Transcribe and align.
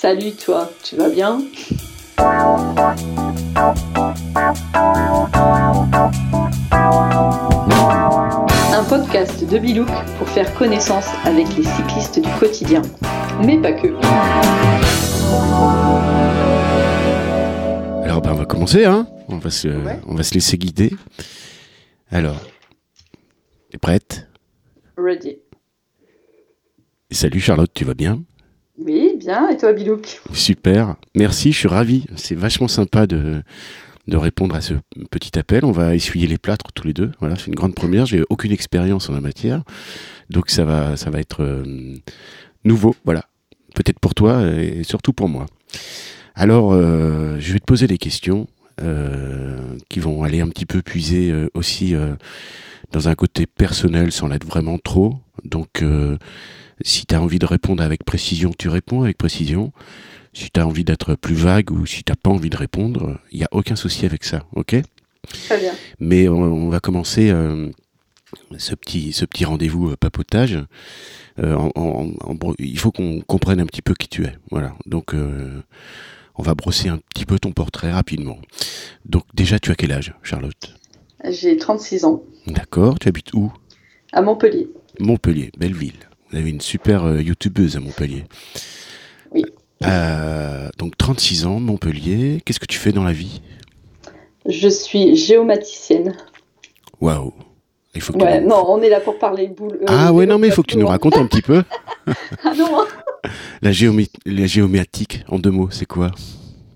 Salut 0.00 0.36
toi, 0.36 0.70
tu 0.84 0.94
vas 0.94 1.08
bien? 1.08 1.42
Un 8.72 8.84
podcast 8.88 9.44
de 9.44 9.58
Bilouk 9.58 9.88
pour 10.18 10.28
faire 10.28 10.54
connaissance 10.54 11.08
avec 11.24 11.48
les 11.56 11.64
cyclistes 11.64 12.20
du 12.20 12.28
quotidien, 12.38 12.82
mais 13.44 13.60
pas 13.60 13.72
que. 13.72 13.88
Alors 18.04 18.22
ben, 18.22 18.34
on 18.34 18.36
va 18.36 18.46
commencer, 18.46 18.84
hein. 18.84 19.08
On 19.26 19.38
va, 19.38 19.50
se, 19.50 19.66
on 20.06 20.14
va 20.14 20.22
se 20.22 20.32
laisser 20.32 20.58
guider. 20.58 20.92
Alors, 22.12 22.40
t'es 23.72 23.78
prête? 23.78 24.28
Ready. 24.96 25.38
Salut 27.10 27.40
Charlotte, 27.40 27.72
tu 27.74 27.84
vas 27.84 27.94
bien? 27.94 28.22
Oui, 28.78 29.16
bien, 29.18 29.48
et 29.48 29.56
toi 29.56 29.72
Bilouk? 29.72 30.20
Super, 30.32 30.94
merci, 31.16 31.50
je 31.50 31.58
suis 31.58 31.68
ravi. 31.68 32.04
C'est 32.14 32.36
vachement 32.36 32.68
sympa 32.68 33.08
de, 33.08 33.42
répondre 34.12 34.54
à 34.54 34.60
ce 34.60 34.74
petit 35.10 35.36
appel. 35.36 35.64
On 35.64 35.72
va 35.72 35.96
essuyer 35.96 36.28
les 36.28 36.38
plâtres 36.38 36.72
tous 36.72 36.86
les 36.86 36.92
deux. 36.92 37.10
Voilà, 37.18 37.34
c'est 37.34 37.48
une 37.48 37.56
grande 37.56 37.74
première. 37.74 38.06
J'ai 38.06 38.22
aucune 38.30 38.52
expérience 38.52 39.10
en 39.10 39.14
la 39.14 39.20
matière, 39.20 39.64
donc 40.30 40.50
ça 40.50 40.64
va, 40.64 40.96
ça 40.96 41.10
va 41.10 41.18
être 41.18 41.42
euh, 41.42 41.96
nouveau. 42.64 42.94
Voilà, 43.04 43.24
peut-être 43.74 43.98
pour 43.98 44.14
toi 44.14 44.46
et 44.46 44.84
surtout 44.84 45.12
pour 45.12 45.28
moi. 45.28 45.46
Alors, 46.36 46.72
euh, 46.72 47.36
je 47.40 47.52
vais 47.52 47.58
te 47.58 47.64
poser 47.64 47.88
des 47.88 47.98
questions 47.98 48.46
euh, 48.80 49.58
qui 49.88 49.98
vont 49.98 50.22
aller 50.22 50.40
un 50.40 50.48
petit 50.48 50.66
peu 50.66 50.82
puiser 50.82 51.34
aussi 51.54 51.96
dans 52.92 53.08
un 53.08 53.16
côté 53.16 53.46
personnel 53.46 54.12
sans 54.12 54.28
l'être 54.28 54.46
vraiment 54.46 54.78
trop. 54.78 55.16
Donc, 55.44 55.82
si 56.82 57.06
tu 57.06 57.14
as 57.14 57.20
envie 57.22 57.38
de 57.38 57.46
répondre 57.46 57.82
avec 57.82 58.04
précision, 58.04 58.52
tu 58.56 58.68
réponds 58.68 59.02
avec 59.02 59.18
précision. 59.18 59.72
Si 60.32 60.50
tu 60.50 60.60
as 60.60 60.66
envie 60.66 60.84
d'être 60.84 61.14
plus 61.14 61.34
vague 61.34 61.70
ou 61.70 61.86
si 61.86 62.04
tu 62.04 62.12
n'as 62.12 62.16
pas 62.16 62.30
envie 62.30 62.50
de 62.50 62.56
répondre, 62.56 63.18
il 63.32 63.38
n'y 63.38 63.44
a 63.44 63.48
aucun 63.50 63.76
souci 63.76 64.06
avec 64.06 64.24
ça, 64.24 64.44
ok? 64.54 64.76
Très 65.46 65.58
bien. 65.58 65.72
Mais 65.98 66.28
on, 66.28 66.36
on 66.40 66.68
va 66.68 66.80
commencer 66.80 67.30
euh, 67.30 67.70
ce 68.56 68.74
petit, 68.74 69.12
ce 69.12 69.24
petit 69.24 69.44
rendez-vous 69.44 69.90
euh, 69.90 69.96
papotage. 69.98 70.58
Euh, 71.40 71.54
en- 71.54 71.70
en- 71.76 72.12
en 72.20 72.34
bro- 72.34 72.54
il 72.58 72.78
faut 72.78 72.92
qu'on 72.92 73.20
comprenne 73.22 73.60
un 73.60 73.66
petit 73.66 73.82
peu 73.82 73.94
qui 73.94 74.08
tu 74.08 74.24
es. 74.24 74.32
Voilà. 74.50 74.74
Donc, 74.86 75.14
euh, 75.14 75.60
on 76.36 76.42
va 76.42 76.54
brosser 76.54 76.88
un 76.88 76.98
petit 77.14 77.24
peu 77.26 77.38
ton 77.38 77.52
portrait 77.52 77.90
rapidement. 77.92 78.38
Donc, 79.06 79.24
déjà, 79.34 79.58
tu 79.58 79.70
as 79.70 79.74
quel 79.74 79.92
âge, 79.92 80.14
Charlotte? 80.22 80.74
J'ai 81.30 81.56
36 81.56 82.04
ans, 82.04 82.22
D'accord. 82.46 82.98
Tu 82.98 83.08
habites 83.08 83.32
où? 83.34 83.52
À 84.12 84.22
Montpellier. 84.22 84.68
Montpellier, 85.00 85.50
belle 85.58 85.74
ville. 85.74 86.07
Vous 86.30 86.36
avez 86.38 86.50
une 86.50 86.60
super 86.60 87.04
euh, 87.04 87.22
youtubeuse 87.22 87.76
à 87.76 87.80
Montpellier. 87.80 88.24
Oui. 89.32 89.44
Euh, 89.84 90.68
donc 90.78 90.96
36 90.98 91.46
ans, 91.46 91.60
Montpellier. 91.60 92.40
Qu'est-ce 92.44 92.60
que 92.60 92.66
tu 92.66 92.78
fais 92.78 92.92
dans 92.92 93.04
la 93.04 93.12
vie? 93.12 93.40
Je 94.46 94.68
suis 94.68 95.16
géomaticienne. 95.16 96.14
Waouh. 97.00 97.32
Il 97.94 98.00
faut 98.02 98.12
que 98.12 98.18
Ouais, 98.22 98.40
tu... 98.40 98.46
non, 98.46 98.64
on 98.68 98.80
est 98.82 98.88
là 98.90 99.00
pour 99.00 99.18
parler 99.18 99.48
boule. 99.48 99.78
euh, 99.82 99.86
Ah 99.88 100.12
ouais, 100.12 100.26
non 100.26 100.38
mais 100.38 100.48
il 100.48 100.52
faut 100.52 100.62
que 100.62 100.70
tu 100.72 100.78
nous 100.78 100.86
racontes 100.86 101.16
un 101.16 101.26
petit 101.26 101.42
peu. 101.42 101.62
Ah 102.44 102.52
non 102.56 102.84
La, 103.60 103.72
géométique, 103.72 105.24
en 105.28 105.38
deux 105.38 105.50
mots, 105.50 105.68
c'est 105.70 105.84
quoi? 105.86 106.10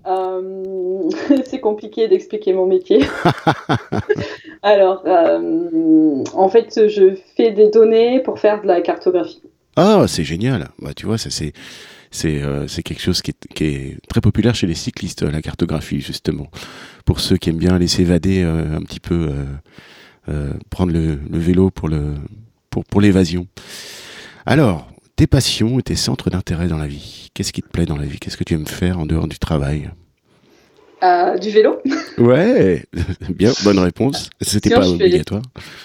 Euh, 0.07 1.11
c'est 1.47 1.61
compliqué 1.61 2.09
d'expliquer 2.09 2.53
mon 2.53 2.67
métier. 2.67 3.01
Alors, 4.63 5.03
euh, 5.07 6.25
en 6.35 6.49
fait, 6.49 6.89
je 6.89 7.15
fais 7.37 7.53
des 7.53 7.69
données 7.69 8.21
pour 8.21 8.39
faire 8.39 8.63
de 8.63 8.67
la 8.67 8.81
cartographie. 8.81 9.43
Ah, 9.77 10.05
c'est 10.07 10.25
génial. 10.25 10.69
Bah, 10.79 10.93
tu 10.95 11.07
vois, 11.07 11.19
ça 11.19 11.31
c'est 11.31 11.53
c'est 12.11 12.43
euh, 12.43 12.69
c'est 12.69 12.83
quelque 12.83 13.01
chose 13.01 13.23
qui 13.23 13.31
est, 13.31 13.55
qui 13.55 13.65
est 13.65 13.97
très 14.09 14.21
populaire 14.21 14.55
chez 14.55 14.67
les 14.67 14.75
cyclistes, 14.75 15.23
la 15.23 15.41
cartographie 15.41 16.01
justement. 16.01 16.49
Pour 17.05 17.21
ceux 17.21 17.37
qui 17.37 17.51
aiment 17.51 17.57
bien 17.57 17.75
aller 17.75 17.89
s'évader 17.89 18.43
un 18.43 18.83
petit 18.83 19.01
peu, 19.01 19.31
prendre 20.71 20.93
le, 20.93 21.19
le 21.31 21.39
vélo 21.39 21.71
pour 21.71 21.89
le 21.89 22.15
pour 22.71 22.85
pour 22.85 23.01
l'évasion. 23.01 23.47
Alors, 24.47 24.92
tes 25.23 25.29
passions 25.29 25.79
et 25.79 25.85
tes 25.85 25.95
centres 25.95 26.31
d'intérêt 26.31 26.67
dans 26.67 26.79
la 26.79 26.89
vie? 26.89 27.31
Qu'est-ce 27.33 27.53
qui 27.53 27.63
te 27.63 27.69
plaît 27.69 27.87
dans 27.87 27.97
la 27.97 28.07
vie? 28.07 28.19
Qu'est-ce 28.19 28.37
que 28.37 28.43
tu 28.43 28.55
aimes 28.55 28.67
faire 28.67 28.99
en 28.99 29.07
dehors 29.07 29.29
du 29.29 29.39
travail? 29.39 29.89
Euh, 31.05 31.39
du 31.39 31.51
vélo 31.51 31.81
Ouais, 32.19 32.85
bien, 33.31 33.53
bonne 33.63 33.79
réponse. 33.79 34.31
C'était 34.41 34.71
pas 34.71 34.83
fais- 34.83 34.89
obligatoire. 34.89 35.43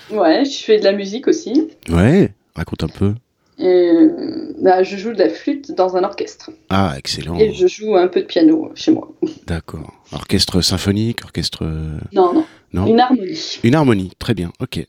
Ouais, 0.10 0.44
je 0.44 0.58
fais 0.64 0.80
de 0.80 0.84
la 0.84 0.92
musique 0.92 1.28
aussi. 1.28 1.68
Ouais, 1.88 2.34
raconte 2.56 2.82
un 2.84 2.88
peu. 2.88 3.14
Et, 3.60 3.68
euh, 3.68 4.56
bah, 4.60 4.82
je 4.82 4.98
joue 4.98 5.14
de 5.14 5.20
la 5.20 5.30
flûte 5.30 5.72
dans 5.72 5.96
un 5.96 6.04
orchestre. 6.04 6.50
Ah, 6.72 6.96
excellent. 6.98 7.38
Et 7.38 7.54
je 7.54 7.68
joue 7.68 7.96
un 7.96 8.08
peu 8.08 8.22
de 8.22 8.26
piano 8.26 8.72
chez 8.74 8.92
moi. 8.92 9.08
D'accord. 9.46 9.94
Orchestre 10.14 10.62
symphonique, 10.62 11.24
orchestre. 11.24 11.60
euh, 11.64 12.00
Non, 12.12 12.34
non, 12.34 12.46
Non 12.74 12.88
une 12.88 13.00
harmonie. 13.00 13.60
Une 13.64 13.76
harmonie, 13.76 14.12
très 14.18 14.34
bien, 14.34 14.52
ok. 14.60 14.84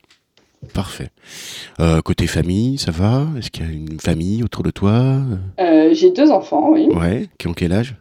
Parfait. 0.75 1.09
Euh, 1.81 2.01
côté 2.03 2.27
famille, 2.27 2.79
ça 2.79 2.91
va? 2.91 3.27
Est-ce 3.39 3.51
qu'il 3.51 3.65
y 3.65 3.69
a 3.69 3.73
une 3.73 4.01
famille 4.01 4.43
autour 4.43 4.63
de 4.63 4.71
toi? 4.71 5.21
Euh, 5.61 5.91
J'ai 5.93 6.11
deux 6.11 6.31
enfants, 6.31 6.71
oui. 6.73 6.89
Ouais, 6.91 7.29
qui 7.39 7.47
ont 7.49 7.55
quel 7.55 7.73
âge? 7.73 7.95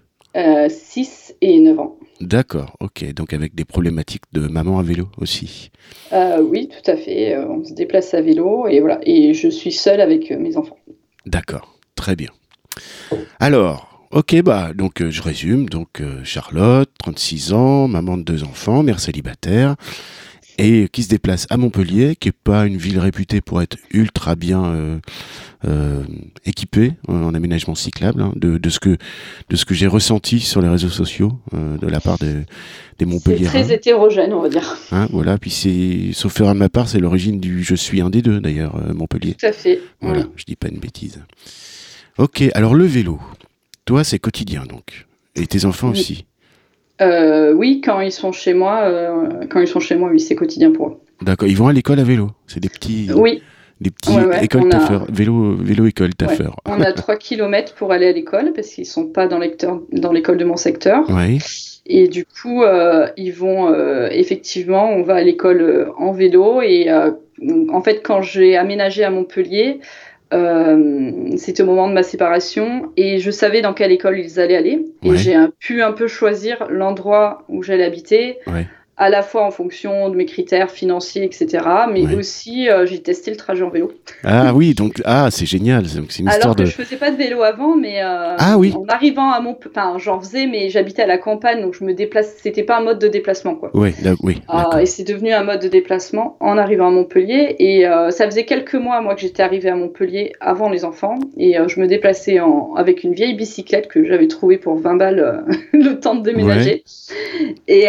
6 0.70 1.36
et 1.42 1.60
9 1.60 1.80
ans. 1.80 1.96
D'accord, 2.22 2.76
ok. 2.80 3.14
Donc 3.14 3.34
avec 3.34 3.56
des 3.56 3.66
problématiques 3.66 4.24
de 4.34 4.42
maman 4.48 4.80
à 4.80 4.84
vélo 4.84 5.08
aussi. 5.18 5.72
Euh, 6.14 6.42
oui, 6.42 6.70
tout 6.70 6.92
à 6.92 6.96
fait. 6.96 7.36
Euh, 7.36 7.48
on 7.48 7.64
se 7.64 7.74
déplace 7.74 8.14
à 8.14 8.22
vélo 8.22 8.68
et 8.68 8.80
voilà. 8.80 9.00
Et 9.04 9.34
je 9.34 9.48
suis 9.50 9.72
seule 9.72 10.02
avec 10.02 10.32
euh, 10.32 10.38
mes 10.38 10.58
enfants. 10.58 10.78
D'accord, 11.26 11.76
très 11.96 12.16
bien. 12.16 12.30
Alors, 13.40 14.08
ok, 14.12 14.42
bah 14.44 14.72
donc 14.76 15.02
euh, 15.02 15.10
je 15.12 15.22
résume. 15.22 15.70
Donc 15.70 16.02
euh, 16.02 16.22
Charlotte, 16.24 16.90
36 17.00 17.54
ans, 17.54 17.88
maman 17.88 18.18
de 18.18 18.24
deux 18.24 18.44
enfants, 18.44 18.84
mère 18.84 19.00
célibataire, 19.00 19.76
et 20.58 20.88
qui 20.92 21.04
se 21.04 21.10
déplace 21.10 21.46
à 21.50 21.58
Montpellier, 21.58 22.16
qui 22.16 22.30
est 22.30 22.32
pas 22.44 22.66
une 22.66 22.78
ville 22.78 23.00
réputée 23.00 23.42
pour 23.42 23.62
être 23.62 23.78
ultra 23.92 24.36
bien 24.36 24.66
euh, 24.66 25.00
euh, 25.66 26.04
équipée 26.46 26.94
euh, 27.10 27.14
en 27.14 27.34
aménagement 27.34 27.76
cyclable, 27.76 28.22
hein, 28.22 28.34
de, 28.36 28.58
de 28.58 28.70
ce 28.70 28.80
que 28.80 28.98
de 29.50 29.56
ce 29.56 29.66
que 29.66 29.74
j'ai 29.74 29.88
ressenti 29.88 30.40
sur 30.40 30.62
les 30.62 30.68
réseaux 30.70 30.90
sociaux 30.90 31.40
euh, 31.54 31.78
de 31.78 31.88
la 31.88 32.00
part 32.00 32.18
des, 32.18 32.34
des 32.34 32.46
C'est 33.00 33.06
Montpelliérains. 33.06 33.62
très 33.64 33.74
hétérogène, 33.74 34.34
on 34.34 34.42
va 34.42 34.50
dire. 34.50 34.78
Hein, 34.92 35.08
voilà, 35.12 35.38
puis 35.38 35.52
c'est, 35.52 36.12
sauf 36.14 36.40
erreur 36.40 36.54
de 36.54 36.60
ma 36.60 36.70
part, 36.70 36.88
c'est 36.90 37.00
l'origine 37.00 37.40
du 37.40 37.64
je 37.64 37.76
suis 37.76 38.02
un 38.02 38.10
des 38.10 38.22
deux 38.22 38.40
d'ailleurs, 38.40 38.76
Montpellier. 38.96 39.36
Tout 39.36 39.46
à 39.46 39.52
fait. 39.52 39.80
Voilà, 40.02 40.22
Oui. 40.22 40.26
je 40.38 40.44
dis 40.46 40.56
pas 40.56 40.70
une 40.70 40.80
bêtise. 40.80 41.22
Ok, 42.18 42.44
alors 42.56 42.74
le 42.74 42.86
vélo, 42.86 43.20
toi 43.86 44.04
c'est 44.04 44.18
quotidien 44.18 44.64
donc, 44.66 45.06
et 45.36 45.46
tes 45.46 45.66
enfants 45.66 45.90
Oui. 45.92 46.00
aussi. 46.00 46.26
Euh, 47.02 47.54
oui, 47.54 47.82
quand 47.84 48.00
ils 48.02 48.12
sont 48.12 48.32
chez 48.32 48.54
moi, 48.54 48.82
euh, 48.84 49.46
quand 49.50 49.60
ils 49.60 49.68
sont 49.68 49.80
chez 49.80 49.96
moi, 49.96 50.10
oui, 50.12 50.20
c'est 50.20 50.36
quotidien 50.36 50.72
pour 50.72 50.88
eux. 50.88 50.98
D'accord, 51.22 51.48
ils 51.48 51.58
vont 51.58 51.68
à 51.68 51.74
l'école 51.74 52.00
à 52.00 52.04
vélo. 52.04 52.30
C'est 52.48 52.60
des 52.60 52.70
petits, 52.70 53.10
Oui, 53.16 53.42
des 53.82 53.92
petits 53.92 54.12
Ouais, 54.16 54.26
ouais, 54.26 54.46
écoles 54.46 54.70
a- 54.74 55.04
vélo, 55.12 55.56
vélo 55.60 55.86
école 55.86 56.14
taffeur. 56.16 56.56
on 56.66 56.82
a 56.82 56.92
3 56.92 57.16
km 57.18 57.74
pour 57.76 57.92
aller 57.92 58.08
à 58.08 58.12
l'école 58.12 58.52
parce 58.54 58.68
qu'ils 58.70 58.86
sont 58.86 59.08
pas 59.08 59.28
dans 59.28 59.40
l'école 59.40 59.82
dans 59.92 60.12
de 60.14 60.44
mon 60.46 60.58
secteur. 60.58 61.08
Ouais. 61.10 61.38
Et 61.86 62.08
du 62.08 62.26
coup, 62.26 62.64
euh, 62.64 63.08
ils 63.16 63.32
vont 63.32 63.72
euh, 63.72 64.10
effectivement, 64.12 64.90
on 64.90 65.04
va 65.04 65.16
à 65.16 65.24
l'école 65.24 65.62
euh, 65.62 65.86
en 65.98 66.12
vélo. 66.12 66.62
Et 66.62 66.90
euh, 66.90 67.12
en 67.72 67.82
fait, 67.82 68.02
quand 68.04 68.22
j'ai 68.22 68.58
aménagé 68.58 69.04
à 69.04 69.10
Montpellier, 69.10 69.80
euh, 70.34 71.32
c'était 71.38 71.64
au 71.64 71.66
moment 71.66 71.88
de 71.88 71.94
ma 71.94 72.04
séparation 72.04 72.92
et 72.98 73.20
je 73.20 73.32
savais 73.32 73.62
dans 73.62 73.74
quelle 73.74 73.92
école 73.92 74.20
ils 74.20 74.40
allaient 74.40 74.58
aller. 74.58 74.86
Et 75.04 75.10
Ouais. 75.12 75.18
j'ai 75.18 75.36
pu 75.60 75.82
un 75.82 75.92
peu 75.92 76.08
choisir 76.08 76.68
l'endroit 76.70 77.44
où 77.50 77.64
j'allais 77.64 77.86
habiter. 77.86 78.38
Ouais. 78.48 78.68
À 79.00 79.10
la 79.10 79.22
fois 79.22 79.44
en 79.46 79.52
fonction 79.52 80.10
de 80.10 80.16
mes 80.16 80.26
critères 80.26 80.72
financiers, 80.72 81.24
etc. 81.24 81.64
Mais 81.92 82.02
Ouais. 82.06 82.16
aussi, 82.16 82.68
euh, 82.68 82.86
j'ai 82.88 83.00
testé 83.00 83.30
le 83.30 83.38
trajet 83.38 83.62
en 83.64 83.70
vélo. 83.70 83.92
Ah 84.24 84.54
oui, 84.56 84.74
donc 84.74 85.02
ah 85.06 85.30
c'est 85.30 85.46
génial, 85.46 85.86
c'est 85.88 85.98
une 86.00 86.06
histoire 86.06 86.34
Alors 86.36 86.56
que 86.56 86.62
de. 86.62 86.66
je 86.66 86.72
faisais 86.72 86.96
pas 86.98 87.12
de 87.12 87.16
vélo 87.16 87.44
avant, 87.44 87.76
mais 87.76 88.02
euh, 88.02 88.36
Ah 88.40 88.58
oui. 88.58 88.74
en 88.76 88.86
arrivant 88.88 89.32
à 89.32 89.40
Montpellier, 89.40 89.72
enfin 89.76 89.98
j'en 90.00 90.20
faisais, 90.20 90.48
mais 90.48 90.70
j'habitais 90.70 91.04
à 91.04 91.06
la 91.06 91.20
campagne, 91.20 91.62
donc 91.62 91.76
je 91.76 91.84
me 91.84 91.94
déplace. 91.94 92.38
C'était 92.42 92.64
pas 92.64 92.78
un 92.80 92.82
mode 92.84 92.98
de 93.00 93.08
déplacement, 93.08 93.54
quoi. 93.56 93.70
Ouais, 93.76 93.94
là, 94.04 94.14
oui. 94.24 94.42
Ah, 94.48 94.64
d'accord. 94.64 94.80
et 94.80 94.88
c'est 94.88 95.04
devenu 95.04 95.32
un 95.32 95.44
mode 95.44 95.62
de 95.62 95.68
déplacement 95.68 96.36
en 96.40 96.58
arrivant 96.58 96.88
à 96.88 96.92
Montpellier. 96.92 97.56
Et 97.60 97.88
euh, 97.88 98.10
ça 98.10 98.26
faisait 98.26 98.46
quelques 98.46 98.74
mois, 98.76 99.00
moi, 99.02 99.14
que 99.14 99.22
j'étais 99.22 99.44
arrivée 99.44 99.70
à 99.70 99.76
Montpellier 99.76 100.32
avant 100.40 100.70
les 100.70 100.86
enfants. 100.86 101.16
Et 101.38 101.56
je 101.68 101.80
me 101.80 101.86
déplaçais 101.88 102.40
en, 102.40 102.74
avec 102.76 103.04
une 103.04 103.14
vieille 103.14 103.36
bicyclette 103.36 103.88
que 103.88 104.04
j'avais 104.04 104.28
trouvée 104.28 104.58
pour 104.58 104.76
20 104.80 104.96
balles 104.96 105.46
le 105.74 106.00
temps 106.00 106.16
de 106.16 106.24
déménager. 106.24 106.84
Et, 107.68 107.86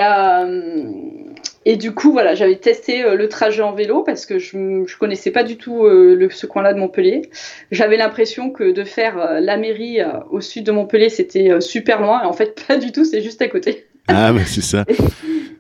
et 1.65 1.77
du 1.77 1.93
coup, 1.93 2.13
voilà, 2.13 2.35
j'avais 2.35 2.57
testé 2.57 3.05
euh, 3.05 3.15
le 3.15 3.29
trajet 3.29 3.61
en 3.61 3.73
vélo 3.73 4.03
parce 4.03 4.25
que 4.25 4.39
je 4.39 4.57
ne 4.57 4.87
connaissais 4.99 5.31
pas 5.31 5.43
du 5.43 5.59
tout 5.59 5.85
euh, 5.85 6.15
le, 6.15 6.31
ce 6.31 6.47
coin-là 6.47 6.73
de 6.73 6.79
Montpellier. 6.79 7.23
J'avais 7.71 7.99
l'impression 7.99 8.51
que 8.51 8.73
de 8.73 8.85
faire 8.85 9.19
euh, 9.19 9.41
la 9.41 9.59
mairie 9.59 9.99
au 10.31 10.41
sud 10.41 10.65
de 10.65 10.73
Montpellier, 10.73 11.11
c'était 11.11 11.61
super 11.61 12.01
loin. 12.01 12.23
Et 12.23 12.27
en 12.27 12.33
fait, 12.33 12.65
pas 12.69 12.79
du 12.79 12.91
tout, 12.91 13.05
c'est 13.05 13.21
juste 13.21 13.43
à 13.43 13.49
côté. 13.49 13.87
Ah 14.07 14.33
bah, 14.33 14.41
c'est 14.47 14.63
ça. 14.63 14.87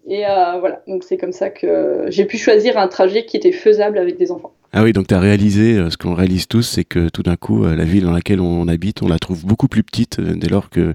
Et 0.09 0.23
voilà, 0.61 0.83
donc 0.87 1.05
c'est 1.05 1.19
comme 1.19 1.33
ça 1.33 1.51
que 1.51 2.07
j'ai 2.09 2.25
pu 2.25 2.39
choisir 2.39 2.79
un 2.79 2.89
trajet 2.89 3.27
qui 3.27 3.37
était 3.37 3.53
faisable 3.53 3.99
avec 3.99 4.17
des 4.17 4.31
enfants. 4.33 4.55
Ah 4.73 4.83
oui, 4.83 4.93
donc 4.93 5.07
tu 5.07 5.15
as 5.15 5.21
réalisé 5.21 5.91
ce 5.91 5.97
qu'on 5.97 6.15
réalise 6.15 6.47
tous, 6.47 6.63
c'est 6.63 6.85
que 6.85 7.09
tout 7.09 7.23
d'un 7.23 7.37
coup, 7.37 7.65
la 7.65 7.85
ville 7.85 8.05
dans 8.05 8.13
laquelle 8.13 8.41
on 8.41 8.69
habite, 8.69 9.03
on 9.03 9.09
la 9.09 9.19
trouve 9.19 9.47
beaucoup 9.47 9.67
plus 9.67 9.83
petite 9.83 10.21
dès 10.21 10.49
lors 10.49 10.69
que 10.69 10.95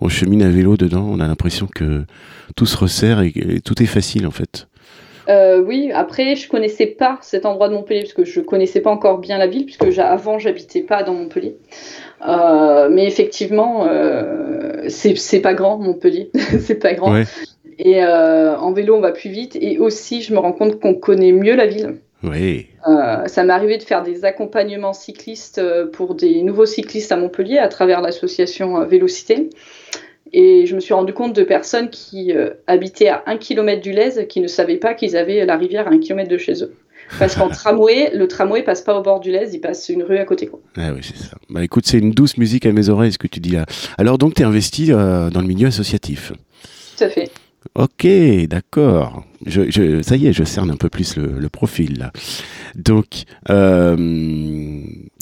on 0.00 0.08
chemine 0.08 0.42
à 0.42 0.48
vélo 0.48 0.76
dedans. 0.76 1.06
On 1.10 1.18
a 1.18 1.26
l'impression 1.26 1.66
que 1.66 2.04
tout 2.54 2.66
se 2.66 2.76
resserre 2.76 3.20
et, 3.20 3.32
tout 3.64 3.82
est 3.82 3.86
facile 3.86 4.28
en 4.28 4.30
fait. 4.30 4.68
oui, 5.28 5.90
après, 5.92 6.36
je 6.36 6.48
connaissais 6.48 6.86
pas 6.86 7.18
cet 7.20 7.46
endroit 7.46 7.68
de 7.68 7.74
Montpellier 7.74 8.02
parce 8.02 8.14
que 8.14 8.24
je 8.24 8.40
connaissais 8.40 8.80
pas 8.80 8.90
encore 8.90 9.18
bien 9.18 9.38
la 9.38 9.48
ville 9.48 9.64
puisque 9.64 9.98
avant 9.98 10.38
j'habitais 10.38 10.82
pas 10.82 11.02
dans 11.02 11.14
Montpellier. 11.14 11.56
mais 12.24 13.06
effectivement, 13.06 13.88
c'est 14.86 15.40
pas 15.40 15.54
grand 15.54 15.78
Montpellier, 15.78 16.30
c'est 16.60 16.78
pas 16.78 16.94
grand. 16.94 17.24
Et 17.80 18.04
en 18.04 18.72
vélo, 18.72 18.94
on 18.94 19.00
va 19.00 19.10
plus 19.10 19.30
vite. 19.30 19.58
Et 19.60 19.78
aussi, 19.78 20.22
je 20.22 20.32
me 20.32 20.38
rends 20.38 20.52
compte 20.52 20.78
qu'on 20.78 20.94
connaît 20.94 21.32
mieux 21.32 21.56
la 21.56 21.66
ville. 21.66 21.96
Oui. 22.22 22.66
Euh, 22.86 23.26
ça 23.26 23.44
m'est 23.44 23.52
arrivé 23.52 23.78
de 23.78 23.82
faire 23.82 24.02
des 24.02 24.24
accompagnements 24.24 24.92
cyclistes 24.92 25.58
euh, 25.58 25.86
pour 25.90 26.14
des 26.14 26.42
nouveaux 26.42 26.66
cyclistes 26.66 27.12
à 27.12 27.16
Montpellier 27.16 27.58
à 27.58 27.68
travers 27.68 28.00
l'association 28.00 28.80
euh, 28.80 28.84
Vélocité. 28.84 29.48
Et 30.32 30.66
je 30.66 30.74
me 30.74 30.80
suis 30.80 30.94
rendu 30.94 31.12
compte 31.12 31.34
de 31.34 31.42
personnes 31.42 31.90
qui 31.90 32.32
habitaient 32.68 33.08
à 33.08 33.24
1 33.26 33.36
km 33.38 33.82
du 33.82 33.90
Lez 33.90 34.28
qui 34.28 34.40
ne 34.40 34.46
savaient 34.46 34.76
pas 34.76 34.94
qu'ils 34.94 35.16
avaient 35.16 35.44
la 35.44 35.56
rivière 35.56 35.88
à 35.88 35.90
1 35.90 35.98
km 35.98 36.28
de 36.28 36.38
chez 36.38 36.62
eux. 36.62 36.72
Parce 37.18 37.34
qu'en 37.34 37.48
tramway, 37.48 38.12
le 38.14 38.28
tramway 38.28 38.62
passe 38.62 38.82
pas 38.82 38.96
au 38.96 39.02
bord 39.02 39.18
du 39.18 39.32
Lez, 39.32 39.48
il 39.52 39.60
passe 39.60 39.88
une 39.88 40.04
rue 40.04 40.18
à 40.18 40.24
côté. 40.24 40.46
Quoi. 40.46 40.60
Ah 40.76 40.92
oui, 40.94 41.00
c'est 41.02 41.16
ça. 41.16 41.36
Bah 41.48 41.64
écoute, 41.64 41.84
c'est 41.84 41.98
une 41.98 42.12
douce 42.12 42.36
musique 42.36 42.64
à 42.64 42.70
mes 42.70 42.90
oreilles 42.90 43.10
ce 43.10 43.18
que 43.18 43.26
tu 43.26 43.40
dis 43.40 43.50
là. 43.50 43.66
Alors 43.98 44.18
donc, 44.18 44.34
tu 44.34 44.42
es 44.42 44.44
investi 44.44 44.90
dans 44.90 45.30
le 45.34 45.46
milieu 45.48 45.66
associatif. 45.66 46.32
Tout 46.96 47.02
à 47.02 47.08
fait. 47.08 47.28
Ok, 47.74 48.06
d'accord. 48.48 49.24
Je, 49.46 50.02
ça 50.02 50.16
y 50.16 50.26
est, 50.26 50.32
je 50.32 50.44
cerne 50.44 50.70
un 50.70 50.76
peu 50.76 50.88
plus 50.88 51.16
le, 51.16 51.48
profil 51.48 51.98
là. 51.98 52.12
Donc, 52.74 53.24
euh, 53.48 53.96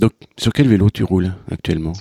donc, 0.00 0.12
sur 0.36 0.52
quel 0.52 0.68
vélo 0.68 0.88
tu 0.90 1.04
roules 1.04 1.32
actuellement? 1.50 1.92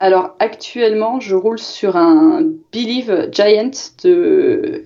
Alors 0.00 0.36
actuellement, 0.38 1.20
je 1.20 1.34
roule 1.34 1.58
sur 1.58 1.96
un 1.96 2.42
Believe 2.72 3.30
Giant 3.32 3.70
de. 4.04 4.84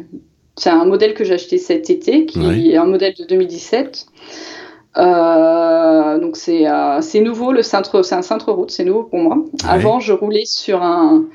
C'est 0.56 0.70
un 0.70 0.85
modèle 0.85 1.15
que 1.15 1.25
j'ai 1.25 1.35
acheté 1.35 1.59
cet 1.59 1.91
été, 1.91 2.26
qui 2.26 2.73
est 2.73 2.76
un 2.76 2.87
modèle 2.87 3.15
de 3.19 3.25
2017. 3.25 4.06
Euh, 4.97 6.19
donc 6.19 6.37
euh, 6.49 6.99
c'est 7.00 7.20
nouveau, 7.20 7.53
le 7.53 7.62
cintre, 7.62 8.03
c'est 8.03 8.17
un 8.17 8.23
cintre 8.23 8.53
route, 8.53 8.70
c'est 8.70 8.85
nouveau 8.85 9.05
pour 9.05 9.20
moi. 9.20 9.44
Avant, 9.65 10.00
je 10.00 10.12
roulais 10.12 10.44
sur 10.44 10.82
un 10.82 11.26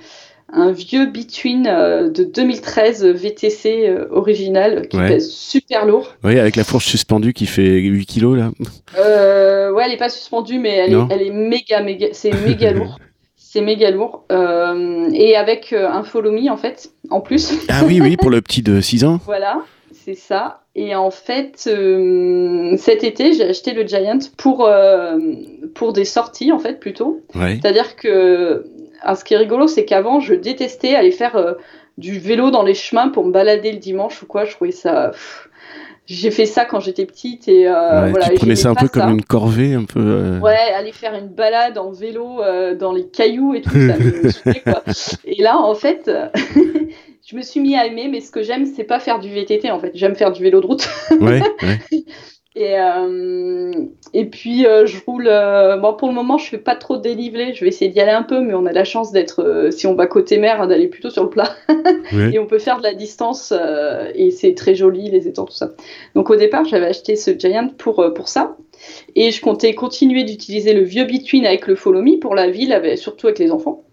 un 0.53 0.71
vieux 0.71 1.07
Between 1.07 1.67
euh, 1.67 2.09
de 2.09 2.23
2013 2.23 3.05
VTC 3.05 3.87
euh, 3.87 4.07
original 4.11 4.87
qui 4.87 4.97
pèse 4.97 5.29
super 5.31 5.85
lourd. 5.85 6.15
Oui, 6.23 6.39
avec 6.39 6.55
la 6.55 6.63
fourche 6.63 6.85
suspendue 6.85 7.33
qui 7.33 7.45
fait 7.45 7.79
8 7.79 8.05
kilos 8.05 8.37
là. 8.37 8.51
Euh, 8.97 9.71
ouais, 9.71 9.83
elle 9.85 9.93
est 9.93 9.97
pas 9.97 10.09
suspendue, 10.09 10.59
mais 10.59 10.69
elle, 10.69 10.93
est, 10.93 11.07
elle 11.09 11.21
est, 11.23 11.31
méga, 11.31 11.81
méga, 11.81 12.07
c'est 12.11 12.31
méga 12.45 12.71
lourd. 12.73 12.99
C'est 13.35 13.61
méga 13.61 13.91
lourd. 13.91 14.25
et 14.31 15.35
avec 15.35 15.73
un 15.73 16.03
follow 16.03 16.31
me 16.31 16.49
en 16.49 16.57
fait, 16.57 16.91
en 17.09 17.21
plus. 17.21 17.53
ah 17.69 17.83
oui, 17.85 18.01
oui, 18.01 18.17
pour 18.17 18.29
le 18.29 18.41
petit 18.43 18.61
de 18.61 18.81
6 18.81 19.05
ans. 19.05 19.19
voilà, 19.25 19.61
c'est 19.91 20.15
ça. 20.15 20.61
Et 20.75 20.95
en 20.95 21.11
fait, 21.11 21.69
cet 22.77 23.03
été, 23.03 23.33
j'ai 23.33 23.43
acheté 23.43 23.73
le 23.73 23.85
Giant 23.85 24.17
pour, 24.37 24.67
pour 25.75 25.93
des 25.93 26.05
sorties, 26.05 26.51
en 26.51 26.57
fait, 26.57 26.79
plutôt. 26.79 27.21
C'est-à-dire 27.35 27.95
que 27.95 28.65
ce 29.15 29.23
qui 29.23 29.33
est 29.33 29.37
rigolo, 29.37 29.67
c'est 29.67 29.85
qu'avant, 29.85 30.19
je 30.19 30.33
détestais 30.33 30.95
aller 30.95 31.11
faire 31.11 31.35
euh, 31.35 31.53
du 31.97 32.19
vélo 32.19 32.51
dans 32.51 32.63
les 32.63 32.73
chemins 32.73 33.09
pour 33.09 33.25
me 33.25 33.31
balader 33.31 33.71
le 33.71 33.79
dimanche 33.79 34.21
ou 34.23 34.25
quoi. 34.25 34.45
Je 34.45 34.51
trouvais 34.51 34.71
ça. 34.71 35.11
J'ai 36.05 36.31
fait 36.31 36.45
ça 36.45 36.65
quand 36.65 36.81
j'étais 36.81 37.05
petite 37.05 37.47
et 37.47 37.67
euh, 37.67 38.07
voilà. 38.09 38.27
Tu 38.29 38.35
prenais 38.35 38.57
ça 38.57 38.69
un 38.69 38.75
peu 38.75 38.89
comme 38.89 39.09
une 39.09 39.23
corvée, 39.23 39.73
un 39.73 39.85
peu. 39.85 40.01
Euh. 40.01 40.39
Ouais, 40.39 40.73
aller 40.75 40.91
faire 40.91 41.15
une 41.15 41.29
balade 41.29 41.77
en 41.77 41.91
vélo 41.91 42.41
dans 42.77 42.91
les 42.91 43.07
cailloux 43.07 43.53
et 43.53 43.61
tout, 43.61 43.69
ça 43.69 43.77
me 43.97 44.63
quoi. 44.63 44.83
Et 45.23 45.41
là, 45.41 45.57
en 45.57 45.75
fait, 45.75 46.11
je 47.25 47.35
me 47.35 47.41
suis 47.41 47.59
mis 47.59 47.75
à 47.75 47.85
aimer, 47.85 48.09
mais 48.09 48.19
ce 48.19 48.31
que 48.31 48.43
j'aime, 48.43 48.65
c'est 48.65 48.83
pas 48.83 48.99
faire 48.99 49.19
du 49.19 49.29
VTT 49.29 49.71
en 49.71 49.79
fait. 49.79 49.91
J'aime 49.93 50.15
faire 50.15 50.31
du 50.31 50.43
vélo 50.43 50.59
de 50.61 50.67
route. 50.67 50.87
Ouais. 51.21 51.41
ouais. 51.61 52.05
Et, 52.55 52.77
euh, 52.77 53.71
et 54.13 54.25
puis 54.25 54.67
euh, 54.67 54.85
je 54.85 54.99
roule. 55.03 55.27
Euh, 55.27 55.77
bon, 55.77 55.93
pour 55.93 56.07
le 56.07 56.13
moment, 56.13 56.37
je 56.37 56.49
fais 56.49 56.59
pas 56.59 56.75
trop 56.75 56.97
dénivelé. 56.97 57.55
Je 57.55 57.61
vais 57.61 57.69
essayer 57.69 57.89
d'y 57.89 57.99
aller 57.99 58.11
un 58.11 58.21
peu, 58.21 58.41
mais 58.41 58.53
on 58.53 58.67
a 58.67 58.71
la 58.71 58.83
chance 58.83 59.11
d'être, 59.11 59.69
si 59.71 59.87
on 59.87 59.95
va 59.95 60.05
côté 60.05 60.37
mer, 60.37 60.67
d'aller 60.67 60.87
plutôt 60.87 61.09
sur 61.09 61.23
le 61.23 61.29
plat. 61.29 61.55
et 62.11 62.37
on 62.37 62.45
peut 62.45 62.59
faire 62.59 62.77
de 62.77 62.83
la 62.83 62.93
distance 62.93 63.53
et 64.15 64.29
c'est 64.29 64.53
très 64.53 64.75
joli 64.75 65.09
les 65.09 65.27
étangs 65.27 65.45
tout 65.45 65.53
ça. 65.53 65.71
Donc 66.13 66.29
au 66.29 66.35
départ, 66.35 66.65
j'avais 66.65 66.85
acheté 66.85 67.15
ce 67.15 67.31
Giant 67.31 67.69
pour 67.77 68.13
pour 68.13 68.27
ça. 68.27 68.55
Et 69.15 69.31
je 69.31 69.41
comptais 69.41 69.73
continuer 69.73 70.23
d'utiliser 70.23 70.73
le 70.73 70.83
vieux 70.83 71.05
Between 71.05 71.45
avec 71.45 71.67
le 71.67 71.75
Follow 71.75 72.01
Me 72.01 72.19
pour 72.19 72.35
la 72.35 72.49
ville, 72.49 72.97
surtout 72.97 73.27
avec 73.27 73.39
les 73.39 73.51
enfants. 73.51 73.83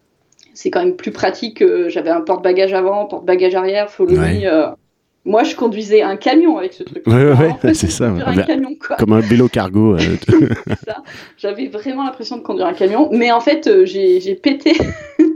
C'est 0.53 0.71
quand 0.71 0.85
même 0.85 0.97
plus 0.97 1.13
pratique. 1.13 1.65
J'avais 1.89 2.11
un 2.11 2.21
porte-bagages 2.21 2.75
avant, 2.75 3.07
porte-bagages 3.07 3.55
arrière, 3.55 3.89
Follow 3.89 4.17
Me 4.17 4.75
moi, 5.31 5.45
je 5.45 5.55
conduisais 5.55 6.03
un 6.03 6.17
camion 6.17 6.59
avec 6.59 6.73
ce 6.73 6.83
truc. 6.83 7.07
Ouais, 7.07 7.33
ouais, 7.33 7.75
c'est 7.75 7.91
ça. 7.91 8.13
Comme 8.99 9.13
un 9.13 9.21
vélo 9.21 9.49
cargo. 9.49 9.95
Euh, 9.95 10.17
J'avais 11.39 11.69
vraiment 11.69 12.05
l'impression 12.05 12.37
de 12.37 12.43
conduire 12.43 12.67
un 12.67 12.73
camion. 12.73 13.09
Mais 13.13 13.31
en 13.31 13.41
fait, 13.41 13.69
euh, 13.69 13.87
j'ai 13.87 14.35
pété. 14.35 14.77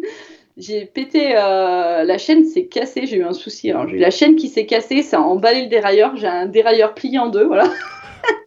j'ai 0.56 0.84
pété 0.84 1.36
euh, 1.36 2.02
la 2.02 2.18
chaîne 2.18 2.44
s'est 2.44 2.66
cassée. 2.66 3.06
J'ai 3.06 3.18
eu 3.18 3.24
un 3.24 3.32
souci. 3.32 3.72
J'ai 3.88 3.96
eu 3.96 4.00
la 4.00 4.10
chaîne 4.10 4.34
qui 4.34 4.48
s'est 4.48 4.66
cassée. 4.66 5.02
Ça 5.02 5.18
a 5.18 5.20
emballé 5.20 5.62
le 5.62 5.68
dérailleur. 5.68 6.16
J'ai 6.16 6.26
un 6.26 6.46
dérailleur 6.46 6.94
plié 6.94 7.20
en 7.20 7.28
deux. 7.28 7.44
Voilà. 7.44 7.70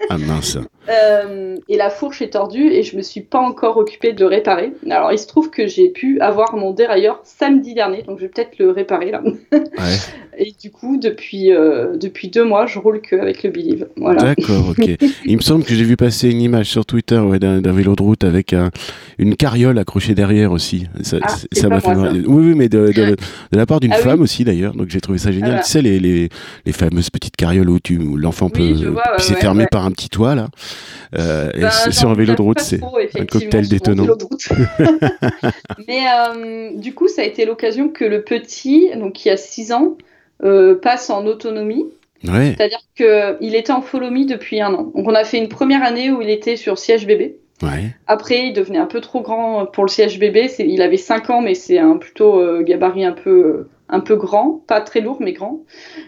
ah 0.09 0.17
mince. 0.17 0.57
Euh, 0.89 1.56
et 1.68 1.78
la 1.78 1.89
fourche 1.89 2.22
est 2.22 2.30
tordue 2.30 2.68
et 2.68 2.84
je 2.84 2.95
me 2.95 3.01
suis 3.01 3.22
pas 3.22 3.39
encore 3.39 3.78
occupée 3.78 4.13
de 4.13 4.25
réparer. 4.25 4.74
Alors 4.89 5.12
il 5.12 5.19
se 5.19 5.28
trouve 5.28 5.50
que 5.50 5.68
j'ai 5.68 5.89
pu 5.89 6.19
avoir 6.22 6.56
mon 6.56 6.72
dérailleur 6.72 7.19
samedi 7.24 7.74
dernier, 7.74 8.04
donc 8.04 8.18
je 8.18 8.24
vais 8.24 8.30
peut-être 8.30 8.57
le 8.57 8.72
réparer 8.72 9.12
là. 9.12 9.22
Et 10.39 10.54
du 10.62 10.69
coup, 10.69 10.98
depuis, 10.98 11.51
euh, 11.51 11.98
depuis 11.98 12.28
deux 12.30 12.45
mois, 12.45 12.68
je 12.68 12.78
roule 12.78 13.01
que 13.01 13.16
avec 13.16 13.42
le 13.42 13.50
Believe. 13.50 13.88
Voilà. 13.98 14.36
D'accord, 14.36 14.69
ok. 14.69 14.88
il 15.25 15.36
me 15.36 15.42
semble 15.42 15.63
que 15.63 15.74
j'ai 15.74 15.84
vu 15.84 15.98
passer 15.98 16.30
une 16.30 16.42
image 16.42 16.68
sur 16.68 16.86
Twitter 16.86 17.18
ouais, 17.18 17.40
d'un 17.40 17.72
vélo 17.72 17.95
de 17.95 18.04
route 18.04 18.24
avec 18.24 18.54
un, 18.54 18.69
une 19.18 19.36
carriole 19.36 19.80
accrochée 19.80 20.13
derrière 20.13 20.51
aussi. 20.51 20.88
Ça, 21.01 21.18
ah, 21.24 21.36
ça 21.51 21.69
m'a 21.69 21.80
fait 21.80 21.95
Oui, 21.95 22.22
oui, 22.28 22.54
mais 22.56 22.69
de, 22.69 22.92
de, 22.92 23.16
la 23.51 23.66
part 23.66 23.80
d'une 23.80 23.94
ah 23.94 23.98
femme 23.98 24.22
aussi 24.22 24.44
d'ailleurs. 24.44 24.74
Donc 24.74 24.90
j'ai 24.90 25.01
trouvé 25.01 25.18
ça 25.18 25.31
génial. 25.31 25.56
Ah, 25.57 25.63
tu 25.63 25.72
sais, 25.72 25.81
les, 25.81 26.00
les, 26.00 26.30
les, 26.66 26.72
fameuses 26.72 27.10
petites 27.10 27.36
carrioles 27.36 27.69
où, 27.69 27.80
tu, 27.80 27.98
l'enfant 27.98 28.50
peut. 28.50 28.74
puis 28.74 28.86
c'est 29.18 29.36
fermé 29.36 29.66
par 29.72 29.86
un 29.86 29.92
petit 29.92 30.10
toit 30.10 30.36
là. 30.36 30.50
Euh, 31.15 31.51
ben, 31.56 31.69
sur 31.69 32.09
un 32.09 32.13
vélo 32.13 32.35
de 32.35 32.41
route, 32.41 32.59
c'est 32.59 32.81
un 32.83 33.25
cocktail 33.25 33.68
détonnant. 33.68 34.06
Mais 35.88 36.01
euh, 36.07 36.71
du 36.75 36.94
coup, 36.94 37.07
ça 37.07 37.21
a 37.21 37.25
été 37.25 37.45
l'occasion 37.45 37.89
que 37.89 38.06
le 38.06 38.24
petit, 38.24 38.90
donc 38.95 39.13
qui 39.13 39.30
a 39.30 39.37
6 39.37 39.71
ans, 39.71 39.97
euh, 40.44 40.75
passe 40.75 41.09
en 41.09 41.25
autonomie. 41.25 41.85
C'est-à-dire 42.23 42.80
qu'il 42.95 43.56
était 43.56 43.71
en 43.71 43.81
follow 43.81 44.09
me 44.09 44.25
depuis 44.25 44.59
un 44.59 44.73
an. 44.73 44.92
Donc 44.95 45.07
on 45.07 45.13
a 45.13 45.23
fait 45.23 45.37
une 45.37 45.49
première 45.49 45.83
année 45.83 46.11
où 46.11 46.21
il 46.21 46.30
était 46.30 46.56
sur 46.56 46.78
siège 46.78 47.06
bébé. 47.06 47.37
Après, 48.06 48.47
il 48.47 48.54
devenait 48.54 48.78
un 48.78 48.85
peu 48.85 49.02
trop 49.02 49.21
grand 49.21 49.66
pour 49.66 49.83
le 49.83 49.90
siège 49.90 50.19
bébé. 50.19 50.49
Il 50.59 50.81
avait 50.81 50.97
5 50.97 51.30
ans, 51.30 51.42
mais 51.42 51.54
c'est 51.54 51.80
un 51.80 51.97
plutôt 51.97 52.61
gabarit 52.63 53.06
un 53.06 53.13
peu 53.13 53.68
un 53.89 54.01
peu 54.01 54.15
grand, 54.15 54.63
pas 54.67 54.81
très 54.81 54.99
lourd 55.01 55.17
mais 55.21 55.31
grand. 55.31 55.61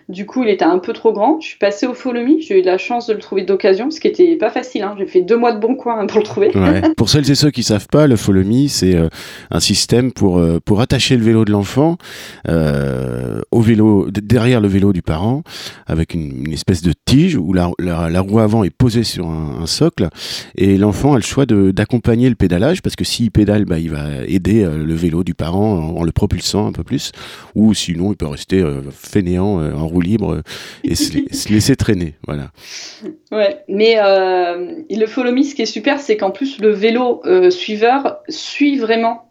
Du 0.10 0.26
coup, 0.26 0.44
il 0.44 0.50
était 0.50 0.66
un 0.66 0.80
peu 0.80 0.92
trop 0.92 1.14
grand. 1.14 1.40
Je 1.40 1.48
suis 1.48 1.58
passée 1.58 1.88
au 1.88 1.94
Follow 1.94 2.22
Me, 2.22 2.40
j'ai 2.42 2.60
eu 2.60 2.62
la 2.64 2.78
chance 2.78 3.08
de 3.08 3.14
le 3.14 3.20
trouver 3.20 3.44
d'occasion, 3.44 3.90
ce 3.90 4.00
qui 4.00 4.08
était 4.08 4.36
pas 4.36 4.50
facile. 4.50 4.84
Hein. 4.84 4.96
J'ai 4.98 5.06
fait 5.06 5.22
deux 5.22 5.38
mois 5.38 5.54
de 5.54 5.60
bon 5.60 5.76
coin 5.76 6.06
pour 6.08 6.20
le 6.20 6.26
trouver. 6.26 6.52
pour 6.98 7.10
celles 7.10 7.30
et 7.30 7.36
ceux 7.36 7.52
qui 7.52 7.64
savent 7.64 7.88
pas, 7.88 8.08
le 8.08 8.16
Follow 8.16 8.40
c'est 8.68 8.96
euh, 8.96 9.10
un 9.52 9.60
système 9.60 10.12
pour 10.12 10.40
euh, 10.40 10.60
pour 10.64 10.82
attacher 10.82 11.16
le 11.18 11.24
vélo 11.24 11.46
de 11.46 11.52
l'enfant 11.52 11.98
euh, 12.48 13.42
au 13.52 13.62
vélo 13.62 14.08
derrière 14.12 14.62
le 14.62 14.68
vélo 14.68 14.94
du 14.94 15.02
parent, 15.02 15.44
avec 15.88 16.14
une, 16.14 16.52
espèce 16.52 16.82
de 16.82 16.94
tige 17.06 17.36
où 17.36 17.54
la, 17.54 17.70
la, 17.80 18.22
roue 18.22 18.40
avant 18.40 18.64
est 18.64 18.70
posée 18.70 19.04
sur 19.04 19.28
un, 19.28 19.66
socle 19.66 20.10
et 20.56 20.78
l'enfant 20.78 21.14
a 21.14 21.18
le 21.18 21.22
choix 21.22 21.46
d'accompagner 21.46 22.30
le 22.30 22.36
pédalage 22.36 22.82
parce 22.82 22.96
que 22.96 23.04
s'il 23.04 23.32
pédale, 23.32 23.66
bah, 23.66 23.78
il 23.78 23.92
va 23.92 24.24
aider 24.28 24.64
le 24.66 24.94
vélo 24.94 25.24
du 25.24 25.34
parent 25.34 25.74
en, 25.74 25.98
en 25.98 26.04
le 26.04 26.12
propulsant 26.12 26.68
un 26.68 26.72
peu 26.72 26.84
plus 26.84 27.12
ou 27.56 27.69
sinon 27.74 28.12
il 28.12 28.18
peut 28.18 28.28
rester 28.28 28.62
euh, 28.62 28.82
fainéant 28.92 29.60
euh, 29.60 29.74
en 29.74 29.88
roue 29.88 30.02
libre 30.02 30.42
et 30.84 30.96
se, 31.34 31.52
laisser 31.52 31.76
traîner. 31.76 32.16
Voilà. 32.28 32.52
Ouais, 33.32 33.64
mais 33.68 33.96
euh, 34.00 34.76
le 34.90 35.06
follow 35.06 35.32
me, 35.32 35.44
ce 35.44 35.56
qui 35.56 35.62
est 35.62 35.66
super, 35.66 36.00
c'est 36.00 36.18
qu'en 36.18 36.32
plus 36.32 36.60
le 36.60 36.70
vélo 36.72 37.22
suiveur 37.50 38.20
suit 38.30 38.78
vraiment 38.78 39.26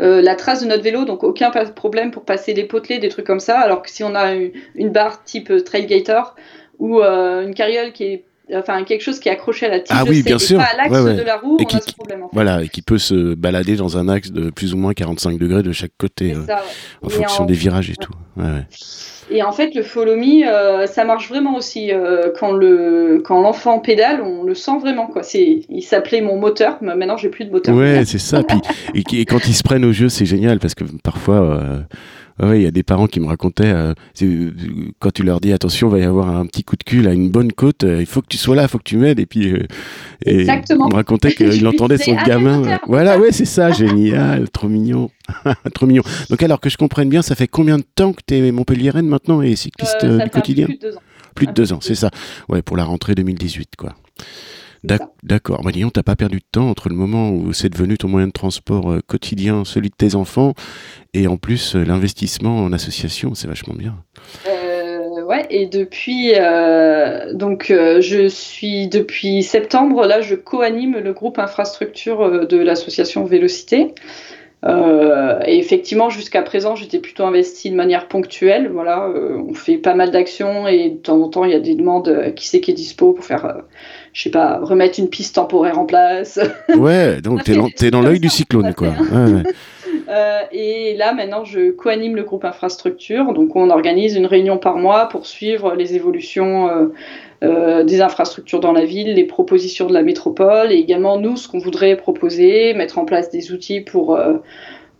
la 0.00 0.36
trace 0.36 0.62
de 0.62 0.68
notre 0.68 0.84
vélo, 0.84 1.04
donc 1.04 1.24
aucun 1.24 1.50
problème 1.50 2.12
pour 2.12 2.24
passer 2.24 2.54
des 2.54 2.62
potelets, 2.62 3.00
des 3.00 3.08
trucs 3.08 3.26
comme 3.26 3.40
ça. 3.40 3.58
Alors 3.58 3.82
que 3.82 3.90
si 3.90 4.04
on 4.04 4.14
a 4.14 4.32
une, 4.34 4.90
barre 4.90 5.24
type 5.24 5.52
Trailgator 5.64 6.36
ou 6.78 7.00
une 7.00 7.54
carriole 7.54 7.92
qui 7.92 8.04
est 8.04 8.24
enfin 8.54 8.84
quelque 8.84 9.02
chose 9.02 9.18
qui 9.20 9.28
est 9.28 9.32
accroché 9.32 9.66
à 9.66 9.70
la 9.70 9.80
tige 9.80 9.96
ah 9.98 10.04
oui, 10.06 10.22
bien 10.22 10.38
sûr. 10.38 10.58
pas 10.58 10.64
à 10.64 10.76
l'axe 10.76 11.18
de 11.18 11.22
la 11.22 11.36
roue, 11.36 11.56
et 11.58 11.62
on 11.62 11.66
qui, 11.66 11.76
a 11.76 11.80
ce 11.80 11.92
problème. 11.92 12.22
En 12.22 12.28
fait. 12.28 12.34
Voilà, 12.34 12.62
et 12.62 12.68
qui 12.68 12.82
peut 12.82 12.98
se 12.98 13.34
balader 13.34 13.76
dans 13.76 13.96
un 13.98 14.08
axe 14.08 14.30
de 14.30 14.50
plus 14.50 14.74
ou 14.74 14.76
moins 14.76 14.94
45 14.94 15.38
degrés 15.38 15.62
de 15.62 15.72
chaque 15.72 15.92
côté, 15.98 16.34
euh, 16.34 16.54
en 17.02 17.08
fonction 17.08 17.44
des 17.44 17.54
virages 17.54 17.90
et 17.90 17.96
tout. 17.96 18.12
Et 19.30 19.42
en 19.42 19.52
fait, 19.52 19.74
le 19.74 19.82
follow 19.82 20.16
me, 20.16 20.48
euh, 20.48 20.86
ça 20.86 21.04
marche 21.04 21.28
vraiment 21.28 21.56
aussi. 21.56 21.92
Euh, 21.92 22.30
quand 22.38 22.52
le 22.52 23.20
quand 23.22 23.42
l'enfant 23.42 23.78
pédale, 23.78 24.22
on 24.22 24.42
le 24.42 24.54
sent 24.54 24.78
vraiment. 24.80 25.06
Quoi. 25.06 25.22
C'est, 25.22 25.60
il 25.68 25.82
s'appelait 25.82 26.22
mon 26.22 26.38
moteur, 26.38 26.78
mais 26.80 26.94
maintenant 26.94 27.18
j'ai 27.18 27.28
plus 27.28 27.44
de 27.44 27.50
moteur. 27.50 27.74
Ouais, 27.74 28.04
c'est 28.06 28.18
ça. 28.18 28.42
Puis, 28.42 28.58
et, 28.94 29.20
et, 29.20 29.24
quand 29.26 29.46
ils 29.46 29.54
se 29.54 29.62
prennent 29.62 29.84
au 29.84 29.92
jeu, 29.92 30.08
c'est 30.08 30.24
génial 30.24 30.58
parce 30.60 30.74
que 30.74 30.84
parfois 31.02 31.60
il 32.40 32.62
y 32.62 32.66
a 32.66 32.70
des 32.70 32.82
parents 32.82 33.06
qui 33.06 33.20
me 33.20 33.26
racontaient, 33.26 33.72
euh, 33.72 33.94
quand 35.00 35.10
tu 35.12 35.22
leur 35.22 35.40
dis 35.40 35.52
attention, 35.52 35.88
il 35.88 35.92
va 35.92 35.98
y 35.98 36.04
avoir 36.04 36.28
un 36.28 36.46
petit 36.46 36.62
coup 36.64 36.76
de 36.76 36.84
cul 36.84 37.06
à 37.06 37.12
une 37.12 37.30
bonne 37.30 37.52
côte, 37.52 37.84
euh, 37.84 38.00
il 38.00 38.06
faut 38.06 38.22
que 38.22 38.28
tu 38.28 38.36
sois 38.36 38.54
là, 38.54 38.62
il 38.62 38.68
faut 38.68 38.78
que 38.78 38.84
tu 38.84 38.96
m'aides. 38.96 39.18
Et 39.18 39.26
puis, 39.26 39.52
euh, 39.52 39.66
et 40.24 40.40
Exactement. 40.40 40.88
me 40.88 40.94
racontait 40.94 41.32
qu'il 41.34 41.66
entendait 41.66 41.98
son 41.98 42.14
gamin. 42.14 42.78
voilà, 42.86 43.18
ouais, 43.18 43.32
c'est 43.32 43.44
ça, 43.44 43.72
génial, 43.72 44.48
trop 44.50 44.68
mignon. 44.68 45.10
trop 45.74 45.86
mignon. 45.86 46.02
Donc, 46.30 46.42
alors 46.42 46.60
que 46.60 46.70
je 46.70 46.76
comprenne 46.76 47.08
bien, 47.08 47.22
ça 47.22 47.34
fait 47.34 47.48
combien 47.48 47.78
de 47.78 47.84
temps 47.94 48.12
que 48.12 48.22
tu 48.26 48.34
es 48.34 48.52
Montpelliéraine 48.52 49.06
maintenant 49.06 49.42
et 49.42 49.56
cycliste 49.56 50.04
du 50.04 50.30
quotidien? 50.30 50.66
Plus 50.66 50.76
de 50.76 50.80
deux 50.80 50.96
ans. 50.96 51.00
Plus 51.34 51.46
de 51.46 51.52
deux 51.52 51.72
ans, 51.72 51.78
c'est 51.80 51.94
ça. 51.94 52.10
Ouais, 52.48 52.62
pour 52.62 52.76
la 52.76 52.84
rentrée 52.84 53.14
2018, 53.14 53.70
quoi. 53.76 53.94
D'accord. 54.84 55.62
Bah, 55.62 55.70
disons, 55.72 55.90
t'as 55.90 56.02
pas 56.02 56.16
perdu 56.16 56.38
de 56.38 56.44
temps 56.50 56.68
entre 56.68 56.88
le 56.88 56.94
moment 56.94 57.30
où 57.30 57.52
c'est 57.52 57.68
devenu 57.68 57.98
ton 57.98 58.08
moyen 58.08 58.28
de 58.28 58.32
transport 58.32 58.92
euh, 58.92 59.00
quotidien, 59.06 59.64
celui 59.64 59.90
de 59.90 59.94
tes 59.94 60.14
enfants, 60.14 60.54
et 61.14 61.26
en 61.26 61.36
plus 61.36 61.74
euh, 61.74 61.84
l'investissement 61.84 62.58
en 62.58 62.72
association, 62.72 63.34
c'est 63.34 63.48
vachement 63.48 63.74
bien. 63.74 63.96
Euh, 64.48 65.22
ouais, 65.24 65.46
et 65.50 65.66
depuis, 65.66 66.32
donc 67.34 67.66
je 67.68 68.28
suis 68.28 68.88
depuis 68.88 69.42
septembre, 69.42 70.06
là, 70.06 70.20
je 70.20 70.34
co-anime 70.34 70.98
le 70.98 71.12
groupe 71.12 71.38
infrastructure 71.38 72.46
de 72.46 72.56
l'association 72.58 73.24
Vélocité. 73.24 73.94
Euh, 74.64 75.38
et 75.46 75.58
effectivement, 75.58 76.10
jusqu'à 76.10 76.42
présent, 76.42 76.74
j'étais 76.74 76.98
plutôt 76.98 77.24
investie 77.24 77.70
de 77.70 77.76
manière 77.76 78.08
ponctuelle. 78.08 78.68
Voilà, 78.72 79.06
euh, 79.08 79.40
on 79.48 79.54
fait 79.54 79.78
pas 79.78 79.94
mal 79.94 80.10
d'actions 80.10 80.66
et 80.66 80.90
de 80.90 80.96
temps 80.96 81.20
en 81.20 81.28
temps, 81.28 81.44
il 81.44 81.52
y 81.52 81.54
a 81.54 81.60
des 81.60 81.74
demandes. 81.74 82.08
Euh, 82.08 82.30
qui 82.30 82.48
c'est 82.48 82.60
qui 82.60 82.72
est 82.72 82.74
dispo 82.74 83.12
pour 83.12 83.24
faire, 83.24 83.44
euh, 83.44 83.60
je 84.12 84.22
sais 84.22 84.30
pas, 84.30 84.58
remettre 84.60 84.98
une 84.98 85.08
piste 85.08 85.36
temporaire 85.36 85.78
en 85.78 85.86
place. 85.86 86.38
Ouais, 86.76 87.20
donc 87.20 87.44
t'es 87.44 87.54
dans, 87.54 87.68
es 87.68 87.90
dans 87.90 88.02
l'œil 88.02 88.20
du 88.20 88.28
cyclone, 88.28 88.74
quoi. 88.74 88.88
Ouais, 88.88 89.32
ouais. 89.32 89.42
Euh, 90.08 90.40
et 90.52 90.96
là, 90.96 91.12
maintenant, 91.12 91.44
je 91.44 91.70
co-anime 91.70 92.16
le 92.16 92.24
groupe 92.24 92.44
infrastructure. 92.44 93.32
Donc, 93.34 93.54
on 93.56 93.70
organise 93.70 94.16
une 94.16 94.26
réunion 94.26 94.58
par 94.58 94.76
mois 94.76 95.06
pour 95.06 95.26
suivre 95.26 95.74
les 95.74 95.94
évolutions 95.94 96.68
euh, 96.68 96.86
euh, 97.44 97.84
des 97.84 98.00
infrastructures 98.00 98.60
dans 98.60 98.72
la 98.72 98.84
ville, 98.84 99.14
les 99.14 99.24
propositions 99.24 99.86
de 99.86 99.92
la 99.92 100.02
métropole 100.02 100.72
et 100.72 100.76
également 100.76 101.18
nous, 101.18 101.36
ce 101.36 101.46
qu'on 101.48 101.58
voudrait 101.58 101.96
proposer, 101.96 102.72
mettre 102.74 102.98
en 102.98 103.04
place 103.04 103.30
des 103.30 103.52
outils 103.52 103.80
pour, 103.80 104.18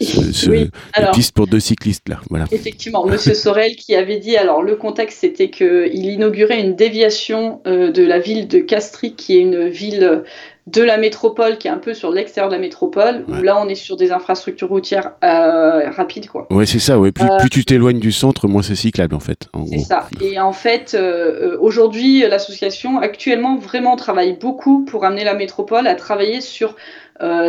ce, 0.00 0.50
oui. 0.50 0.70
piste 1.12 1.32
pour 1.34 1.46
deux 1.46 1.60
cyclistes 1.60 2.08
là. 2.08 2.20
Voilà. 2.28 2.46
Effectivement, 2.50 3.06
Monsieur 3.06 3.34
Sorel 3.34 3.76
qui 3.76 3.94
avait 3.94 4.18
dit 4.18 4.36
alors 4.36 4.62
le 4.62 4.76
contexte 4.76 5.20
c'était 5.20 5.50
qu'il 5.50 6.04
inaugurait 6.06 6.60
une 6.60 6.74
déviation 6.74 7.60
de 7.64 8.04
la 8.04 8.18
ville 8.18 8.48
de 8.48 8.58
Castries 8.58 9.14
qui 9.14 9.36
est 9.36 9.40
une 9.40 9.68
ville 9.68 10.24
de 10.68 10.82
la 10.82 10.96
métropole 10.96 11.58
qui 11.58 11.66
est 11.66 11.70
un 11.70 11.78
peu 11.78 11.92
sur 11.92 12.12
l'extérieur 12.12 12.48
de 12.48 12.54
la 12.54 12.60
métropole 12.60 13.24
où 13.26 13.42
là 13.42 13.60
on 13.60 13.68
est 13.68 13.74
sur 13.74 13.96
des 13.96 14.12
infrastructures 14.12 14.68
routières 14.68 15.12
euh, 15.24 15.90
rapides 15.90 16.28
quoi. 16.28 16.46
Ouais 16.50 16.66
c'est 16.66 16.78
ça 16.78 17.00
ouais 17.00 17.10
plus, 17.10 17.24
euh, 17.24 17.36
plus 17.38 17.50
tu 17.50 17.64
t'éloignes 17.64 17.98
du 17.98 18.12
centre 18.12 18.46
moins 18.46 18.62
c'est 18.62 18.76
cyclable 18.76 19.14
en 19.16 19.20
fait. 19.20 19.48
C'est 19.68 19.78
ça 19.80 20.06
et 20.20 20.38
en 20.38 20.52
fait 20.52 20.94
euh, 20.94 21.56
aujourd'hui 21.60 22.20
l'association 22.20 23.00
actuellement 23.00 23.56
vraiment 23.56 23.96
travaille 23.96 24.36
beaucoup 24.36 24.84
pour 24.84 25.04
amener 25.04 25.24
la 25.24 25.34
métropole 25.34 25.88
à 25.88 25.96
travailler 25.96 26.40
sur 26.40 26.76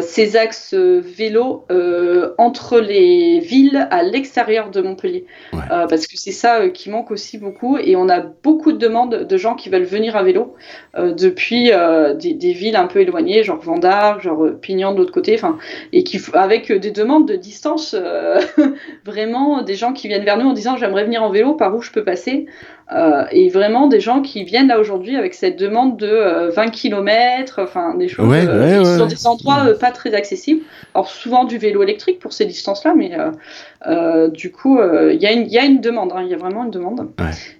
ces 0.01 0.36
axes 0.36 0.74
euh, 0.74 1.01
vélo 1.03 1.65
euh, 1.72 2.34
entre 2.38 2.79
les 2.79 3.39
villes 3.39 3.88
à 3.91 4.03
l'extérieur 4.03 4.70
de 4.70 4.82
Montpellier. 4.82 5.25
parce 5.51 6.08
que 6.08 6.17
c'est 6.17 6.32
ça 6.32 6.70
qui 6.70 6.89
manque 6.89 7.12
aussi 7.12 7.38
beaucoup. 7.38 7.77
Et 7.77 7.96
on 7.96 8.10
a 8.10 8.20
beaucoup 8.20 8.72
de 8.72 8.77
demandes 8.77 9.24
de 9.24 9.38
gens 9.38 9.55
qui 9.55 9.70
veulent 9.70 9.84
venir 9.84 10.15
à 10.15 10.24
vélo 10.24 10.55
depuis 10.96 11.72
des, 12.20 12.53
villes 12.53 12.75
un 12.75 12.88
peu 12.88 13.01
éloignées, 13.01 13.43
genre 13.43 13.60
Vendard, 13.60 14.22
genre 14.22 14.46
Pignan 14.62 14.93
de 14.93 14.98
l'autre 14.98 15.13
côté, 15.13 15.39
et 15.91 16.03
qui, 16.03 16.22
avec 16.34 16.72
des 16.72 16.91
demandes 16.91 17.27
de 17.27 17.36
distance, 17.36 17.96
vraiment 19.05 19.62
des 19.62 19.75
gens 19.75 19.93
qui 19.93 20.08
viennent 20.08 20.25
vers 20.25 20.38
nous 20.38 20.48
en 20.48 20.53
disant 20.53 20.77
j'aimerais 20.77 21.05
venir 21.05 21.24
en 21.24 21.29
vélo, 21.29 21.53
par 21.55 21.75
où 21.75 21.82
je 21.82 21.91
peux 21.91 22.03
passer 22.03 22.48
euh, 22.91 23.24
et 23.32 23.50
vraiment 23.50 23.88
des 23.88 24.01
gens 24.01 24.22
qui 24.22 24.43
viennent 24.43 24.67
là 24.67 24.77
aujourd'hui 24.77 25.15
avec 25.15 25.34
cette 25.34 25.58
demande 25.58 25.98
de 25.98 26.51
20 26.53 26.67
euh, 26.67 26.70
km, 26.70 27.62
enfin 27.63 27.96
des 27.96 28.10
choses 28.10 28.27
ouais, 28.27 28.46
euh, 28.46 28.98
sur 28.98 29.08
des 29.08 29.25
endroits 29.25 29.62
pas 29.79 29.91
très 29.91 30.13
accessibles. 30.13 30.62
Alors 30.93 31.10
souvent 31.10 31.46
du 31.46 31.58
vélo 31.58 31.84
électrique 31.84 32.20
pour 32.20 32.34
ces 32.34 32.46
distances-là, 32.46 32.93
mais 32.96 33.12
du 34.29 34.51
coup 34.51 34.79
il 34.82 35.22
y, 35.22 35.25
y, 35.25 35.58
a 35.58 35.65
une 35.65 35.82
demande, 35.82 36.12
hein, 36.13 36.22
il 36.24 36.29
y 36.29 36.34
a 36.34 36.38
vraiment 36.38 36.65
une 36.65 36.72
demande. 36.72 37.10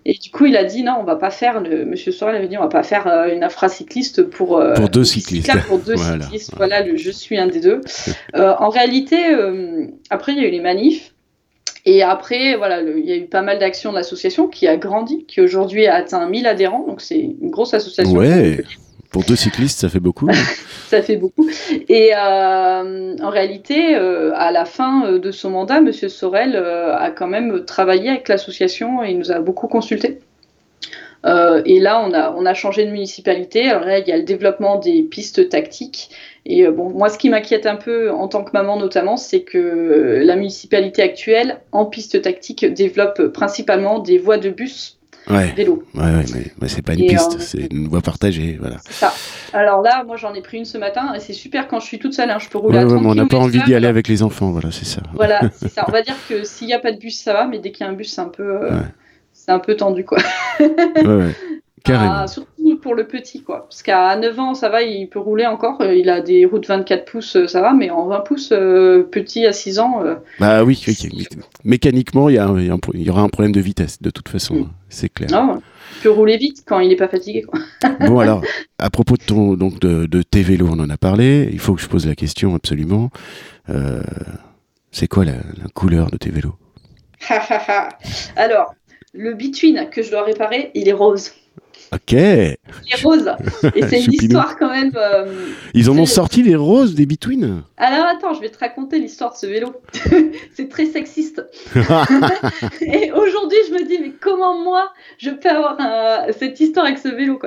Et 0.06 0.14
du 0.14 0.30
coup 0.30 0.46
il 0.46 0.58
a 0.58 0.64
dit 0.64 0.84
non, 0.84 0.98
on 1.00 1.04
va 1.04 1.16
pas 1.16 1.32
faire, 1.32 1.62
le, 1.62 1.86
Monsieur 1.86 2.12
Sorel 2.12 2.36
avait 2.36 2.48
dit 2.48 2.58
on 2.58 2.62
va 2.62 2.68
pas 2.68 2.84
faire 2.84 3.08
une 3.08 3.48
cycliste 3.68 4.24
pour, 4.24 4.62
pour 4.76 4.90
deux 4.90 5.04
cyclistes. 5.04 5.52
Pour 5.68 5.80
deux 5.80 5.96
voilà. 5.96 6.24
cyclistes, 6.24 6.52
voilà, 6.58 6.84
le, 6.84 6.98
je 6.98 7.12
suis 7.12 7.38
un 7.38 7.48
des 7.48 7.60
deux. 7.60 7.82
en 8.36 8.70
réalité, 8.70 9.18
après 10.10 10.34
il 10.34 10.42
y 10.42 10.46
a 10.46 10.48
eu 10.48 10.52
les 10.52 10.62
manifs. 10.62 11.14
Et 11.86 12.02
après, 12.02 12.56
voilà, 12.56 12.82
il 12.82 13.06
y 13.06 13.12
a 13.12 13.18
eu 13.18 13.26
pas 13.26 13.42
mal 13.42 13.60
d'actions 13.60 13.92
de 13.92 13.98
l'association 13.98 14.48
qui 14.48 14.68
a 14.68 14.78
grandi, 14.78 15.26
qui 15.26 15.42
aujourd'hui 15.42 15.86
a 15.86 15.96
atteint 15.96 16.28
1000 16.28 16.48
adhérents, 16.48 16.86
donc 16.88 17.02
c'est 17.02 17.20
une 17.20 17.50
grosse 17.50 17.74
association. 17.74 18.18
Ouais, 18.18 18.64
pour 19.14 19.24
deux 19.24 19.36
cyclistes, 19.36 19.80
ça 19.80 19.90
fait 19.90 20.00
beaucoup. 20.00 20.28
ça 20.90 21.02
fait 21.04 21.18
beaucoup. 21.18 21.48
Et 21.88 22.12
euh, 22.14 23.16
en 23.22 23.30
réalité, 23.30 23.96
euh, 23.96 24.32
à 24.36 24.52
la 24.52 24.66
fin 24.66 25.06
euh, 25.06 25.20
de 25.20 25.32
son 25.32 25.52
mandat, 25.52 25.78
M. 25.78 25.94
Sorel 25.94 26.56
a 26.58 27.12
quand 27.12 27.28
même 27.28 27.64
travaillé 27.64 28.10
avec 28.10 28.28
l'association 28.28 29.04
et 29.04 29.14
nous 29.14 29.32
a 29.32 29.40
beaucoup 29.40 29.68
consultés. 29.68 30.20
et 31.26 31.80
là, 31.80 32.04
on 32.06 32.12
a, 32.12 32.36
on 32.36 32.46
a 32.46 32.54
changé 32.56 32.86
de 32.86 32.92
municipalité. 32.92 33.70
Alors 33.70 33.86
là, 33.86 34.00
il 34.00 34.08
y 34.08 34.12
a 34.12 34.18
le 34.18 34.24
développement 34.24 34.78
des 34.80 35.04
pistes 35.04 35.48
tactiques 35.48 36.10
et 36.46 36.68
bon, 36.68 36.90
moi, 36.90 37.08
ce 37.08 37.18
qui 37.18 37.30
m'inquiète 37.30 37.68
un 37.68 37.78
peu 37.78 38.12
en 38.12 38.28
tant 38.28 38.44
que 38.44 38.52
maman 38.52 38.78
notamment, 38.78 39.16
c'est 39.16 39.44
que 39.44 40.22
la 40.26 40.36
municipalité 40.36 41.04
actuelle, 41.04 41.60
en 41.72 41.86
piste 41.86 42.22
tactique, 42.22 42.66
développe 42.66 43.28
principalement 43.28 44.00
des 44.00 44.18
voies 44.18 44.40
de 44.40 44.50
bus 44.50 44.98
vélo. 45.28 45.84
Ouais, 45.94 46.04
ouais 46.04 46.26
mais, 46.34 46.52
mais 46.62 46.68
c'est 46.68 46.82
pas 46.82 46.94
une 46.94 47.08
piste, 47.08 47.40
c'est 47.40 47.72
une 47.72 47.88
voie 47.88 48.02
partagée. 48.02 48.58
Voilà. 48.60 48.78
Ça. 48.90 49.14
Alors 49.54 49.82
là, 49.82 50.04
moi 50.04 50.18
j'en 50.18 50.34
ai 50.34 50.42
pris 50.42 50.58
une 50.58 50.66
ce 50.66 50.78
matin 50.78 51.14
et 51.14 51.20
c'est 51.20 51.34
super 51.34 51.68
quand 51.68 51.80
je 51.80 51.86
suis 51.86 52.00
toute 52.00 52.14
seule. 52.14 52.30
Hein, 52.30 52.40
je 52.40 52.50
peux 52.50 52.58
rouler 52.58 52.80
à 52.80 52.86
30 52.86 53.02
mais 53.02 53.08
on 53.08 53.16
n'a 53.16 53.26
pas 53.26 53.38
envie 53.38 53.62
d'y 53.64 53.74
aller 53.74 53.88
avec 53.88 54.08
les 54.08 54.24
enfants, 54.24 54.52
voilà, 54.52 54.72
c'est 54.72 54.86
ça. 54.86 55.02
Voilà, 55.14 55.42
c'est 55.56 55.70
ça. 55.70 55.86
On 55.88 55.92
va 55.92 56.02
dire 56.02 56.16
que 56.28 56.44
s'il 56.44 56.68
n'y 56.68 56.74
a 56.74 56.80
pas 56.80 56.92
de 56.92 56.98
bus, 56.98 57.20
ça 57.20 57.34
va, 57.34 57.48
mais 57.48 57.60
dès 57.60 57.72
qu'il 57.72 57.86
y 57.86 57.90
a 57.90 57.92
un 57.92 57.96
bus, 57.96 58.12
c'est 58.12 58.22
un 58.22 58.30
peu. 58.30 58.70
C'est 59.34 59.52
un 59.52 59.60
peu 59.60 59.76
tendu, 59.76 60.06
quoi. 60.06 60.20
ouais, 60.60 61.04
ouais. 61.04 61.36
Carrément. 61.84 62.14
Ah, 62.16 62.28
surtout 62.28 62.53
pour 62.84 62.94
le 62.94 63.08
petit, 63.08 63.42
quoi. 63.42 63.66
Parce 63.68 63.82
qu'à 63.82 64.16
9 64.16 64.40
ans, 64.40 64.54
ça 64.54 64.70
va, 64.70 64.84
il 64.84 65.08
peut 65.08 65.20
rouler 65.20 65.48
encore. 65.48 65.82
Euh, 65.82 65.96
il 65.96 66.10
a 66.10 66.22
des 66.22 66.46
routes 66.46 66.68
24 66.68 67.06
pouces, 67.06 67.38
euh, 67.38 67.48
ça 67.48 67.62
va, 67.62 67.74
mais 67.74 67.90
en 67.90 68.06
20 68.08 68.20
pouces, 68.20 68.50
euh, 68.52 69.04
petit 69.04 69.46
à 69.48 69.54
6 69.54 69.80
ans. 69.80 70.04
bah 70.40 70.64
oui, 70.64 70.84
mécaniquement, 71.64 72.30
il 72.30 72.34
y, 72.36 73.02
y, 73.02 73.10
aura 73.10 73.22
un 73.22 73.30
problème 73.30 73.54
de 73.54 73.62
vitesse, 73.62 74.02
de 74.02 74.10
toute 74.10 74.30
façon, 74.30 74.56
mm. 74.56 74.70
c'est 74.90 75.10
clair. 75.10 75.30
Non, 75.32 75.62
il 75.96 76.04
peut 76.04 76.12
rouler 76.12 76.38
vite 76.38 76.64
quand 76.68 76.80
il 76.80 76.90
n'est 76.90 76.96
pas 76.96 77.08
fatigué, 77.08 77.44
quoi. 77.44 77.60
bon, 78.02 78.20
alors, 78.20 78.44
à 78.78 78.90
propos 78.90 79.16
de, 79.16 79.24
ton, 79.24 79.56
donc 79.56 79.80
de, 79.80 80.06
de, 80.06 80.22
tes 80.22 80.44
vélos, 80.44 80.68
on 80.70 80.80
en 80.80 80.90
a 80.90 80.98
parlé. 80.98 81.50
Il 81.52 81.60
faut 81.60 81.74
que 81.74 81.82
je 81.82 81.88
pose 81.88 82.06
la 82.06 82.16
question 82.16 82.54
absolument. 82.54 83.10
c'est 84.92 85.08
quoi 85.08 85.26
la, 85.26 85.34
la 85.34 85.70
couleur 85.74 86.12
de 86.12 86.18
tes 86.18 86.30
vélos? 86.30 86.56
Alors, 88.36 88.76
le 89.14 89.34
Between 89.36 89.90
que 89.90 90.02
je 90.02 90.12
dois 90.12 90.24
réparer, 90.24 90.72
il 90.74 90.90
est 90.90 90.94
rose. 90.94 91.32
Ok. 91.94 92.12
Les 92.12 92.58
roses. 93.04 93.32
Et 93.76 93.82
c'est 93.88 94.04
une 94.04 94.14
histoire 94.14 94.58
quand 94.58 94.70
même. 94.70 94.92
Euh, 94.96 95.52
Ils 95.74 95.90
en 95.90 95.98
ont 95.98 96.06
sorti 96.06 96.44
des 96.44 96.56
roses, 96.56 96.96
des 96.96 97.06
between. 97.06 97.64
Alors 97.78 98.06
attends, 98.08 98.34
je 98.34 98.42
vais 98.42 98.50
te 98.50 98.58
raconter 98.58 99.00
l'histoire 99.00 99.34
de 99.34 99.38
ce 99.38 99.46
vélo. 99.46 99.74
c'est 100.54 100.70
très 100.70 100.86
sexiste. 100.86 101.46
et 101.76 103.12
aujourd'hui, 103.12 103.58
je 103.68 103.74
me 103.74 103.86
dis, 103.86 104.00
mais 104.00 104.12
comment 104.20 104.58
moi, 104.64 104.92
je 105.18 105.30
peux 105.30 105.50
avoir 105.50 105.78
cette 106.38 106.60
histoire 106.60 106.86
avec 106.86 106.98
ce 106.98 107.10
vélo 107.10 107.40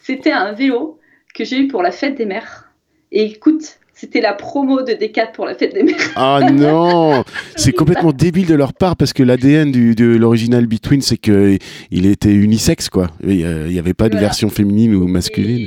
C'était 0.00 0.32
un 0.32 0.52
vélo 0.52 0.98
que 1.34 1.44
j'ai 1.44 1.58
eu 1.58 1.68
pour 1.68 1.82
la 1.82 1.90
fête 1.90 2.16
des 2.16 2.26
mères. 2.26 2.72
Et 3.10 3.24
écoute, 3.24 3.77
c'était 4.00 4.20
la 4.20 4.32
promo 4.32 4.82
de 4.82 4.92
D4 4.92 5.32
pour 5.32 5.44
la 5.44 5.56
fête 5.56 5.74
des 5.74 5.82
mères. 5.82 5.96
Ah 6.14 6.40
non 6.52 7.24
C'est 7.56 7.72
complètement 7.72 8.12
débile 8.12 8.46
de 8.46 8.54
leur 8.54 8.72
part 8.72 8.94
parce 8.94 9.12
que 9.12 9.24
l'ADN 9.24 9.72
de 9.72 10.16
l'original 10.16 10.68
Between, 10.68 11.02
c'est 11.02 11.16
qu'il 11.16 11.58
était 12.06 12.32
unisexe, 12.32 12.90
quoi. 12.90 13.08
Il 13.24 13.44
n'y 13.66 13.78
avait 13.78 13.94
pas 13.94 14.08
de 14.08 14.16
version 14.16 14.50
féminine 14.50 14.94
ou 14.94 15.08
masculine 15.08 15.66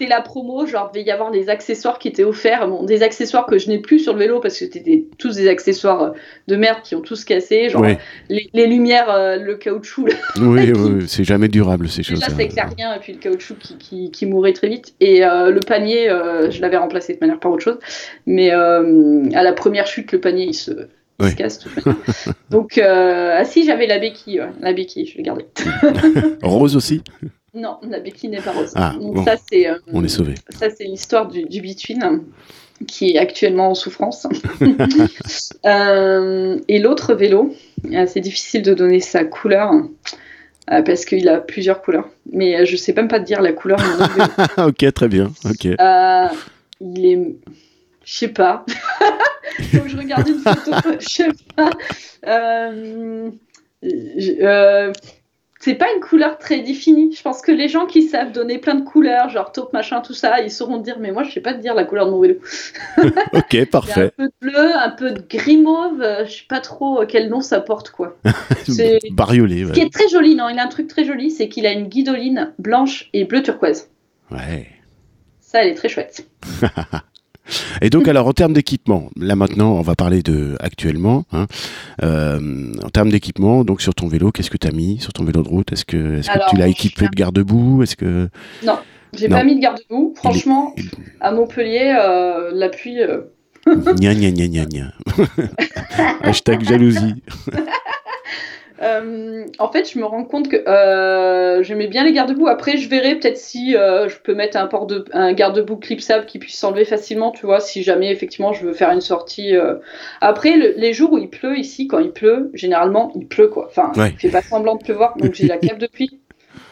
c'était 0.00 0.10
la 0.10 0.22
promo, 0.22 0.66
genre 0.66 0.90
il 0.94 1.02
y 1.02 1.10
avoir 1.10 1.30
des 1.30 1.48
accessoires 1.48 1.98
qui 1.98 2.08
étaient 2.08 2.24
offerts, 2.24 2.66
bon, 2.68 2.84
des 2.84 3.02
accessoires 3.02 3.46
que 3.46 3.58
je 3.58 3.68
n'ai 3.68 3.78
plus 3.78 3.98
sur 3.98 4.14
le 4.14 4.18
vélo 4.18 4.40
parce 4.40 4.58
que 4.58 4.64
c'était 4.64 5.04
tous 5.18 5.36
des 5.36 5.48
accessoires 5.48 6.02
euh, 6.02 6.10
de 6.48 6.56
merde 6.56 6.78
qui 6.82 6.94
ont 6.94 7.02
tous 7.02 7.24
cassé, 7.24 7.68
genre 7.68 7.84
les, 8.28 8.66
lumières, 8.66 9.10
euh, 9.10 9.36
le 9.36 9.56
caoutchouc. 9.56 10.08
oui, 10.40 10.72
oui, 10.72 11.04
c'est 11.06 11.24
jamais 11.24 11.48
durable 11.48 11.88
ces 11.88 12.02
choses. 12.02 12.20
Déjà, 12.20 12.32
ça 12.34 12.42
éclaire 12.42 12.70
rien, 12.76 12.94
et 12.94 12.98
puis 12.98 13.12
le 13.12 13.18
caoutchouc 13.18 13.56
qui, 13.78 14.10
qui, 14.10 14.26
mourait 14.26 14.52
très 14.52 14.68
vite. 14.68 14.94
Et 15.00 15.24
euh, 15.24 15.50
le 15.50 15.60
panier, 15.60 16.08
je 16.08 16.60
l'avais 16.60 16.78
remplacé 16.78 17.14
de 17.14 17.18
manière 17.20 17.38
par 17.38 17.52
autre 17.52 17.64
chose, 17.64 17.78
mais 18.26 18.50
à 18.50 19.42
la 19.42 19.52
première 19.52 19.86
chute, 19.86 20.12
le 20.12 20.20
panier 20.20 20.46
il 20.46 20.54
se, 20.54 20.88
se 21.20 21.34
casse. 21.34 21.58
Tout 21.58 21.70
Donc, 22.50 22.78
ah 22.78 23.44
si, 23.44 23.66
j'avais 23.66 23.86
la 23.86 23.98
béquille, 23.98 24.42
la 24.60 24.72
béquille, 24.72 25.06
je 25.06 25.18
l'ai 25.18 25.22
gardée. 25.22 25.46
Rose 26.42 26.76
aussi 26.76 27.02
non, 27.54 27.78
la 27.82 27.98
béquille 27.98 28.30
n'est 28.30 28.40
pas 28.40 28.52
rose. 28.52 28.72
Ah, 28.76 28.94
Donc 29.00 29.24
ça, 29.24 29.34
c'est, 29.50 29.68
euh, 29.68 29.78
on 29.92 30.04
est 30.04 30.08
sauvé. 30.08 30.34
Ça, 30.50 30.70
c'est 30.70 30.84
l'histoire 30.84 31.26
du, 31.26 31.44
du 31.44 31.60
qui 32.86 33.10
est 33.10 33.18
actuellement 33.18 33.70
en 33.70 33.74
souffrance. 33.74 34.26
Euh, 35.66 36.58
et 36.68 36.78
l'autre 36.78 37.12
vélo, 37.12 37.54
euh, 37.92 38.06
c'est 38.06 38.20
difficile 38.20 38.62
de 38.62 38.72
donner 38.72 39.00
sa 39.00 39.24
couleur 39.24 39.72
parce 40.66 41.04
qu'il 41.04 41.28
a 41.28 41.38
plusieurs 41.38 41.82
couleurs. 41.82 42.08
Mais 42.32 42.64
je 42.64 42.76
sais 42.76 42.94
même 42.94 43.08
pas 43.08 43.20
te 43.20 43.26
dire 43.26 43.42
la 43.42 43.52
couleur. 43.52 43.78
ok, 44.56 44.92
très 44.94 45.08
bien. 45.08 45.30
Ok. 45.44 45.64
il 45.64 47.04
est, 47.04 47.36
je 48.04 48.14
sais 48.14 48.28
pas. 48.28 48.64
Faut 49.72 49.80
que 49.80 49.88
je 49.88 49.98
regarde 49.98 50.28
une 50.28 50.38
photo. 50.38 50.70
Je 50.98 51.08
sais 51.08 51.28
pas. 51.54 51.70
Euh, 52.26 53.30
c'est 55.60 55.74
pas 55.74 55.92
une 55.94 56.00
couleur 56.00 56.38
très 56.38 56.60
définie. 56.60 57.14
Je 57.14 57.22
pense 57.22 57.42
que 57.42 57.52
les 57.52 57.68
gens 57.68 57.84
qui 57.86 58.02
savent 58.02 58.32
donner 58.32 58.56
plein 58.56 58.74
de 58.74 58.84
couleurs, 58.84 59.28
genre 59.28 59.52
taupe, 59.52 59.74
machin, 59.74 60.00
tout 60.00 60.14
ça, 60.14 60.40
ils 60.40 60.50
sauront 60.50 60.78
dire, 60.78 60.96
mais 60.98 61.12
moi, 61.12 61.22
je 61.22 61.32
sais 61.32 61.42
pas 61.42 61.52
te 61.52 61.60
dire 61.60 61.74
la 61.74 61.84
couleur 61.84 62.06
de 62.06 62.12
mon 62.12 62.20
vélo. 62.20 62.36
ok, 63.34 63.66
parfait. 63.66 64.06
un 64.06 64.10
peu 64.16 64.24
de 64.24 64.32
bleu, 64.40 64.74
un 64.74 64.90
peu 64.90 65.10
de 65.10 65.22
gris 65.28 65.58
mauve, 65.58 66.00
euh, 66.00 66.24
je 66.24 66.30
sais 66.30 66.44
pas 66.48 66.60
trop 66.60 67.04
quel 67.06 67.28
nom 67.28 67.42
ça 67.42 67.60
porte, 67.60 67.90
quoi. 67.90 68.16
C'est... 68.66 69.00
Bariolé, 69.12 69.66
Ce 69.66 69.72
qui 69.72 69.80
est 69.80 69.92
très 69.92 70.08
joli, 70.08 70.34
non, 70.34 70.48
il 70.48 70.58
a 70.58 70.64
un 70.64 70.68
truc 70.68 70.88
très 70.88 71.04
joli, 71.04 71.30
c'est 71.30 71.50
qu'il 71.50 71.66
a 71.66 71.72
une 71.72 71.88
guidoline 71.88 72.54
blanche 72.58 73.10
et 73.12 73.24
bleu 73.24 73.42
turquoise. 73.42 73.90
Ouais. 74.30 74.66
Ça, 75.40 75.62
elle 75.62 75.68
est 75.68 75.74
très 75.74 75.90
chouette. 75.90 76.26
Et 77.82 77.90
donc, 77.90 78.08
alors, 78.08 78.26
en 78.26 78.32
termes 78.32 78.52
d'équipement, 78.52 79.10
là 79.16 79.36
maintenant, 79.36 79.72
on 79.72 79.82
va 79.82 79.94
parler 79.94 80.22
de 80.22 80.56
actuellement. 80.60 81.24
Hein, 81.32 81.46
euh, 82.02 82.72
en 82.82 82.88
termes 82.90 83.10
d'équipement, 83.10 83.64
donc 83.64 83.82
sur 83.82 83.94
ton 83.94 84.08
vélo, 84.08 84.32
qu'est-ce 84.32 84.50
que 84.50 84.56
tu 84.56 84.66
as 84.66 84.72
mis 84.72 84.98
sur 85.00 85.12
ton 85.12 85.24
vélo 85.24 85.42
de 85.42 85.48
route? 85.48 85.72
Est-ce 85.72 85.84
que, 85.84 86.18
est 86.18 86.28
que 86.28 86.50
tu 86.50 86.56
l'as 86.56 86.68
équipé 86.68 87.06
de 87.06 87.16
garde-boue? 87.16 87.82
Est-ce 87.82 87.96
que 87.96 88.28
non, 88.64 88.78
j'ai 89.12 89.28
pas 89.28 89.44
mis 89.44 89.56
de 89.56 89.60
garde-boue. 89.60 90.14
Franchement, 90.16 90.74
à 91.20 91.32
Montpellier, 91.32 91.96
euh, 91.98 92.50
la 92.52 92.68
pluie. 92.68 93.02
Euh... 93.02 93.22
gna 93.66 94.14
gna 94.14 94.30
gna 94.30 94.48
gna 94.48 94.64
gna. 94.64 94.92
Hashtag 96.22 96.64
jalousie. 96.64 97.22
Euh, 98.82 99.44
en 99.58 99.70
fait, 99.70 99.92
je 99.92 99.98
me 99.98 100.04
rends 100.04 100.24
compte 100.24 100.48
que 100.48 100.56
euh, 100.56 101.62
j'aimais 101.62 101.86
bien 101.86 102.04
les 102.04 102.12
garde-boue. 102.12 102.46
Après, 102.46 102.78
je 102.78 102.88
verrai 102.88 103.16
peut-être 103.16 103.36
si 103.36 103.76
euh, 103.76 104.08
je 104.08 104.16
peux 104.18 104.34
mettre 104.34 104.56
un, 104.56 104.66
port 104.66 104.86
de, 104.86 105.04
un 105.12 105.32
garde-boue 105.32 105.76
clipsable 105.76 106.24
qui 106.24 106.38
puisse 106.38 106.56
s'enlever 106.56 106.84
facilement, 106.84 107.30
tu 107.30 107.44
vois, 107.44 107.60
si 107.60 107.82
jamais 107.82 108.10
effectivement 108.10 108.52
je 108.52 108.66
veux 108.66 108.72
faire 108.72 108.90
une 108.90 109.02
sortie. 109.02 109.52
Après, 110.20 110.56
les 110.56 110.92
jours 110.92 111.12
où 111.12 111.18
il 111.18 111.28
pleut 111.28 111.58
ici, 111.58 111.86
quand 111.88 111.98
il 111.98 112.12
pleut, 112.12 112.50
généralement 112.54 113.12
il 113.14 113.26
pleut 113.26 113.48
quoi. 113.48 113.66
Enfin, 113.68 113.92
il 113.96 114.18
fait 114.18 114.30
pas 114.30 114.42
semblant 114.42 114.76
de 114.76 114.82
pleuvoir, 114.82 115.16
donc 115.18 115.34
j'ai 115.34 115.46
la 115.46 115.56
cape 115.58 115.78
de 115.78 115.86
pluie. 115.86 116.20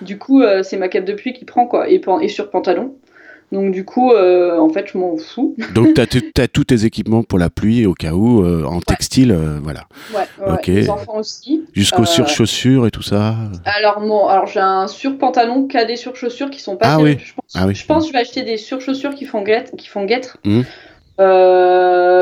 Du 0.00 0.18
coup, 0.18 0.42
c'est 0.62 0.76
ma 0.76 0.88
cape 0.88 1.04
de 1.04 1.14
pluie 1.14 1.32
qui 1.32 1.44
prend 1.44 1.66
quoi, 1.66 1.90
et, 1.90 2.00
et 2.22 2.28
sur 2.28 2.50
pantalon. 2.50 2.94
Donc 3.50 3.72
du 3.72 3.84
coup, 3.84 4.12
euh, 4.12 4.58
en 4.58 4.68
fait, 4.68 4.88
je 4.92 4.98
m'en 4.98 5.16
fous. 5.16 5.54
Donc 5.74 5.94
tu 5.94 6.00
as, 6.40 6.48
tous 6.48 6.64
tes 6.64 6.84
équipements 6.84 7.22
pour 7.22 7.38
la 7.38 7.48
pluie 7.48 7.87
au 7.87 7.94
cas 7.94 8.12
où, 8.12 8.44
euh, 8.44 8.64
en 8.64 8.80
textile, 8.80 9.32
euh, 9.32 9.58
voilà. 9.62 9.87
Ouais, 10.14 10.46
ouais, 10.46 10.58
les 10.66 10.90
enfants 10.90 11.16
aussi. 11.18 11.64
Jusqu'aux 11.72 12.04
sur-chaussures 12.04 12.87
et 12.87 12.90
tout 12.90 13.02
ça 13.02 13.37
Alors, 13.64 14.00
bon, 14.00 14.26
alors 14.26 14.46
j'ai 14.46 14.61
un 14.61 14.87
sur-pantalon 14.87 15.66
qui 15.66 15.78
a 15.78 15.84
des 15.84 15.96
sur-chaussures 15.96 16.50
qui 16.50 16.61
sont 16.61 16.76
pas 16.76 16.94
ah, 16.94 17.00
oui. 17.00 17.18
Je, 17.18 17.32
pense, 17.32 17.54
ah 17.54 17.66
oui. 17.66 17.74
je 17.74 17.87
pense 17.87 18.04
que 18.04 18.08
je 18.08 18.12
vais 18.12 18.20
acheter 18.20 18.42
des 18.42 18.58
sur-chaussures 18.58 19.14
qui 19.14 19.24
font 19.24 19.42
guêtre. 19.42 19.72
Qui 19.76 19.88
font 19.88 20.04
guêtre. 20.04 20.37
Mmh. 20.44 20.62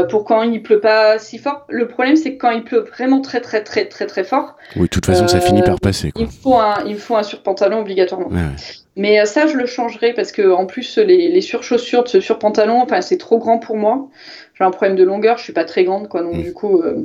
pour 0.08 0.24
quand 0.24 0.42
il 0.42 0.62
pleut 0.62 0.80
pas 0.80 1.18
si 1.18 1.38
fort. 1.38 1.66
Le 1.68 1.88
problème, 1.88 2.14
c'est 2.14 2.34
que 2.36 2.40
quand 2.40 2.50
il 2.50 2.62
pleut 2.62 2.84
vraiment 2.96 3.20
très 3.20 3.40
très 3.40 3.64
très 3.64 3.86
très 3.86 4.06
très 4.06 4.22
fort. 4.22 4.56
Oui, 4.76 4.82
de 4.82 4.86
toute 4.86 5.06
façon, 5.06 5.26
ça 5.26 5.40
finit 5.40 5.62
par 5.62 5.80
passer. 5.80 6.12
Quoi. 6.12 6.22
Il 6.22 6.28
faut 6.30 6.56
un, 6.56 6.84
il 6.86 6.96
faut 6.96 7.16
un 7.16 7.24
surpantalon 7.24 7.80
obligatoirement. 7.80 8.28
Ouais, 8.28 8.54
mais 8.96 9.20
euh, 9.20 9.26
ça, 9.26 9.46
je 9.46 9.56
le 9.56 9.66
changerai 9.66 10.14
parce 10.14 10.32
que 10.32 10.50
en 10.50 10.66
plus, 10.66 10.96
les, 10.98 11.28
les 11.28 11.40
surchaussures 11.42 12.04
de 12.04 12.08
ce 12.08 12.20
surpantalon, 12.20 12.80
enfin, 12.80 13.02
c'est 13.02 13.18
trop 13.18 13.38
grand 13.38 13.58
pour 13.58 13.76
moi. 13.76 14.08
J'ai 14.54 14.64
un 14.64 14.70
problème 14.70 14.96
de 14.96 15.04
longueur, 15.04 15.36
je 15.36 15.44
suis 15.44 15.52
pas 15.52 15.64
très 15.64 15.84
grande, 15.84 16.08
quoi. 16.08 16.22
Donc, 16.22 16.36
mm. 16.36 16.42
du 16.42 16.52
coup, 16.54 16.80
euh, 16.80 17.02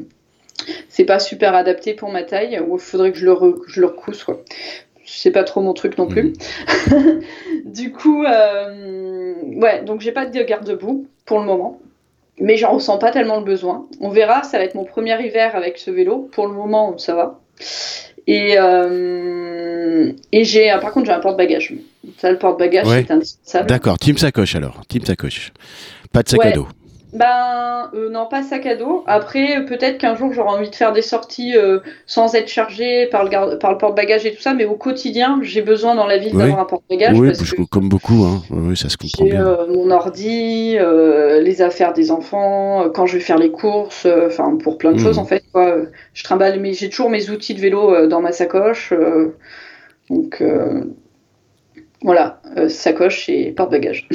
c'est 0.88 1.04
pas 1.04 1.20
super 1.20 1.54
adapté 1.54 1.94
pour 1.94 2.10
ma 2.10 2.24
taille. 2.24 2.60
Ou 2.66 2.78
il 2.78 2.82
faudrait 2.82 3.12
que 3.12 3.18
je 3.18 3.26
le, 3.26 3.36
je 3.68 3.82
le 3.82 3.88
recousse, 3.88 4.24
quoi. 4.24 4.42
C'est 5.06 5.32
pas 5.32 5.44
trop 5.44 5.60
mon 5.60 5.74
truc 5.74 5.98
non 5.98 6.08
plus. 6.08 6.34
Mm. 6.90 7.22
du 7.66 7.92
coup, 7.92 8.24
euh, 8.24 9.34
ouais, 9.56 9.84
donc 9.84 10.00
j'ai 10.00 10.14
pas 10.14 10.26
de 10.26 10.42
garde-boue 10.42 11.08
pour 11.26 11.40
le 11.40 11.46
moment. 11.46 11.80
Mais 12.40 12.56
j'en 12.56 12.72
ressens 12.72 12.98
pas 12.98 13.12
tellement 13.12 13.38
le 13.38 13.44
besoin. 13.44 13.88
On 14.00 14.10
verra, 14.10 14.44
ça 14.44 14.58
va 14.58 14.64
être 14.64 14.76
mon 14.76 14.86
premier 14.86 15.22
hiver 15.24 15.56
avec 15.58 15.78
ce 15.78 15.92
vélo. 15.92 16.30
Pour 16.32 16.48
le 16.48 16.54
moment, 16.54 16.98
ça 16.98 17.16
va. 17.16 17.40
Et, 18.28 18.56
euh, 18.58 20.12
et 20.32 20.44
j'ai, 20.44 20.70
par 20.82 20.92
contre, 20.92 21.08
j'ai 21.08 21.12
un 21.12 21.20
porte-bagages. 21.20 21.74
Ça, 22.18 22.32
le 22.32 22.38
porte-bagages, 22.38 22.88
c'est 22.88 23.12
indispensable. 23.12 23.68
D'accord, 23.68 23.98
team 24.00 24.18
sacoche 24.18 24.56
alors, 24.56 24.82
team 24.88 25.04
sacoche. 25.04 25.52
Pas 26.12 26.24
de 26.24 26.30
sac 26.30 26.46
à 26.46 26.52
dos. 26.52 26.68
Ben 27.14 27.90
euh, 27.94 28.10
non, 28.10 28.26
pas 28.26 28.42
sac 28.42 28.66
à 28.66 28.76
dos. 28.76 29.04
Après, 29.06 29.66
peut-être 29.66 29.98
qu'un 29.98 30.16
jour 30.16 30.32
j'aurai 30.32 30.50
envie 30.50 30.70
de 30.70 30.76
faire 30.76 30.94
des 30.94 31.02
sorties 31.02 31.58
euh, 31.58 31.80
sans 32.06 32.36
être 32.36 32.48
chargé 32.48 33.08
par 33.08 33.26
le, 33.26 33.58
par 33.58 33.72
le 33.72 33.78
porte-bagages 33.78 34.26
et 34.26 34.34
tout 34.34 34.42
ça, 34.42 34.54
mais 34.54 34.64
au 34.64 34.76
quotidien, 34.76 35.40
j'ai 35.42 35.62
besoin 35.62 35.96
dans 35.96 36.08
la 36.08 36.18
ville 36.18 36.32
d'avoir 36.36 36.60
un 36.60 36.66
porte-bagages. 36.66 37.20
Oui, 37.20 37.32
comme 37.70 37.90
beaucoup, 37.90 38.24
hein. 38.24 38.42
oui, 38.50 38.78
ça 38.78 38.88
se 38.88 38.96
comprend 38.96 39.26
bien. 39.26 39.46
Euh, 39.46 39.68
mon 39.68 39.92
ordi, 39.92 40.78
les 40.78 41.62
affaires 41.62 41.94
des 41.94 42.12
enfants, 42.12 42.90
quand 42.94 43.06
je 43.06 43.18
vais 43.18 43.24
faire 43.24 43.38
les 43.38 43.52
courses, 43.52 44.08
enfin 44.28 44.56
pour 44.56 44.78
plein 44.78 44.92
de 44.94 44.98
hmm. 44.98 45.04
choses 45.04 45.18
en 45.18 45.26
fait. 45.26 45.44
Quoi. 45.52 45.80
Je 46.14 46.24
trimballe, 46.24 46.62
mais 46.62 46.74
j'ai 46.74 46.90
toujours 46.90 47.10
mes 47.10 47.30
outils 47.30 47.54
de 47.54 47.60
vélo 47.60 48.08
dans 48.08 48.22
ma 48.22 48.32
sacoche. 48.32 48.94
donc 50.10 50.42
voilà, 52.04 52.42
sacoche 52.70 53.28
et 53.28 53.52
porte-bagages. 53.52 54.08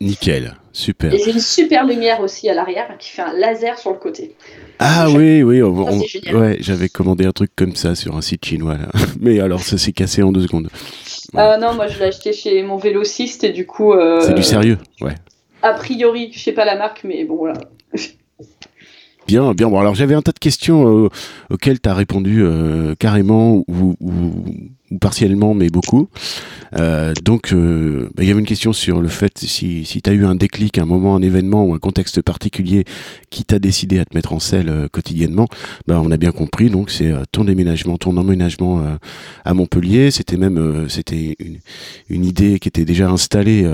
Nickel. 0.00 0.54
Super. 0.72 1.12
Et 1.12 1.18
j'ai 1.18 1.32
une 1.32 1.40
super 1.40 1.84
lumière 1.84 2.20
aussi 2.20 2.48
à 2.48 2.54
l'arrière 2.54 2.96
qui 2.98 3.10
fait 3.10 3.22
un 3.22 3.32
laser 3.32 3.78
sur 3.78 3.90
le 3.90 3.98
côté. 3.98 4.34
Ah 4.78 5.08
oui, 5.10 5.42
oui, 5.42 5.62
ouais, 5.62 6.56
j'avais 6.60 6.88
commandé 6.88 7.26
un 7.26 7.32
truc 7.32 7.50
comme 7.56 7.74
ça 7.76 7.94
sur 7.94 8.16
un 8.16 8.22
site 8.22 8.44
chinois 8.44 8.74
là. 8.74 8.88
Mais 9.20 9.40
alors 9.40 9.60
ça 9.60 9.78
s'est 9.78 9.92
cassé 9.92 10.22
en 10.22 10.32
deux 10.32 10.42
secondes. 10.42 10.68
Ah 11.34 11.58
non, 11.58 11.74
moi 11.74 11.86
je 11.86 11.98
l'ai 11.98 12.06
acheté 12.06 12.32
chez 12.32 12.62
mon 12.62 12.76
vélociste 12.76 13.44
et 13.44 13.50
du 13.50 13.66
coup. 13.66 13.92
Euh, 13.92 14.20
c'est 14.20 14.34
du 14.34 14.42
sérieux, 14.42 14.78
ouais. 15.00 15.14
A 15.62 15.74
priori, 15.74 16.30
je 16.32 16.38
sais 16.38 16.52
pas 16.52 16.64
la 16.64 16.76
marque, 16.76 17.04
mais 17.04 17.24
bon 17.24 17.36
voilà. 17.36 17.60
Bien, 19.26 19.52
bien. 19.54 19.68
Bon, 19.68 19.78
alors 19.78 19.94
j'avais 19.94 20.14
un 20.14 20.22
tas 20.22 20.32
de 20.32 20.40
questions 20.40 21.04
euh, 21.04 21.08
auxquelles 21.50 21.80
tu 21.80 21.88
as 21.88 21.94
répondu 21.94 22.42
euh, 22.42 22.96
carrément 22.98 23.62
ou, 23.68 23.94
ou 24.00 24.32
partiellement, 24.98 25.54
mais 25.54 25.68
beaucoup. 25.68 26.08
Euh, 26.78 27.14
donc, 27.24 27.52
euh, 27.52 28.10
bah, 28.14 28.22
il 28.22 28.28
y 28.28 28.30
avait 28.30 28.40
une 28.40 28.46
question 28.46 28.72
sur 28.72 29.00
le 29.00 29.08
fait 29.08 29.38
si, 29.38 29.84
si 29.84 30.02
tu 30.02 30.10
as 30.10 30.12
eu 30.12 30.24
un 30.24 30.34
déclic, 30.34 30.78
un 30.78 30.84
moment, 30.84 31.16
un 31.16 31.22
événement 31.22 31.64
ou 31.64 31.74
un 31.74 31.78
contexte 31.78 32.22
particulier 32.22 32.84
qui 33.30 33.44
t'a 33.44 33.58
décidé 33.58 33.98
à 33.98 34.04
te 34.04 34.14
mettre 34.14 34.32
en 34.32 34.40
selle 34.40 34.68
euh, 34.68 34.88
quotidiennement. 34.88 35.46
Bah, 35.86 36.00
on 36.02 36.10
a 36.10 36.16
bien 36.16 36.32
compris. 36.32 36.70
Donc, 36.70 36.90
c'est 36.90 37.12
ton 37.32 37.44
déménagement, 37.44 37.98
ton 37.98 38.16
emménagement 38.16 38.82
à 39.44 39.54
Montpellier. 39.54 40.10
C'était 40.10 40.36
même, 40.36 40.88
c'était 40.88 41.36
une, 41.38 41.58
une, 42.08 42.24
idée 42.24 42.58
qui 42.58 42.68
était 42.68 42.84
déjà 42.84 43.08
installée 43.08 43.68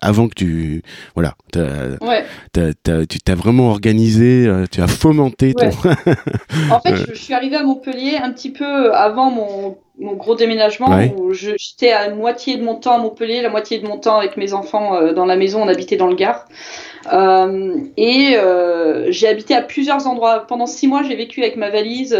avant 0.00 0.28
que 0.28 0.34
tu, 0.34 0.82
voilà, 1.14 1.34
ouais. 1.54 2.24
tu 2.52 3.20
t'as 3.20 3.34
vraiment 3.34 3.70
organisé, 3.70 4.50
tu 4.70 4.80
as 4.80 4.88
fomenté 4.88 5.54
ton. 5.54 5.68
en 6.70 6.80
fait, 6.80 6.96
je, 6.96 7.14
je 7.14 7.18
suis 7.18 7.34
arrivée 7.34 7.56
à 7.56 7.62
Montpellier 7.62 8.18
un 8.22 8.32
petit 8.32 8.50
peu 8.50 8.94
avant 8.94 9.30
mon 9.30 9.78
mon 9.98 10.14
gros 10.14 10.34
déménagement 10.34 10.90
où 11.16 11.32
j'étais 11.32 11.92
à 11.92 12.10
moitié 12.10 12.56
de 12.56 12.64
mon 12.64 12.74
temps 12.74 12.96
à 12.96 12.98
Montpellier, 12.98 13.42
la 13.42 13.48
moitié 13.48 13.78
de 13.78 13.86
mon 13.86 13.98
temps 13.98 14.18
avec 14.18 14.36
mes 14.36 14.52
enfants 14.52 14.96
euh, 14.96 15.12
dans 15.12 15.24
la 15.24 15.36
maison. 15.36 15.62
On 15.62 15.68
habitait 15.68 15.96
dans 15.96 16.08
le 16.08 16.16
Gard. 16.16 16.46
Euh, 17.12 17.76
et 17.96 18.36
euh, 18.36 19.06
j'ai 19.10 19.28
habité 19.28 19.54
à 19.54 19.62
plusieurs 19.62 20.06
endroits. 20.06 20.46
Pendant 20.48 20.66
six 20.66 20.88
mois, 20.88 21.02
j'ai 21.02 21.14
vécu 21.14 21.42
avec 21.42 21.56
ma 21.56 21.70
valise. 21.70 22.14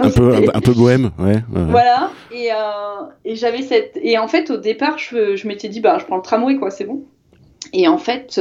un, 0.00 0.10
peu, 0.10 0.44
un, 0.52 0.60
peu 0.60 0.72
bohème, 0.72 1.10
ouais. 1.18 1.42
Voilà. 1.50 2.10
Et, 2.32 2.48
et 3.24 3.36
j'avais 3.36 3.62
cette. 3.62 3.98
Et 4.02 4.18
en 4.18 4.26
fait, 4.26 4.50
au 4.50 4.56
départ, 4.56 4.98
je, 4.98 5.36
je 5.36 5.46
m'étais 5.46 5.68
dit, 5.68 5.80
bah, 5.80 5.98
je 6.00 6.06
prends 6.06 6.16
le 6.16 6.22
tramway, 6.22 6.56
quoi, 6.56 6.70
c'est 6.70 6.84
bon. 6.84 7.04
Et 7.72 7.86
en 7.86 7.98
fait 7.98 8.40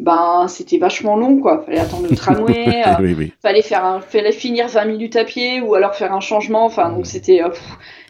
ben 0.00 0.46
c'était 0.48 0.78
vachement 0.78 1.16
long 1.16 1.38
quoi. 1.38 1.62
Fallait 1.64 1.78
attendre 1.78 2.08
le 2.10 2.16
tramway 2.16 2.82
euh, 2.86 3.26
fallait 3.40 3.62
faire 3.62 3.84
un, 3.84 4.00
fallait 4.00 4.32
finir 4.32 4.66
20 4.66 4.84
minutes 4.86 5.16
à 5.16 5.24
pied 5.24 5.60
ou 5.60 5.74
alors 5.74 5.94
faire 5.94 6.12
un 6.12 6.20
changement. 6.20 6.64
Enfin 6.64 6.90
donc 6.90 7.06
c'était 7.06 7.42
euh, 7.42 7.48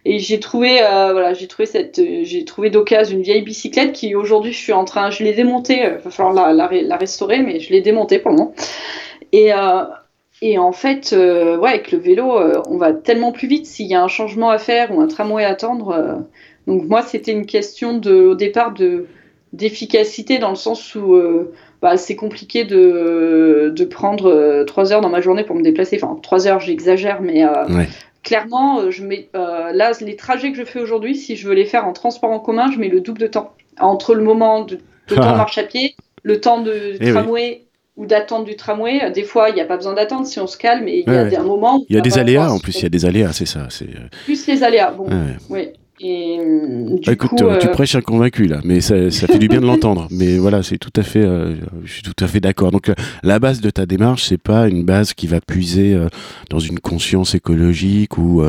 et 0.07 0.19
j'ai 0.19 0.41
trouvé 0.41 0.83
euh, 0.83 1.13
voilà 1.13 1.35
j'ai 1.35 1.47
trouvé 1.47 1.67
cette 1.67 2.01
j'ai 2.23 2.45
trouvé 2.47 2.71
d'occasion 2.71 3.17
une 3.19 3.23
vieille 3.23 3.43
bicyclette 3.43 3.93
qui 3.93 4.15
aujourd'hui 4.15 4.53
je 4.53 4.59
suis 4.59 4.73
en 4.73 4.85
train 4.85 5.11
je 5.11 5.23
l'ai 5.23 5.35
démontée 5.35 5.83
il 5.83 6.03
va 6.03 6.11
falloir 6.11 6.33
la, 6.33 6.53
la, 6.55 6.83
la, 6.83 6.97
restaurer 6.97 7.43
mais 7.43 7.61
je 7.61 7.71
l'ai 7.71 7.83
démontée 7.83 8.19
pour 8.19 8.31
le 8.31 8.39
moment. 8.39 8.55
Et 9.33 9.51
et 10.43 10.59
en 10.59 10.73
fait 10.73 11.13
ouais 11.13 11.69
avec 11.69 11.93
le 11.93 11.99
vélo 11.99 12.39
on 12.67 12.79
va 12.79 12.95
tellement 12.95 13.33
plus 13.33 13.49
vite 13.49 13.67
s'il 13.67 13.87
y 13.87 13.95
a 13.95 14.03
un 14.03 14.09
changement 14.09 14.49
à 14.49 14.59
faire 14.59 14.91
ou 14.97 15.01
un 15.01 15.07
tramway 15.07 15.45
à 15.45 15.51
attendre 15.51 16.25
donc 16.67 16.85
moi 16.85 17.03
c'était 17.03 17.33
une 17.33 17.47
question 17.47 17.99
de 17.99 18.27
au 18.27 18.35
départ 18.35 18.73
de 18.73 19.07
d'efficacité 19.53 20.39
dans 20.39 20.51
le 20.51 20.57
sens 20.57 20.95
où 20.95 21.17
bah, 21.85 21.99
c'est 21.99 22.17
compliqué 22.17 22.65
de, 22.65 23.71
de 23.77 23.85
prendre 23.85 24.31
euh, 24.31 24.65
trois 24.65 24.95
heures 24.95 25.03
dans 25.03 25.11
ma 25.11 25.21
journée 25.21 25.45
pour 25.45 25.55
me 25.55 25.63
déplacer. 25.63 26.01
Enfin, 26.03 26.19
trois 26.23 26.49
heures, 26.49 26.59
j'exagère, 26.59 27.21
mais 27.21 27.45
euh, 27.45 27.85
clairement, 28.23 28.81
euh, 28.81 28.91
je 28.91 29.05
mets, 29.05 29.29
là, 29.35 29.93
les 30.01 30.17
trajets 30.17 30.51
que 30.51 30.57
je 30.57 30.65
fais 30.65 30.81
aujourd'hui, 30.81 31.15
si 31.15 31.37
je 31.37 31.47
veux 31.47 31.53
les 31.53 31.67
faire 31.67 31.87
en 31.87 31.93
transport 31.93 32.31
en 32.31 32.39
commun, 32.39 32.71
je 32.73 32.79
mets 32.79 32.89
le 32.89 33.03
double 33.03 33.21
de 33.21 33.27
temps. 33.27 33.53
Entre 33.79 34.15
le 34.15 34.23
moment 34.23 34.63
de, 34.63 34.79
temps 35.09 35.17
de 35.17 35.21
marche 35.37 35.59
à 35.59 35.65
pied, 35.65 35.95
le 36.23 36.41
temps 36.41 36.63
de 36.63 36.97
eh 36.99 37.11
tramway 37.11 37.65
ou 37.99 38.07
d'attente 38.07 38.47
du 38.47 38.57
tramway. 38.57 39.11
Des 39.11 39.23
fois, 39.23 39.51
il 39.51 39.55
n'y 39.55 39.61
a 39.61 39.67
pas 39.67 39.77
besoin 39.77 39.93
d'attendre 39.93 40.27
si 40.27 40.41
on 40.41 40.47
se 40.47 40.57
calme, 40.57 40.89
et 40.89 41.05
il 41.07 41.13
y 41.13 41.15
a 41.15 41.27
des, 41.27 41.37
un 41.37 41.43
moment. 41.43 41.85
Il 41.91 41.97
y 41.97 41.99
a 41.99 42.01
des 42.03 42.17
aléas 42.17 42.51
en 42.51 42.61
plus, 42.61 42.79
il 42.79 42.85
y 42.85 42.87
a 42.87 42.89
des 42.89 43.05
aléas, 43.05 43.35
c'est 43.35 43.45
ça. 43.45 43.69
Plus 44.25 44.47
les 44.47 44.63
aléas, 44.63 44.91
bon, 44.93 45.07
oui. 45.51 45.69
Et, 46.01 46.39
euh, 46.41 46.99
du 46.99 47.11
Écoute, 47.11 47.31
coup, 47.31 47.37
tu 47.37 47.45
euh, 47.45 47.73
prêches 47.73 47.95
un 47.95 48.01
convaincu 48.01 48.47
là, 48.47 48.61
mais 48.65 48.81
ça, 48.81 49.13
ça 49.13 49.29
fait 49.29 49.39
du 49.39 49.47
bien 49.47 49.61
de 49.61 49.67
l'entendre. 49.67 50.09
Mais 50.11 50.39
voilà, 50.39 50.65
c'est 50.65 50.77
tout 50.77 50.93
à 50.97 51.05
fait, 51.05 51.25
euh, 51.25 51.55
je 51.85 51.93
suis 51.93 52.03
tout 52.03 52.25
à 52.25 52.27
fait 52.27 52.41
d'accord. 52.41 52.73
Donc 52.73 52.91
la 53.23 53.39
base 53.39 53.61
de 53.61 53.71
ta 53.71 53.87
démarche, 53.87 54.25
c'est 54.25 54.39
pas 54.39 54.67
une 54.67 54.85
base 54.85 55.15
qui 55.15 55.29
va 55.29 55.41
puiser 55.41 55.97
dans 56.51 56.59
une 56.59 56.81
conscience 56.81 57.37
écologique 57.37 58.19
ou 58.19 58.43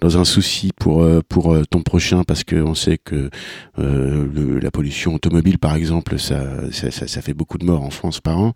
dans 0.00 0.18
un 0.18 0.24
souci 0.24 0.70
pour 0.78 1.06
pour 1.28 1.56
ton 1.68 1.82
prochain, 1.82 2.24
parce 2.24 2.44
que 2.44 2.56
on 2.56 2.74
sait 2.74 2.98
que 2.98 3.28
le, 3.76 4.58
la 4.58 4.70
pollution 4.70 5.14
automobile, 5.14 5.58
par 5.58 5.76
exemple, 5.76 6.18
ça, 6.18 6.42
ça, 6.72 6.90
ça, 6.90 7.20
fait 7.20 7.34
beaucoup 7.34 7.58
de 7.58 7.64
morts 7.64 7.82
en 7.82 7.90
France 7.90 8.20
par 8.20 8.38
an. 8.38 8.52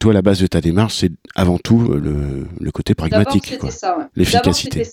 toi, 0.00 0.12
la 0.12 0.22
base 0.22 0.40
de 0.40 0.46
ta 0.48 0.60
démarche, 0.60 0.96
c'est 0.96 1.12
avant 1.36 1.58
tout 1.58 1.92
le, 1.92 2.46
le 2.60 2.70
côté 2.72 2.94
pragmatique, 2.94 3.56
l'efficacité. 4.16 4.84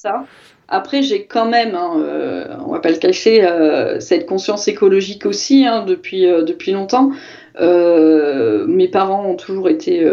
Après, 0.72 1.02
j'ai 1.02 1.26
quand 1.26 1.48
même, 1.48 1.74
hein, 1.74 1.94
euh, 1.98 2.46
on 2.66 2.72
va 2.72 2.80
pas 2.80 2.92
le 2.92 2.98
cacher, 2.98 3.44
euh, 3.44 4.00
cette 4.00 4.28
conscience 4.28 4.68
écologique 4.68 5.26
aussi 5.26 5.66
hein, 5.66 5.84
depuis, 5.84 6.28
euh, 6.28 6.44
depuis 6.44 6.72
longtemps. 6.72 7.12
mes 7.60 8.88
parents 8.88 9.26
ont 9.26 9.36
toujours 9.36 9.68
été 9.68 10.08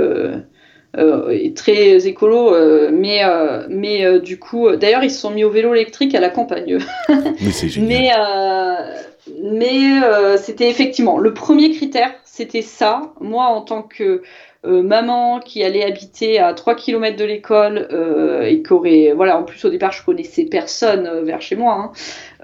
très 1.54 2.06
écolos, 2.06 2.54
mais, 2.90 3.20
mais 3.68 4.18
du 4.20 4.38
coup, 4.38 4.74
d'ailleurs, 4.74 5.04
ils 5.04 5.10
se 5.10 5.20
sont 5.20 5.30
mis 5.30 5.44
au 5.44 5.50
vélo 5.50 5.74
électrique 5.74 6.14
à 6.14 6.20
la 6.20 6.30
campagne. 6.30 6.78
mais 7.08 7.52
c'est 7.52 7.68
génial. 7.68 8.18
Mais, 9.42 10.00
mais 10.00 10.38
c'était 10.38 10.70
effectivement 10.70 11.18
le 11.18 11.34
premier 11.34 11.70
critère, 11.70 12.12
c'était 12.24 12.62
ça. 12.62 13.12
Moi, 13.20 13.44
en 13.44 13.60
tant 13.60 13.82
que 13.82 14.22
euh, 14.64 14.82
maman 14.82 15.38
qui 15.40 15.62
allait 15.62 15.84
habiter 15.84 16.38
à 16.38 16.52
3 16.54 16.74
km 16.74 17.16
de 17.16 17.24
l'école 17.24 17.88
euh, 17.92 18.42
et 18.42 18.62
qui 18.62 18.72
aurait, 18.72 19.12
voilà, 19.14 19.38
en 19.38 19.44
plus 19.44 19.64
au 19.64 19.70
départ 19.70 19.92
je 19.92 20.04
connaissais 20.04 20.44
personne 20.44 21.06
euh, 21.06 21.22
vers 21.22 21.40
chez 21.40 21.56
moi. 21.56 21.92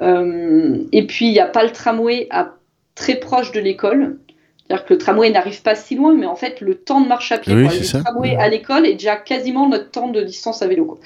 Hein. 0.00 0.84
et 0.92 1.06
puis 1.06 1.26
il 1.26 1.32
n'y 1.32 1.40
a 1.40 1.46
pas 1.46 1.64
le 1.64 1.70
tramway 1.70 2.28
à, 2.30 2.54
très 2.94 3.16
proche 3.16 3.52
de 3.52 3.60
l'école. 3.60 4.18
C'est-à-dire 4.58 4.86
que 4.86 4.94
le 4.94 4.98
tramway 4.98 5.30
n'arrive 5.30 5.62
pas 5.62 5.74
si 5.74 5.96
loin, 5.96 6.14
mais 6.14 6.26
en 6.26 6.36
fait, 6.36 6.60
le 6.60 6.76
temps 6.76 7.00
de 7.00 7.08
marche 7.08 7.32
à 7.32 7.38
pied, 7.38 7.54
le 7.54 8.02
tramway 8.02 8.36
à 8.36 8.48
l'école 8.48 8.86
est 8.86 8.94
déjà 8.94 9.16
quasiment 9.16 9.68
notre 9.68 9.90
temps 9.90 10.08
de 10.08 10.22
distance 10.22 10.62
à 10.62 10.68
vélo. 10.68 10.98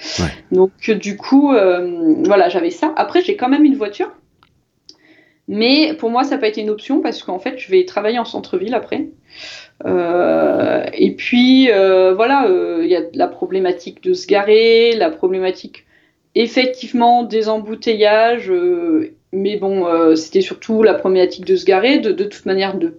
Donc, 0.52 0.70
du 0.88 1.16
coup, 1.16 1.48
voilà, 2.24 2.48
j'avais 2.48 2.70
ça. 2.70 2.92
Après, 2.96 3.22
j'ai 3.22 3.36
quand 3.36 3.48
même 3.48 3.64
une 3.64 3.76
voiture. 3.76 4.12
Mais 5.48 5.94
pour 5.94 6.10
moi, 6.10 6.24
ça 6.24 6.30
n'a 6.32 6.38
pas 6.38 6.48
été 6.48 6.60
une 6.60 6.70
option 6.70 7.00
parce 7.00 7.22
qu'en 7.22 7.38
fait, 7.38 7.58
je 7.58 7.70
vais 7.70 7.84
travailler 7.84 8.18
en 8.18 8.24
centre-ville 8.24 8.74
après. 8.74 9.08
Euh, 9.84 10.84
et 10.92 11.12
puis, 11.12 11.70
euh, 11.70 12.14
voilà, 12.14 12.48
euh, 12.48 12.80
il 12.82 12.88
y 12.88 12.96
a 12.96 13.02
la 13.14 13.28
problématique 13.28 14.02
de 14.02 14.14
se 14.14 14.26
garer, 14.26 14.94
la 14.96 15.10
problématique 15.10 15.84
effectivement 16.34 17.22
des 17.22 17.48
embouteillages, 17.48 18.52
mais 19.32 19.56
bon, 19.56 19.86
c'était 20.16 20.42
surtout 20.42 20.82
la 20.82 20.92
problématique 20.92 21.46
de 21.46 21.56
se 21.56 21.64
garer, 21.64 21.98
de, 21.98 22.12
de, 22.12 22.24
toute 22.24 22.44
manière 22.44 22.76
de 22.76 22.98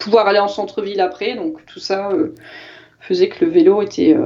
pouvoir 0.00 0.26
aller 0.26 0.40
en 0.40 0.48
centre-ville 0.48 1.00
après, 1.00 1.36
donc 1.36 1.64
tout 1.66 1.78
ça 1.78 2.10
faisait 2.98 3.28
que 3.28 3.44
le 3.44 3.50
vélo 3.52 3.80
était 3.80 4.16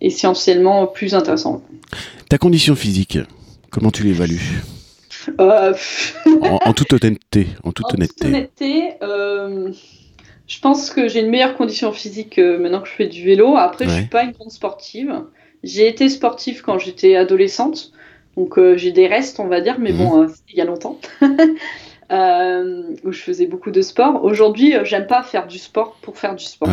essentiellement 0.00 0.86
plus 0.86 1.14
intéressant. 1.14 1.62
Ta 2.30 2.38
condition 2.38 2.74
physique, 2.74 3.18
comment 3.70 3.90
tu 3.90 4.04
l'évalues? 4.04 4.62
En, 5.38 6.58
en, 6.64 6.72
toute 6.72 6.92
honnêteté. 6.92 7.48
En 7.64 7.72
toute 7.72 7.92
honnêteté. 7.92 8.26
honnêteté 8.26 8.96
je 10.48 10.60
pense 10.60 10.90
que 10.90 11.08
j'ai 11.08 11.20
une 11.20 11.28
meilleure 11.28 11.56
condition 11.56 11.92
physique 11.92 12.38
euh, 12.38 12.58
maintenant 12.58 12.80
que 12.80 12.88
je 12.88 12.94
fais 12.94 13.06
du 13.06 13.22
vélo. 13.22 13.56
Après, 13.56 13.84
je 13.84 13.90
je 13.90 13.96
suis 13.96 14.06
pas 14.06 14.24
une 14.24 14.32
grande 14.32 14.50
sportive. 14.50 15.22
J'ai 15.62 15.86
été 15.86 16.08
sportive 16.08 16.62
quand 16.62 16.78
j'étais 16.78 17.16
adolescente, 17.16 17.92
donc 18.36 18.58
euh, 18.58 18.76
j'ai 18.76 18.90
des 18.90 19.06
restes, 19.06 19.40
on 19.40 19.46
va 19.46 19.60
dire, 19.60 19.78
mais 19.78 19.92
bon, 19.92 20.16
mhm. 20.16 20.24
euh, 20.24 20.32
il 20.48 20.56
y 20.56 20.60
a 20.60 20.64
longtemps. 20.64 20.98
où 22.10 23.12
je 23.12 23.20
faisais 23.20 23.46
beaucoup 23.46 23.70
de 23.70 23.82
sport. 23.82 24.24
Aujourd'hui, 24.24 24.72
j'aime 24.84 25.06
pas 25.06 25.22
faire 25.22 25.46
du 25.46 25.58
sport 25.58 25.98
pour 26.00 26.16
faire 26.16 26.34
du 26.34 26.44
sport. 26.44 26.70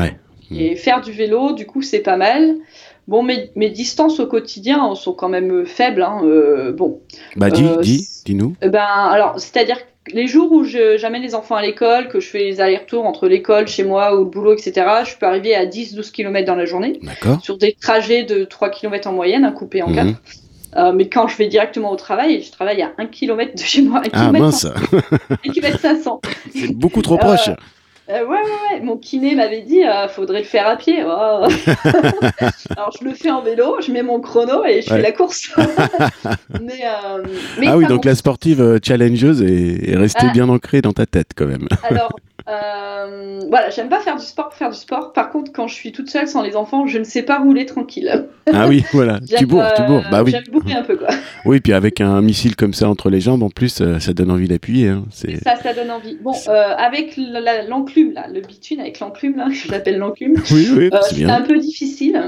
Et 0.50 0.76
faire 0.78 1.02
du 1.02 1.12
vélo, 1.12 1.52
du 1.52 1.66
coup, 1.66 1.82
c'est 1.82 2.00
pas 2.00 2.16
mal. 2.16 2.56
Bon, 3.08 3.24
mes, 3.24 3.52
mes, 3.56 3.70
distances 3.70 4.20
au 4.20 4.28
quotidien 4.28 4.96
sont 4.96 5.14
quand 5.14 5.30
même 5.30 5.66
faibles. 5.66 6.02
Hein, 6.02 6.22
bon. 6.76 7.02
Bah, 7.36 7.50
dis, 7.50 7.70
dis, 7.82 8.08
dis-nous. 8.26 8.56
Ben, 8.62 8.82
alors, 8.82 9.40
c'est-à-dire 9.40 9.78
les 10.14 10.28
jours 10.28 10.52
où 10.52 10.64
j'amène 10.64 11.22
les 11.22 11.36
enfants 11.36 11.56
à 11.56 11.62
l'école, 11.62 12.08
que 12.08 12.20
je 12.20 12.28
fais 12.28 12.40
les 12.40 12.62
allers-retours 12.62 13.06
entre 13.06 13.28
l'école, 13.28 13.68
chez 13.68 13.84
moi 13.84 14.16
ou 14.16 14.20
le 14.20 14.30
boulot, 14.30 14.54
etc., 14.54 14.74
je 15.06 15.18
peux 15.18 15.26
arriver 15.26 15.56
à 15.56 15.66
10-12 15.66 16.12
km 16.12 16.46
dans 16.46 16.56
la 16.56 16.66
journée. 16.66 17.00
Sur 17.42 17.58
des 17.58 17.74
trajets 17.74 18.24
de 18.24 18.44
3 18.44 18.70
km 18.70 19.08
en 19.08 19.14
moyenne, 19.14 19.52
coupés 19.56 19.82
en 19.82 19.92
4. 19.94 20.10
Euh, 20.78 20.92
mais 20.92 21.08
quand 21.08 21.28
je 21.28 21.38
vais 21.38 21.48
directement 21.48 21.92
au 21.92 21.96
travail, 21.96 22.42
je 22.42 22.52
travaille 22.52 22.82
à 22.82 22.92
1 22.98 23.06
km 23.08 23.56
de 23.56 23.62
chez 23.62 23.82
moi. 23.82 24.02
1 24.02 24.10
ah 24.12 24.32
mince 24.32 24.66
1 24.66 25.52
km 25.52 25.80
500. 25.80 26.22
C'est 26.54 26.76
beaucoup 26.76 27.02
trop 27.02 27.18
proche. 27.18 27.50
Euh, 28.08 28.14
euh, 28.14 28.26
ouais, 28.26 28.38
ouais, 28.38 28.76
ouais, 28.78 28.82
mon 28.82 28.98
kiné 28.98 29.36
m'avait 29.36 29.62
dit, 29.62 29.84
euh, 29.84 30.08
faudrait 30.08 30.40
le 30.40 30.46
faire 30.46 30.68
à 30.68 30.76
pied. 30.76 31.04
Oh. 31.04 31.48
Alors 32.78 32.92
je 33.00 33.04
le 33.04 33.14
fais 33.14 33.32
en 33.32 33.42
vélo, 33.42 33.78
je 33.82 33.92
mets 33.92 34.04
mon 34.04 34.20
chrono 34.20 34.64
et 34.66 34.82
je 34.82 34.90
fais 34.90 35.02
la 35.02 35.12
course. 35.12 35.52
mais, 36.62 36.82
euh, 36.84 37.24
ah 37.66 37.78
oui, 37.78 37.86
donc 37.88 38.06
la 38.06 38.16
sportive 38.16 38.80
challengeuse 38.84 39.42
est, 39.42 39.96
restée 39.96 40.28
ah. 40.30 40.34
bien 40.34 40.50
ancrée 40.50 40.82
dans 40.82 40.94
ta 40.94 41.06
tête 41.06 41.32
quand 41.36 41.48
même. 41.48 41.68
Alors, 41.84 42.12
Euh, 42.48 43.40
voilà, 43.50 43.70
j'aime 43.72 43.90
pas 43.90 44.00
faire 44.00 44.16
du 44.18 44.24
sport 44.26 44.50
pour 44.50 44.58
faire 44.58 44.70
du 44.70 44.78
sport. 44.78 45.14
Par 45.14 45.32
contre, 45.32 45.52
quand 45.52 45.68
je 45.68 45.74
suis 45.74 45.92
toute 45.92 46.10
seule 46.10 46.28
sans 46.28 46.44
les 46.44 46.56
enfants, 46.56 46.86
je 46.86 47.00
ne 47.00 47.04
sais 47.04 47.24
pas 47.24 47.40
rouler 47.40 47.66
tranquille. 47.66 48.28
Ah 48.54 48.68
oui, 48.68 48.84
voilà. 48.94 49.20
tu 49.38 49.46
bourres, 49.48 49.66
tu 49.76 49.82
euh, 49.82 49.86
bourres. 49.86 50.04
Bah 50.12 50.22
oui. 50.24 50.32
J'aime 50.32 50.44
bourrer 50.52 50.74
un 50.74 50.84
peu, 50.84 50.96
quoi. 50.96 51.08
Oui, 51.46 51.60
puis 51.60 51.74
avec 51.74 52.02
un 52.02 52.22
missile 52.22 52.56
comme 52.56 52.74
ça 52.74 52.90
entre 52.90 53.10
les 53.10 53.20
jambes, 53.20 53.44
en 53.44 53.50
plus, 53.50 53.82
euh, 53.82 54.00
ça 54.00 54.14
donne 54.14 54.32
envie 54.32 54.48
d'appuyer. 54.48 54.90
hein. 54.90 55.06
C'est... 55.12 55.44
Ça, 55.44 55.56
ça 55.56 55.74
donne 55.74 55.92
envie. 55.92 56.18
Bon, 56.22 56.34
euh, 56.48 56.74
avec 56.78 57.18
l'enclume, 57.18 58.14
là, 58.14 58.28
le 58.32 58.42
bitume 58.42 58.80
avec 58.80 59.00
l'enclume, 59.00 59.38
là, 59.38 59.48
je 59.52 59.72
l'appelle 59.72 59.98
l'enclume. 59.98 60.36
Oui, 60.52 60.68
oui, 60.76 60.90
Euh, 60.94 60.98
c'est 61.02 61.24
un 61.26 61.42
peu 61.42 61.58
difficile, 61.58 62.26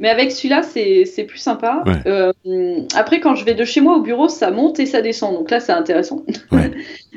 mais 0.00 0.08
avec 0.08 0.30
celui-là, 0.32 0.62
c'est 0.62 1.04
c'est 1.04 1.24
plus 1.24 1.38
sympa. 1.38 1.82
Ouais. 1.86 2.32
Après, 2.96 3.20
quand 3.20 3.34
je 3.34 3.44
vais 3.44 3.54
de 3.54 3.64
chez 3.64 3.80
moi 3.80 3.96
au 3.96 4.02
bureau, 4.02 4.28
ça 4.28 4.50
monte 4.50 4.78
et 4.80 4.86
ça 4.86 5.02
descend, 5.02 5.34
donc 5.34 5.50
là, 5.50 5.60
c'est 5.60 5.72
intéressant. 5.72 6.24
Ouais. 6.52 6.70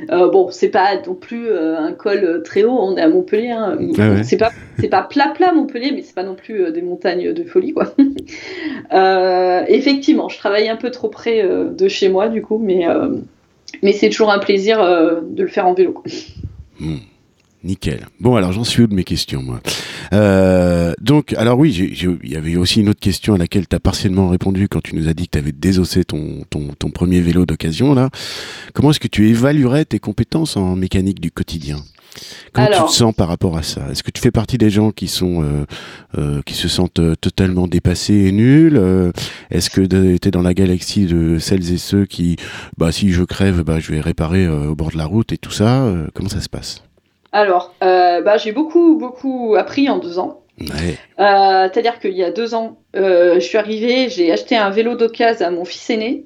Bon, 0.10 0.49
c'est 0.51 0.69
pas 0.69 0.95
non 1.06 1.13
plus 1.15 1.51
un 1.56 1.91
col 1.93 2.30
très 2.39 2.63
haut, 2.63 2.77
on 2.79 2.95
est 2.97 3.01
à 3.01 3.09
Montpellier. 3.09 3.49
hein. 3.49 3.77
Ouais. 3.79 4.23
C'est 4.23 4.37
pas 4.37 4.51
c'est 4.79 4.87
pas 4.89 5.03
plat 5.03 5.31
plat 5.35 5.51
Montpellier, 5.53 5.91
mais 5.93 6.01
c'est 6.01 6.15
pas 6.15 6.23
non 6.23 6.35
plus 6.35 6.63
euh, 6.63 6.71
des 6.71 6.81
montagnes 6.81 7.33
de 7.33 7.43
folie, 7.43 7.73
quoi. 7.73 7.93
Euh, 8.93 9.63
effectivement, 9.67 10.27
je 10.27 10.37
travaille 10.37 10.67
un 10.67 10.75
peu 10.75 10.91
trop 10.91 11.07
près 11.07 11.43
euh, 11.43 11.69
de 11.69 11.87
chez 11.87 12.09
moi, 12.09 12.27
du 12.27 12.41
coup, 12.41 12.57
mais 12.61 12.87
euh, 12.87 13.15
mais 13.83 13.93
c'est 13.93 14.09
toujours 14.09 14.31
un 14.31 14.39
plaisir 14.39 14.79
de 14.81 15.41
le 15.41 15.47
faire 15.47 15.65
en 15.67 15.73
vélo. 15.73 16.03
Hmm. 16.79 16.97
Nickel. 17.63 18.07
Bon, 18.19 18.35
alors 18.35 18.51
j'en 18.51 18.63
suis 18.63 18.81
où 18.83 18.87
de 18.87 18.93
mes 18.95 19.03
questions, 19.03 19.41
moi? 19.43 19.61
Euh, 20.13 20.93
Donc, 20.99 21.33
alors 21.33 21.59
oui, 21.59 21.71
il 21.71 22.29
y 22.29 22.35
avait 22.35 22.55
aussi 22.55 22.81
une 22.81 22.89
autre 22.89 22.99
question 22.99 23.35
à 23.35 23.37
laquelle 23.37 23.67
tu 23.67 23.75
as 23.75 23.79
partiellement 23.79 24.29
répondu 24.29 24.67
quand 24.67 24.81
tu 24.81 24.95
nous 24.95 25.07
as 25.07 25.13
dit 25.13 25.27
que 25.27 25.33
tu 25.33 25.37
avais 25.37 25.51
désossé 25.51 26.03
ton, 26.03 26.43
ton, 26.49 26.69
ton 26.77 26.89
premier 26.89 27.21
vélo 27.21 27.45
d'occasion, 27.45 27.93
là. 27.93 28.09
Comment 28.73 28.89
est-ce 28.91 28.99
que 28.99 29.07
tu 29.07 29.29
évaluerais 29.29 29.85
tes 29.85 29.99
compétences 29.99 30.57
en 30.57 30.75
mécanique 30.75 31.21
du 31.21 31.29
quotidien? 31.31 31.77
Comment 32.54 32.67
tu 32.67 32.84
te 32.84 32.91
sens 32.91 33.13
par 33.15 33.28
rapport 33.28 33.58
à 33.58 33.63
ça? 33.63 33.82
Est-ce 33.91 34.04
que 34.04 34.12
tu 34.12 34.21
fais 34.21 34.32
partie 34.32 34.58
des 34.58 34.69
gens 34.69 34.91
qui 34.91 35.08
sont 35.08 35.43
euh, 35.43 35.65
euh, 36.17 36.41
qui 36.45 36.54
se 36.54 36.67
sentent 36.67 37.00
euh, 37.00 37.15
totalement 37.15 37.67
dépassés 37.67 38.26
et 38.28 38.32
nuls 38.32 38.78
Euh, 38.78 39.12
Est-ce 39.50 39.69
que 39.69 39.82
tu 39.82 40.28
es 40.28 40.32
dans 40.32 40.41
la 40.41 40.54
galaxie 40.54 41.06
de 41.06 41.39
celles 41.39 41.71
et 41.71 41.78
ceux 41.78 42.06
qui, 42.06 42.36
bah 42.78 42.91
si 42.91 43.12
je 43.12 43.24
crève, 43.24 43.62
bah 43.63 43.80
je 43.80 43.91
vais 43.91 44.02
réparer 44.02 44.47
au 44.47 44.76
bord 44.76 44.91
de 44.91 44.97
la 44.97 45.06
route 45.06 45.32
et 45.32 45.38
tout 45.38 45.52
ça 45.52 45.86
Comment 46.13 46.30
ça 46.30 46.41
se 46.41 46.50
passe? 46.50 46.84
Alors, 47.32 47.74
bah, 47.80 48.38
j'ai 48.38 48.52
beaucoup 48.52 48.97
beaucoup 48.97 49.56
appris 49.58 49.89
en 49.89 50.00
deux 50.00 50.19
ans. 50.19 50.41
Ouais. 50.60 50.97
C'est-à-dire 51.17 52.00
qu'il 52.00 52.15
y 52.15 52.24
a 52.24 52.32
deux 52.32 52.54
ans, 52.54 52.80
je 52.93 53.39
suis 53.39 53.58
arrivée, 53.58 54.10
j'ai 54.10 54.32
acheté 54.32 54.58
un 54.58 54.69
vélo 54.69 54.95
d'occasion 54.95 55.47
à 55.47 55.52
mon 55.52 55.65
fils 55.65 55.89
aîné, 55.89 56.26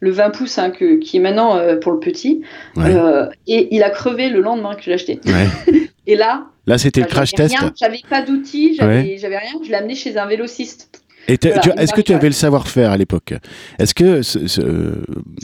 le 0.00 0.10
20 0.10 0.30
pouces, 0.30 0.58
hein, 0.58 0.70
que- 0.70 0.96
qui 0.98 1.16
est 1.16 1.20
maintenant 1.20 1.56
euh, 1.56 1.76
pour 1.76 1.92
le 1.92 1.98
petit, 1.98 2.42
Ouais. 2.76 2.94
Euh, 2.94 3.26
et 3.46 3.74
il 3.74 3.82
a 3.82 3.90
crevé 3.90 4.28
le 4.28 4.40
lendemain 4.40 4.74
que 4.74 4.82
je 4.82 4.86
l'ai 4.88 4.94
acheté. 4.94 5.20
Ouais. 5.26 5.46
Et 6.06 6.16
là, 6.16 6.46
Là, 6.66 6.78
c'était 6.78 7.00
le 7.02 7.06
crash 7.06 7.32
test. 7.32 7.54
J'avais 7.78 8.00
pas 8.08 8.22
d'outils, 8.22 8.74
j'avais 8.78 9.00
rien, 9.38 9.52
je 9.62 9.68
l'ai 9.68 9.74
amené 9.74 9.94
chez 9.94 10.16
un 10.16 10.26
vélociste. 10.26 11.02
Voilà, 11.42 11.82
est-ce 11.82 11.92
que 11.92 12.00
tu 12.00 12.14
avais 12.14 12.28
le 12.28 12.32
savoir-faire 12.32 12.90
à 12.90 12.96
l'époque? 12.96 13.34
Est-ce 13.78 13.92
que 13.94 14.22
ce- 14.22 14.46
ce- 14.46 14.94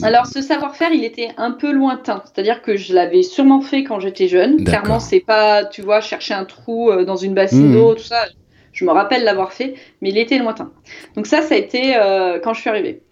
Alors, 0.01 0.25
ce 0.25 0.41
savoir-faire, 0.41 0.89
il 0.91 1.03
était 1.03 1.29
un 1.37 1.51
peu 1.51 1.71
lointain. 1.71 2.23
C'est-à-dire 2.25 2.63
que 2.63 2.75
je 2.75 2.95
l'avais 2.95 3.21
sûrement 3.21 3.61
fait 3.61 3.83
quand 3.83 3.99
j'étais 3.99 4.27
jeune. 4.27 4.63
Clairement, 4.63 4.99
c'est 4.99 5.19
pas, 5.19 5.63
tu 5.65 5.83
vois, 5.83 6.01
chercher 6.01 6.33
un 6.33 6.45
trou 6.45 6.89
euh, 6.89 7.05
dans 7.05 7.15
une 7.17 7.35
bassine 7.35 7.67
Mhm. 7.67 7.73
d'eau, 7.73 7.93
tout 7.93 8.03
ça. 8.03 8.25
Je 8.73 8.83
me 8.83 8.89
rappelle 8.91 9.23
l'avoir 9.23 9.53
fait, 9.53 9.75
mais 10.01 10.09
il 10.09 10.17
était 10.17 10.39
lointain. 10.39 10.71
Donc 11.15 11.27
ça, 11.27 11.43
ça 11.43 11.53
a 11.53 11.57
été 11.59 11.95
euh, 11.95 12.39
quand 12.43 12.53
je 12.55 12.61
suis 12.61 12.69
arrivée. 12.69 13.03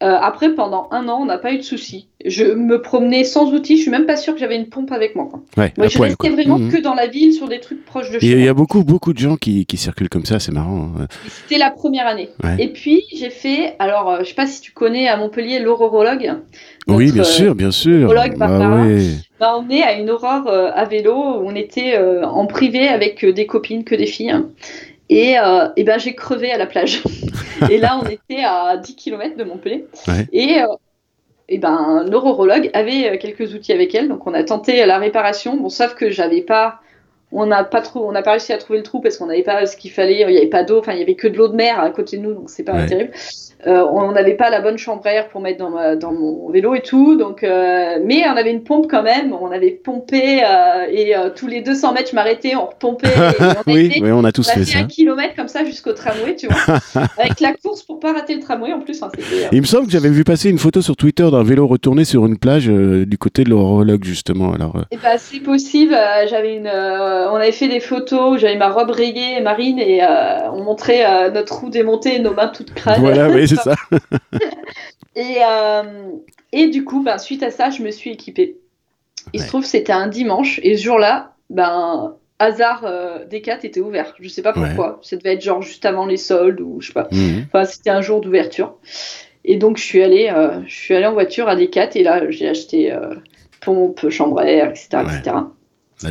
Euh, 0.00 0.14
après, 0.20 0.50
pendant 0.54 0.86
un 0.92 1.08
an, 1.08 1.18
on 1.22 1.24
n'a 1.24 1.38
pas 1.38 1.52
eu 1.52 1.56
de 1.58 1.62
soucis. 1.62 2.06
Je 2.24 2.44
me 2.44 2.80
promenais 2.80 3.24
sans 3.24 3.52
outils. 3.52 3.76
Je 3.76 3.82
suis 3.82 3.90
même 3.90 4.06
pas 4.06 4.16
sûre 4.16 4.32
que 4.32 4.38
j'avais 4.38 4.54
une 4.54 4.68
pompe 4.68 4.92
avec 4.92 5.16
moi. 5.16 5.26
quoi. 5.28 5.40
ouais, 5.56 5.72
Moi, 5.76 5.88
je 5.88 5.96
poil, 5.96 6.10
restais 6.10 6.28
quoi. 6.28 6.36
vraiment 6.36 6.58
Mhm. 6.60 6.70
que 6.70 6.76
dans 6.80 6.94
la 6.94 7.08
ville, 7.08 7.32
sur 7.32 7.48
des 7.48 7.58
trucs 7.58 7.84
proches 7.84 8.12
de 8.12 8.20
chez 8.20 8.26
Il 8.26 8.38
y 8.38 8.42
moi. 8.42 8.50
a 8.50 8.54
beaucoup, 8.54 8.84
beaucoup 8.84 9.12
de 9.12 9.18
gens 9.18 9.34
qui, 9.34 9.66
qui 9.66 9.76
circulent 9.76 10.08
comme 10.08 10.24
ça, 10.24 10.38
c'est 10.38 10.52
marrant. 10.52 10.92
hein. 11.00 11.06
C'était 11.26 11.58
la 11.58 11.72
première 11.72 12.06
année. 12.06 12.28
Ouais. 12.44 12.54
Et 12.60 12.68
puis, 12.68 13.02
j'ai 13.12 13.30
fait, 13.30 13.74
alors, 13.80 14.08
euh, 14.08 14.18
je 14.20 14.26
sais 14.26 14.34
pas 14.34 14.46
si 14.46 14.60
tu 14.60 14.70
connais 14.70 15.08
à 15.08 15.16
Montpellier 15.16 15.58
l'aurorologue. 15.58 16.32
Oui, 16.86 17.10
bien 17.10 17.22
euh, 17.22 17.24
sûr, 17.24 17.54
bien 17.56 17.72
sûr. 17.72 18.08
Bah 18.08 18.24
ouais. 18.84 19.02
m'a 19.40 19.54
emmené 19.56 19.82
à 19.82 19.98
une 19.98 20.10
aurore 20.10 20.46
euh, 20.46 20.70
à 20.74 20.84
vélo 20.84 21.12
où 21.12 21.42
on 21.48 21.56
était 21.56 21.98
en 22.22 22.46
privé 22.46 22.86
avec 22.86 23.24
des 23.26 23.46
copines, 23.46 23.82
que 23.82 23.96
des 23.96 24.06
filles. 24.06 24.34
Et, 25.08 25.38
euh, 25.38 25.68
et 25.76 25.84
ben 25.84 25.98
j'ai 25.98 26.14
crevé 26.14 26.52
à 26.52 26.58
la 26.58 26.66
plage. 26.66 27.02
et 27.70 27.78
là, 27.78 27.98
on 28.02 28.06
était 28.06 28.44
à 28.44 28.76
10 28.76 28.94
km 28.96 29.36
de 29.36 29.44
Montpellier. 29.44 29.86
Ouais. 30.06 30.26
Et, 30.32 30.60
euh, 30.60 30.66
et 31.48 31.58
ben 31.58 32.04
avait 32.74 33.10
euh, 33.10 33.18
quelques 33.18 33.54
outils 33.54 33.72
avec 33.72 33.94
elle, 33.94 34.08
donc 34.08 34.26
on 34.26 34.34
a 34.34 34.44
tenté 34.44 34.84
la 34.84 34.98
réparation. 34.98 35.56
Bon, 35.56 35.68
sauf 35.68 35.94
que 35.94 36.10
j'avais 36.10 36.42
pas, 36.42 36.80
on 37.32 37.46
n'a 37.46 37.62
pas 37.64 37.82
trop, 37.82 38.08
on 38.08 38.12
n'a 38.12 38.22
pas 38.22 38.32
réussi 38.32 38.52
à 38.52 38.58
trouver 38.58 38.78
le 38.78 38.84
trou 38.84 39.00
parce 39.00 39.16
qu'on 39.18 39.26
n'avait 39.26 39.42
pas 39.42 39.66
ce 39.66 39.76
qu'il 39.76 39.90
fallait. 39.90 40.20
Il 40.20 40.26
n'y 40.28 40.36
avait 40.38 40.46
pas 40.46 40.62
d'eau, 40.64 40.78
enfin 40.78 40.92
il 40.92 40.98
y 40.98 41.02
avait 41.02 41.14
que 41.14 41.28
de 41.28 41.36
l'eau 41.36 41.48
de 41.48 41.56
mer 41.56 41.78
à 41.80 41.90
côté 41.90 42.16
de 42.16 42.22
nous, 42.22 42.32
donc 42.34 42.48
c'est 42.50 42.62
pas 42.64 42.72
Ouais. 42.72 42.86
terrible. 42.86 43.10
Euh, 43.66 43.84
on 43.90 44.12
n'avait 44.12 44.34
pas 44.36 44.50
la 44.50 44.60
bonne 44.60 44.78
chambre 44.78 45.02
à 45.04 45.12
air 45.12 45.28
pour 45.30 45.40
mettre 45.40 45.58
dans, 45.58 45.70
ma- 45.70 45.96
dans 45.96 46.12
mon 46.12 46.48
vélo 46.48 46.76
et 46.76 46.80
tout, 46.80 47.16
donc 47.16 47.42
euh, 47.42 47.98
mais 48.04 48.22
on 48.28 48.36
avait 48.36 48.52
une 48.52 48.62
pompe 48.62 48.86
quand 48.88 49.02
même. 49.02 49.32
On 49.32 49.50
avait 49.50 49.72
pompé 49.72 50.42
euh, 50.44 50.86
et 50.88 51.12
tous 51.34 51.48
les 51.48 51.60
200 51.60 51.92
mètres, 51.92 52.08
je 52.10 52.14
m'arrêtais, 52.14 52.54
on 52.54 52.66
repompait. 52.66 53.08
Et, 53.08 53.42
on 53.42 53.44
a 53.50 53.62
oui, 53.66 54.00
on 54.12 54.22
a 54.24 54.30
tous 54.30 54.46
on 54.48 54.52
a 54.52 54.54
fait 54.54 54.60
fait 54.64 54.72
ça. 54.74 54.78
un 54.78 54.84
kilomètre 54.84 55.34
comme 55.34 55.48
ça 55.48 55.64
jusqu'au 55.64 55.92
tramway, 55.92 56.36
tu 56.36 56.46
vois, 56.46 56.78
avec 57.18 57.40
la 57.40 57.52
course 57.52 57.82
pour 57.82 57.98
pas 57.98 58.12
rater 58.12 58.36
le 58.36 58.40
tramway 58.40 58.72
en 58.72 58.78
plus. 58.78 59.02
hein, 59.02 59.08
Il 59.50 59.60
me 59.60 59.66
semble 59.66 59.86
que 59.86 59.92
j'avais 59.92 60.08
vu 60.10 60.22
passer 60.22 60.50
une 60.50 60.58
photo 60.58 60.80
sur 60.80 60.94
Twitter 60.94 61.28
d'un 61.28 61.42
vélo 61.42 61.66
retourné 61.66 62.04
sur 62.04 62.26
une 62.26 62.38
plage 62.38 62.66
du 62.68 63.18
côté 63.18 63.42
de 63.42 63.50
l'horologue, 63.50 64.04
justement. 64.04 64.52
Alors, 64.52 64.84
Eh 64.92 64.96
ben, 64.98 65.16
c'est 65.18 65.40
possible. 65.40 65.96
j'avais 66.30 66.54
une, 66.54 66.70
on 67.30 67.36
avait 67.36 67.52
fait 67.52 67.68
des 67.68 67.80
photos. 67.80 68.34
où 68.34 68.38
J'avais 68.38 68.56
ma 68.56 68.68
robe 68.70 68.90
rayée 68.90 69.40
marine 69.40 69.78
et 69.78 70.02
euh, 70.02 70.50
on 70.52 70.62
montrait 70.64 71.04
euh, 71.04 71.30
notre 71.30 71.58
roue 71.60 71.70
démontée 71.70 72.16
et 72.16 72.18
nos 72.18 72.34
mains 72.34 72.48
toutes 72.48 72.72
crades. 72.74 73.00
voilà, 73.00 73.28
oui, 73.30 73.46
c'est 73.48 73.56
ça. 73.56 73.74
Et, 75.16 75.38
euh, 75.44 75.82
et 76.52 76.68
du 76.68 76.84
coup, 76.84 77.02
ben, 77.02 77.18
suite 77.18 77.42
à 77.42 77.50
ça, 77.50 77.70
je 77.70 77.82
me 77.82 77.90
suis 77.90 78.10
équipée. 78.10 78.56
Il 79.32 79.40
Ouais. 79.40 79.44
se 79.44 79.48
trouve 79.50 79.62
que 79.62 79.68
c'était 79.68 79.92
un 79.92 80.06
dimanche 80.06 80.60
et 80.62 80.76
ce 80.76 80.84
jour-là, 80.84 81.32
ben 81.50 82.14
hasard, 82.38 82.82
euh, 82.84 83.24
Decat 83.24 83.58
était 83.64 83.80
ouvert. 83.80 84.14
Je 84.20 84.28
sais 84.28 84.42
pas 84.42 84.56
Ouais. 84.56 84.68
pourquoi. 84.68 85.00
Ça 85.02 85.16
devait 85.16 85.34
être 85.34 85.42
genre 85.42 85.60
juste 85.60 85.84
avant 85.84 86.06
les 86.06 86.16
soldes 86.18 86.60
ou 86.60 86.80
je 86.80 86.88
sais 86.88 86.92
pas. 86.92 87.08
Mhm. 87.10 87.46
Enfin, 87.48 87.64
c'était 87.64 87.90
un 87.90 88.00
jour 88.00 88.20
d'ouverture. 88.20 88.76
Et 89.44 89.56
donc, 89.56 89.76
je 89.76 89.82
suis 89.82 90.02
allée, 90.04 90.30
euh, 90.32 90.60
je 90.66 90.74
suis 90.74 90.94
allée 90.94 91.06
en 91.06 91.14
voiture 91.14 91.48
à 91.48 91.56
Decat 91.56 91.88
et 91.96 92.04
là, 92.04 92.30
j'ai 92.30 92.48
acheté 92.48 92.92
euh, 92.92 93.14
pompe, 93.60 94.08
chambre 94.10 94.38
à 94.40 94.44
air, 94.48 94.68
etc., 94.70 94.88
Ouais. 94.98 95.02
etc. 95.18 95.36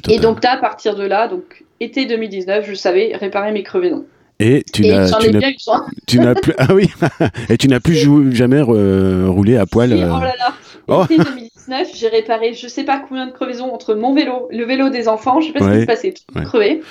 Et 0.10 0.20
donc 0.20 0.44
là, 0.44 0.54
à 0.54 0.58
partir 0.58 0.96
de 0.96 1.04
là, 1.06 1.28
donc 1.28 1.64
été 1.80 2.06
2019, 2.06 2.66
je 2.68 2.74
savais 2.74 3.16
réparer 3.16 3.52
mes 3.52 3.64
crevaisons. 3.64 4.06
Et 4.40 4.64
tu 4.72 4.84
n'as, 4.84 6.36
plus, 6.36 6.54
ah 6.60 6.74
oui, 6.74 6.90
et 7.50 7.58
tu 7.58 7.68
n'as 7.68 7.80
plus 7.80 7.96
jou- 7.96 8.32
jamais 8.32 8.62
euh, 8.68 9.26
roulé 9.28 9.58
à 9.58 9.66
poil. 9.66 9.92
Euh, 9.94 10.10
Oh 10.16 10.20
là 10.22 10.34
là. 10.38 10.54
Oh. 10.90 11.04
Été 11.06 11.18
2019, 11.18 11.90
j'ai 11.96 12.08
réparé 12.08 12.54
je 12.54 12.68
sais 12.68 12.84
pas 12.84 13.02
combien 13.08 13.26
de 13.28 13.32
crevaisons 13.32 13.74
entre 13.74 13.96
mon 13.96 14.14
vélo, 14.14 14.48
le 14.52 14.64
vélo 14.66 14.90
des 14.90 15.08
enfants, 15.08 15.42
je 15.42 15.48
sais 15.48 15.54
pas 15.54 15.60
ce 15.62 15.74
qui 15.76 15.82
se 15.82 15.86
passait, 15.86 16.14
tout 16.14 16.38
Ouais. 16.38 16.46
crevé. 16.46 16.82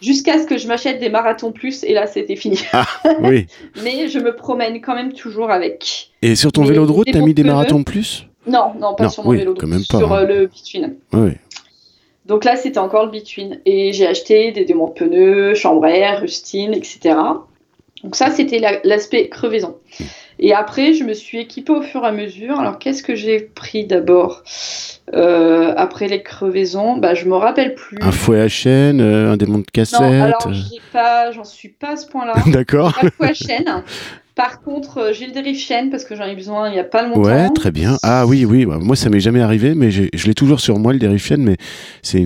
Jusqu'à 0.00 0.38
ce 0.40 0.46
que 0.46 0.56
je 0.58 0.66
m'achète 0.68 1.00
des 1.00 1.08
marathons 1.10 1.50
plus, 1.52 1.82
et 1.84 1.92
là 1.92 2.06
c'était 2.06 2.36
fini. 2.36 2.58
Oui. 3.20 3.46
Mais 3.82 4.08
je 4.08 4.18
me 4.20 4.34
promène 4.34 4.80
quand 4.80 4.94
même 4.94 5.12
toujours 5.12 5.50
avec. 5.50 6.10
Et 6.22 6.36
sur 6.36 6.52
ton 6.52 6.62
Mais 6.62 6.68
vélo 6.68 6.86
de 6.86 6.92
route, 6.92 7.08
t'as 7.12 7.20
mis 7.20 7.34
des 7.34 7.42
marathons 7.44 7.82
plus? 7.84 8.26
Non, 8.46 8.72
non, 8.80 8.94
pas 8.94 9.04
Non, 9.04 9.10
sur 9.10 9.24
mon 9.24 9.30
oui, 9.30 9.38
vélo, 9.38 9.52
de 9.54 9.60
quand 9.60 9.66
route, 9.66 9.74
même 9.74 9.84
pas, 9.90 9.98
sur 9.98 10.12
hein. 10.14 10.22
euh, 10.22 10.26
le 10.40 10.46
bitume. 10.46 10.94
Oui. 11.12 11.32
Donc 12.28 12.44
là, 12.44 12.56
c'était 12.56 12.78
encore 12.78 13.04
le 13.06 13.10
bitume. 13.10 13.56
Et 13.66 13.92
j'ai 13.92 14.06
acheté 14.06 14.52
des 14.52 14.64
démontes 14.64 14.94
pneus, 14.96 15.54
chambre 15.54 15.84
à 15.86 15.90
air, 15.90 16.20
rustine, 16.20 16.72
etc. 16.74 17.16
Donc 18.04 18.14
ça, 18.14 18.30
c'était 18.30 18.58
la- 18.58 18.78
l'aspect 18.84 19.28
crevaison. 19.28 19.76
Et 20.38 20.54
après, 20.54 20.92
je 20.92 21.02
me 21.02 21.14
suis 21.14 21.38
équipée 21.40 21.72
au 21.72 21.82
fur 21.82 22.04
et 22.04 22.06
à 22.06 22.12
mesure. 22.12 22.60
Alors, 22.60 22.78
qu'est-ce 22.78 23.02
que 23.02 23.16
j'ai 23.16 23.40
pris 23.40 23.86
d'abord? 23.86 24.44
Euh, 25.14 25.72
Après 25.76 26.06
les 26.06 26.22
crevaisons, 26.22 26.96
bah, 26.98 27.14
je 27.14 27.24
me 27.24 27.34
rappelle 27.34 27.74
plus. 27.74 27.98
Un 28.02 28.12
fouet 28.12 28.40
à 28.40 28.48
chaîne, 28.48 29.00
euh, 29.00 29.32
un 29.32 29.36
démon 29.36 29.58
de 29.58 29.64
cassette. 29.72 30.00
non, 30.00 30.22
alors, 30.22 30.46
euh, 30.46 31.32
j'en 31.32 31.44
suis 31.44 31.70
pas 31.70 31.92
à 31.92 31.96
ce 31.96 32.06
point-là. 32.06 32.34
D'accord. 32.46 32.92
pas 32.94 33.06
de 33.06 33.10
quoi 33.10 33.32
chaîne. 33.32 33.82
Par 34.38 34.62
contre, 34.62 34.98
euh, 34.98 35.12
j'ai 35.12 35.26
le 35.26 35.32
dérive 35.32 35.58
chaîne 35.58 35.90
parce 35.90 36.04
que 36.04 36.14
j'en 36.14 36.24
ai 36.24 36.36
besoin 36.36 36.70
il 36.70 36.76
y 36.76 36.78
a 36.78 36.84
pas 36.84 37.02
longtemps. 37.02 37.22
Ouais, 37.22 37.48
très 37.56 37.72
bien. 37.72 37.98
Ah 38.04 38.24
oui, 38.24 38.44
oui. 38.44 38.66
bah, 38.66 38.78
moi, 38.80 38.94
ça 38.94 39.10
m'est 39.10 39.18
jamais 39.18 39.40
arrivé, 39.40 39.74
mais 39.74 39.90
je 39.90 40.26
l'ai 40.26 40.34
toujours 40.34 40.60
sur 40.60 40.78
moi 40.78 40.92
le 40.92 41.00
Derifian, 41.00 41.38
mais 41.40 41.56
c'est 42.02 42.22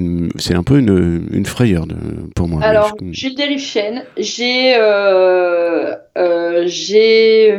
un 0.54 0.62
peu 0.62 0.78
une, 0.78 1.26
une 1.32 1.46
frayeur 1.46 1.86
de, 1.86 1.96
pour 2.36 2.48
moi. 2.48 2.62
Alors, 2.62 2.94
Je- 3.00 3.12
j'ai 3.12 3.30
le 3.30 3.34
dérive 3.34 3.60
chaîne, 3.60 4.04
j'ai 4.18 4.74
euh, 4.76 5.94
euh, 6.18 6.64
j'ai 6.66 7.58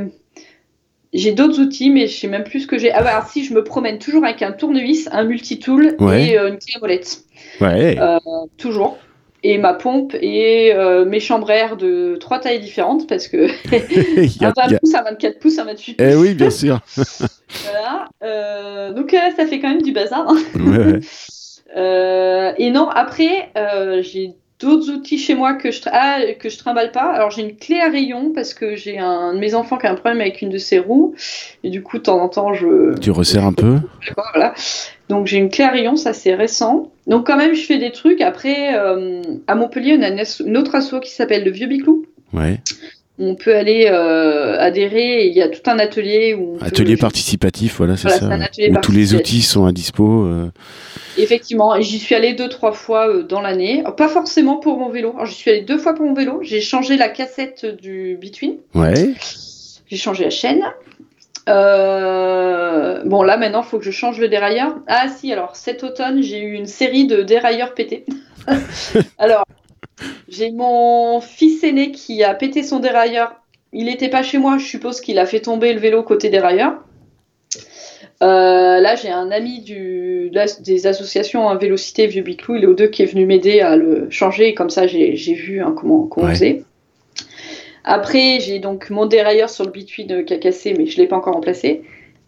j'ai 1.13 1.32
d'autres 1.32 1.60
outils, 1.60 1.89
mais 1.89 2.08
je 2.08 2.16
sais 2.16 2.28
même 2.28 2.44
plus 2.44 2.62
ce 2.62 2.68
que 2.68 2.78
j'ai. 2.78 2.92
Ah 2.92 3.02
bah 3.04 3.26
si, 3.28 3.44
je 3.46 3.54
me 3.54 3.63
promène 3.63 3.98
toujours 4.00 4.24
avec 4.24 4.42
un 4.44 4.52
tournevis, 4.52 5.10
un 5.12 5.24
multitool 5.24 5.96
Ouais. 6.00 6.30
et 6.30 6.38
euh, 6.39 6.50
une 6.50 6.58
clé 6.58 6.74
à 6.76 6.80
molette, 6.80 7.24
ouais. 7.62 7.98
euh, 8.00 8.18
toujours. 8.58 8.98
Et 9.45 9.58
ma 9.58 9.73
pompe 9.73 10.15
et 10.21 10.73
euh, 10.73 11.03
mes 11.03 11.19
chambres 11.19 11.51
air 11.51 11.75
de 11.75 12.15
trois 12.19 12.39
tailles 12.39 12.62
différentes 12.62 13.08
parce 13.10 13.27
que 13.27 13.47
Il 14.17 14.41
y 14.41 14.45
a- 14.45 14.49
un 14.49 14.53
20 14.56 14.63
il 14.67 14.71
y 14.71 14.75
a- 14.75 14.79
pouces, 14.79 14.95
un 14.95 15.03
24 15.03 15.39
pouces, 15.39 15.60
un 15.60 15.65
28 15.65 15.93
pouces. 15.95 16.08
Eh 16.10 16.15
oui, 16.15 16.34
bien 16.34 16.49
sûr. 16.49 16.79
Voilà. 17.65 18.08
Euh, 18.23 18.93
donc 18.93 19.13
euh, 19.13 19.17
ça 19.38 19.45
fait 19.45 19.60
quand 19.60 19.69
même 19.69 19.82
du 19.84 19.91
bazar. 19.91 20.25
hein. 20.27 20.38
Ouais, 20.56 20.93
ouais. 21.77 22.53
et 22.58 22.71
non, 22.71 22.89
après, 22.89 23.51
j'ai 24.01 24.34
d'autres 24.63 24.89
outils 24.91 25.17
chez 25.17 25.36
moi 25.36 25.54
que 25.54 25.71
je, 25.71 25.82
ah, 25.91 26.19
que 26.39 26.49
je 26.49 26.58
trimballe 26.58 26.91
pas. 26.91 27.12
Alors 27.12 27.32
j'ai 27.32 27.41
une 27.41 27.56
clé 27.56 27.80
à 27.80 27.89
rayon 27.89 28.32
parce 28.34 28.54
que 28.54 28.76
j'ai 28.76 28.99
un 28.99 29.34
de 29.34 29.39
mes 29.39 29.56
enfants 29.56 29.78
qui 29.78 29.88
a 29.88 29.91
un 29.91 29.95
problème 29.95 30.21
avec 30.21 30.41
une 30.41 30.49
de 30.49 30.58
ses 30.58 30.80
roues. 30.80 31.15
Et 31.63 31.69
du 31.69 31.84
coup, 31.84 31.97
de 31.97 32.04
temps 32.04 32.19
en 32.19 32.30
temps, 32.30 32.54
je. 32.54 32.97
Tu 32.99 33.12
resserres 33.12 33.45
un 33.45 33.54
peu 33.54 33.78
Voilà. 34.34 34.54
Donc 35.10 35.28
j'ai 35.28 35.38
une 35.38 35.49
clé 35.49 35.63
à 35.63 35.69
rayon, 35.69 35.95
ça 35.95 36.13
c'est 36.13 36.34
récent. 36.34 36.91
Donc 37.08 37.28
quand 37.28 37.38
même, 37.38 37.54
je 37.54 37.63
fais 37.63 37.78
des 37.78 37.91
trucs. 37.91 38.21
Après, 38.21 38.76
euh, 38.78 39.21
à 39.47 39.56
Montpellier, 39.56 39.97
on 39.99 40.02
a 40.02 40.10
une, 40.10 40.58
autre 40.58 40.76
asso 40.76 40.99
qui 41.02 41.12
s'appelle 41.12 41.43
le 41.43 41.52
Vieux 41.52 41.67
Biclou. 41.67 42.06
Ouais. 42.34 42.60
On 43.19 43.36
peut 43.36 43.56
aller 43.56 43.88
euh, 43.91 44.58
adhérer. 44.60 45.28
il 45.28 45.34
y 45.34 45.41
a 45.41 45.47
tout 45.47 45.62
un 45.69 45.78
atelier 45.78 46.34
où. 46.34 46.58
atelier 46.62 46.97
participatif, 46.97 47.78
voilà, 47.78 47.95
c'est 47.95 48.10
ça. 48.10 48.28
Où 48.28 48.78
tous 48.82 48.91
les 48.91 49.13
outils 49.13 49.43
sont 49.43 49.65
à 49.65 49.71
dispo. 49.71 50.26
Euh. 50.26 50.49
Effectivement, 51.17 51.80
j'y 51.80 51.99
suis 51.99 52.15
allée 52.15 52.34
deux, 52.34 52.49
trois 52.49 52.71
fois 52.71 53.08
euh, 53.08 53.21
dans 53.21 53.39
l'année. 53.39 53.84
Pas 53.97 54.08
forcément 54.08 54.58
pour 54.58 54.80
mon 54.80 54.89
vélo. 54.89 55.15
j'y 55.26 55.36
suis 55.36 55.52
allée 55.52 55.62
deux 55.62 55.78
fois 55.78 55.93
pour 55.93 56.08
mon 56.08 56.15
vélo. 56.15 56.39
J'ai 56.41 56.60
changé 56.60 56.97
la 56.97 57.08
cassette 57.08 57.65
du 57.65 58.17
Between. 58.19 58.56
Ouais. 58.73 59.13
J'ai 59.88 59.97
changé 59.97 60.23
la 60.23 60.32
chaîne. 60.32 60.63
Bon, 61.45 63.21
là, 63.21 63.38
maintenant, 63.38 63.62
il 63.62 63.67
faut 63.67 63.78
que 63.78 63.86
je 63.86 63.91
change 63.91 64.19
le 64.19 64.28
dérailleur. 64.28 64.80
Ah, 64.88 65.08
si, 65.08 65.32
alors, 65.32 65.56
cet 65.56 65.84
automne, 65.84 66.23
j'ai 66.23 66.41
eu 66.41 66.54
une 66.54 66.65
série 66.65 67.06
de 67.06 67.21
dérailleurs 67.21 67.76
pétés. 67.76 68.06
alors, 69.19 69.45
j'ai 70.27 70.51
mon 70.51 71.21
fils 71.21 71.63
aîné 71.63 71.91
qui 71.91 72.23
a 72.23 72.34
pété 72.34 72.63
son 72.63 72.79
dérailleur. 72.79 73.36
Il 73.71 73.86
n'était 73.86 74.10
pas 74.10 74.23
chez 74.23 74.38
moi, 74.38 74.58
je 74.58 74.65
suppose 74.65 75.01
qu'il 75.01 75.19
a 75.19 75.25
fait 75.25 75.39
tomber 75.39 75.73
le 75.73 75.79
vélo 75.79 76.03
côté 76.03 76.29
dérailleur. 76.29 76.84
Euh, 78.21 78.79
là, 78.79 78.95
j'ai 78.95 79.10
un 79.10 79.32
ami 79.32 79.62
du, 79.62 80.32
des 80.62 80.88
associations 80.88 81.49
hein, 81.49 81.56
Vélocité 81.56 82.08
Vieux 82.08 82.21
Biclou, 82.21 82.56
il 82.56 82.63
est 82.63 82.67
aux 82.67 82.73
deux 82.73 82.88
qui 82.88 83.03
est 83.03 83.08
venu 83.08 83.25
m'aider 83.25 83.60
à 83.60 83.75
le 83.75 84.10
changer, 84.10 84.53
comme 84.53 84.69
ça 84.69 84.88
j'ai 84.88 85.34
vu 85.34 85.62
hein, 85.62 85.75
comment, 85.77 86.03
comment 86.03 86.27
on 86.27 86.29
faisait. 86.29 86.63
Après, 87.84 88.39
j'ai 88.39 88.60
donc 88.60 88.89
mon 88.89 89.06
dérailleur 89.06 89.49
sur 89.49 89.65
le 89.65 89.71
bituin 89.71 90.23
qui 90.23 90.34
a 90.34 90.38
cassé, 90.38 90.73
mais 90.77 90.86
je 90.86 90.97
ne 90.97 91.01
l'ai 91.01 91.08
pas 91.08 91.17
encore 91.17 91.34
remplacé. 91.34 91.82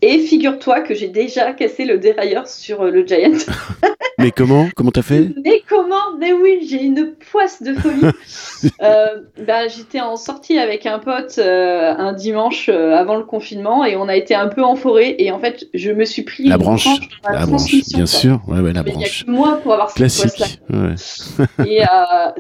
Et 0.08 0.20
figure-toi 0.20 0.82
que 0.82 0.94
j'ai 0.94 1.08
déjà 1.08 1.52
cassé 1.54 1.84
le 1.84 1.98
dérailleur 1.98 2.48
sur 2.48 2.84
euh, 2.84 2.92
le 2.92 3.08
Giant. 3.08 3.32
mais 4.20 4.30
comment? 4.30 4.68
Comment 4.76 4.92
t'as 4.92 5.02
fait? 5.02 5.32
Mais 5.44 5.64
comment? 5.68 6.16
Mais 6.20 6.32
oui, 6.32 6.60
j'ai 6.70 6.84
une 6.84 7.16
poisse 7.32 7.64
de 7.64 7.74
folie. 7.74 8.04
euh, 8.84 9.22
bah, 9.48 9.68
J'étais 9.68 10.02
en 10.02 10.16
sortie 10.16 10.60
avec 10.60 10.86
un 10.86 11.00
pote 11.00 11.40
euh, 11.40 11.92
un 11.98 12.14
dimanche 12.14 12.70
euh, 12.70 12.96
avant 12.96 13.16
le 13.16 13.24
confinement 13.24 13.84
et 13.84 13.96
on 13.96 14.08
a 14.08 14.16
été 14.16 14.36
un 14.36 14.48
peu 14.48 14.64
en 14.64 14.76
forêt 14.76 15.16
et 15.18 15.32
en 15.32 15.40
fait 15.40 15.66
je 15.74 15.90
me 15.90 16.06
suis 16.06 16.22
pris 16.22 16.44
la 16.44 16.60
branche, 16.60 16.88
la, 17.24 17.40
la 17.40 17.46
branche, 17.48 17.72
bien 17.92 18.06
sûr, 18.06 18.42
ouais, 18.48 18.60
ouais, 18.60 18.74
la 18.74 18.84
branche. 18.84 18.96
Il 18.98 19.02
y 19.02 19.06
a 19.06 19.26
que 19.26 19.32
moi 19.32 19.60
pour 19.64 19.74
avoir 19.74 19.90
cette 19.90 20.02
poisse-là. 20.02 20.46
Ouais. 20.70 21.66
et 21.68 21.82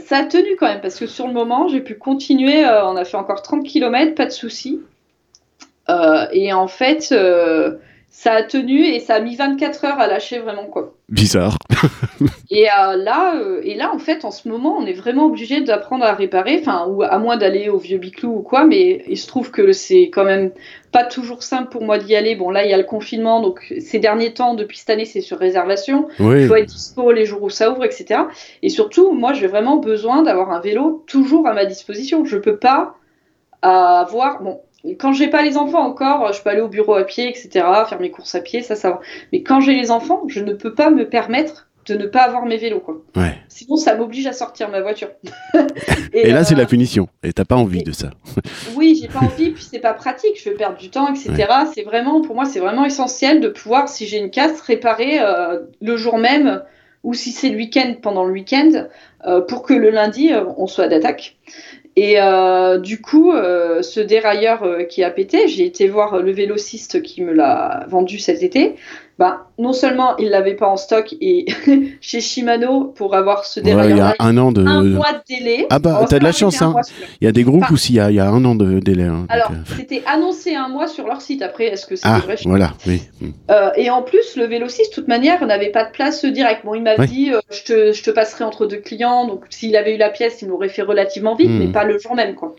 ça 0.05 0.17
a 0.17 0.23
tenu 0.25 0.55
quand 0.59 0.67
même 0.67 0.81
parce 0.81 0.99
que 0.99 1.07
sur 1.07 1.25
le 1.25 1.33
moment 1.33 1.67
j'ai 1.67 1.81
pu 1.81 1.95
continuer. 1.95 2.63
on 2.63 2.95
a 2.95 3.05
fait 3.05 3.17
encore 3.17 3.41
30 3.41 3.63
km, 3.63 4.13
pas 4.13 4.27
de 4.27 4.31
soucis. 4.31 4.81
Euh, 5.89 6.25
et 6.31 6.51
en 6.53 6.67
fait, 6.67 7.09
euh, 7.11 7.75
ça 8.09 8.31
a 8.31 8.43
tenu 8.43 8.85
et 8.85 8.99
ça 8.99 9.15
a 9.15 9.19
mis 9.19 9.35
24 9.35 9.85
heures 9.85 9.99
à 9.99 10.07
lâcher 10.07 10.39
vraiment 10.39 10.65
quoi. 10.65 10.95
Bizarre. 11.09 11.57
et 12.49 12.67
euh, 12.67 12.95
là, 12.95 13.35
et 13.61 13.75
là 13.75 13.93
en 13.93 13.99
fait, 13.99 14.25
en 14.25 14.31
ce 14.31 14.47
moment, 14.47 14.77
on 14.79 14.85
est 14.85 14.93
vraiment 14.93 15.25
obligé 15.25 15.61
d'apprendre 15.61 16.05
à 16.05 16.13
réparer, 16.13 16.57
enfin, 16.59 16.87
ou 16.87 17.03
à 17.03 17.19
moins 17.19 17.37
d'aller 17.37 17.69
au 17.69 17.77
vieux 17.77 17.99
biclou 17.99 18.37
ou 18.37 18.41
quoi, 18.41 18.63
mais 18.63 19.03
il 19.07 19.17
se 19.17 19.27
trouve 19.27 19.51
que 19.51 19.73
c'est 19.73 20.09
quand 20.09 20.23
même 20.23 20.51
pas 20.91 21.03
toujours 21.03 21.43
simple 21.43 21.69
pour 21.69 21.83
moi 21.83 21.99
d'y 21.99 22.15
aller. 22.15 22.35
Bon, 22.35 22.49
là, 22.49 22.63
il 22.63 22.71
y 22.71 22.73
a 22.73 22.77
le 22.77 22.83
confinement, 22.83 23.41
donc 23.41 23.73
ces 23.79 23.99
derniers 23.99 24.33
temps, 24.33 24.55
depuis 24.55 24.77
cette 24.77 24.89
année, 24.89 25.05
c'est 25.05 25.21
sur 25.21 25.37
réservation. 25.37 26.07
Il 26.19 26.47
faut 26.47 26.55
être 26.55 26.69
dispo 26.69 27.11
les 27.11 27.25
jours 27.25 27.43
où 27.43 27.49
ça 27.49 27.69
ouvre, 27.69 27.83
etc. 27.83 28.21
Et 28.63 28.69
surtout, 28.69 29.11
moi, 29.11 29.33
j'ai 29.33 29.47
vraiment 29.47 29.75
besoin 29.75 30.23
d'avoir 30.23 30.51
un 30.51 30.61
vélo 30.61 31.03
toujours 31.05 31.47
à 31.47 31.53
ma 31.53 31.65
disposition. 31.65 32.25
Je 32.25 32.37
peux 32.37 32.57
pas 32.57 32.95
avoir, 33.61 34.41
bon, 34.41 34.61
quand 34.93 35.13
j'ai 35.13 35.27
pas 35.27 35.41
les 35.41 35.57
enfants 35.57 35.85
encore, 35.85 36.31
je 36.31 36.41
peux 36.41 36.49
aller 36.49 36.61
au 36.61 36.67
bureau 36.67 36.93
à 36.93 37.03
pied, 37.03 37.27
etc., 37.27 37.49
faire 37.87 37.99
mes 37.99 38.11
courses 38.11 38.35
à 38.35 38.41
pied, 38.41 38.61
ça, 38.61 38.75
ça 38.75 38.91
va. 38.91 38.99
Mais 39.33 39.41
quand 39.41 39.59
j'ai 39.59 39.73
les 39.73 39.91
enfants, 39.91 40.23
je 40.27 40.39
ne 40.39 40.53
peux 40.53 40.73
pas 40.73 40.89
me 40.89 41.09
permettre 41.09 41.67
de 41.87 41.95
ne 41.95 42.07
pas 42.07 42.21
avoir 42.21 42.45
mes 42.45 42.57
vélos, 42.57 42.79
quoi. 42.79 43.01
Sinon, 43.47 43.77
ça 43.77 43.95
m'oblige 43.95 44.25
à 44.25 44.33
sortir 44.33 44.69
ma 44.69 44.81
voiture. 44.81 45.09
et, 46.13 46.31
là, 46.31 46.43
c'est 46.43 46.55
la 46.55 46.63
euh, 46.63 46.67
punition. 46.67 47.07
Et 47.23 47.31
t'as 47.31 47.45
pas 47.45 47.55
envie 47.55 47.83
de 47.83 47.91
ça. 47.91 48.09
oui, 48.75 48.97
j'ai 48.99 49.07
pas 49.07 49.19
envie, 49.19 49.51
puis 49.51 49.63
c'est 49.63 49.79
pas 49.79 49.93
pratique. 49.93 50.39
Je 50.41 50.49
vais 50.49 50.55
perdre 50.55 50.77
du 50.77 50.89
temps, 50.89 51.13
etc. 51.13 51.47
C'est 51.73 51.83
vraiment, 51.83 52.21
pour 52.21 52.35
moi, 52.35 52.45
c'est 52.45 52.59
vraiment 52.59 52.85
essentiel 52.85 53.39
de 53.39 53.49
pouvoir, 53.49 53.87
si 53.87 54.07
j'ai 54.07 54.17
une 54.17 54.31
casse, 54.31 54.61
réparer 54.61 55.19
euh, 55.19 55.59
le 55.81 55.95
jour 55.95 56.17
même 56.17 56.63
ou 57.03 57.13
si 57.13 57.31
c'est 57.31 57.49
le 57.49 57.57
week-end 57.57 57.93
pendant 58.01 58.25
le 58.25 58.33
week-end, 58.33 58.87
euh, 59.27 59.39
pour 59.39 59.61
que 59.61 59.75
le 59.75 59.91
lundi, 59.91 60.31
on 60.57 60.65
soit 60.65 60.87
d'attaque. 60.87 61.37
Et 61.97 62.19
euh, 62.19 62.77
du 62.77 63.01
coup, 63.01 63.31
euh, 63.31 63.81
ce 63.81 64.01
dérailleur 64.01 64.63
euh, 64.63 64.83
qui 64.83 65.03
a 65.03 65.09
pété, 65.09 65.47
j'ai 65.47 65.65
été 65.65 65.87
voir 65.87 66.21
le 66.21 66.31
vélociste 66.31 67.01
qui 67.01 67.21
me 67.21 67.31
l'a 67.31 67.85
vendu 67.87 68.19
cet 68.19 68.43
été 68.43 68.75
bah, 69.17 69.47
non 69.57 69.71
seulement 69.71 70.17
il 70.17 70.29
l'avait 70.29 70.55
pas 70.55 70.67
en 70.67 70.75
stock 70.75 71.15
et 71.21 71.45
chez 72.01 72.19
Shimano 72.19 72.83
pour 72.83 73.15
avoir 73.15 73.45
ce 73.45 73.61
dérailleur, 73.61 73.95
il 73.95 73.97
y 73.97 74.01
a 74.01 74.15
un 74.19 74.37
an 74.37 74.51
de 74.51 74.65
un 74.65 74.83
mois 74.83 75.13
de 75.13 75.35
délai. 75.35 75.67
Ah 75.69 75.79
bah 75.79 76.05
t'as 76.09 76.19
de 76.19 76.23
la 76.25 76.33
chance 76.33 76.61
hein. 76.61 76.75
Il 77.21 77.25
y 77.25 77.27
a 77.27 77.31
des 77.31 77.43
groupes 77.43 77.69
où 77.71 77.75
il 77.87 77.95
y, 77.95 77.99
a, 78.01 78.11
il 78.11 78.15
y 78.15 78.19
a 78.19 78.27
un 78.27 78.43
an 78.43 78.55
de 78.55 78.79
délai. 78.79 79.05
Hein, 79.05 79.25
alors 79.29 79.51
euh. 79.51 79.75
c'était 79.77 80.03
annoncé 80.05 80.55
un 80.55 80.67
mois 80.67 80.87
sur 80.87 81.07
leur 81.07 81.21
site. 81.21 81.41
Après 81.41 81.67
est-ce 81.67 81.85
que 81.85 81.95
c'est 81.95 82.07
ah, 82.07 82.19
vrai 82.19 82.35
Voilà, 82.43 82.73
oui. 82.87 83.03
Hmm. 83.21 83.29
Euh, 83.51 83.69
et 83.77 83.89
en 83.89 84.01
plus 84.01 84.35
le 84.35 84.47
vélociste 84.47 84.91
de 84.91 84.95
toute 84.95 85.07
manière 85.07 85.45
n'avait 85.45 85.71
pas 85.71 85.85
de 85.85 85.91
place 85.91 86.25
direct. 86.25 86.65
Bon 86.65 86.75
il 86.75 86.83
m'a 86.83 86.97
dit 86.97 87.31
euh, 87.31 87.39
je, 87.51 87.63
te, 87.63 87.91
je, 87.93 88.03
te, 88.03 88.11
passerai 88.11 88.43
entre 88.43 88.65
deux 88.65 88.81
clients. 88.81 89.27
Donc 89.27 89.45
s'il 89.49 89.77
avait 89.77 89.95
eu 89.95 89.97
la 89.97 90.09
pièce 90.09 90.41
il 90.41 90.49
m'aurait 90.49 90.67
fait 90.67 90.81
relativement 90.81 91.35
vite, 91.35 91.51
mais 91.51 91.67
hmm. 91.67 91.71
pas 91.71 91.85
le 91.85 91.97
jour 91.99 92.15
même 92.15 92.35
quoi. 92.35 92.53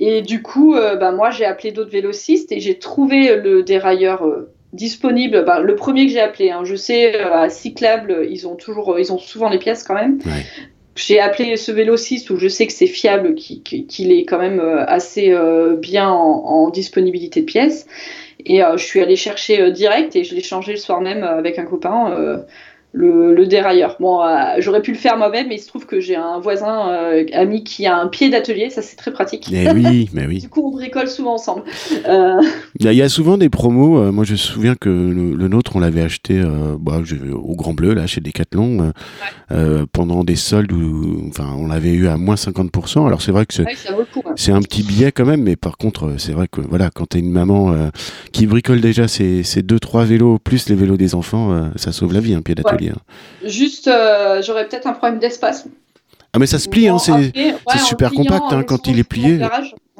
Et 0.00 0.22
du 0.22 0.42
coup, 0.42 0.76
bah, 0.76 1.10
moi, 1.10 1.30
j'ai 1.30 1.44
appelé 1.44 1.72
d'autres 1.72 1.90
vélocistes 1.90 2.52
et 2.52 2.60
j'ai 2.60 2.78
trouvé 2.78 3.34
le 3.34 3.64
dérailleur 3.64 4.22
disponible. 4.72 5.44
Bah, 5.44 5.60
le 5.60 5.74
premier 5.76 6.06
que 6.06 6.12
j'ai 6.12 6.20
appelé, 6.20 6.50
hein, 6.50 6.62
je 6.64 6.74
sais, 6.74 7.16
euh, 7.16 7.32
à 7.32 7.48
Cyclable, 7.48 8.26
ils 8.30 8.46
ont 8.46 8.54
toujours, 8.54 8.94
euh, 8.94 9.00
ils 9.00 9.12
ont 9.12 9.18
souvent 9.18 9.48
les 9.48 9.58
pièces 9.58 9.82
quand 9.82 9.94
même. 9.94 10.18
J'ai 10.94 11.20
appelé 11.20 11.56
ce 11.56 11.70
vélociste 11.70 12.28
où 12.30 12.36
je 12.36 12.48
sais 12.48 12.66
que 12.66 12.72
c'est 12.72 12.88
fiable, 12.88 13.36
qu'il 13.36 14.12
est 14.12 14.24
quand 14.24 14.38
même 14.38 14.58
euh, 14.58 14.84
assez 14.84 15.32
bien 15.78 16.10
en, 16.10 16.70
disponibilité 16.70 17.40
de 17.40 17.46
pièces. 17.46 17.86
Et 18.44 18.60
je 18.76 18.82
suis 18.82 19.00
allée 19.00 19.16
chercher 19.16 19.70
direct 19.72 20.14
et 20.16 20.24
je 20.24 20.34
l'ai 20.34 20.42
changé 20.42 20.72
le 20.72 20.78
soir 20.78 21.00
même 21.00 21.22
avec 21.22 21.58
un 21.58 21.64
copain 21.64 22.44
le, 22.92 23.46
dérailleur. 23.46 23.96
Bon, 24.00 24.22
euh, 24.22 24.56
j'aurais 24.58 24.82
pu 24.82 24.92
le 24.92 24.96
faire 24.96 25.16
moi-même, 25.16 25.48
mais 25.48 25.56
il 25.56 25.60
se 25.60 25.68
trouve 25.68 25.86
que 25.86 26.00
j'ai 26.00 26.16
un 26.16 26.38
voisin 26.38 26.90
euh, 26.90 27.24
ami 27.32 27.64
qui 27.64 27.86
a 27.86 27.96
un 27.96 28.08
pied 28.08 28.30
d'atelier, 28.30 28.70
ça 28.70 28.82
c'est 28.82 28.96
très 28.96 29.12
pratique. 29.12 29.48
Mais 29.50 29.70
oui, 29.72 30.08
mais 30.14 30.26
oui. 30.26 30.40
du 30.40 30.48
coup, 30.48 30.66
on 30.66 30.70
bricole 30.70 31.08
souvent 31.08 31.34
ensemble. 31.34 31.62
Euh, 32.06 32.40
il 32.80 32.92
y, 32.92 33.02
a 33.02 33.08
souvent 33.08 33.38
des 33.38 33.48
promos. 33.48 34.12
moi, 34.12 34.24
je 34.24 34.32
me 34.32 34.36
souviens 34.36 34.74
que 34.74 34.88
le, 34.88 35.48
nôtre, 35.48 35.76
on 35.76 35.80
l'avait 35.80 36.02
acheté 36.02 36.42
bah, 36.78 37.00
au 37.32 37.54
Grand 37.54 37.74
Bleu, 37.74 37.94
là, 37.94 38.06
chez 38.06 38.20
Decathlon, 38.20 38.92
pendant 39.92 40.24
des 40.24 40.36
soldes 40.36 40.72
où, 40.72 41.28
enfin, 41.28 41.54
on 41.56 41.68
l'avait 41.68 41.92
eu 41.92 42.08
à 42.08 42.16
moins 42.16 42.36
50%. 42.36 43.06
Alors 43.06 43.22
c'est 43.22 43.32
vrai 43.32 43.46
que 43.46 43.54
c'est 43.54 43.64
un 44.52 44.62
petit 44.62 44.82
billet 44.82 45.12
quand 45.12 45.26
même, 45.26 45.42
mais 45.42 45.56
par 45.56 45.76
contre, 45.76 46.14
c'est 46.18 46.32
vrai 46.32 46.46
que 46.48 46.60
voilà, 46.60 46.90
quand 46.90 47.06
t'es 47.06 47.18
une 47.18 47.32
maman 47.32 47.90
qui 48.32 48.46
bricole 48.46 48.80
déjà 48.80 49.08
ses, 49.08 49.42
ses 49.42 49.62
deux 49.62 49.80
trois 49.80 50.04
vélos 50.04 50.38
plus 50.38 50.68
les 50.68 50.76
vélos 50.76 50.96
des 50.96 51.14
enfants, 51.14 51.70
ça 51.76 51.92
sauve 51.92 52.14
la 52.14 52.20
vie, 52.20 52.34
un 52.34 52.42
pied 52.42 52.54
d'atelier. 52.54 52.92
Juste, 53.44 53.88
euh, 53.88 54.42
j'aurais 54.42 54.68
peut-être 54.68 54.86
un 54.86 54.92
problème 54.92 55.18
d'espace. 55.18 55.66
Ah 56.38 56.40
mais 56.40 56.46
ça 56.46 56.60
se 56.60 56.68
plie, 56.68 56.86
hein, 56.86 56.98
c'est 56.98 57.78
super 57.84 58.12
compact 58.12 58.52
hein, 58.52 58.62
quand 58.62 58.86
il 58.86 59.00
est 59.00 59.04
plié. 59.04 59.40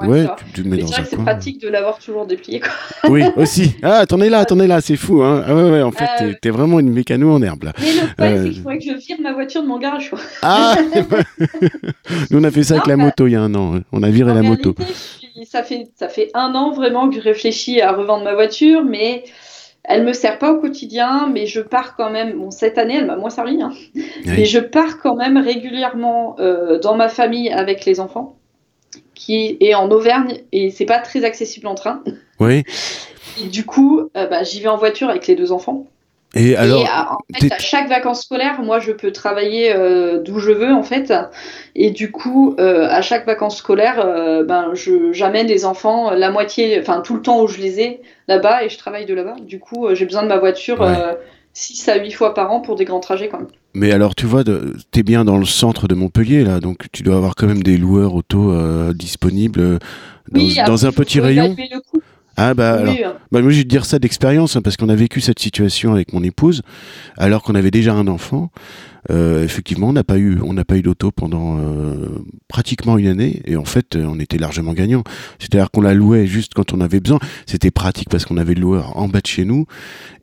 Ouais, 0.00 0.24
tu, 0.54 0.62
le 0.62 0.70
mets 0.70 0.76
dans 0.76 0.92
un 0.92 1.02
C'est 1.02 1.16
pratique 1.16 1.60
de 1.60 1.68
l'avoir 1.68 1.98
toujours 1.98 2.26
déplié. 2.26 2.60
Quoi. 2.60 2.70
Oui, 3.10 3.24
aussi. 3.34 3.74
Ah, 3.82 4.06
t'en 4.06 4.20
es 4.20 4.28
là, 4.28 4.44
t'en 4.44 4.60
es 4.60 4.68
là, 4.68 4.80
c'est 4.80 4.94
fou. 4.94 5.24
Hein. 5.24 5.42
Ah 5.44 5.52
ouais, 5.52 5.68
ouais, 5.68 5.82
en 5.82 5.90
fait, 5.90 6.08
euh, 6.22 6.34
t'es 6.40 6.50
vraiment 6.50 6.78
une 6.78 6.92
mécano 6.92 7.32
en 7.32 7.42
herbe 7.42 7.64
là. 7.64 7.72
Mais 7.80 7.92
le 7.92 8.06
problème, 8.14 8.36
euh... 8.36 8.44
c'est 8.44 8.50
qu'il 8.50 8.62
faudrait 8.62 8.78
que 8.78 8.84
je 8.84 8.92
vire 8.92 9.16
ma 9.20 9.32
voiture 9.32 9.62
de 9.64 9.66
mon 9.66 9.78
garage. 9.80 10.10
Quoi. 10.10 10.20
Ah 10.42 10.76
Nous, 12.30 12.38
on 12.38 12.44
a 12.44 12.52
fait 12.52 12.62
ça 12.62 12.74
avec 12.74 12.86
la 12.86 12.96
moto 12.96 13.26
il 13.26 13.32
y 13.32 13.34
a 13.34 13.42
un 13.42 13.52
an. 13.56 13.74
Hein. 13.74 13.82
On 13.90 14.04
a 14.04 14.10
viré 14.10 14.32
la 14.32 14.42
moto. 14.42 14.76
Ça 15.44 15.64
fait, 15.64 15.88
ça 15.96 16.08
fait 16.08 16.30
un 16.34 16.54
an 16.54 16.70
vraiment 16.70 17.08
que 17.08 17.16
je 17.16 17.20
réfléchis 17.20 17.80
à 17.80 17.90
revendre 17.90 18.22
ma 18.22 18.34
voiture, 18.34 18.84
mais 18.84 19.24
elle 19.88 20.04
me 20.04 20.12
sert 20.12 20.38
pas 20.38 20.52
au 20.52 20.60
quotidien, 20.60 21.28
mais 21.32 21.46
je 21.46 21.60
pars 21.60 21.96
quand 21.96 22.10
même. 22.10 22.38
Bon, 22.38 22.50
cette 22.50 22.76
année, 22.76 22.96
elle 22.96 23.06
m'a 23.06 23.16
moins 23.16 23.30
servi, 23.30 23.60
hein. 23.62 23.72
mais 24.26 24.44
je 24.44 24.58
pars 24.58 24.98
quand 24.98 25.16
même 25.16 25.38
régulièrement 25.38 26.36
euh, 26.38 26.78
dans 26.78 26.94
ma 26.94 27.08
famille 27.08 27.50
avec 27.50 27.86
les 27.86 27.98
enfants, 27.98 28.36
qui 29.14 29.56
est 29.60 29.74
en 29.74 29.90
Auvergne 29.90 30.42
et 30.52 30.70
c'est 30.70 30.84
pas 30.84 30.98
très 30.98 31.24
accessible 31.24 31.66
en 31.66 31.74
train. 31.74 32.02
Oui. 32.38 32.64
du 33.50 33.64
coup, 33.64 34.10
euh, 34.16 34.26
bah, 34.26 34.42
j'y 34.42 34.60
vais 34.60 34.68
en 34.68 34.76
voiture 34.76 35.08
avec 35.08 35.26
les 35.26 35.34
deux 35.34 35.52
enfants. 35.52 35.86
Et 36.34 36.56
alors, 36.56 36.82
en 36.82 37.38
fait, 37.38 37.52
à 37.52 37.58
chaque 37.58 37.88
vacances 37.88 38.22
scolaires, 38.22 38.60
moi, 38.62 38.80
je 38.80 38.92
peux 38.92 39.12
travailler 39.12 39.74
euh, 39.74 40.20
d'où 40.20 40.38
je 40.38 40.52
veux, 40.52 40.72
en 40.72 40.82
fait. 40.82 41.12
Et 41.74 41.90
du 41.90 42.10
coup, 42.10 42.54
à 42.58 43.00
chaque 43.02 43.26
vacances 43.26 43.58
scolaires, 43.58 44.44
ben, 44.46 44.72
j'amène 45.12 45.46
les 45.46 45.64
enfants 45.64 46.10
la 46.10 46.30
moitié, 46.30 46.78
enfin 46.80 47.00
tout 47.00 47.14
le 47.14 47.22
temps 47.22 47.42
où 47.42 47.48
je 47.48 47.58
les 47.58 47.80
ai 47.80 48.02
là-bas 48.28 48.64
et 48.64 48.68
je 48.68 48.78
travaille 48.78 49.06
de 49.06 49.14
là-bas. 49.14 49.36
Du 49.40 49.58
coup, 49.58 49.88
j'ai 49.94 50.04
besoin 50.04 50.22
de 50.22 50.28
ma 50.28 50.38
voiture 50.38 50.86
6 51.54 51.88
à 51.88 51.96
8 51.96 52.12
fois 52.12 52.34
par 52.34 52.52
an 52.52 52.60
pour 52.60 52.76
des 52.76 52.84
grands 52.84 53.00
trajets 53.00 53.28
quand 53.28 53.38
même. 53.38 53.48
Mais 53.74 53.92
alors, 53.92 54.14
tu 54.14 54.26
vois, 54.26 54.44
tu 54.44 54.52
es 54.96 55.02
bien 55.02 55.24
dans 55.24 55.38
le 55.38 55.44
centre 55.44 55.88
de 55.88 55.94
Montpellier, 55.94 56.44
là, 56.44 56.60
donc 56.60 56.86
tu 56.92 57.02
dois 57.02 57.16
avoir 57.16 57.34
quand 57.34 57.46
même 57.46 57.62
des 57.62 57.76
loueurs 57.76 58.14
auto 58.14 58.50
euh, 58.50 58.92
disponibles 58.92 59.78
dans, 60.32 60.86
un 60.86 60.92
petit 60.92 61.20
rayon. 61.20 61.54
Ah 62.40 62.54
bah, 62.54 62.74
alors, 62.74 62.94
hein. 62.94 63.14
bah, 63.32 63.42
moi 63.42 63.50
je 63.50 63.56
vais 63.56 63.64
te 63.64 63.68
dire 63.68 63.84
ça 63.84 63.98
d'expérience 63.98 64.54
hein, 64.54 64.62
parce 64.62 64.76
qu'on 64.76 64.88
a 64.88 64.94
vécu 64.94 65.20
cette 65.20 65.40
situation 65.40 65.92
avec 65.92 66.12
mon 66.12 66.22
épouse 66.22 66.62
alors 67.16 67.42
qu'on 67.42 67.56
avait 67.56 67.72
déjà 67.72 67.94
un 67.94 68.06
enfant 68.06 68.52
euh, 69.10 69.42
effectivement, 69.42 69.88
on 69.88 69.92
n'a 69.92 70.04
pas 70.04 70.18
eu, 70.18 70.38
on 70.44 70.52
n'a 70.52 70.64
pas 70.64 70.76
eu 70.76 70.82
d'auto 70.82 71.10
pendant 71.10 71.58
euh, 71.58 72.08
pratiquement 72.46 72.98
une 72.98 73.06
année, 73.06 73.40
et 73.46 73.56
en 73.56 73.64
fait, 73.64 73.96
euh, 73.96 74.04
on 74.06 74.18
était 74.20 74.36
largement 74.36 74.74
gagnant. 74.74 75.02
C'est-à-dire 75.38 75.70
qu'on 75.70 75.80
la 75.80 75.94
louait 75.94 76.26
juste 76.26 76.52
quand 76.54 76.72
on 76.72 76.80
avait 76.80 77.00
besoin. 77.00 77.18
C'était 77.46 77.70
pratique 77.70 78.10
parce 78.10 78.26
qu'on 78.26 78.36
avait 78.36 78.54
le 78.54 78.60
loueur 78.60 78.96
en 78.98 79.08
bas 79.08 79.20
de 79.20 79.26
chez 79.26 79.44
nous, 79.44 79.66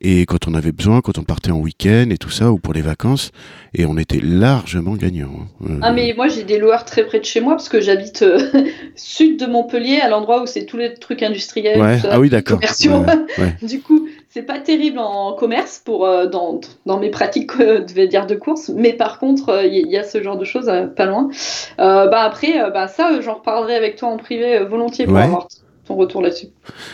et 0.01 0.25
quand 0.25 0.47
on 0.47 0.53
avait 0.53 0.71
besoin, 0.71 1.01
quand 1.01 1.17
on 1.17 1.23
partait 1.23 1.51
en 1.51 1.59
week-end 1.59 2.07
et 2.11 2.17
tout 2.17 2.29
ça, 2.29 2.51
ou 2.51 2.59
pour 2.59 2.73
les 2.73 2.81
vacances, 2.81 3.31
et 3.73 3.85
on 3.85 3.97
était 3.97 4.19
largement 4.21 4.95
gagnant. 4.95 5.31
Hein. 5.67 5.79
Ah 5.81 5.91
mais 5.91 6.13
moi 6.15 6.27
j'ai 6.27 6.43
des 6.43 6.59
loueurs 6.59 6.85
très 6.85 7.05
près 7.05 7.19
de 7.19 7.25
chez 7.25 7.41
moi 7.41 7.53
parce 7.53 7.69
que 7.69 7.81
j'habite 7.81 8.23
sud 8.95 9.39
de 9.39 9.47
Montpellier, 9.47 9.97
à 9.97 10.09
l'endroit 10.09 10.43
où 10.43 10.45
c'est 10.45 10.65
tous 10.65 10.77
les 10.77 10.93
trucs 10.93 11.23
industriels, 11.23 11.81
ah 12.09 12.19
oui 12.19 12.29
d'accord. 12.29 12.59
du 13.61 13.79
coup, 13.79 14.07
c'est 14.35 14.43
pas 14.43 14.59
terrible 14.59 14.99
en 14.99 15.31
commerce 15.31 15.79
pour 15.79 16.05
euh, 16.05 16.25
dans, 16.25 16.59
dans, 16.85 16.99
mes 16.99 17.09
pratiques 17.09 17.57
euh, 17.61 17.85
je 17.87 18.01
dire 18.01 18.27
de 18.27 18.35
course 18.35 18.67
mais 18.67 18.91
par 18.91 19.17
contre 19.17 19.63
il 19.63 19.85
euh, 19.85 19.89
y, 19.89 19.97
a 19.97 20.03
ce 20.03 20.21
genre 20.21 20.37
de 20.37 20.43
choses 20.43 20.69
pas 20.97 21.05
loin. 21.05 21.29
Bah 21.77 22.21
après 22.21 22.69
bah 22.71 22.89
ça 22.89 23.21
j'en 23.21 23.35
reparlerai 23.35 23.75
avec 23.75 23.95
toi 23.95 24.09
en 24.09 24.17
privé 24.17 24.59
volontiers 24.65 25.05
pour 25.05 25.17
avoir 25.17 25.47
ton 25.85 25.95
retour 25.95 26.21
là-dessus 26.21 26.47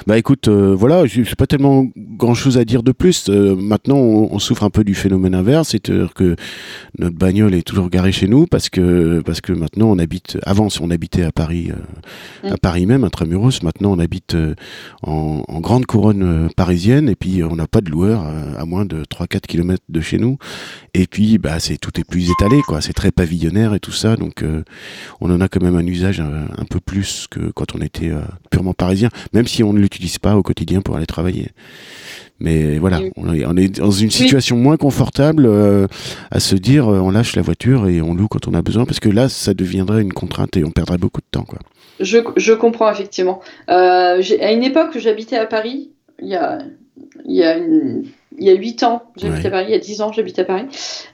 Bah 0.05 0.17
écoute, 0.17 0.47
euh, 0.47 0.75
voilà, 0.75 1.05
je 1.05 1.21
n'ai 1.21 1.35
pas 1.37 1.47
tellement 1.47 1.87
grand-chose 1.95 2.57
à 2.57 2.65
dire 2.65 2.83
de 2.83 2.91
plus. 2.91 3.29
Euh, 3.29 3.55
maintenant, 3.55 3.97
on, 3.97 4.39
souffre 4.39 4.63
un 4.63 4.69
peu 4.69 4.83
du 4.83 4.95
phénomène 4.95 5.35
inverse, 5.35 5.69
c'est-à-dire 5.69 6.13
que 6.13 6.35
notre 6.97 7.15
bagnole 7.15 7.53
est 7.53 7.61
toujours 7.61 7.89
garée 7.89 8.11
chez 8.11 8.27
nous 8.27 8.47
parce 8.47 8.69
que 8.69 9.21
parce 9.21 9.39
que 9.39 9.53
maintenant 9.53 9.89
on 9.89 9.99
habite. 9.99 10.37
Avant, 10.43 10.67
on 10.81 10.89
habitait 10.89 11.23
à 11.23 11.31
Paris, 11.31 11.71
euh, 11.71 12.49
à 12.49 12.55
mm. 12.55 12.57
Paris 12.57 12.85
même, 12.85 13.03
intramuros. 13.03 13.63
Maintenant, 13.63 13.93
on 13.93 13.99
habite 13.99 14.35
en, 15.03 15.43
grande 15.61 15.85
couronne 15.85 16.49
parisienne 16.55 17.07
et 17.07 17.15
puis 17.15 17.43
on 17.43 17.55
n'a 17.55 17.67
pas 17.67 17.81
de 17.81 17.91
loueur 17.91 18.25
à, 18.57 18.65
moins 18.65 18.85
de 18.85 19.03
3-4 19.03 19.41
km 19.41 19.83
de 19.87 20.01
chez 20.01 20.17
nous. 20.17 20.37
Et 20.93 21.07
puis, 21.07 21.37
bah, 21.37 21.59
c'est 21.59 21.77
tout 21.77 21.99
est 21.99 22.03
plus 22.03 22.29
étalé, 22.31 22.61
quoi. 22.61 22.81
C'est 22.81 22.93
très 22.93 23.11
pavillonnaire 23.11 23.73
et 23.75 23.79
tout 23.79 23.91
ça, 23.91 24.15
donc 24.15 24.43
on 25.21 25.31
en 25.31 25.39
a 25.39 25.47
quand 25.47 25.61
même 25.61 25.75
un 25.75 25.85
usage 25.85 26.19
un, 26.19 26.47
un 26.57 26.65
peu 26.69 26.79
plus 26.79 27.27
que 27.29 27.51
quand 27.51 27.75
on 27.75 27.81
était 27.81 28.11
purement 28.49 28.73
parisien, 28.81 29.09
même 29.33 29.47
si 29.47 29.63
on 29.63 29.73
ne 29.73 29.79
l'utilise 29.79 30.17
pas 30.17 30.35
au 30.35 30.41
quotidien 30.43 30.81
pour 30.81 30.95
aller 30.97 31.05
travailler. 31.05 31.49
Mais 32.41 32.79
voilà, 32.79 33.01
on 33.17 33.55
est 33.55 33.79
dans 33.79 33.91
une 33.91 34.09
situation 34.09 34.57
moins 34.57 34.75
confortable 34.75 35.45
euh, 35.45 35.85
à 36.31 36.39
se 36.39 36.55
dire 36.55 36.89
euh, 36.89 36.99
on 36.99 37.11
lâche 37.11 37.35
la 37.35 37.43
voiture 37.43 37.87
et 37.87 38.01
on 38.01 38.15
loue 38.15 38.27
quand 38.27 38.47
on 38.47 38.55
a 38.55 38.63
besoin, 38.63 38.85
parce 38.85 38.99
que 38.99 39.09
là, 39.09 39.29
ça 39.29 39.53
deviendrait 39.53 40.01
une 40.01 40.11
contrainte 40.11 40.57
et 40.57 40.63
on 40.63 40.71
perdrait 40.71 40.97
beaucoup 40.97 41.21
de 41.21 41.27
temps. 41.29 41.43
Quoi. 41.43 41.59
Je, 41.99 42.17
je 42.37 42.53
comprends 42.53 42.91
effectivement. 42.91 43.41
Euh, 43.69 44.23
à 44.41 44.51
une 44.51 44.63
époque, 44.63 44.97
j'habitais 44.97 45.37
à 45.37 45.45
Paris, 45.45 45.91
il 46.19 46.29
y 46.29 46.35
a, 46.35 46.57
il 47.25 47.35
y 47.35 47.43
a 47.43 47.57
une 47.57 48.05
il 48.39 48.47
y 48.47 48.49
a 48.49 48.53
8 48.53 48.83
ans, 48.83 49.03
j'habite 49.17 49.45
à 49.45 49.51
Paris, 49.51 49.65
il 49.67 49.71
y 49.71 49.75
a 49.75 49.79
10 49.79 50.01
ans, 50.01 50.11
j'habite 50.13 50.39
à 50.39 50.45
Paris. 50.45 50.65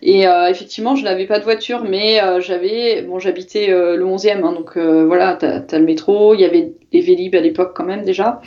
Et 0.04 0.26
effectivement, 0.50 0.96
je 0.96 1.04
n'avais 1.04 1.26
pas 1.26 1.40
de 1.40 1.44
voiture, 1.44 1.84
mais 1.84 2.22
j'avais, 2.40 3.02
bon, 3.02 3.18
j'habitais 3.18 3.68
le 3.68 4.06
11e, 4.06 4.44
hein, 4.44 4.54
donc 4.54 4.78
voilà, 4.78 5.36
tu 5.36 5.46
as, 5.46 5.80
le 5.80 5.84
métro, 5.84 6.36
il 6.36 6.42
y 6.42 6.46
avait 6.46 6.74
des 6.92 7.02
Vélib 7.02 7.36
à 7.36 7.40
l'époque 7.40 7.74
quand 7.76 7.84
même 7.84 8.04
déjà. 8.04 8.42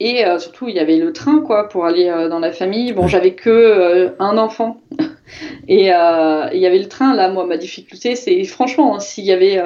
et 0.00 0.24
surtout, 0.38 0.68
il 0.68 0.74
y 0.74 0.78
avait 0.78 0.96
le 0.96 1.12
train, 1.12 1.40
quoi, 1.40 1.68
pour 1.68 1.86
aller 1.86 2.06
dans 2.30 2.38
la 2.38 2.52
famille. 2.52 2.92
Bon, 2.92 3.08
j'avais 3.08 3.32
que 3.32 4.14
un 4.18 4.38
enfant. 4.38 4.80
et 5.68 5.86
il 5.86 6.60
y 6.60 6.66
avait 6.66 6.78
le 6.78 6.88
train, 6.88 7.14
là, 7.14 7.30
moi, 7.30 7.46
ma 7.46 7.56
difficulté, 7.56 8.14
c'est 8.14 8.42
franchement, 8.44 8.96
hein, 8.96 9.00
s'il 9.00 9.24
y 9.24 9.32
avait 9.32 9.60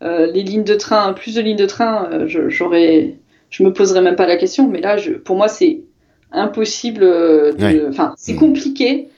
les 0.00 0.42
lignes 0.42 0.64
de 0.64 0.74
train, 0.74 1.12
plus 1.12 1.34
de 1.34 1.40
lignes 1.40 1.56
de 1.56 1.66
train, 1.66 2.08
j'aurais. 2.26 3.14
Je 3.50 3.62
me 3.62 3.72
poserais 3.72 4.02
même 4.02 4.16
pas 4.16 4.26
la 4.26 4.36
question, 4.36 4.68
mais 4.68 4.80
là, 4.80 4.98
je, 4.98 5.12
pour 5.12 5.36
moi, 5.36 5.48
c'est 5.48 5.80
impossible. 6.32 7.06
Enfin, 7.88 8.14
c'est 8.16 8.34
mm. 8.34 8.38
compliqué. 8.38 9.08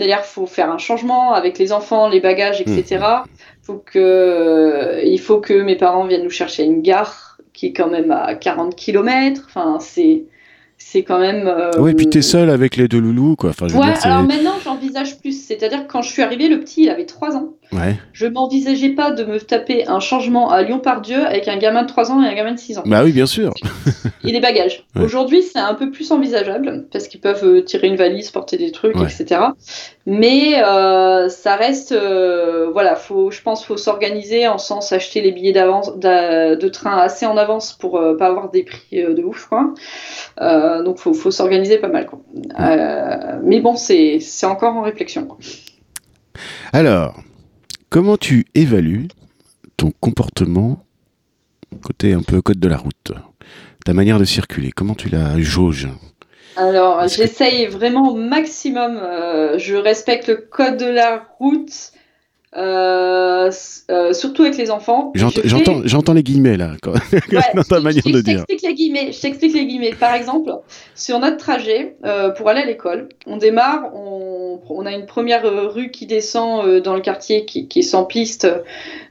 C'est-à-dire 0.00 0.22
qu'il 0.22 0.30
faut 0.30 0.46
faire 0.46 0.70
un 0.70 0.78
changement 0.78 1.34
avec 1.34 1.58
les 1.58 1.72
enfants, 1.72 2.08
les 2.08 2.20
bagages, 2.20 2.62
etc. 2.62 2.98
Mm. 3.00 3.28
Faut 3.62 3.82
que, 3.84 5.02
il 5.04 5.20
faut 5.20 5.40
que 5.40 5.52
mes 5.52 5.76
parents 5.76 6.06
viennent 6.06 6.24
nous 6.24 6.30
chercher 6.30 6.62
à 6.62 6.66
une 6.66 6.80
gare 6.80 7.38
qui 7.52 7.66
est 7.66 7.72
quand 7.72 7.88
même 7.88 8.10
à 8.10 8.34
40 8.34 8.74
km. 8.74 9.42
Enfin, 9.46 9.76
c'est 9.78 10.24
c'est 10.78 11.02
quand 11.02 11.18
même. 11.18 11.46
Euh, 11.46 11.70
oui, 11.78 11.90
et 11.90 11.94
puis 11.94 12.08
t'es 12.08 12.22
seul 12.22 12.48
avec 12.48 12.76
les 12.76 12.88
deux 12.88 12.98
loulous, 12.98 13.36
quoi. 13.36 13.50
Enfin, 13.50 13.68
je 13.68 13.76
ouais, 13.76 13.92
alors 14.02 14.22
maintenant 14.22 14.54
j'envisage 14.64 15.20
plus. 15.20 15.38
C'est-à-dire 15.38 15.86
que 15.86 15.92
quand 15.92 16.00
je 16.00 16.08
suis 16.08 16.22
arrivée, 16.22 16.48
le 16.48 16.60
petit, 16.60 16.84
il 16.84 16.88
avait 16.88 17.04
3 17.04 17.36
ans. 17.36 17.50
Ouais. 17.72 17.96
Je 18.12 18.26
m'envisageais 18.26 18.90
pas 18.90 19.10
de 19.12 19.24
me 19.24 19.38
taper 19.38 19.86
un 19.86 20.00
changement 20.00 20.50
à 20.50 20.62
Lyon-Pardieu 20.62 21.24
avec 21.24 21.48
un 21.48 21.56
gamin 21.56 21.82
de 21.82 21.88
3 21.88 22.10
ans 22.10 22.22
et 22.22 22.26
un 22.26 22.34
gamin 22.34 22.52
de 22.52 22.58
6 22.58 22.78
ans. 22.78 22.82
Bah 22.86 23.02
oui, 23.04 23.12
bien 23.12 23.26
sûr. 23.26 23.54
et 24.24 24.32
les 24.32 24.40
bagages. 24.40 24.84
Aujourd'hui, 25.00 25.42
c'est 25.42 25.58
un 25.58 25.74
peu 25.74 25.90
plus 25.90 26.10
envisageable 26.10 26.86
parce 26.92 27.06
qu'ils 27.06 27.20
peuvent 27.20 27.44
euh, 27.44 27.62
tirer 27.62 27.86
une 27.86 27.96
valise, 27.96 28.30
porter 28.30 28.56
des 28.56 28.72
trucs, 28.72 28.96
etc. 28.96 29.40
Mais 30.06 30.62
euh, 30.62 31.28
ça 31.28 31.56
reste. 31.56 31.94
voilà, 32.72 32.96
faut, 32.96 33.30
je 33.30 33.40
pense 33.42 33.64
faut 33.64 33.76
s'organiser 33.76 34.48
en 34.48 34.58
sens 34.58 34.92
acheter 34.92 35.20
les 35.20 35.32
billets 35.32 35.52
d'avance 35.52 35.96
de 35.98 36.68
train 36.68 36.98
assez 36.98 37.26
en 37.26 37.36
avance 37.36 37.72
pour 37.72 38.00
pas 38.18 38.26
avoir 38.26 38.50
des 38.50 38.64
prix 38.64 39.02
de 39.02 39.22
ouf, 39.22 39.46
quoi. 39.46 39.72
Euh, 40.40 40.82
donc 40.82 40.98
faut, 40.98 41.12
faut 41.12 41.30
s'organiser 41.30 41.78
pas 41.78 41.88
mal. 41.88 42.06
Quoi. 42.06 42.20
Euh, 42.58 43.38
mais 43.42 43.60
bon, 43.60 43.76
c'est 43.76 44.20
encore 44.44 44.76
en 44.76 44.82
réflexion. 44.82 45.28
Alors, 46.72 47.14
comment 47.90 48.16
tu 48.16 48.46
évalues 48.54 49.08
ton 49.76 49.92
comportement 50.00 50.84
côté 51.82 52.14
un 52.14 52.22
peu 52.22 52.40
code 52.40 52.60
de 52.60 52.68
la 52.68 52.76
route 52.76 53.12
Ta 53.84 53.92
manière 53.92 54.18
de 54.18 54.24
circuler, 54.24 54.70
comment 54.70 54.94
tu 54.94 55.08
la 55.08 55.40
jauges? 55.40 55.88
Alors, 56.56 57.06
j'essaye 57.08 57.66
vraiment 57.66 58.10
au 58.10 58.16
maximum. 58.16 58.96
Euh, 58.96 59.58
je 59.58 59.76
respecte 59.76 60.28
le 60.28 60.36
code 60.36 60.76
de 60.76 60.86
la 60.86 61.26
route 61.38 61.92
euh, 62.56 63.48
euh, 63.92 64.12
surtout 64.12 64.42
avec 64.42 64.56
les 64.56 64.72
enfants. 64.72 65.12
J'entends 65.14 66.12
les 66.12 66.22
guillemets 66.24 66.56
là, 66.56 66.72
dans 67.54 67.62
ta 67.62 67.78
manière 67.80 68.02
de 68.04 68.20
dire. 68.20 68.44
Les 68.48 68.74
guillemets, 68.74 69.12
je 69.12 69.20
t'explique 69.20 69.54
les 69.54 69.66
guillemets. 69.66 69.92
Par 69.92 70.14
exemple, 70.14 70.50
sur 70.96 71.20
notre 71.20 71.36
trajet 71.36 71.94
euh, 72.04 72.30
pour 72.30 72.48
aller 72.48 72.62
à 72.62 72.66
l'école, 72.66 73.08
on 73.26 73.36
démarre, 73.36 73.94
on, 73.94 74.60
on, 74.68 74.84
a 74.84 74.92
une 74.92 75.06
première 75.06 75.44
rue 75.72 75.92
qui 75.92 76.06
descend 76.06 76.80
dans 76.80 76.94
le 76.94 77.00
quartier 77.00 77.44
qui, 77.44 77.68
qui, 77.68 77.80
est 77.80 77.82
sans 77.82 78.04
piste, 78.04 78.48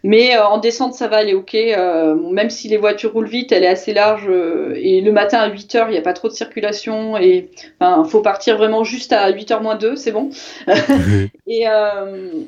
mais 0.04 0.38
en 0.38 0.58
descente 0.58 0.94
ça 0.94 1.08
va 1.08 1.18
aller 1.18 1.34
ok. 1.34 1.56
même 2.32 2.50
si 2.50 2.68
les 2.68 2.78
voitures 2.78 3.14
roulent 3.14 3.28
vite, 3.28 3.52
elle 3.54 3.64
est 3.64 3.68
assez 3.68 3.94
large 3.94 4.30
et 4.76 5.02
le 5.02 5.12
matin 5.12 5.40
à 5.40 5.50
8 5.50 5.76
h 5.76 5.86
il 5.88 5.92
n'y 5.92 5.98
a 5.98 6.02
pas 6.02 6.14
trop 6.14 6.28
de 6.28 6.34
circulation 6.34 7.18
et 7.18 7.50
il 7.82 8.10
faut 8.10 8.22
partir 8.22 8.58
vraiment 8.58 8.84
juste 8.84 9.14
à 9.14 9.32
8h 9.32 9.62
moins 9.62 9.76
2, 9.76 9.96
c'est 9.96 10.12
bon. 10.12 10.30
et, 11.48 11.66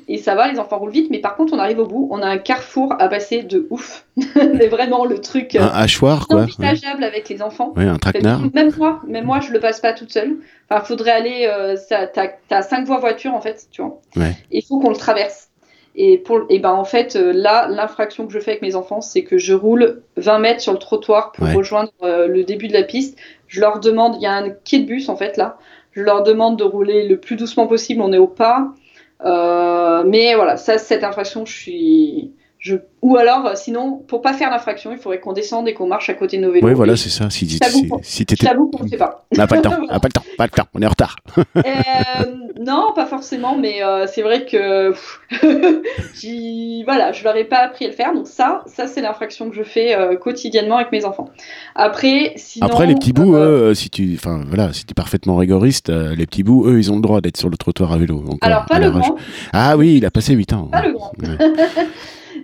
et 0.07 0.17
ça 0.17 0.35
va, 0.35 0.51
les 0.51 0.59
enfants 0.59 0.80
roule 0.81 0.91
vite, 0.91 1.09
mais 1.09 1.19
par 1.19 1.35
contre, 1.35 1.53
on 1.53 1.59
arrive 1.59 1.79
au 1.79 1.85
bout, 1.85 2.07
on 2.11 2.21
a 2.21 2.27
un 2.27 2.37
carrefour 2.37 2.93
à 2.99 3.07
passer 3.07 3.43
de 3.43 3.67
ouf. 3.69 4.05
mais 4.35 4.67
vraiment 4.67 5.05
le 5.05 5.21
truc. 5.21 5.55
Un 5.55 5.67
hachoir, 5.67 6.27
quoi. 6.27 6.41
envisageable 6.41 7.03
avec 7.03 7.29
les 7.29 7.41
enfants. 7.41 7.73
Oui, 7.77 7.85
un 7.85 7.97
traquenard. 7.97 8.41
Même 8.53 8.71
moi, 8.77 9.01
même 9.07 9.25
moi, 9.25 9.39
je 9.39 9.51
le 9.51 9.59
passe 9.59 9.79
pas 9.79 9.93
toute 9.93 10.11
seule. 10.11 10.37
Enfin, 10.69 10.83
faudrait 10.83 11.11
aller. 11.11 11.49
Euh, 11.49 11.75
T'as 12.49 12.61
cinq 12.61 12.85
voies 12.85 12.99
voiture, 12.99 13.33
en 13.33 13.41
fait, 13.41 13.67
tu 13.71 13.81
vois. 13.81 14.01
Ouais. 14.15 14.35
Il 14.51 14.63
faut 14.63 14.79
qu'on 14.79 14.89
le 14.89 14.97
traverse. 14.97 15.47
Et, 15.95 16.17
pour, 16.17 16.45
et 16.49 16.59
ben 16.59 16.71
en 16.71 16.85
fait, 16.85 17.17
euh, 17.17 17.33
là, 17.33 17.67
l'infraction 17.67 18.25
que 18.25 18.31
je 18.31 18.39
fais 18.39 18.51
avec 18.51 18.61
mes 18.61 18.75
enfants, 18.75 19.01
c'est 19.01 19.23
que 19.23 19.37
je 19.37 19.53
roule 19.53 20.03
20 20.15 20.39
mètres 20.39 20.61
sur 20.61 20.71
le 20.71 20.79
trottoir 20.79 21.33
pour 21.33 21.51
rejoindre 21.51 21.91
euh, 22.03 22.27
le 22.27 22.45
début 22.45 22.69
de 22.69 22.73
la 22.73 22.83
piste. 22.83 23.17
Je 23.47 23.59
leur 23.59 23.81
demande, 23.81 24.15
il 24.15 24.21
y 24.21 24.25
a 24.25 24.31
un 24.31 24.51
quai 24.51 24.79
de 24.79 24.85
bus 24.85 25.09
en 25.09 25.17
fait 25.17 25.35
là, 25.35 25.57
je 25.91 26.01
leur 26.01 26.23
demande 26.23 26.57
de 26.57 26.63
rouler 26.63 27.07
le 27.07 27.17
plus 27.17 27.35
doucement 27.35 27.67
possible, 27.67 28.01
on 28.01 28.13
est 28.13 28.17
au 28.17 28.27
pas. 28.27 28.69
Euh, 29.23 30.03
mais 30.05 30.35
voilà, 30.35 30.57
ça, 30.57 30.77
cette 30.77 31.03
infraction, 31.03 31.45
je 31.45 31.53
suis. 31.53 32.35
Je... 32.61 32.75
Ou 33.01 33.17
alors, 33.17 33.47
euh, 33.47 33.55
sinon, 33.55 33.97
pour 34.07 34.21
pas 34.21 34.33
faire 34.33 34.51
l'infraction, 34.51 34.91
il 34.91 34.99
faudrait 34.99 35.19
qu'on 35.19 35.33
descende 35.33 35.67
et 35.67 35.73
qu'on 35.73 35.87
marche 35.87 36.11
à 36.11 36.13
côté 36.13 36.37
de 36.37 36.43
nos 36.43 36.51
vélos. 36.51 36.67
Oui, 36.67 36.75
voilà, 36.75 36.95
c'est 36.95 37.09
ça. 37.09 37.27
Si, 37.31 37.49
si, 37.49 37.59
si 38.03 38.25
t'étais. 38.27 38.45
Je 38.45 38.53
qu'on 38.53 38.83
ne 38.83 38.87
fait 38.87 38.97
pas. 38.97 39.25
On 39.33 39.37
n'a 39.37 39.47
pas 39.47 39.55
le 39.55 39.61
temps, 39.63 39.71
pas 39.87 39.95
le 40.03 40.11
temps, 40.11 40.23
pas 40.37 40.43
le 40.45 40.51
temps, 40.51 40.67
on 40.75 40.81
est 40.83 40.85
en 40.85 40.89
retard. 40.89 41.15
euh, 41.57 41.61
non, 42.59 42.91
pas 42.93 43.07
forcément, 43.07 43.57
mais 43.57 43.83
euh, 43.83 44.05
c'est 44.05 44.21
vrai 44.21 44.45
que 44.45 44.93
voilà, 46.85 47.11
je 47.13 47.23
leur 47.23 47.35
ai 47.35 47.45
pas 47.45 47.57
appris 47.57 47.85
à 47.85 47.87
le 47.87 47.95
faire. 47.95 48.13
Donc 48.13 48.27
ça, 48.27 48.63
ça 48.67 48.85
c'est 48.85 49.01
l'infraction 49.01 49.49
que 49.49 49.55
je 49.55 49.63
fais 49.63 49.95
euh, 49.95 50.15
quotidiennement 50.15 50.77
avec 50.77 50.91
mes 50.91 51.03
enfants. 51.03 51.29
Après, 51.73 52.33
sinon, 52.35 52.67
Après 52.67 52.85
les 52.85 52.93
petits 52.93 53.13
bouts, 53.13 53.33
eux, 53.33 53.73
si 53.73 53.89
tu, 53.89 54.13
enfin 54.13 54.43
voilà, 54.47 54.71
si 54.71 54.85
es 54.87 54.93
parfaitement 54.93 55.35
rigoriste, 55.35 55.89
les 55.89 56.27
petits 56.27 56.43
bouts, 56.43 56.67
eux, 56.67 56.77
ils 56.77 56.91
ont 56.91 56.97
le 56.97 57.01
droit 57.01 57.21
d'être 57.21 57.37
sur 57.37 57.49
le 57.49 57.57
trottoir 57.57 57.91
à 57.91 57.97
vélo. 57.97 58.23
Alors 58.41 58.67
pas 58.67 58.77
le 58.77 58.91
grand. 58.91 59.15
Ah 59.51 59.75
oui, 59.77 59.97
il 59.97 60.05
a 60.05 60.11
passé 60.11 60.33
8 60.35 60.53
ans. 60.53 60.65
Pas 60.71 60.85
le 60.85 60.93
grand. 60.93 61.11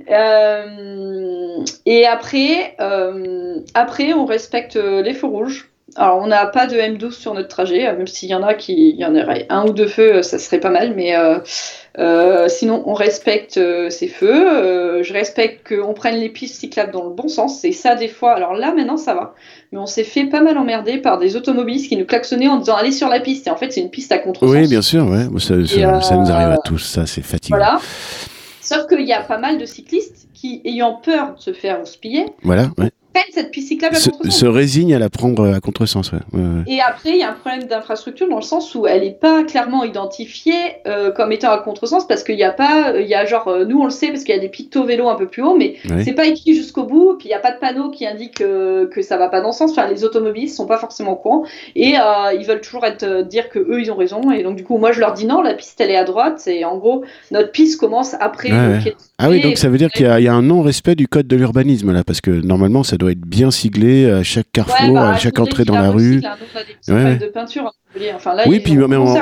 Euh, 0.10 1.64
et 1.86 2.05
après, 2.05 2.76
euh, 2.80 3.60
après, 3.74 4.14
on 4.14 4.26
respecte 4.26 4.76
les 4.76 5.14
feux 5.14 5.28
rouges. 5.28 5.70
Alors, 5.95 6.20
on 6.22 6.28
n'a 6.28 6.45
pas 6.45 6.68
de 6.68 6.76
M12 6.76 7.12
sur 7.12 7.34
notre 7.34 7.47
trajet, 7.47 7.91
même 7.93 8.08
s'il 8.08 8.30
y 8.30 8.36
en 8.36 8.43
a 8.43 8.53
qui, 8.53 8.89
il 8.89 8.97
y 8.97 9.05
en 9.05 9.16
aurait 9.16 9.47
un 9.49 9.66
ou 9.66 9.72
deux 9.72 9.88
feux, 9.88 10.22
ça 10.22 10.38
serait 10.38 10.60
pas 10.60 10.70
mal, 10.70 10.93
mais 10.95 11.16
euh, 11.99 12.47
sinon, 12.47 12.84
on 12.86 12.93
respecte 12.93 13.58
euh, 13.58 13.89
ces 13.89 14.08
feux. 14.08 14.47
Euh, 14.47 15.01
je 15.01 15.14
respecte 15.14 15.68
qu'on 15.68 15.93
prenne 15.93 16.16
les 16.16 16.30
pistes 16.30 16.60
cyclables 16.60 16.91
dans 16.91 17.03
le 17.03 17.10
bon 17.10 17.28
sens. 17.28 17.60
C'est 17.60 17.72
ça, 17.72 17.95
des 17.95 18.08
fois. 18.08 18.34
Alors 18.34 18.53
là, 18.53 18.72
maintenant, 18.76 18.97
ça 18.97 19.16
va. 19.16 19.34
Mais 19.72 19.80
on 19.80 19.88
s'est 19.88 20.03
fait 20.03 20.26
pas 20.26 20.41
mal 20.41 20.58
emmerder 20.60 20.97
par 20.97 21.18
des 21.18 21.36
automobilistes 21.36 21.89
qui 21.89 21.97
nous 21.97 22.05
klaxonnaient 22.05 22.47
en 22.47 22.58
disant 22.58 22.76
allez 22.76 22.91
sur 22.91 23.10
la 23.10 23.20
piste. 23.20 23.47
Et 23.47 23.49
en 23.49 23.55
fait, 23.55 23.72
c'est 23.72 23.82
une 23.82 23.89
piste 23.89 24.12
à 24.12 24.20
contre-sens. 24.20 24.55
Oui, 24.55 24.68
bien 24.68 24.84
sûr. 24.84 25.08
Ouais. 25.08 25.26
Ça, 25.39 25.55
ça, 26.01 26.16
nous 26.16 26.32
arrive 26.32 26.51
à 26.51 26.60
tous. 26.64 26.80
Ça, 26.80 27.08
c'est 27.08 27.24
fatigant. 27.24 27.58
Voilà. 27.58 27.80
Sauf 28.68 28.88
qu'il 28.88 29.07
y 29.07 29.13
a 29.13 29.22
pas 29.22 29.38
mal 29.38 29.59
de 29.59 29.65
cyclistes 29.65 30.28
qui, 30.34 30.61
ayant 30.65 30.95
peur 30.95 31.36
de 31.36 31.39
se 31.39 31.53
faire 31.53 31.80
hospiller, 31.80 32.26
voilà, 32.43 32.70
cette 33.32 33.51
piste 33.51 33.70
cyclable 33.70 33.95
à 33.95 33.99
contresens. 33.99 34.39
Se 34.39 34.45
résigne 34.45 34.93
à 34.93 34.99
la 34.99 35.09
prendre 35.09 35.47
à 35.53 35.59
contresens. 35.59 36.11
Ouais. 36.11 36.20
Et 36.68 36.82
après, 36.82 37.11
il 37.11 37.18
y 37.18 37.24
a 37.24 37.30
un 37.30 37.34
problème 37.34 37.63
d'infrastructure 37.63 38.28
dans 38.30 38.38
le 38.38 38.41
sens 38.41 38.74
où 38.76 38.88
elle 38.88 39.01
n'est 39.01 39.11
pas 39.11 39.43
clairement 39.43 39.84
identifiée 39.84 40.53
euh, 40.88 41.11
comme 41.11 41.32
étant 41.32 41.51
à 41.51 41.59
contresens 41.59 42.07
parce 42.07 42.24
qu'il 42.24 42.36
n'y 42.36 42.43
a 42.43 42.51
pas, 42.51 42.99
il 42.99 43.07
y 43.07 43.15
a 43.15 43.26
genre, 43.26 43.47
euh, 43.47 43.65
nous 43.65 43.80
on 43.80 43.86
le 43.86 43.91
sait 43.91 44.07
parce 44.07 44.24
qu'il 44.24 44.36
y 44.36 44.38
a 44.38 44.41
des 44.41 44.49
pictos 44.49 44.84
vélos 44.84 45.09
un 45.09 45.15
peu 45.15 45.28
plus 45.28 45.43
haut, 45.43 45.55
mais 45.55 45.76
c'est 46.03 46.13
pas 46.13 46.26
écrit 46.26 46.55
jusqu'au 46.55 46.84
bout. 46.84 47.15
Puis 47.18 47.28
il 47.28 47.32
n'y 47.32 47.36
a 47.36 47.39
pas 47.39 47.51
de 47.51 47.59
panneau 47.59 47.89
qui 47.89 48.05
indique 48.05 48.41
euh, 48.41 48.88
que 48.88 49.01
ça 49.01 49.18
va 49.18 49.30
pas 49.30 49.41
dans 49.41 49.49
le 49.49 49.53
sens. 49.53 49.72
Enfin, 49.72 49.88
les 49.88 50.03
automobilistes 50.03 50.55
sont 50.55 50.68
pas 50.68 50.78
forcément 50.78 51.13
au 51.13 51.18
courant 51.18 51.43
et 51.76 51.95
ils 52.39 52.45
veulent 52.45 52.61
toujours 52.61 52.86
être 52.86 53.24
dire 53.24 53.49
que 53.49 53.59
eux 53.59 53.82
ils 53.82 53.91
ont 53.91 53.95
raison. 53.95 54.32
Et 54.32 54.43
donc 54.43 54.55
du 54.55 54.63
coup, 54.63 54.78
moi 54.78 54.91
je 54.91 54.99
leur 54.99 55.13
dis 55.13 55.26
non, 55.26 55.41
la 55.41 55.53
piste 55.53 55.80
elle 55.82 55.91
est 55.91 55.97
à 55.97 56.03
droite. 56.03 56.43
Et 56.47 56.65
en 56.65 56.78
gros, 56.78 57.03
notre 57.32 57.51
piste 57.51 57.80
commence 57.80 58.15
après. 58.20 58.51
Ah 59.20 59.30
oui, 59.30 59.41
donc 59.41 59.57
ça 59.57 59.70
veut 59.70 59.78
dire 59.78 59.91
qu'il 59.91 60.05
y, 60.05 60.24
y, 60.24 60.28
a 60.28 60.34
un 60.34 60.43
non-respect 60.43 60.95
du 60.95 61.07
code 61.07 61.28
de 61.28 61.36
l'urbanisme 61.36 61.91
là, 61.91 62.03
parce 62.03 62.22
que 62.22 62.30
normalement 62.30 62.84
ça 62.84 62.97
doit 62.97 63.11
être 63.11 63.22
bien 63.22 63.49
ciblé 63.49 64.09
à 64.09 64.24
chaque 64.24 64.51
carrefour, 64.51 64.93
bah, 64.93 65.09
à 65.09 65.18
chaque 65.18 65.39
entrée 65.39 65.65
dans 65.65 65.76
la 65.76 65.89
rue. 65.89 66.22
ouais. 66.88 67.18
de 67.18 67.28
peinture. 67.28 67.74
Enfin, 68.15 68.36
là, 68.36 68.43
oui, 68.47 68.59
puis 68.59 68.76
même, 68.76 68.93
en, 68.93 69.15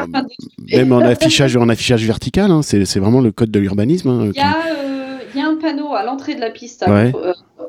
même 0.74 0.92
en, 0.92 1.00
affichage, 1.00 1.56
en 1.56 1.70
affichage 1.70 2.06
vertical, 2.06 2.52
hein, 2.52 2.62
c'est 2.62 3.00
vraiment 3.00 3.22
le 3.22 3.32
code 3.32 3.52
de 3.52 3.60
l'urbanisme. 3.60 4.10
Hein, 4.10 4.32
il, 4.34 4.42
euh, 4.42 5.40
y 5.40 5.42
a 5.42 5.48
un 5.48 5.56
panneau 5.56 5.94
à 5.94 6.04
l'entrée 6.04 6.36
de 6.36 6.42
la 6.42 6.50
piste, 6.50 6.84
euh, 6.88 7.12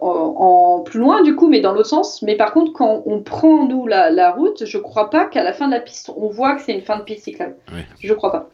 en, 0.01 0.83
plus 0.85 1.01
loin 1.01 1.23
du 1.23 1.35
coup, 1.35 1.49
mais 1.49 1.61
dans 1.61 1.73
l'autre 1.73 1.89
sens. 1.89 2.23
Mais 2.23 2.37
par 2.37 2.53
contre, 2.53 2.73
quand 2.73 3.03
on 3.07 3.21
prend 3.21 3.67
nous 3.67 3.87
la, 3.87 4.11
la 4.11 4.33
route, 4.33 4.65
je 4.67 4.79
crois 4.79 5.11
pas 5.11 5.27
qu'à 5.27 5.43
la 5.43 5.53
fin 5.53 5.67
de 5.67 5.73
la 5.73 5.81
piste, 5.81 6.11
on 6.17 6.29
voit 6.29 6.55
que 6.57 6.63
c'est 6.63 6.73
une 6.73 6.83
fin 6.83 6.99
de 6.99 7.03
piste 7.03 7.25
cyclable. 7.25 7.57
Je 8.01 8.13
crois 8.13 8.33
pas. 8.33 8.51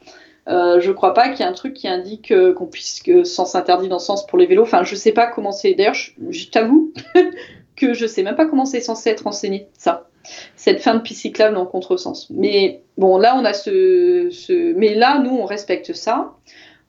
Euh, 0.48 0.80
je 0.80 0.90
crois 0.90 1.14
pas 1.14 1.28
qu'il 1.28 1.40
y 1.40 1.42
ait 1.42 1.50
un 1.50 1.52
truc 1.52 1.74
qui 1.74 1.86
indique 1.86 2.32
qu'on 2.56 2.66
puisse 2.66 3.00
que 3.02 3.24
sens 3.24 3.54
interdit 3.54 3.88
dans 3.88 3.98
ce 3.98 4.06
sens 4.06 4.26
pour 4.26 4.38
les 4.38 4.46
vélos. 4.46 4.62
Enfin, 4.62 4.82
je 4.82 4.94
sais 4.94 5.12
pas 5.12 5.26
comment 5.26 5.52
c'est. 5.52 5.74
D'ailleurs, 5.74 5.94
je 5.94 6.48
t'avoue 6.48 6.92
que 7.76 7.94
je 7.94 8.06
sais 8.06 8.22
même 8.22 8.36
pas 8.36 8.46
comment 8.46 8.64
c'est 8.64 8.80
censé 8.80 9.10
être 9.10 9.26
enseigné, 9.26 9.68
ça. 9.76 10.08
Cette 10.56 10.80
fin 10.80 10.94
de 10.94 11.00
piste 11.00 11.22
cyclable 11.22 11.56
en 11.56 11.66
contresens. 11.66 12.28
Mais 12.30 12.82
bon, 12.96 13.18
là, 13.18 13.36
on 13.36 13.44
a 13.44 13.52
ce, 13.52 14.72
Mais 14.74 14.94
là, 14.94 15.18
nous, 15.18 15.36
on 15.36 15.44
respecte 15.44 15.92
ça. 15.92 16.34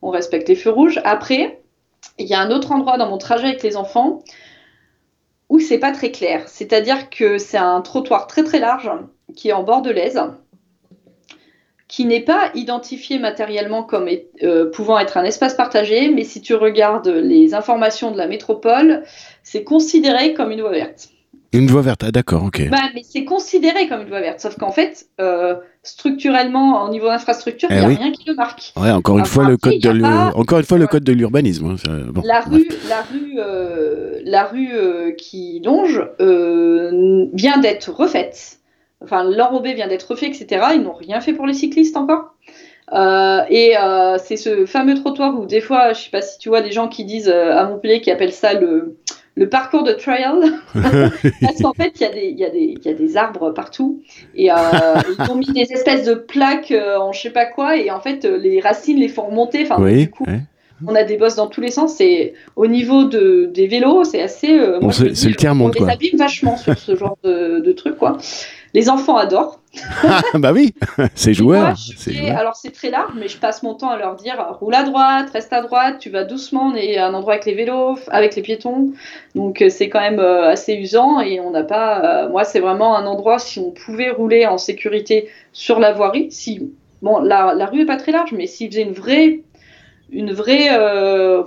On 0.01 0.09
respecte 0.09 0.49
les 0.49 0.55
feux 0.55 0.69
rouges. 0.69 0.99
Après, 1.03 1.61
il 2.19 2.27
y 2.27 2.33
a 2.33 2.39
un 2.39 2.51
autre 2.51 2.71
endroit 2.71 2.97
dans 2.97 3.09
mon 3.09 3.17
trajet 3.17 3.47
avec 3.47 3.63
les 3.63 3.77
enfants 3.77 4.23
où 5.49 5.59
c'est 5.59 5.79
pas 5.79 5.91
très 5.91 6.11
clair. 6.11 6.47
C'est-à-dire 6.47 7.09
que 7.09 7.37
c'est 7.37 7.57
un 7.57 7.81
trottoir 7.81 8.27
très 8.27 8.43
très 8.43 8.59
large 8.59 8.91
qui 9.35 9.49
est 9.49 9.53
en 9.53 9.63
bord 9.63 9.81
de 9.81 9.91
l'aise 9.91 10.21
qui 11.93 12.05
n'est 12.05 12.21
pas 12.21 12.49
identifié 12.55 13.19
matériellement 13.19 13.83
comme 13.83 14.09
euh, 14.41 14.71
pouvant 14.71 14.97
être 14.97 15.15
un 15.15 15.23
espace 15.23 15.53
partagé, 15.53 16.09
mais 16.09 16.23
si 16.23 16.41
tu 16.41 16.55
regardes 16.55 17.07
les 17.07 17.53
informations 17.53 18.09
de 18.09 18.17
la 18.17 18.25
métropole, 18.25 19.03
c'est 19.43 19.63
considéré 19.63 20.33
comme 20.33 20.49
une 20.49 20.61
voie 20.61 20.71
verte. 20.71 21.09
Une 21.51 21.67
voie 21.67 21.83
verte, 21.83 22.03
ah, 22.03 22.11
d'accord, 22.11 22.45
ok. 22.45 22.67
Bah, 22.71 22.79
mais 22.95 23.03
c'est 23.07 23.25
considéré 23.25 23.87
comme 23.87 24.01
une 24.01 24.07
voie 24.07 24.21
verte, 24.21 24.39
sauf 24.39 24.57
qu'en 24.57 24.71
fait, 24.71 25.05
euh, 25.21 25.53
structurellement, 25.83 26.83
au 26.83 26.89
niveau 26.89 27.05
d'infrastructure, 27.09 27.69
il 27.69 27.77
n'y 27.77 27.83
a 27.83 27.87
rien 27.89 28.11
qui 28.11 28.23
le 28.25 28.33
marque. 28.33 28.73
Ouais, 28.75 28.89
encore 28.89 29.19
une 29.19 29.27
fois, 29.27 29.47
le 29.47 29.57
code 29.57 29.77
de 29.77 30.35
encore 30.35 30.57
une 30.57 30.65
fois 30.65 30.79
le 30.79 30.87
code 30.87 31.03
de 31.03 31.13
l'urbanisme. 31.13 31.75
Hein, 31.87 32.11
la, 32.23 32.39
rue, 32.39 32.67
la 32.89 33.03
rue, 33.03 33.35
euh, 33.37 34.19
la 34.25 34.45
rue 34.45 35.15
qui 35.15 35.61
longe 35.63 36.01
vient 36.19 37.59
d'être 37.59 37.91
refaite 37.91 38.62
enfin 39.03 39.23
l'enrobé 39.23 39.73
vient 39.73 39.87
d'être 39.87 40.03
refait, 40.03 40.27
etc. 40.27 40.67
Ils 40.75 40.81
n'ont 40.81 40.93
rien 40.93 41.21
fait 41.21 41.33
pour 41.33 41.45
les 41.45 41.53
cyclistes 41.53 41.97
encore. 41.97 42.33
Euh, 42.91 43.41
et 43.49 43.77
euh, 43.77 44.17
c'est 44.23 44.35
ce 44.35 44.65
fameux 44.65 44.95
trottoir 44.95 45.39
où 45.39 45.45
des 45.45 45.61
fois, 45.61 45.93
je 45.93 46.01
sais 46.01 46.11
pas 46.11 46.21
si 46.21 46.37
tu 46.37 46.49
vois 46.49 46.61
des 46.61 46.71
gens 46.71 46.87
qui 46.87 47.05
disent 47.05 47.31
euh, 47.33 47.55
à 47.55 47.65
Montpellier 47.65 48.01
qui 48.01 48.11
appellent 48.11 48.33
ça 48.33 48.53
le, 48.53 48.97
le 49.35 49.49
parcours 49.49 49.83
de 49.83 49.93
trial. 49.93 50.35
Parce 50.73 51.61
qu'en 51.61 51.73
fait, 51.73 51.93
il 52.01 52.37
y, 52.37 52.43
y, 52.43 52.79
y, 52.83 52.89
a 52.89 52.93
des 52.93 53.17
arbres 53.17 53.51
partout. 53.51 54.01
Et 54.35 54.47
ils 54.47 55.31
ont 55.31 55.35
mis 55.35 55.51
des 55.51 55.71
espèces 55.71 56.05
de 56.05 56.13
plaques 56.13 56.73
en 56.73 57.11
je 57.11 57.21
sais 57.21 57.31
pas 57.31 57.45
quoi. 57.45 57.77
Et 57.77 57.89
en 57.89 57.99
fait, 57.99 58.25
les 58.25 58.59
racines 58.59 58.99
les 58.99 59.07
font 59.07 59.27
remonter. 59.27 59.63
Enfin, 59.63 59.83
du 59.89 60.09
coup, 60.09 60.25
on 60.85 60.93
a 60.93 61.03
des 61.03 61.15
bosses 61.15 61.35
dans 61.35 61.47
tous 61.47 61.61
les 61.61 61.71
sens. 61.71 61.99
Et 62.01 62.33
au 62.57 62.67
niveau 62.67 63.05
de, 63.05 63.49
des 63.51 63.67
vélos, 63.67 64.03
c'est 64.03 64.21
assez. 64.21 64.59
c'est 64.91 65.29
le 65.29 65.35
terme, 65.35 65.61
on, 65.61 65.67
on 65.67 65.69
les 65.69 65.89
abîme 65.89 66.17
vachement 66.17 66.57
sur 66.57 66.77
ce 66.77 66.95
genre 66.95 67.17
de, 67.23 67.59
de 67.59 67.71
trucs, 67.71 67.97
quoi. 67.97 68.17
Les 68.73 68.89
enfants 68.89 69.17
adorent. 69.17 69.59
bah 70.35 70.51
oui, 70.51 70.73
c'est 71.15 71.33
joueur. 71.33 71.75
Alors 72.35 72.55
c'est 72.55 72.71
très 72.71 72.89
large, 72.89 73.13
mais 73.15 73.27
je 73.27 73.37
passe 73.37 73.61
mon 73.61 73.75
temps 73.75 73.89
à 73.89 73.97
leur 73.97 74.15
dire 74.15 74.35
roule 74.59 74.73
à 74.73 74.83
droite, 74.83 75.29
reste 75.31 75.53
à 75.53 75.61
droite, 75.61 75.97
tu 75.99 76.09
vas 76.09 76.23
doucement, 76.23 76.71
on 76.73 76.75
est 76.75 76.97
à 76.97 77.07
un 77.07 77.13
endroit 77.13 77.33
avec 77.33 77.45
les 77.45 77.53
vélos, 77.53 77.99
avec 78.07 78.35
les 78.35 78.41
piétons. 78.41 78.93
Donc 79.35 79.61
euh, 79.61 79.69
c'est 79.69 79.89
quand 79.89 79.99
même 79.99 80.19
euh, 80.19 80.49
assez 80.49 80.73
usant 80.73 81.19
et 81.21 81.39
on 81.39 81.51
n'a 81.51 81.63
pas. 81.63 82.23
Euh, 82.23 82.29
moi, 82.29 82.43
c'est 82.43 82.59
vraiment 82.59 82.95
un 82.97 83.05
endroit 83.05 83.37
si 83.37 83.59
on 83.59 83.71
pouvait 83.71 84.09
rouler 84.09 84.47
en 84.47 84.57
sécurité 84.57 85.29
sur 85.51 85.79
la 85.79 85.93
voirie. 85.93 86.31
Si 86.31 86.71
bon, 87.03 87.19
la, 87.19 87.53
la 87.53 87.65
rue 87.67 87.81
est 87.81 87.85
pas 87.85 87.97
très 87.97 88.11
large, 88.11 88.31
mais 88.31 88.47
s'ils 88.47 88.69
faisaient 88.69 88.83
une 88.83 88.93
vraie 88.93 89.41
une 90.11 90.33
vraie 90.33 90.69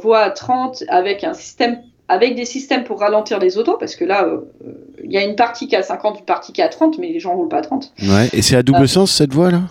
voie 0.01 0.21
à 0.21 0.31
30 0.31 0.85
avec 0.89 1.23
un 1.23 1.35
système 1.35 1.83
avec 2.09 2.37
des 2.37 2.45
systèmes 2.45 2.85
pour 2.85 3.01
ralentir 3.01 3.39
les 3.39 3.59
autos, 3.59 3.77
parce 3.79 3.97
que 3.97 4.05
là, 4.05 4.25
euh, 4.25 4.41
il 5.03 5.13
y 5.13 5.19
a 5.19 5.25
une 5.25 5.37
partie 5.37 5.67
qui 5.67 5.75
est 5.75 5.79
à 5.79 5.83
50, 5.83 6.21
une 6.21 6.25
partie 6.25 6.53
qui 6.53 6.61
est 6.61 6.65
à 6.65 6.69
30, 6.69 6.99
mais 6.99 7.09
les 7.09 7.21
gens 7.21 7.33
ne 7.33 7.37
roulent 7.39 7.49
pas 7.49 7.59
à 7.59 7.63
30. 7.63 7.93
Ouais, 8.03 8.29
et 8.33 8.43
c'est 8.43 8.57
à 8.57 8.63
double 8.63 8.83
euh, 8.83 8.87
sens 8.87 9.13
cette 9.13 9.33
voie-là 9.33 9.63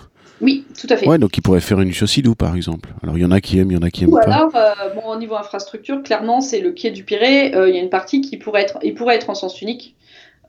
Oui, 0.42 0.66
tout 0.80 0.88
à 0.90 0.98
fait. 0.98 1.08
Ouais, 1.08 1.18
donc 1.18 1.38
ils 1.38 1.42
pourraient 1.42 1.62
faire 1.62 1.80
une 1.80 1.94
chaussée 1.94 2.22
d'où, 2.22 2.36
par 2.36 2.56
exemple 2.56 2.90
Alors 3.04 3.18
il 3.18 3.22
y 3.22 3.26
en 3.26 3.32
a 3.32 3.40
qui 3.40 3.60
aiment, 3.60 3.72
il 3.72 3.76
y 3.76 3.78
en 3.78 3.84
a 3.84 3.90
qui 3.90 4.04
aiment 4.04 4.14
Ou 4.14 4.20
pas. 4.20 4.24
alors, 4.24 4.56
euh, 4.56 4.74
bon, 4.96 5.10
au 5.10 5.18
niveau 5.18 5.36
infrastructure, 5.36 6.04
clairement, 6.04 6.42
c'est 6.42 6.60
le 6.60 6.72
quai 6.72 6.92
du 6.92 7.04
Pirée, 7.04 7.48
il 7.48 7.76
y 7.76 7.78
a 7.78 7.82
une 7.82 7.90
partie 7.90 8.22
qui 8.22 8.38
pourrait 8.38 8.64
être, 8.64 8.80
il 8.84 8.94
pourrait 8.94 9.16
être 9.16 9.30
en 9.30 9.36
sens 9.36 9.62
unique. 9.62 9.96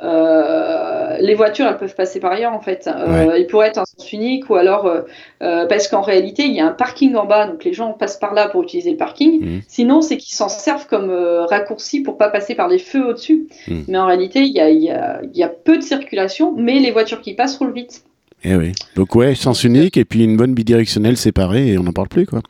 Euh, 0.02 1.16
les 1.20 1.34
voitures, 1.34 1.66
elles 1.66 1.78
peuvent 1.78 1.94
passer 1.94 2.20
par 2.20 2.32
ailleurs 2.32 2.52
en 2.52 2.60
fait. 2.60 2.88
Euh, 2.88 3.36
Il 3.38 3.46
pourrait 3.46 3.68
être 3.68 3.78
un 3.78 3.84
sens 3.84 4.12
unique 4.12 4.48
ou 4.50 4.54
alors 4.54 4.86
euh, 4.86 5.02
euh, 5.42 5.66
parce 5.66 5.88
qu'en 5.88 6.02
réalité, 6.02 6.44
il 6.44 6.54
y 6.54 6.60
a 6.60 6.66
un 6.66 6.72
parking 6.72 7.14
en 7.14 7.26
bas, 7.26 7.46
donc 7.46 7.64
les 7.64 7.72
gens 7.72 7.92
passent 7.92 8.18
par 8.18 8.34
là 8.34 8.48
pour 8.48 8.62
utiliser 8.62 8.90
le 8.90 8.96
parking. 8.96 9.40
Mmh. 9.40 9.60
Sinon, 9.68 10.00
c'est 10.00 10.16
qu'ils 10.16 10.34
s'en 10.34 10.48
servent 10.48 10.86
comme 10.86 11.10
raccourci 11.10 12.00
pour 12.00 12.18
pas 12.18 12.28
passer 12.28 12.54
par 12.54 12.68
les 12.68 12.78
feux 12.78 13.06
au-dessus. 13.06 13.48
Mmh. 13.68 13.80
Mais 13.88 13.98
en 13.98 14.06
réalité, 14.06 14.40
il 14.40 14.52
y 14.52 14.60
a, 14.60 14.70
y, 14.70 14.90
a, 14.90 15.20
y 15.32 15.42
a, 15.42 15.48
peu 15.48 15.76
de 15.76 15.82
circulation, 15.82 16.54
mais 16.56 16.78
les 16.78 16.90
voitures 16.90 17.20
qui 17.20 17.34
passent 17.34 17.56
roulent 17.58 17.72
vite. 17.72 18.02
Eh 18.44 18.54
oui. 18.54 18.72
Donc 18.94 19.14
ouais, 19.14 19.34
sens 19.34 19.64
unique 19.64 19.96
et 19.96 20.04
puis 20.04 20.24
une 20.24 20.36
bonne 20.36 20.54
bidirectionnelle 20.54 21.16
séparée 21.16 21.68
et 21.68 21.78
on 21.78 21.84
n'en 21.84 21.92
parle 21.92 22.08
plus 22.08 22.26
quoi. 22.26 22.42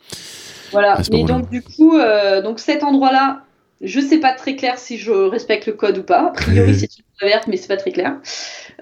Voilà. 0.71 0.99
Mais 1.11 1.23
donc 1.23 1.49
du 1.49 1.61
coup, 1.61 1.97
donc 2.43 2.59
cet 2.59 2.83
endroit-là, 2.83 3.43
je 3.81 3.99
sais 3.99 4.19
pas 4.19 4.33
très 4.33 4.55
clair 4.55 4.77
si 4.77 4.97
je 4.97 5.11
respecte 5.11 5.67
le 5.67 5.73
code 5.73 5.99
ou 5.99 6.03
pas. 6.03 6.27
A 6.27 6.31
priori, 6.31 6.75
c'est 6.79 6.97
une 6.97 7.06
verte, 7.25 7.47
mais 7.47 7.57
c'est 7.57 7.67
pas 7.67 7.77
très 7.77 7.91
clair. 7.91 8.17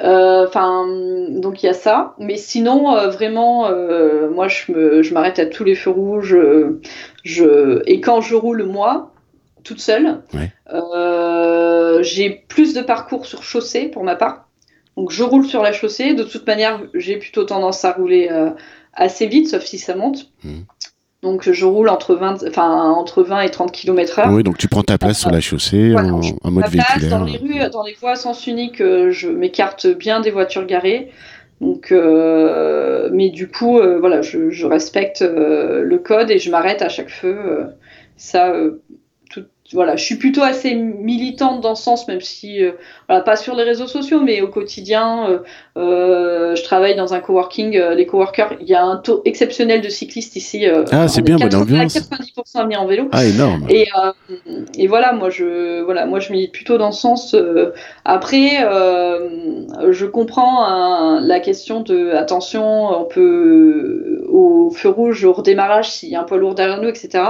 Euh, 0.01 0.45
enfin, 0.47 0.85
donc 1.29 1.63
il 1.63 1.67
y 1.67 1.69
a 1.69 1.73
ça. 1.73 2.15
Mais 2.19 2.37
sinon, 2.37 2.95
euh, 2.95 3.09
vraiment, 3.09 3.67
euh, 3.67 4.29
moi, 4.29 4.47
je 4.47 5.13
m'arrête 5.13 5.39
à 5.39 5.45
tous 5.45 5.63
les 5.63 5.75
feux 5.75 5.91
rouges. 5.91 6.37
Je, 7.23 7.81
et 7.85 8.01
quand 8.01 8.21
je 8.21 8.35
roule 8.35 8.63
moi, 8.63 9.13
toute 9.63 9.79
seule, 9.79 10.21
j'ai 12.01 12.29
plus 12.47 12.73
de 12.73 12.81
parcours 12.81 13.25
sur 13.25 13.43
chaussée 13.43 13.87
pour 13.87 14.03
ma 14.03 14.15
part. 14.15 14.47
Donc 14.97 15.11
je 15.11 15.23
roule 15.23 15.45
sur 15.45 15.61
la 15.61 15.73
chaussée. 15.73 16.13
De 16.13 16.23
toute 16.23 16.47
manière, 16.47 16.81
j'ai 16.93 17.17
plutôt 17.17 17.43
tendance 17.43 17.83
à 17.85 17.91
rouler 17.91 18.29
assez 18.93 19.27
vite, 19.27 19.49
sauf 19.49 19.63
si 19.63 19.77
ça 19.77 19.95
monte. 19.95 20.31
Mmh. 20.43 20.61
Donc 21.25 21.49
je 21.51 21.65
roule 21.65 21.89
entre 21.89 22.13
20, 22.13 22.47
enfin, 22.47 22.91
entre 22.91 23.23
20 23.23 23.41
et 23.41 23.49
30 23.49 23.71
km/h. 23.71 24.31
Oui, 24.31 24.43
donc 24.43 24.59
tu 24.59 24.67
prends 24.67 24.83
ta 24.83 24.99
place 24.99 25.17
sur 25.17 25.31
la 25.31 25.41
chaussée 25.41 25.95
en, 25.95 26.51
mode 26.51 26.67
véhiculaire. 26.67 27.09
Dans 27.09 27.23
les 27.23 27.37
rues, 27.37 27.69
dans 27.73 27.81
les 27.81 27.93
voies 27.93 28.11
à 28.11 28.15
sens 28.15 28.45
unique, 28.45 28.79
euh, 28.79 29.09
je 29.09 29.27
m'écarte 29.27 29.87
bien 29.87 30.19
des 30.19 30.29
voitures 30.29 30.67
garées. 30.67 31.11
Donc, 31.61 31.91
euh, 31.91 33.09
mais 33.11 33.31
du 33.31 33.47
coup, 33.47 33.79
euh, 33.79 33.97
voilà, 33.97 34.21
je, 34.21 34.65
respecte 34.67 35.21
le 35.21 35.97
code 35.97 36.29
et 36.29 36.37
je 36.37 36.51
m'arrête 36.51 36.83
à 36.83 36.89
chaque 36.89 37.09
feu. 37.09 37.69
ça, 38.17 38.53
voilà, 39.73 39.95
je 39.95 40.05
suis 40.05 40.17
plutôt 40.17 40.43
assez 40.43 40.75
militante 40.75 41.59
dans 41.59 41.73
ce 41.73 41.81
sens, 41.81 42.07
même 42.07 42.21
si, 42.21 42.59
voilà, 43.09 43.23
pas 43.23 43.35
sur 43.35 43.55
les 43.55 43.63
réseaux 43.63 43.87
sociaux, 43.87 44.21
mais 44.21 44.41
au 44.41 44.47
quotidien, 44.47 45.41
je 45.75 46.63
travaille 46.63 46.95
dans 46.95 47.13
un 47.13 47.19
coworking. 47.19 47.77
les 47.77 48.05
coworkers, 48.05 48.53
il 48.61 48.67
y 48.67 48.73
a 48.73 48.83
un 48.83 48.97
taux 48.97 49.21
exceptionnel 49.25 49.81
de 49.81 49.89
cyclistes 49.89 50.35
ici. 50.35 50.65
ah, 50.91 51.07
c'est 51.07 51.21
bien, 51.21 51.37
bonne 51.37 51.55
ambiance. 51.55 51.95
90% 51.95 52.59
à 52.59 52.63
venir 52.63 52.81
en 52.81 52.87
vélo. 52.87 53.09
Ah, 53.11 53.25
énorme. 53.25 53.65
Et, 53.69 53.87
et, 54.77 54.87
voilà, 54.87 55.13
moi, 55.13 55.29
je, 55.29 55.81
voilà, 55.83 56.05
moi, 56.05 56.19
je 56.19 56.31
milite 56.31 56.51
plutôt 56.51 56.77
dans 56.77 56.91
ce 56.91 57.01
sens. 57.01 57.35
après, 58.05 58.59
je 59.89 60.05
comprends 60.05 61.19
la 61.19 61.39
question 61.39 61.81
de, 61.81 62.11
attention, 62.11 63.01
on 63.01 63.05
peut, 63.05 64.25
au 64.29 64.69
feu 64.71 64.89
rouge, 64.89 65.25
au 65.25 65.33
redémarrage, 65.33 65.91
s'il 65.91 66.09
y 66.09 66.15
a 66.15 66.21
un 66.21 66.23
poids 66.23 66.37
lourd 66.37 66.55
derrière 66.55 66.81
nous, 66.81 66.89
etc. 66.89 67.23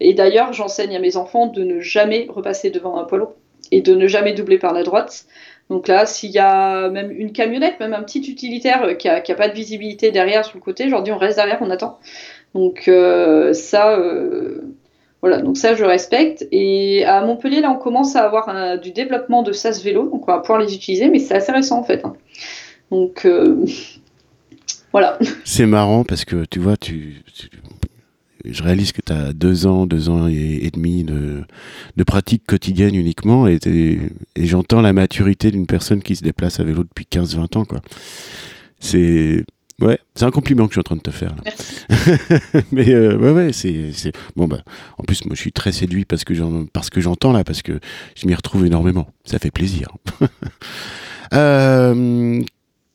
Et 0.00 0.14
d'ailleurs, 0.14 0.52
j'enseigne 0.52 0.96
à 0.96 0.98
mes 0.98 1.16
enfants 1.16 1.46
de 1.46 1.62
ne 1.62 1.80
jamais 1.80 2.26
repasser 2.28 2.70
devant 2.70 2.98
un 2.98 3.04
poids 3.04 3.34
et 3.72 3.80
de 3.80 3.94
ne 3.94 4.06
jamais 4.06 4.32
doubler 4.32 4.58
par 4.58 4.72
la 4.72 4.82
droite. 4.82 5.26
Donc 5.68 5.88
là, 5.88 6.06
s'il 6.06 6.30
y 6.30 6.38
a 6.38 6.88
même 6.90 7.10
une 7.10 7.32
camionnette, 7.32 7.80
même 7.80 7.92
un 7.92 8.02
petit 8.02 8.20
utilitaire 8.30 8.84
euh, 8.84 8.94
qui 8.94 9.08
n'a 9.08 9.16
a 9.16 9.34
pas 9.34 9.48
de 9.48 9.54
visibilité 9.54 10.12
derrière 10.12 10.44
sur 10.44 10.56
le 10.56 10.62
côté, 10.62 10.86
dis 10.86 11.12
on 11.12 11.18
reste 11.18 11.36
derrière, 11.36 11.58
on 11.60 11.70
attend. 11.70 11.98
Donc 12.54 12.84
euh, 12.86 13.52
ça, 13.52 13.98
euh, 13.98 14.60
voilà, 15.22 15.42
donc 15.42 15.56
ça 15.56 15.74
je 15.74 15.84
respecte. 15.84 16.46
Et 16.52 17.04
à 17.04 17.24
Montpellier, 17.24 17.60
là, 17.60 17.70
on 17.70 17.78
commence 17.78 18.14
à 18.14 18.24
avoir 18.24 18.78
du 18.78 18.92
développement 18.92 19.42
de 19.42 19.52
SAS 19.52 19.82
vélo, 19.82 20.08
donc 20.08 20.28
on 20.28 20.32
va 20.32 20.38
pouvoir 20.38 20.60
les 20.60 20.74
utiliser, 20.74 21.08
mais 21.08 21.18
c'est 21.18 21.34
assez 21.34 21.52
récent 21.52 21.78
en 21.78 21.84
fait. 21.84 22.04
Hein. 22.04 22.14
Donc 22.92 23.26
voilà. 24.92 25.18
C'est 25.44 25.66
marrant 25.66 26.04
parce 26.04 26.24
que 26.24 26.44
tu 26.44 26.60
vois, 26.60 26.76
tu 26.76 27.22
je 28.50 28.62
réalise 28.62 28.92
que 28.92 29.02
tu 29.02 29.12
as 29.12 29.32
deux 29.32 29.66
ans, 29.66 29.86
deux 29.86 30.08
ans 30.08 30.26
et, 30.28 30.70
demi 30.72 31.04
de, 31.04 31.42
de, 31.96 32.04
pratique 32.04 32.44
quotidienne 32.46 32.94
uniquement 32.94 33.46
et, 33.46 33.58
et 33.64 34.46
j'entends 34.46 34.80
la 34.80 34.92
maturité 34.92 35.50
d'une 35.50 35.66
personne 35.66 36.02
qui 36.02 36.16
se 36.16 36.24
déplace 36.24 36.60
à 36.60 36.64
vélo 36.64 36.84
depuis 36.84 37.06
15-20 37.10 37.58
ans. 37.58 37.64
quoi. 37.64 37.80
C'est 38.80 39.44
ouais, 39.80 39.98
c'est 40.14 40.24
un 40.24 40.30
compliment 40.30 40.66
que 40.66 40.74
je 40.74 40.74
suis 40.74 40.80
en 40.80 40.82
train 40.82 40.96
de 40.96 41.00
te 41.00 41.10
faire. 41.10 41.34
Là. 41.36 42.60
Mais 42.72 42.90
euh, 42.90 43.16
ouais, 43.16 43.30
ouais, 43.30 43.52
c'est, 43.52 44.12
bon 44.36 44.46
bah. 44.46 44.62
En 44.98 45.04
plus, 45.04 45.24
moi, 45.24 45.34
je 45.34 45.40
suis 45.40 45.52
très 45.52 45.72
séduit 45.72 46.04
parce 46.04 46.24
que 46.24 46.34
parce 46.72 46.90
que 46.90 47.00
j'entends 47.00 47.32
là, 47.32 47.44
parce 47.44 47.62
que 47.62 47.80
je 48.14 48.26
m'y 48.26 48.34
retrouve 48.34 48.66
énormément. 48.66 49.08
Ça 49.24 49.38
fait 49.38 49.50
plaisir. 49.50 49.88
euh, 51.34 52.42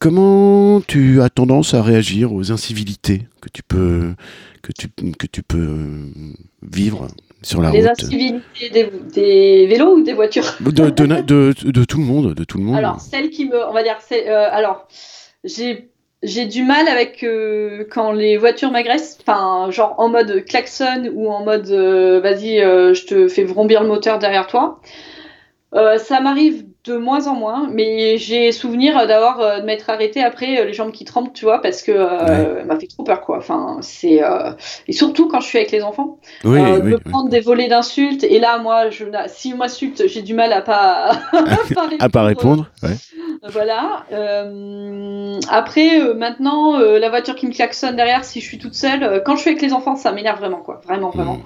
Comment 0.02 0.82
tu 0.82 1.22
as 1.22 1.30
tendance 1.30 1.76
à 1.76 1.84
réagir 1.84 2.34
aux 2.34 2.52
incivilités 2.52 3.28
que 3.40 3.50
tu 3.50 3.62
peux, 3.62 4.16
que 4.64 4.72
tu, 4.72 4.88
que 4.90 5.28
tu 5.28 5.44
peux 5.44 5.60
euh, 5.60 6.10
vivre 6.64 7.06
sur 7.44 7.62
la 7.62 7.70
route? 7.70 7.78
Les 7.78 7.88
incivilités 7.88 8.72
des, 8.72 9.68
vélos 9.68 9.98
ou 9.98 10.02
des 10.02 10.14
voitures? 10.14 10.56
De, 10.60 10.72
de, 10.90 11.84
tout 11.84 12.00
le 12.00 12.04
monde, 12.04 12.34
de 12.34 12.44
tout 12.44 12.58
le 12.58 12.64
monde. 12.64 12.78
Alors, 12.78 13.00
celle 13.00 13.30
qui 13.30 13.46
me, 13.46 13.64
on 13.64 13.74
va 13.74 13.84
dire, 13.84 14.00
euh, 14.12 14.48
alors, 14.52 14.88
j'ai 15.44 15.92
j'ai 16.24 16.46
du 16.46 16.64
mal 16.64 16.88
avec 16.88 17.24
euh, 17.24 17.86
quand 17.92 18.12
les 18.12 18.38
voitures 18.38 18.72
m'agressent, 18.72 19.20
enfin 19.22 19.70
genre 19.70 19.94
en 20.00 20.10
mode 20.10 20.46
klaxon 20.46 21.12
ou 21.14 21.30
en 21.30 21.46
mode 21.46 21.70
vas-y 21.70 22.58
je 22.58 23.06
te 23.06 23.28
fais 23.28 23.44
vrombir 23.44 23.82
le 23.82 23.88
moteur 23.88 24.18
derrière 24.18 24.46
toi. 24.46 24.82
ça 25.74 26.22
m'arrive 26.22 26.66
de 26.86 26.98
moins 26.98 27.28
en 27.28 27.36
moins, 27.36 27.70
mais 27.72 28.18
j'ai 28.18 28.52
souvenir 28.52 28.96
d'avoir 29.06 29.40
euh, 29.40 29.60
de 29.60 29.66
m'être 29.66 29.90
arrêté 29.92 30.24
après 30.24 30.60
euh, 30.60 30.66
les 30.66 30.74
jambes 30.74 30.92
qui 30.92 31.06
tremblent, 31.06 31.32
tu 31.32 31.46
vois, 31.46 31.62
parce 31.62 31.84
que 31.84 31.92
euh, 31.92 32.66
m'a 32.66 32.80
fait 32.80 32.88
trop 32.88 33.04
peur, 33.04 33.22
quoi. 33.22 33.38
Enfin, 33.38 33.78
c'est 33.82 34.22
et 34.88 34.94
surtout 34.94 35.28
quand 35.28 35.42
je 35.42 35.48
suis 35.48 35.60
avec 35.60 35.72
les 35.72 35.84
enfants, 35.84 36.18
oui, 36.44 36.60
de 36.60 36.98
prendre 36.98 37.30
des 37.30 37.40
volets 37.40 37.68
d'insultes. 37.68 38.24
Et 38.24 38.40
là, 38.40 38.58
moi, 38.58 38.90
je 38.90 39.06
si 39.28 39.54
on 39.54 39.58
m'insulte, 39.58 40.08
j'ai 40.08 40.24
du 40.24 40.34
mal 40.34 40.52
à 40.54 40.62
pas 40.62 41.12
à 42.00 42.10
pas 42.10 42.24
répondre. 42.24 42.68
Ouais. 42.82 42.96
Voilà. 43.44 44.06
après, 45.50 46.00
maintenant, 46.16 46.80
la 46.80 47.10
voiture 47.10 47.36
qui 47.36 47.46
me 47.46 47.52
klaxonne 47.52 47.96
derrière, 47.96 48.24
si 48.24 48.42
je 48.42 48.46
suis 48.46 48.58
toute 48.58 48.76
seule, 48.76 49.22
quand 49.24 49.36
je 49.36 49.42
suis 49.42 49.50
avec 49.52 49.62
les 49.62 49.74
enfants, 49.74 49.96
ça 49.96 50.12
m'énerve 50.12 50.40
vraiment, 50.40 50.62
quoi. 50.62 50.82
Vraiment, 50.86 51.12
vraiment. 51.12 51.40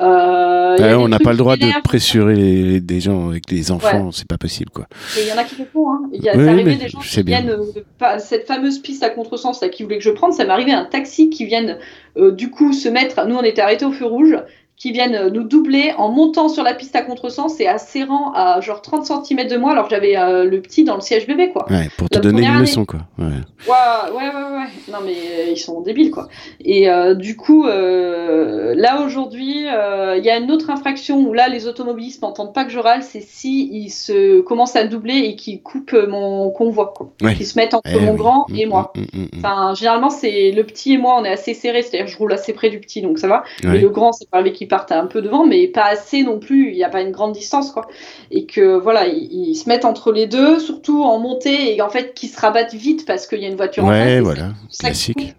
Hmm. 0.00 1.00
on 1.00 1.08
n'a 1.08 1.18
pas 1.18 1.32
le 1.32 1.36
droit 1.36 1.56
de 1.56 1.82
pressurer 1.82 2.80
des 2.80 3.00
gens 3.00 3.28
avec 3.28 3.46
des 3.46 3.70
enfants, 3.70 4.10
c'est 4.12 4.26
pas 4.26 4.38
possible, 4.38 4.70
quoi. 4.70 4.86
Il 5.18 5.28
y 5.28 5.32
en 5.32 5.36
a 5.36 5.44
qui 5.44 5.56
le 5.58 5.66
font. 5.66 5.92
Hein. 5.92 6.08
Il 6.12 6.22
y 6.22 6.28
a 6.28 6.32
arrivé 6.32 6.76
des 6.76 6.88
gens 6.88 7.00
qui 7.00 7.22
viennent 7.22 7.50
euh, 7.50 8.18
cette 8.18 8.46
fameuse 8.46 8.78
piste 8.78 9.02
à 9.02 9.10
contresens 9.10 9.60
là, 9.60 9.68
qui 9.68 9.82
voulait 9.82 9.98
que 9.98 10.04
je 10.04 10.10
prenne. 10.10 10.32
Ça 10.32 10.44
m'est 10.44 10.50
arrivé 10.50 10.72
un 10.72 10.84
taxi 10.84 11.28
qui 11.28 11.44
vienne 11.44 11.78
euh, 12.16 12.30
du 12.32 12.50
coup 12.50 12.72
se 12.72 12.88
mettre. 12.88 13.26
Nous, 13.26 13.36
on 13.36 13.42
était 13.42 13.62
arrêtés 13.62 13.84
au 13.84 13.92
feu 13.92 14.06
rouge 14.06 14.36
qui 14.80 14.92
viennent 14.92 15.14
euh, 15.14 15.30
nous 15.30 15.44
doubler 15.44 15.92
en 15.98 16.08
montant 16.08 16.48
sur 16.48 16.62
la 16.62 16.72
piste 16.72 16.96
à 16.96 17.02
contresens 17.02 17.60
et 17.60 17.68
à 17.68 17.76
serrant 17.76 18.32
à 18.32 18.62
genre 18.62 18.80
30 18.80 19.26
cm 19.26 19.46
de 19.46 19.58
moi 19.58 19.72
alors 19.72 19.84
que 19.84 19.90
j'avais 19.90 20.16
euh, 20.16 20.44
le 20.44 20.62
petit 20.62 20.84
dans 20.84 20.94
le 20.94 21.02
siège 21.02 21.26
bébé 21.26 21.50
quoi. 21.50 21.70
Ouais, 21.70 21.88
pour 21.98 22.08
te 22.08 22.18
donner 22.18 22.46
une 22.46 22.60
leçon 22.60 22.86
quoi. 22.86 23.00
Ouais. 23.18 23.26
Ouais, 23.68 24.10
ouais, 24.16 24.32
ouais, 24.32 24.68
Non 24.90 25.00
mais 25.04 25.12
euh, 25.12 25.50
ils 25.50 25.58
sont 25.58 25.82
débiles 25.82 26.10
quoi. 26.10 26.28
Et 26.64 26.88
du 27.16 27.36
coup, 27.36 27.66
là 27.66 29.02
aujourd'hui, 29.04 29.66
il 29.66 30.24
y 30.24 30.30
a 30.30 30.38
une 30.38 30.50
autre 30.50 30.70
infraction 30.70 31.20
où 31.28 31.34
là 31.34 31.48
les 31.48 31.66
automobilistes 31.66 32.22
n'entendent 32.22 32.54
pas 32.54 32.64
que 32.64 32.70
je 32.70 32.78
râle, 32.78 33.02
c'est 33.02 33.20
si 33.20 33.68
ils 33.72 33.90
se 33.90 34.40
commencent 34.40 34.76
à 34.76 34.84
doubler 34.84 35.18
et 35.18 35.36
qu'ils 35.36 35.62
coupent 35.62 35.96
mon 36.08 36.50
convoi 36.50 36.94
quoi. 36.96 37.12
Ouais. 37.20 37.34
Qu'ils 37.34 37.46
se 37.46 37.58
mettent 37.58 37.74
entre 37.74 37.90
eh 37.92 38.00
mon 38.00 38.14
grand 38.14 38.46
et 38.56 38.64
mm, 38.64 38.68
moi. 38.68 38.92
Mm, 38.96 39.00
mm, 39.00 39.28
enfin, 39.36 39.74
généralement 39.74 40.10
c'est 40.10 40.52
le 40.52 40.64
petit 40.64 40.94
et 40.94 40.98
moi 40.98 41.18
on 41.20 41.24
est 41.24 41.32
assez 41.32 41.52
serrés, 41.52 41.82
c'est-à-dire 41.82 42.06
je 42.06 42.16
roule 42.16 42.32
assez 42.32 42.54
près 42.54 42.70
du 42.70 42.80
petit 42.80 43.02
donc 43.02 43.18
ça 43.18 43.28
va. 43.28 43.44
Mais 43.62 43.78
le 43.78 43.90
grand 43.90 44.12
c'est 44.12 44.30
pas 44.30 44.40
l'équipe 44.40 44.69
partent 44.70 44.92
un 44.92 45.04
peu 45.04 45.20
devant, 45.20 45.46
mais 45.46 45.66
pas 45.68 45.84
assez 45.84 46.22
non 46.22 46.38
plus. 46.38 46.70
Il 46.70 46.76
n'y 46.76 46.84
a 46.84 46.88
pas 46.88 47.02
une 47.02 47.10
grande 47.10 47.32
distance, 47.32 47.70
quoi. 47.70 47.86
Et 48.30 48.46
que 48.46 48.78
voilà, 48.78 49.06
ils, 49.06 49.54
se 49.54 49.68
mettent 49.68 49.84
entre 49.84 50.12
les 50.12 50.26
deux, 50.26 50.58
surtout 50.58 51.02
en 51.04 51.18
montée, 51.18 51.76
et 51.76 51.82
en 51.82 51.90
fait, 51.90 52.14
qui 52.14 52.28
se 52.28 52.40
rabattent 52.40 52.72
vite 52.72 53.04
parce 53.04 53.26
qu'il 53.26 53.40
y 53.40 53.44
a 53.44 53.48
une 53.48 53.56
voiture 53.56 53.84
en 53.84 53.90
face. 53.90 54.20
voilà, 54.20 54.48
classique. 54.78 55.34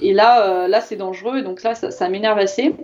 Et 0.00 0.12
là, 0.12 0.44
euh, 0.44 0.68
là, 0.68 0.80
c'est 0.80 0.96
dangereux, 0.96 1.38
et 1.38 1.42
donc 1.42 1.62
là, 1.62 1.74
ça, 1.74 2.08
m'énerve 2.08 2.38
assez. 2.38 2.74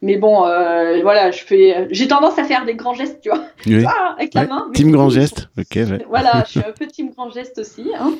Mais 0.00 0.16
bon, 0.16 0.46
euh, 0.46 1.00
voilà, 1.02 1.32
je 1.32 1.42
fais, 1.42 1.88
j'ai 1.90 2.06
tendance 2.06 2.38
à 2.38 2.44
faire 2.44 2.64
des 2.64 2.74
grands 2.74 2.94
gestes, 2.94 3.20
tu 3.20 3.30
vois, 3.30 3.44
ah, 3.86 4.14
avec 4.16 4.34
la 4.34 4.46
main. 4.46 4.68
Team 4.72 4.92
grand 4.92 5.10
geste, 5.10 5.48
ok. 5.58 5.78
Voilà, 6.08 6.44
je 6.46 6.50
suis 6.52 6.60
un 6.60 6.72
peu 6.72 6.86
team 6.86 7.10
grand 7.10 7.30
geste 7.30 7.58
aussi. 7.58 7.90
Hein. 7.98 8.12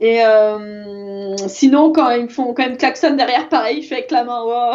Et 0.00 0.22
euh, 0.24 1.36
sinon, 1.46 1.92
quand 1.92 2.10
ils 2.10 2.24
me 2.24 2.28
font 2.28 2.52
quand 2.52 2.64
même 2.64 2.76
klaxon 2.76 3.14
derrière, 3.14 3.48
pareil, 3.48 3.82
je 3.82 3.88
fais 3.88 3.94
avec 3.96 4.10
la 4.10 4.24
main. 4.24 4.74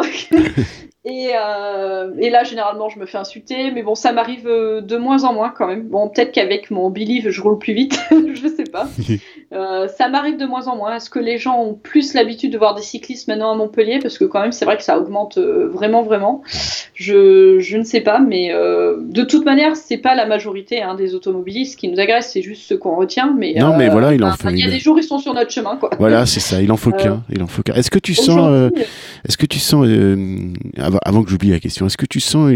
Et, 1.04 1.30
euh, 1.34 2.12
et, 2.20 2.30
là, 2.30 2.44
généralement, 2.44 2.88
je 2.88 3.00
me 3.00 3.06
fais 3.06 3.18
insulter, 3.18 3.72
mais 3.72 3.82
bon, 3.82 3.96
ça 3.96 4.12
m'arrive 4.12 4.46
euh, 4.46 4.80
de 4.80 4.96
moins 4.96 5.24
en 5.24 5.34
moins 5.34 5.50
quand 5.50 5.66
même. 5.66 5.88
Bon, 5.88 6.08
peut-être 6.08 6.30
qu'avec 6.30 6.70
mon 6.70 6.90
believe, 6.90 7.28
je 7.28 7.42
roule 7.42 7.58
plus 7.58 7.72
vite, 7.72 8.00
je 8.10 8.48
sais 8.48 8.70
pas. 8.70 8.88
Euh, 9.52 9.86
ça 9.86 10.08
m'arrive 10.08 10.38
de 10.38 10.46
moins 10.46 10.66
en 10.66 10.76
moins. 10.76 10.96
Est-ce 10.96 11.10
que 11.10 11.18
les 11.18 11.36
gens 11.36 11.60
ont 11.60 11.74
plus 11.74 12.14
l'habitude 12.14 12.50
de 12.50 12.56
voir 12.56 12.74
des 12.74 12.80
cyclistes 12.80 13.28
maintenant 13.28 13.52
à 13.52 13.54
Montpellier? 13.54 13.98
Parce 14.00 14.16
que 14.16 14.24
quand 14.24 14.40
même, 14.40 14.50
c'est 14.50 14.64
vrai 14.64 14.78
que 14.78 14.82
ça 14.82 14.98
augmente 14.98 15.36
vraiment, 15.36 16.00
vraiment. 16.00 16.42
Je, 16.94 17.58
je, 17.58 17.76
ne 17.76 17.82
sais 17.82 18.00
pas, 18.00 18.18
mais 18.18 18.50
euh, 18.54 18.96
de 19.00 19.22
toute 19.24 19.44
manière, 19.44 19.76
c'est 19.76 19.98
pas 19.98 20.14
la 20.14 20.24
majorité 20.24 20.80
hein, 20.80 20.94
des 20.94 21.14
automobilistes 21.14 21.78
qui 21.78 21.88
nous 21.88 22.00
agressent, 22.00 22.32
c'est 22.32 22.40
juste 22.40 22.62
ceux 22.62 22.78
qu'on 22.78 22.96
retient. 22.96 23.34
Mais 23.38 23.52
non, 23.58 23.76
mais 23.76 23.90
voilà, 23.90 24.14
il 24.14 24.24
en 24.24 24.32
faut. 24.32 24.48
Il 24.48 24.58
y 24.58 24.64
a 24.64 24.70
des 24.70 24.78
jours, 24.78 24.98
ils 24.98 25.04
sont 25.04 25.18
sur 25.18 25.34
notre 25.34 25.50
chemin, 25.50 25.76
quoi. 25.76 25.90
Voilà, 25.98 26.24
c'est 26.24 26.40
ça. 26.40 26.62
Il 26.62 26.72
en 26.72 26.78
faut 26.78 26.92
qu'un. 26.92 27.22
Il 27.28 27.42
en 27.42 27.46
faut 27.46 27.62
qu'un. 27.62 27.74
Est-ce 27.74 27.90
que 27.90 27.98
tu 27.98 28.14
sens, 28.14 28.72
est-ce 29.28 29.36
que 29.36 29.44
tu 29.44 29.58
sens 29.58 29.86
avant, 31.02 31.22
que 31.22 31.30
j'oublie 31.30 31.50
la 31.50 31.60
question, 31.60 31.86
est-ce 31.86 31.96
que 31.96 32.06
tu 32.06 32.20
sens 32.20 32.52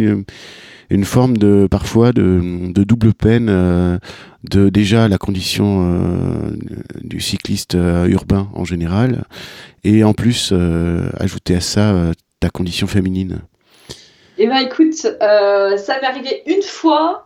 une, 0.91 1.05
forme 1.05 1.37
de 1.37 1.66
parfois 1.70 2.12
de, 2.12 2.72
double 2.72 3.14
peine 3.14 3.49
euh, 3.49 3.99
de 4.45 4.68
déjà 4.68 5.09
la 5.09 5.18
condition 5.18 5.84
euh, 5.84 6.57
du 7.03 7.20
cycliste 7.20 7.74
euh, 7.74 8.07
urbain 8.07 8.49
en 8.55 8.64
général 8.64 9.24
et 9.84 10.05
en 10.05 10.14
plus 10.14 10.53
ajouter 11.18 11.57
à 11.57 11.61
ça 11.61 12.12
ta 12.41 12.51
condition 12.51 12.87
féminine? 12.87 13.41
Eh 14.39 14.47
ben 14.47 14.59
écoute, 14.59 14.95
ça 14.95 15.18
m'est 15.20 16.07
arrivé 16.07 16.43
une 16.47 16.62
fois 16.62 17.26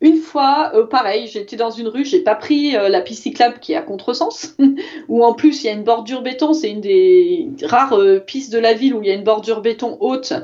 une 0.00 0.16
fois, 0.16 0.72
pareil, 0.90 1.26
j'étais 1.26 1.56
dans 1.56 1.70
une 1.70 1.88
rue, 1.88 2.04
j'ai 2.04 2.20
pas 2.20 2.34
pris 2.34 2.72
la 2.72 3.00
piste 3.00 3.22
cyclable 3.22 3.58
qui 3.60 3.72
est 3.72 3.76
à 3.76 3.82
contresens, 3.82 4.56
où 5.08 5.24
en 5.24 5.32
plus 5.32 5.62
il 5.62 5.66
y 5.66 5.70
a 5.70 5.72
une 5.72 5.84
bordure 5.84 6.22
béton, 6.22 6.52
c'est 6.52 6.70
une 6.70 6.80
des 6.80 7.48
rares 7.62 7.98
pistes 8.26 8.52
de 8.52 8.58
la 8.58 8.74
ville 8.74 8.94
où 8.94 9.02
il 9.02 9.08
y 9.08 9.10
a 9.10 9.14
une 9.14 9.24
bordure 9.24 9.62
béton 9.62 9.96
haute 10.00 10.34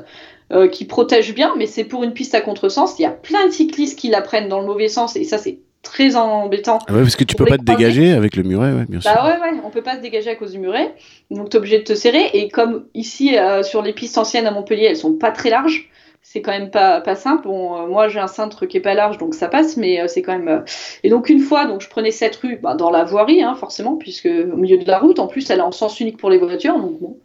euh, 0.53 0.67
qui 0.67 0.83
protège 0.83 1.33
bien, 1.33 1.53
mais 1.57 1.65
c'est 1.65 1.85
pour 1.85 2.03
une 2.03 2.11
piste 2.11 2.35
à 2.35 2.41
contresens. 2.41 2.99
Il 2.99 3.03
y 3.03 3.05
a 3.05 3.11
plein 3.11 3.45
de 3.45 3.51
cyclistes 3.51 3.97
qui 3.97 4.09
la 4.09 4.21
prennent 4.21 4.49
dans 4.49 4.59
le 4.59 4.65
mauvais 4.65 4.89
sens, 4.89 5.15
et 5.15 5.23
ça, 5.23 5.37
c'est 5.37 5.59
très 5.81 6.17
embêtant. 6.17 6.79
Ah 6.89 6.93
ouais, 6.93 7.03
parce 7.03 7.15
que 7.15 7.23
tu 7.23 7.35
peux 7.37 7.45
pas 7.45 7.57
te 7.57 7.63
dégager 7.63 8.11
avec 8.11 8.35
le 8.35 8.43
muret, 8.43 8.73
ouais, 8.73 8.85
bien 8.89 8.99
bah 9.01 9.13
sûr. 9.13 9.23
ouais, 9.23 9.39
ouais, 9.39 9.57
on 9.63 9.69
peut 9.69 9.81
pas 9.81 9.95
se 9.95 10.01
dégager 10.01 10.29
à 10.29 10.35
cause 10.35 10.51
du 10.51 10.59
muret, 10.59 10.93
donc 11.29 11.49
tu 11.49 11.55
es 11.55 11.57
obligé 11.57 11.79
de 11.79 11.85
te 11.85 11.95
serrer. 11.95 12.31
Et 12.33 12.49
comme 12.49 12.83
ici, 12.93 13.37
euh, 13.37 13.63
sur 13.63 13.81
les 13.81 13.93
pistes 13.93 14.17
anciennes 14.17 14.45
à 14.45 14.51
Montpellier, 14.51 14.87
elles 14.89 14.97
sont 14.97 15.13
pas 15.13 15.31
très 15.31 15.49
larges, 15.49 15.89
c'est 16.21 16.41
quand 16.41 16.51
même 16.51 16.71
pas, 16.71 17.01
pas 17.01 17.15
simple. 17.15 17.43
Bon, 17.43 17.75
euh, 17.75 17.87
moi 17.87 18.07
j'ai 18.07 18.19
un 18.19 18.27
cintre 18.27 18.65
qui 18.65 18.77
est 18.77 18.81
pas 18.81 18.93
large, 18.93 19.17
donc 19.17 19.33
ça 19.33 19.47
passe, 19.47 19.77
mais 19.77 20.07
c'est 20.07 20.21
quand 20.21 20.37
même. 20.37 20.63
Et 21.03 21.09
donc 21.09 21.29
une 21.29 21.39
fois, 21.39 21.65
donc 21.65 21.81
je 21.81 21.89
prenais 21.89 22.11
cette 22.11 22.35
rue 22.37 22.57
bah, 22.57 22.75
dans 22.75 22.89
la 22.89 23.03
voirie, 23.03 23.41
hein, 23.41 23.55
forcément, 23.55 23.95
puisque 23.95 24.27
au 24.27 24.57
milieu 24.57 24.77
de 24.77 24.87
la 24.87 24.99
route, 24.99 25.19
en 25.19 25.27
plus 25.27 25.49
elle 25.49 25.59
est 25.59 25.63
en 25.63 25.71
sens 25.71 25.99
unique 25.99 26.17
pour 26.17 26.29
les 26.29 26.37
voitures, 26.37 26.79
donc 26.79 26.99
bon. 26.99 27.17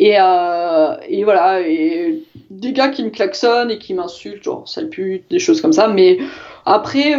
Et, 0.00 0.12
et 0.12 1.24
voilà, 1.24 1.60
et 1.60 2.22
des 2.50 2.72
gars 2.72 2.88
qui 2.88 3.02
me 3.02 3.10
klaxonnent 3.10 3.70
et 3.70 3.78
qui 3.78 3.94
m'insultent, 3.94 4.44
genre 4.44 4.68
sale 4.68 4.88
pute, 4.88 5.28
des 5.30 5.40
choses 5.40 5.60
comme 5.60 5.72
ça. 5.72 5.88
Mais 5.88 6.18
après, 6.64 7.14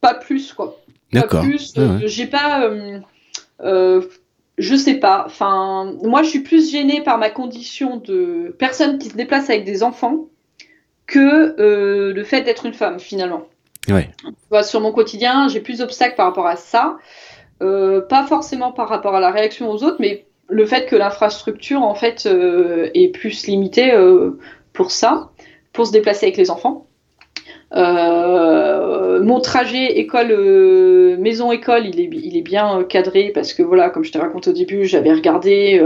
pas 0.00 0.14
plus, 0.14 0.52
quoi. 0.52 0.78
Pas 1.12 1.22
plus. 1.22 1.74
Ah 1.78 1.98
j'ai 2.04 2.26
pas. 2.26 2.70
Je 4.58 4.74
sais 4.74 4.94
pas. 4.94 5.24
Enfin, 5.26 5.94
moi, 6.02 6.22
je 6.22 6.28
suis 6.30 6.40
plus 6.40 6.70
gênée 6.70 7.02
par 7.02 7.18
ma 7.18 7.30
condition 7.30 7.96
de 7.96 8.54
personne 8.58 8.98
qui 8.98 9.10
se 9.10 9.16
déplace 9.16 9.50
avec 9.50 9.64
des 9.64 9.82
enfants 9.82 10.26
que 11.06 11.54
le 11.58 12.24
fait 12.24 12.42
d'être 12.42 12.66
une 12.66 12.74
femme, 12.74 12.98
finalement. 12.98 13.46
Ouais. 13.88 14.10
sur 14.62 14.80
mon 14.80 14.92
quotidien, 14.92 15.48
j'ai 15.48 15.60
plus 15.60 15.78
d'obstacles 15.78 16.16
par 16.16 16.26
rapport 16.26 16.46
à 16.46 16.56
ça. 16.56 16.96
Euh, 17.62 18.00
pas 18.02 18.26
forcément 18.26 18.72
par 18.72 18.88
rapport 18.88 19.14
à 19.14 19.20
la 19.20 19.30
réaction 19.30 19.70
aux 19.70 19.82
autres, 19.82 19.96
mais 19.98 20.26
le 20.48 20.66
fait 20.66 20.86
que 20.86 20.96
l'infrastructure 20.96 21.82
en 21.82 21.94
fait 21.94 22.26
euh, 22.26 22.90
est 22.94 23.08
plus 23.08 23.46
limitée 23.46 23.92
euh, 23.92 24.38
pour 24.72 24.90
ça, 24.90 25.30
pour 25.72 25.86
se 25.86 25.92
déplacer 25.92 26.26
avec 26.26 26.36
les 26.36 26.50
enfants. 26.50 26.85
Mon 27.76 29.40
trajet 29.40 29.98
école 29.98 31.16
maison 31.18 31.52
école, 31.52 31.86
il 31.86 32.00
est, 32.00 32.08
il 32.12 32.36
est 32.36 32.42
bien 32.42 32.84
cadré 32.84 33.30
parce 33.34 33.52
que 33.52 33.62
voilà, 33.62 33.90
comme 33.90 34.04
je 34.04 34.12
te 34.12 34.18
raconté 34.18 34.50
au 34.50 34.52
début, 34.52 34.84
j'avais 34.86 35.12
regardé 35.12 35.82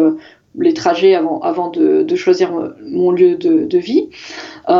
les 0.58 0.74
trajets 0.74 1.14
avant, 1.14 1.40
avant 1.40 1.68
de, 1.68 2.02
de 2.02 2.16
choisir 2.16 2.52
mon 2.82 3.10
lieu 3.10 3.36
de, 3.36 3.64
de 3.64 3.78
vie. 3.78 4.10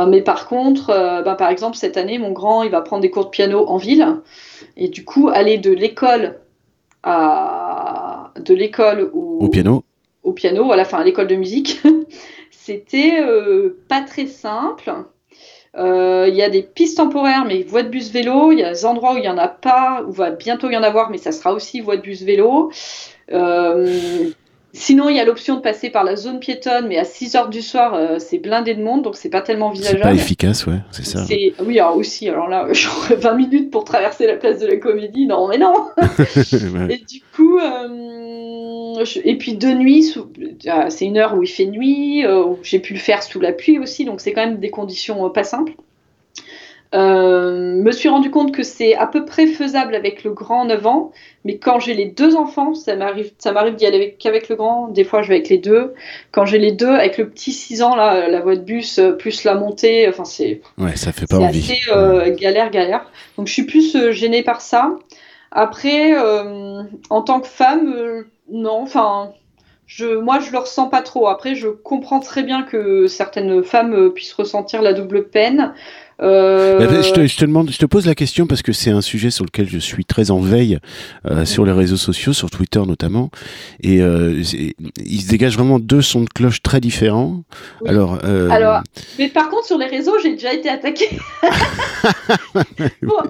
mais 0.09 0.23
par 0.23 0.47
contre, 0.49 0.89
bah, 1.25 1.35
par 1.35 1.51
exemple 1.51 1.77
cette 1.77 1.97
année, 1.97 2.19
mon 2.19 2.33
grand, 2.33 2.63
il 2.63 2.71
va 2.71 2.81
prendre 2.81 3.03
des 3.03 3.11
cours 3.11 3.25
de 3.27 3.31
piano 3.31 3.67
en 3.67 3.77
ville 3.77 4.07
et 4.77 4.89
du 4.89 5.05
coup 5.05 5.29
aller 5.29 5.59
de 5.59 5.71
l'école 5.73 6.39
à, 7.03 8.33
de 8.39 8.55
l'école 8.55 9.11
au, 9.13 9.49
piano. 9.49 9.85
Au 10.23 10.33
piano, 10.33 10.73
à 10.73 10.77
la 10.77 10.85
fin 10.85 10.99
à 10.99 11.05
l'école 11.05 11.27
de 11.27 11.37
musique. 11.37 11.81
C'était 12.51 13.21
euh, 13.21 13.79
pas 13.89 14.03
très 14.03 14.27
simple. 14.27 14.93
Euh, 15.77 16.27
il 16.29 16.35
y 16.35 16.43
a 16.43 16.51
des 16.51 16.63
pistes 16.63 16.97
temporaires, 16.97 17.45
mais 17.47 17.63
voie 17.63 17.83
de 17.83 17.89
bus 17.89 18.11
vélo. 18.11 18.53
Il 18.53 18.59
y 18.59 18.65
a 18.65 18.73
des 18.73 18.85
endroits 18.85 19.15
où 19.15 19.17
il 19.19 19.23
n'y 19.23 19.29
en 19.29 19.39
a 19.39 19.49
pas, 19.49 20.03
où 20.07 20.13
va 20.13 20.31
bientôt 20.31 20.71
y 20.71 20.77
en 20.77 20.83
avoir, 20.83 21.11
mais 21.11 21.19
ça 21.19 21.33
sera 21.33 21.53
aussi 21.53 21.81
voie 21.81 21.97
de 21.97 22.03
bus 22.03 22.23
vélo. 22.23 22.73
Euh, 23.33 24.33
Sinon, 24.73 25.09
il 25.09 25.17
y 25.17 25.21
a 25.21 25.25
l'option 25.25 25.57
de 25.57 25.61
passer 25.61 25.91
par 25.91 26.05
la 26.05 26.15
zone 26.15 26.39
piétonne, 26.39 26.87
mais 26.87 26.97
à 26.97 27.05
6 27.05 27.35
heures 27.35 27.49
du 27.49 27.61
soir, 27.61 27.95
euh, 27.95 28.21
c'est 28.21 28.39
blindé 28.39 28.75
de 28.75 28.83
monde, 28.83 29.03
donc 29.03 29.17
c'est 29.17 29.29
pas 29.29 29.43
tellement 29.43 29.67
envisageable. 29.67 29.99
C'est 30.03 30.09
pas 30.09 30.15
efficace, 30.15 30.65
ouais, 30.67 30.79
c'est 30.93 31.05
ça. 31.05 31.25
Oui, 31.65 31.81
alors 31.81 31.97
aussi, 31.97 32.29
alors 32.29 32.49
là, 32.49 32.69
j'aurais 32.73 33.17
20 33.17 33.35
minutes 33.35 33.71
pour 33.73 33.83
traverser 33.83 34.29
la 34.29 34.37
place 34.37 34.61
de 34.61 34.69
la 34.69 34.77
Comédie, 34.77 35.27
non, 35.27 35.49
mais 35.49 35.59
non 35.59 35.75
Et 36.89 36.99
du 36.99 37.21
coup, 37.35 37.59
euh, 37.59 38.20
et 39.25 39.37
puis 39.37 39.55
de 39.55 39.69
nuit, 39.69 40.15
ah, 40.67 40.91
c'est 40.91 41.05
une 41.05 41.19
heure 41.19 41.35
où 41.35 41.43
il 41.43 41.49
fait 41.49 41.67
nuit, 41.67 42.25
euh, 42.25 42.55
j'ai 42.63 42.79
pu 42.79 42.95
le 42.95 42.99
faire 42.99 43.23
sous 43.23 43.41
la 43.41 43.53
pluie 43.53 43.79
aussi, 43.79 44.05
donc 44.05 44.21
c'est 44.21 44.33
quand 44.33 44.45
même 44.45 44.59
des 44.59 44.71
conditions 44.71 45.29
pas 45.31 45.45
simples. 45.45 45.73
Euh, 46.93 47.81
me 47.81 47.93
suis 47.93 48.09
rendu 48.09 48.31
compte 48.31 48.53
que 48.53 48.65
c'est 48.65 48.97
à 48.97 49.07
peu 49.07 49.25
près 49.25 49.47
faisable 49.47 49.95
avec 49.95 50.25
le 50.25 50.33
grand 50.33 50.65
9 50.65 50.87
ans, 50.87 51.13
mais 51.45 51.57
quand 51.57 51.79
j'ai 51.79 51.95
les 51.95 52.07
deux 52.07 52.35
enfants, 52.35 52.75
ça 52.75 52.97
m'arrive, 52.97 53.31
ça 53.39 53.53
m'arrive 53.53 53.77
d'y 53.77 53.87
aller 53.87 54.17
qu'avec 54.19 54.49
le 54.49 54.57
grand. 54.57 54.89
Des 54.89 55.05
fois, 55.05 55.23
je 55.23 55.29
vais 55.29 55.37
avec 55.37 55.49
les 55.49 55.59
deux. 55.59 55.95
Quand 56.33 56.47
j'ai 56.47 56.59
les 56.59 56.73
deux, 56.73 56.89
avec 56.89 57.17
le 57.17 57.29
petit 57.29 57.53
6 57.53 57.83
ans, 57.83 57.95
là, 57.95 58.29
la 58.29 58.41
voie 58.41 58.57
de 58.57 58.63
bus 58.63 58.99
euh, 58.99 59.13
plus 59.13 59.45
la 59.45 59.55
montée, 59.55 60.09
enfin 60.09 60.25
c'est. 60.25 60.63
Ouais, 60.79 60.97
ça 60.97 61.13
fait 61.13 61.27
pas 61.27 61.39
envie. 61.39 61.61
Assez, 61.61 61.79
euh, 61.93 62.35
galère, 62.35 62.71
galère. 62.71 63.09
Donc 63.39 63.47
je 63.47 63.53
suis 63.53 63.67
plus 63.67 63.95
euh, 63.95 64.11
gênée 64.11 64.43
par 64.43 64.61
ça. 64.61 64.97
Après, 65.51 66.17
en 67.11 67.23
tant 67.23 67.41
que 67.41 67.49
femme, 67.49 68.25
non, 68.49 68.83
enfin. 68.83 69.33
Je, 69.87 70.07
moi, 70.07 70.39
je 70.39 70.53
le 70.53 70.59
ressens 70.59 70.89
pas 70.89 71.03
trop. 71.03 71.27
Après, 71.27 71.57
je 71.57 71.67
comprends 71.67 72.21
très 72.21 72.45
bien 72.45 72.63
que 72.63 73.09
certaines 73.09 73.65
femmes 73.65 74.13
puissent 74.13 74.35
ressentir 74.35 74.83
la 74.83 74.93
double 74.93 75.29
peine. 75.31 75.75
Euh... 76.23 77.03
Je, 77.03 77.13
te, 77.13 77.27
je, 77.27 77.37
te, 77.37 77.45
demande, 77.45 77.71
je 77.71 77.79
te 77.79 77.87
pose 77.87 78.07
la 78.07 78.15
question 78.15 78.47
parce 78.47 78.63
que 78.63 78.73
c'est 78.73 78.91
un 78.91 79.01
sujet 79.01 79.31
sur 79.31 79.45
lequel 79.45 79.69
je 79.69 79.79
suis 79.79 80.05
très 80.05 80.31
en 80.31 80.41
veille 80.41 80.79
euh, 81.31 81.45
sur 81.45 81.65
les 81.65 81.73
réseaux 81.73 81.97
sociaux, 81.97 82.33
sur 82.33 82.51
Twitter 82.51 82.83
notamment, 82.87 83.31
et 83.83 84.03
euh, 84.03 84.43
il 85.05 85.21
se 85.21 85.29
dégage 85.29 85.55
vraiment 85.55 85.79
deux 85.79 86.03
sons 86.03 86.23
de 86.23 86.29
cloche 86.29 86.63
très 86.63 86.81
différents. 86.81 87.43
Alors, 87.87 88.19
euh... 88.25 88.51
Alors, 88.51 88.83
mais 89.19 89.29
par 89.29 89.49
contre 89.49 89.67
sur 89.67 89.79
les 89.79 89.87
réseaux, 89.87 90.19
j'ai 90.23 90.33
déjà 90.33 90.53
été 90.53 90.69
attaqué 90.69 91.09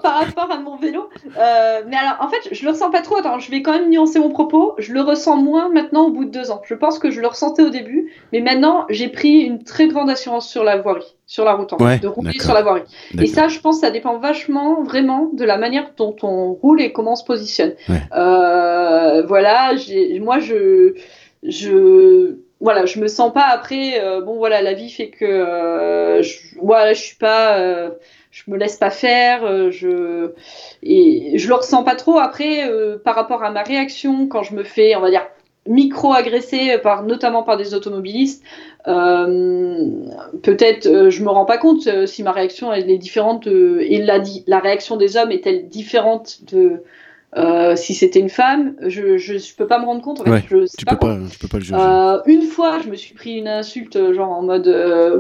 par 0.02 0.18
rapport 0.18 0.50
à 0.50 0.58
mon 0.58 0.76
vélo. 0.76 1.08
Mais 1.36 1.96
alors, 1.96 2.16
en 2.20 2.28
fait, 2.28 2.48
je 2.52 2.64
le 2.64 2.70
ressens 2.70 2.90
pas 2.90 3.02
trop. 3.02 3.16
Attends, 3.16 3.38
je 3.38 3.50
vais 3.50 3.62
quand 3.62 3.72
même 3.72 3.90
nuancer 3.90 4.18
mon 4.18 4.30
propos. 4.30 4.74
Je 4.78 4.92
le 4.92 5.00
ressens 5.00 5.36
moins 5.36 5.68
maintenant 5.70 6.06
au 6.06 6.10
bout 6.10 6.24
de 6.24 6.30
deux 6.30 6.50
ans. 6.50 6.62
Je 6.64 6.74
pense 6.74 6.98
que 6.98 7.10
je 7.10 7.20
le 7.20 7.26
ressentais 7.28 7.62
au 7.62 7.70
début, 7.70 8.12
mais 8.32 8.40
maintenant 8.40 8.86
j'ai 8.90 9.08
pris 9.08 9.40
une 9.40 9.62
très 9.62 9.88
grande 9.88 10.10
assurance 10.10 10.48
sur 10.48 10.64
la 10.64 10.76
voirie 10.76 11.16
sur 11.30 11.44
la 11.44 11.52
route, 11.52 11.72
en 11.72 11.78
fait, 11.78 12.00
de 12.00 12.08
rouler 12.08 12.32
sur 12.40 12.52
la 12.52 12.62
voirie. 12.62 12.82
Et 13.16 13.26
ça, 13.28 13.46
je 13.46 13.60
pense, 13.60 13.78
ça 13.78 13.92
dépend 13.92 14.18
vachement, 14.18 14.82
vraiment, 14.82 15.30
de 15.32 15.44
la 15.44 15.58
manière 15.58 15.92
dont 15.96 16.16
on 16.24 16.54
roule 16.54 16.82
et 16.82 16.90
comment 16.90 17.12
on 17.12 17.16
se 17.16 17.24
positionne. 17.24 17.74
Euh, 17.88 19.22
voilà, 19.28 19.70
moi, 20.20 20.40
je, 20.40 20.94
je, 21.44 22.34
voilà, 22.60 22.84
je 22.84 22.98
me 22.98 23.06
sens 23.06 23.32
pas 23.32 23.46
après. 23.48 24.02
Euh, 24.02 24.20
bon, 24.22 24.38
voilà, 24.38 24.60
la 24.60 24.72
vie 24.72 24.90
fait 24.90 25.10
que, 25.10 25.24
euh, 25.24 26.20
je, 26.20 26.58
voilà, 26.60 26.94
je 26.94 27.00
suis 27.00 27.16
pas, 27.16 27.60
euh, 27.60 27.90
je 28.32 28.42
me 28.48 28.56
laisse 28.56 28.76
pas 28.76 28.90
faire. 28.90 29.44
Euh, 29.44 29.70
je 29.70 30.32
et 30.82 31.38
je 31.38 31.46
le 31.46 31.54
ressens 31.54 31.84
pas 31.84 31.94
trop 31.94 32.18
après 32.18 32.68
par 33.04 33.14
rapport 33.14 33.44
à 33.44 33.52
ma 33.52 33.62
réaction 33.62 34.26
quand 34.26 34.42
je 34.42 34.56
me 34.56 34.64
fais, 34.64 34.96
on 34.96 35.00
va 35.00 35.10
dire 35.10 35.22
micro-agressé 35.66 36.78
par 36.78 37.02
notamment 37.04 37.42
par 37.42 37.56
des 37.56 37.74
automobilistes. 37.74 38.42
Euh, 38.88 39.86
peut-être, 40.42 40.86
euh, 40.86 41.10
je 41.10 41.22
me 41.22 41.28
rends 41.28 41.44
pas 41.44 41.58
compte 41.58 41.86
euh, 41.86 42.06
si 42.06 42.22
ma 42.22 42.32
réaction 42.32 42.72
elle 42.72 42.90
est 42.90 42.98
différente 42.98 43.46
et 43.46 44.02
la, 44.02 44.18
la 44.46 44.58
réaction 44.58 44.96
des 44.96 45.16
hommes 45.16 45.30
est-elle 45.30 45.68
différente 45.68 46.40
de 46.50 46.82
si 47.76 47.94
c'était 47.94 48.18
une 48.18 48.30
femme? 48.30 48.74
Je, 48.86 49.18
je, 49.18 49.54
peux 49.54 49.66
pas 49.66 49.78
me 49.78 49.84
rendre 49.84 50.02
compte. 50.02 50.22
je 50.26 50.66
tu, 50.76 50.84
peux 50.84 50.96
pas, 50.96 51.18
peux 51.40 51.48
pas 51.48 51.58
le 51.58 51.62
juger. 51.62 51.76
une 52.26 52.42
fois, 52.42 52.80
je 52.82 52.88
me 52.88 52.96
suis 52.96 53.14
pris 53.14 53.34
une 53.34 53.46
insulte 53.46 54.12
genre 54.14 54.30
en 54.30 54.42
mode 54.42 54.66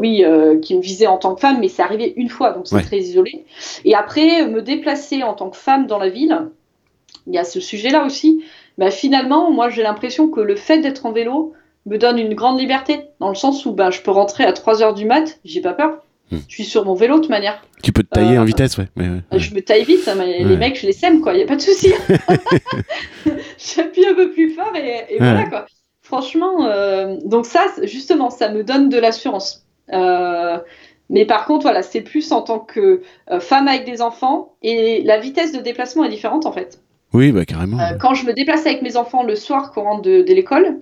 oui 0.00 0.24
qui 0.62 0.76
me 0.76 0.80
visait 0.80 1.06
en 1.06 1.18
tant 1.18 1.34
que 1.34 1.40
femme, 1.40 1.58
mais 1.60 1.68
c'est 1.68 1.82
arrivé 1.82 2.14
une 2.16 2.28
fois 2.28 2.52
donc 2.52 2.66
c'est 2.66 2.82
très 2.82 2.98
isolé. 2.98 3.44
Et 3.84 3.94
après 3.94 4.48
me 4.48 4.62
déplacer 4.62 5.22
en 5.22 5.34
tant 5.34 5.50
que 5.50 5.56
femme 5.56 5.86
dans 5.86 5.98
la 5.98 6.08
ville, 6.08 6.48
il 7.26 7.34
y 7.34 7.38
a 7.38 7.44
ce 7.44 7.60
sujet-là 7.60 8.04
aussi. 8.04 8.42
Bah, 8.80 8.90
finalement, 8.90 9.50
moi 9.50 9.68
j'ai 9.68 9.82
l'impression 9.82 10.30
que 10.30 10.40
le 10.40 10.56
fait 10.56 10.78
d'être 10.78 11.04
en 11.04 11.12
vélo 11.12 11.52
me 11.84 11.98
donne 11.98 12.18
une 12.18 12.32
grande 12.32 12.58
liberté, 12.58 13.02
dans 13.20 13.28
le 13.28 13.34
sens 13.34 13.66
où 13.66 13.72
bah, 13.72 13.90
je 13.90 14.00
peux 14.00 14.10
rentrer 14.10 14.44
à 14.44 14.52
3h 14.52 14.94
du 14.94 15.04
mat, 15.04 15.38
j'ai 15.44 15.60
pas 15.60 15.74
peur. 15.74 15.98
Hmm. 16.30 16.38
Je 16.48 16.54
suis 16.54 16.64
sur 16.64 16.86
mon 16.86 16.94
vélo 16.94 17.16
de 17.16 17.20
toute 17.20 17.30
manière. 17.30 17.62
Tu 17.82 17.92
peux 17.92 18.02
te 18.02 18.08
tailler 18.08 18.38
en 18.38 18.42
euh, 18.42 18.46
vitesse, 18.46 18.78
ouais. 18.78 18.86
Je 18.96 19.54
me 19.54 19.60
taille 19.60 19.84
vite, 19.84 20.08
hein, 20.08 20.14
les 20.24 20.56
mecs, 20.56 20.80
je 20.80 20.86
les 20.86 20.94
sème, 20.94 21.20
quoi, 21.20 21.34
y 21.34 21.42
a 21.42 21.46
pas 21.46 21.56
de 21.56 21.60
souci. 21.60 21.92
J'appuie 23.58 24.06
un 24.06 24.14
peu 24.14 24.30
plus 24.30 24.48
fort 24.54 24.72
et, 24.74 25.18
voilà, 25.18 25.44
quoi. 25.44 25.66
Franchement, 26.00 26.64
euh, 26.64 27.18
donc 27.26 27.44
ça, 27.44 27.66
justement, 27.82 28.30
ça 28.30 28.48
me 28.48 28.64
donne 28.64 28.88
de 28.88 28.98
l'assurance. 28.98 29.66
Euh, 29.92 30.56
mais 31.10 31.26
par 31.26 31.44
contre, 31.44 31.64
voilà, 31.64 31.82
c'est 31.82 32.00
plus 32.00 32.32
en 32.32 32.40
tant 32.40 32.60
que 32.60 33.02
femme 33.40 33.68
avec 33.68 33.84
des 33.84 34.00
enfants 34.00 34.54
et 34.62 35.02
la 35.02 35.18
vitesse 35.18 35.52
de 35.52 35.60
déplacement 35.60 36.04
est 36.04 36.08
différente 36.08 36.46
en 36.46 36.52
fait. 36.52 36.80
Oui, 37.12 37.32
bah 37.32 37.44
carrément. 37.44 37.78
Euh, 37.80 37.96
quand 37.98 38.14
je 38.14 38.26
me 38.26 38.32
déplace 38.32 38.66
avec 38.66 38.82
mes 38.82 38.96
enfants 38.96 39.22
le 39.22 39.34
soir 39.34 39.72
qu'on 39.72 39.82
rentre 39.82 40.02
de, 40.02 40.22
l'école, 40.32 40.78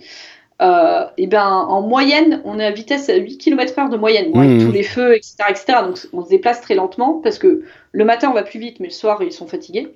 euh, 0.61 1.05
et 1.16 1.26
ben 1.26 1.47
en 1.47 1.83
moyenne, 1.83 2.43
on 2.45 2.59
est 2.59 2.64
à 2.64 2.70
vitesse 2.70 3.09
à 3.09 3.16
8 3.16 3.39
km/h 3.39 3.91
de 3.91 3.97
moyenne, 3.97 4.37
avec 4.37 4.51
mmh. 4.51 4.66
tous 4.66 4.72
les 4.72 4.83
feux, 4.83 5.14
etc., 5.14 5.35
etc. 5.49 5.79
Donc 5.85 5.99
on 6.12 6.24
se 6.24 6.29
déplace 6.29 6.61
très 6.61 6.74
lentement 6.74 7.20
parce 7.22 7.39
que 7.39 7.62
le 7.93 8.05
matin 8.05 8.29
on 8.31 8.35
va 8.35 8.43
plus 8.43 8.59
vite, 8.59 8.81
mais 8.81 8.89
le 8.89 8.93
soir 8.93 9.22
ils 9.22 9.33
sont 9.33 9.47
fatigués. 9.47 9.89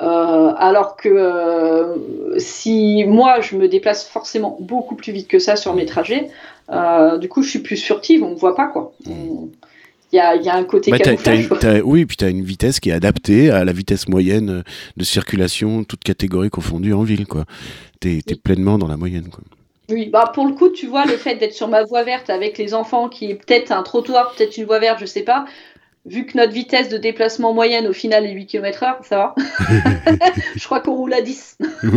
Euh, 0.00 0.52
alors 0.56 0.96
que 0.96 1.94
si 2.38 3.04
moi 3.06 3.40
je 3.40 3.56
me 3.56 3.68
déplace 3.68 4.08
forcément 4.08 4.56
beaucoup 4.60 4.96
plus 4.96 5.12
vite 5.12 5.28
que 5.28 5.38
ça 5.38 5.54
sur 5.54 5.74
mes 5.74 5.86
trajets, 5.86 6.28
du 7.20 7.28
coup 7.28 7.42
je 7.42 7.50
suis 7.50 7.60
plus 7.60 7.76
furtive, 7.76 8.24
on 8.24 8.30
ne 8.30 8.36
voit 8.36 8.56
pas 8.56 8.66
quoi. 8.66 8.92
Mmh 9.06 9.46
il 10.12 10.16
y 10.16 10.48
a, 10.48 10.54
un 10.54 10.64
côté 10.64 10.90
bah, 10.90 10.98
oui, 11.84 12.04
puis 12.04 12.16
tu 12.18 12.24
as 12.24 12.28
une 12.28 12.44
vitesse 12.44 12.80
qui 12.80 12.90
est 12.90 12.92
adaptée 12.92 13.50
à 13.50 13.64
la 13.64 13.72
vitesse 13.72 14.08
moyenne 14.08 14.50
euh, 14.50 14.62
de 14.96 15.04
circulation, 15.04 15.84
toute 15.84 16.04
catégorie 16.04 16.50
confondue 16.50 16.92
en 16.92 17.02
ville. 17.02 17.24
Tu 18.00 18.18
es, 18.18 18.34
pleinement 18.36 18.76
dans 18.76 18.88
la 18.88 18.98
moyenne. 18.98 19.28
Quoi. 19.30 19.42
Oui, 19.88 20.10
bah 20.10 20.30
pour 20.34 20.46
le 20.46 20.52
coup, 20.52 20.68
tu 20.68 20.86
vois, 20.86 21.06
le 21.06 21.16
fait 21.16 21.36
d'être 21.36 21.54
sur 21.54 21.68
ma 21.68 21.84
voie 21.84 22.02
verte 22.02 22.28
avec 22.28 22.58
les 22.58 22.74
enfants, 22.74 23.08
qui 23.08 23.30
est 23.30 23.34
peut-être 23.34 23.72
un 23.72 23.82
trottoir, 23.82 24.34
peut-être 24.34 24.56
une 24.58 24.64
voie 24.64 24.78
verte, 24.78 24.98
je 25.00 25.06
sais 25.06 25.22
pas, 25.22 25.46
vu 26.04 26.26
que 26.26 26.36
notre 26.36 26.52
vitesse 26.52 26.88
de 26.88 26.98
déplacement 26.98 27.54
moyenne 27.54 27.86
au 27.86 27.92
final 27.92 28.26
est 28.26 28.32
8 28.32 28.46
km/h, 28.46 28.96
ça 29.04 29.16
va. 29.16 29.34
je 30.56 30.64
crois 30.64 30.80
qu'on 30.80 30.94
roule 30.94 31.14
à 31.14 31.22
10. 31.22 31.58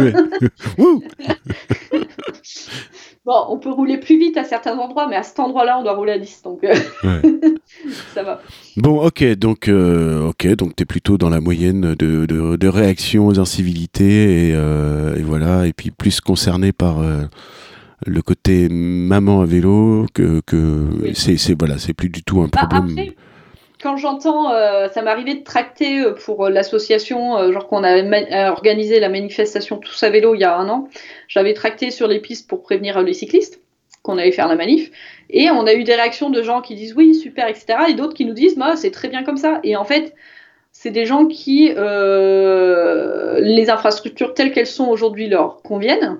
Bon, 3.26 3.44
on 3.50 3.58
peut 3.58 3.72
rouler 3.72 3.98
plus 3.98 4.20
vite 4.20 4.38
à 4.38 4.44
certains 4.44 4.78
endroits, 4.78 5.08
mais 5.08 5.16
à 5.16 5.24
cet 5.24 5.40
endroit-là, 5.40 5.80
on 5.80 5.84
doit 5.84 5.96
rouler 5.96 6.12
à 6.12 6.20
10. 6.20 6.44
Donc, 6.44 6.64
euh, 6.64 6.76
ça 8.14 8.22
va. 8.22 8.40
Bon, 8.78 9.04
ok, 9.04 9.24
donc, 9.34 9.68
euh, 9.68 10.28
ok, 10.30 10.48
donc 10.56 10.76
tu 10.76 10.84
es 10.84 10.86
plutôt 10.86 11.18
dans 11.18 11.30
la 11.30 11.42
moyenne 11.42 11.96
de, 11.96 12.28
de, 12.28 12.68
réaction 12.68 13.26
aux 13.26 13.40
incivilités 13.40 14.50
et, 14.50 14.54
euh, 14.54 15.16
et, 15.16 15.24
voilà, 15.24 15.66
et 15.66 15.74
puis 15.74 15.90
plus 15.90 16.22
concerné 16.22 16.72
par 16.72 16.98
le 18.06 18.22
côté 18.22 18.70
maman 18.70 19.42
à 19.42 19.46
vélo, 19.46 20.06
que, 20.14 20.42
que 20.46 20.88
c'est, 21.16 21.38
c'est, 21.38 21.58
voilà, 21.58 21.80
c'est 21.80 21.94
plus 21.94 22.10
du 22.10 22.22
tout 22.22 22.42
un 22.42 22.50
bah, 22.52 22.68
problème. 22.68 23.12
Quand 23.86 23.98
j'entends, 23.98 24.52
euh, 24.52 24.90
ça 24.90 25.04
m'est 25.04 25.12
arrivé 25.12 25.36
de 25.36 25.44
tracter 25.44 26.00
euh, 26.00 26.14
pour 26.14 26.50
l'association, 26.50 27.52
genre 27.52 27.68
qu'on 27.68 27.84
a 27.84 28.52
organisé 28.52 29.00
la 29.00 29.10
manifestation 29.10 29.78
Tous 29.78 30.02
à 30.02 30.10
vélo 30.10 30.34
il 30.34 30.42
y 30.42 30.44
a 30.44 30.58
un 30.58 30.68
an, 30.70 30.90
j'avais 31.28 31.54
tracté 31.54 31.92
sur 31.92 32.08
les 32.08 32.20
pistes 32.20 32.50
pour 32.50 32.64
prévenir 32.64 33.00
les 33.04 33.14
cyclistes 33.14 33.62
qu'on 34.02 34.18
allait 34.18 34.32
faire 34.32 34.48
la 34.48 34.56
manif. 34.56 34.90
Et 35.30 35.52
on 35.52 35.68
a 35.68 35.74
eu 35.76 35.84
des 35.84 35.94
réactions 35.94 36.32
de 36.32 36.42
gens 36.42 36.62
qui 36.62 36.74
disent 36.74 36.96
oui, 36.96 37.14
super, 37.14 37.48
etc. 37.48 37.78
Et 37.90 37.94
d'autres 37.94 38.16
qui 38.16 38.26
nous 38.26 38.34
disent, 38.34 38.58
bah, 38.58 38.76
c'est 38.76 38.92
très 38.92 39.08
bien 39.08 39.24
comme 39.24 39.38
ça. 39.38 39.60
Et 39.64 39.76
en 39.76 39.84
fait, 39.84 40.16
c'est 40.72 40.92
des 40.92 41.06
gens 41.06 41.26
qui, 41.28 41.72
euh, 41.76 43.40
les 43.40 43.70
infrastructures 43.70 44.34
telles 44.34 44.52
qu'elles 44.52 44.68
sont 44.68 44.88
aujourd'hui 44.88 45.28
leur 45.28 45.62
conviennent. 45.62 46.20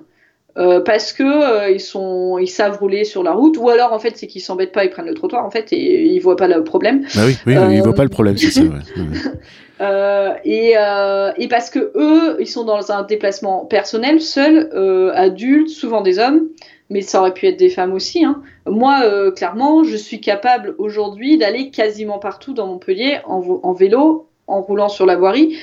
Euh, 0.58 0.80
parce 0.80 1.12
que 1.12 1.22
euh, 1.22 1.70
ils 1.70 1.80
sont, 1.80 2.38
ils 2.38 2.48
savent 2.48 2.78
rouler 2.78 3.04
sur 3.04 3.22
la 3.22 3.32
route, 3.32 3.58
ou 3.58 3.68
alors 3.68 3.92
en 3.92 3.98
fait 3.98 4.16
c'est 4.16 4.26
qu'ils 4.26 4.40
s'embêtent 4.40 4.72
pas, 4.72 4.84
ils 4.84 4.90
prennent 4.90 5.06
le 5.06 5.14
trottoir 5.14 5.44
en 5.44 5.50
fait 5.50 5.70
et 5.72 6.06
ils 6.06 6.18
voient 6.18 6.36
pas 6.36 6.48
le 6.48 6.64
problème. 6.64 7.02
Bah 7.14 7.22
oui, 7.26 7.36
oui 7.46 7.54
ils 7.72 7.82
voient 7.82 7.94
pas 7.94 8.04
le 8.04 8.08
problème, 8.08 8.38
c'est 8.38 8.50
ça. 8.50 8.62
et, 10.44 10.70
et, 10.72 11.48
parce 11.48 11.68
que 11.68 11.92
eux, 11.94 12.36
ils 12.40 12.46
sont 12.46 12.64
dans 12.64 12.90
un 12.90 13.02
déplacement 13.02 13.66
personnel, 13.66 14.22
seuls, 14.22 14.70
adultes, 15.14 15.68
souvent 15.68 16.00
des 16.00 16.18
hommes, 16.18 16.48
mais 16.88 17.02
ça 17.02 17.20
aurait 17.20 17.34
pu 17.34 17.46
être 17.46 17.58
des 17.58 17.68
femmes 17.68 17.92
aussi. 17.92 18.24
Hein. 18.24 18.42
Moi, 18.64 19.30
clairement, 19.32 19.84
je 19.84 19.96
suis 19.96 20.22
capable 20.22 20.74
aujourd'hui 20.78 21.36
d'aller 21.36 21.68
quasiment 21.70 22.18
partout 22.18 22.54
dans 22.54 22.66
Montpellier 22.66 23.18
en, 23.26 23.42
en 23.62 23.72
vélo 23.74 24.26
en 24.46 24.62
roulant 24.62 24.88
sur 24.88 25.04
la 25.04 25.16
voirie. 25.16 25.58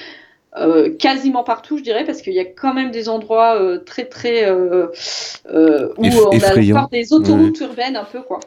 Euh, 0.55 0.95
quasiment 0.95 1.43
partout, 1.43 1.79
je 1.79 1.83
dirais, 1.83 2.05
parce 2.05 2.21
qu'il 2.21 2.33
y 2.33 2.39
a 2.39 2.45
quand 2.45 2.75
même 2.75 2.91
des 2.91 3.09
endroits 3.09 3.59
euh, 3.59 3.79
très 3.79 4.05
très 4.05 4.45
euh, 4.45 4.87
où 5.97 6.05
on 6.05 6.39
a 6.39 6.59
encore 6.59 6.89
des 6.89 7.11
autoroutes 7.11 7.59
urbaines 7.59 7.95
un 7.95 8.03
peu 8.03 8.21
quoi. 8.21 8.39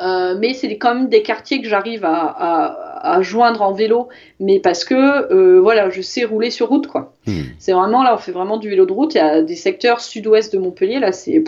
mais 0.00 0.54
c'est 0.54 0.76
quand 0.78 0.94
même 0.96 1.08
des 1.08 1.22
quartiers 1.22 1.62
que 1.62 1.68
j'arrive 1.68 2.04
à, 2.04 3.18
joindre 3.20 3.62
en 3.62 3.72
vélo, 3.72 4.08
mais 4.40 4.58
parce 4.58 4.84
que 4.84 5.60
voilà, 5.60 5.90
je 5.90 6.02
sais 6.02 6.24
rouler 6.24 6.50
sur 6.50 6.68
route 6.68 6.88
quoi. 6.88 7.14
Hmm. 7.26 7.42
C'est 7.58 7.72
vraiment 7.72 8.02
là, 8.02 8.14
on 8.14 8.18
fait 8.18 8.32
vraiment 8.32 8.56
du 8.56 8.68
vélo 8.68 8.84
de 8.84 8.92
route. 8.92 9.14
Il 9.14 9.18
y 9.18 9.20
a 9.20 9.42
des 9.42 9.56
secteurs 9.56 10.00
sud-ouest 10.00 10.52
de 10.52 10.58
Montpellier 10.58 10.98
là, 10.98 11.12
c'est 11.12 11.44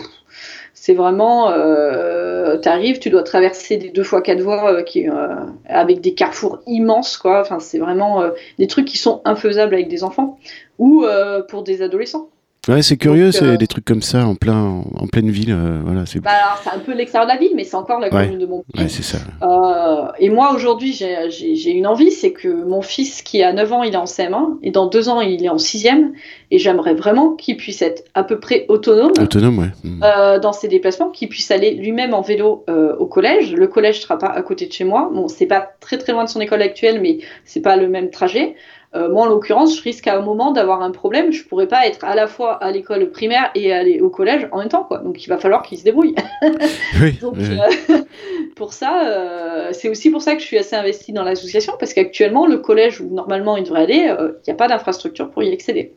c'est 0.85 0.93
vraiment, 0.93 1.49
euh, 1.49 2.59
tu 2.59 2.69
arrives, 2.69 2.99
tu 2.99 3.09
dois 3.09 3.23
traverser 3.23 3.77
des 3.77 3.89
deux 3.89 4.03
fois 4.03 4.21
quatre 4.21 4.41
voies 4.41 4.71
euh, 4.71 4.83
euh, 4.97 5.35
avec 5.67 5.99
des 5.99 6.13
carrefours 6.13 6.59
immenses, 6.67 7.17
quoi. 7.17 7.41
Enfin, 7.41 7.59
c'est 7.59 7.79
vraiment 7.79 8.23
des 8.59 8.67
trucs 8.67 8.85
qui 8.85 8.99
sont 8.99 9.19
infaisables 9.25 9.73
avec 9.73 9.87
des 9.87 10.03
enfants 10.03 10.37
ou 10.77 11.03
pour 11.49 11.63
des 11.63 11.81
adolescents. 11.81 12.29
Ouais, 12.67 12.81
c'est 12.81 12.97
curieux, 12.97 13.31
c'est 13.31 13.45
euh, 13.45 13.57
des 13.57 13.67
trucs 13.67 13.85
comme 13.85 14.01
ça 14.01 14.25
en 14.25 14.33
plein, 14.33 14.83
en 14.95 15.07
pleine 15.07 15.29
ville. 15.29 15.51
Euh, 15.51 15.81
voilà, 15.85 16.05
c'est. 16.05 16.19
Bah 16.19 16.31
un 16.73 16.79
peu 16.79 16.93
l'extérieur 16.93 17.27
de 17.27 17.33
la 17.33 17.39
ville, 17.39 17.51
mais 17.55 17.63
c'est 17.63 17.75
encore 17.75 17.99
la 17.99 18.09
commune 18.09 18.39
de 18.39 18.45
Montpellier. 18.45 18.83
Ouais, 18.83 18.89
c'est 18.89 19.03
ça. 19.03 19.19
Euh, 19.43 20.07
et 20.19 20.29
moi 20.29 20.53
aujourd'hui, 20.53 20.93
j'ai 20.93 21.71
une 21.71 21.85
envie, 21.85 22.11
c'est 22.11 22.31
que 22.31 22.47
mon 22.47 22.81
fils 22.81 23.21
qui 23.21 23.43
a 23.43 23.53
9 23.53 23.73
ans, 23.73 23.83
il 23.83 23.93
est 23.93 23.97
en 23.97 24.05
CM1, 24.05 24.57
et 24.63 24.71
dans 24.71 24.87
2 24.87 25.09
ans, 25.09 25.21
il 25.21 25.45
est 25.45 25.49
en 25.49 25.57
6e, 25.57 26.11
et 26.49 26.57
j'aimerais 26.57 26.95
vraiment 26.95 27.35
qu'il 27.35 27.57
puisse 27.57 27.81
être 27.81 28.03
à 28.15 28.23
peu 28.23 28.39
près 28.39 28.65
autonome. 28.67 29.13
Autonome, 29.21 29.59
ouais. 29.59 29.71
Hmm. 29.83 30.39
dans 30.41 30.53
ses 30.53 30.67
déplacements, 30.67 31.09
qu'il 31.09 31.29
puisse 31.29 31.51
aller 31.51 31.71
lui-même 31.71 32.13
en 32.13 32.21
vélo 32.21 32.65
au 32.67 33.05
collège. 33.05 33.53
Le 33.53 33.67
collège 33.67 34.01
sera 34.01 34.17
pas 34.17 34.27
à 34.27 34.41
côté 34.41 34.65
de 34.65 34.73
chez 34.73 34.85
moi. 34.85 35.11
Bon, 35.13 35.27
c'est 35.27 35.45
pas 35.45 35.69
très 35.79 35.97
très 35.97 36.13
loin 36.13 36.23
de 36.23 36.29
son 36.29 36.41
école 36.41 36.63
actuelle, 36.63 36.99
mais 36.99 37.19
c'est 37.43 37.61
pas 37.61 37.75
le 37.75 37.87
même 37.87 38.09
trajet. 38.09 38.55
Euh, 38.95 39.09
moi, 39.11 39.23
en 39.23 39.29
l'occurrence, 39.29 39.77
je 39.77 39.81
risque 39.83 40.07
à 40.07 40.17
un 40.17 40.21
moment 40.21 40.51
d'avoir 40.51 40.81
un 40.81 40.91
problème. 40.91 41.31
Je 41.31 41.43
pourrais 41.43 41.67
pas 41.67 41.85
être 41.85 42.05
à 42.05 42.15
la 42.15 42.27
fois 42.27 42.63
à 42.63 42.71
l'école 42.71 43.11
primaire 43.11 43.51
et 43.53 43.73
aller 43.73 43.99
au 43.99 44.09
collège 44.09 44.47
en 44.51 44.59
même 44.59 44.69
temps, 44.69 44.83
quoi. 44.83 44.99
Donc, 44.99 45.23
il 45.25 45.29
va 45.29 45.37
falloir 45.37 45.63
qu'il 45.63 45.77
se 45.77 45.83
débrouille. 45.83 46.15
oui, 47.01 47.17
Donc, 47.21 47.37
euh, 47.37 47.59
pour 48.55 48.71
ça, 48.73 49.05
euh, 49.05 49.69
c'est 49.73 49.89
aussi 49.89 50.09
pour 50.09 50.21
ça 50.21 50.35
que 50.35 50.41
je 50.41 50.45
suis 50.45 50.57
assez 50.57 50.75
investie 50.75 51.11
dans 51.11 51.23
l'association, 51.23 51.73
parce 51.77 51.93
qu'actuellement, 51.93 52.47
le 52.47 52.57
collège 52.59 53.01
où 53.01 53.13
normalement 53.13 53.57
il 53.57 53.63
devrait 53.63 53.83
aller, 53.83 54.15
il 54.19 54.47
n'y 54.47 54.53
a 54.53 54.55
pas 54.55 54.69
d'infrastructure 54.69 55.29
pour 55.29 55.43
y 55.43 55.51
accéder. 55.51 55.93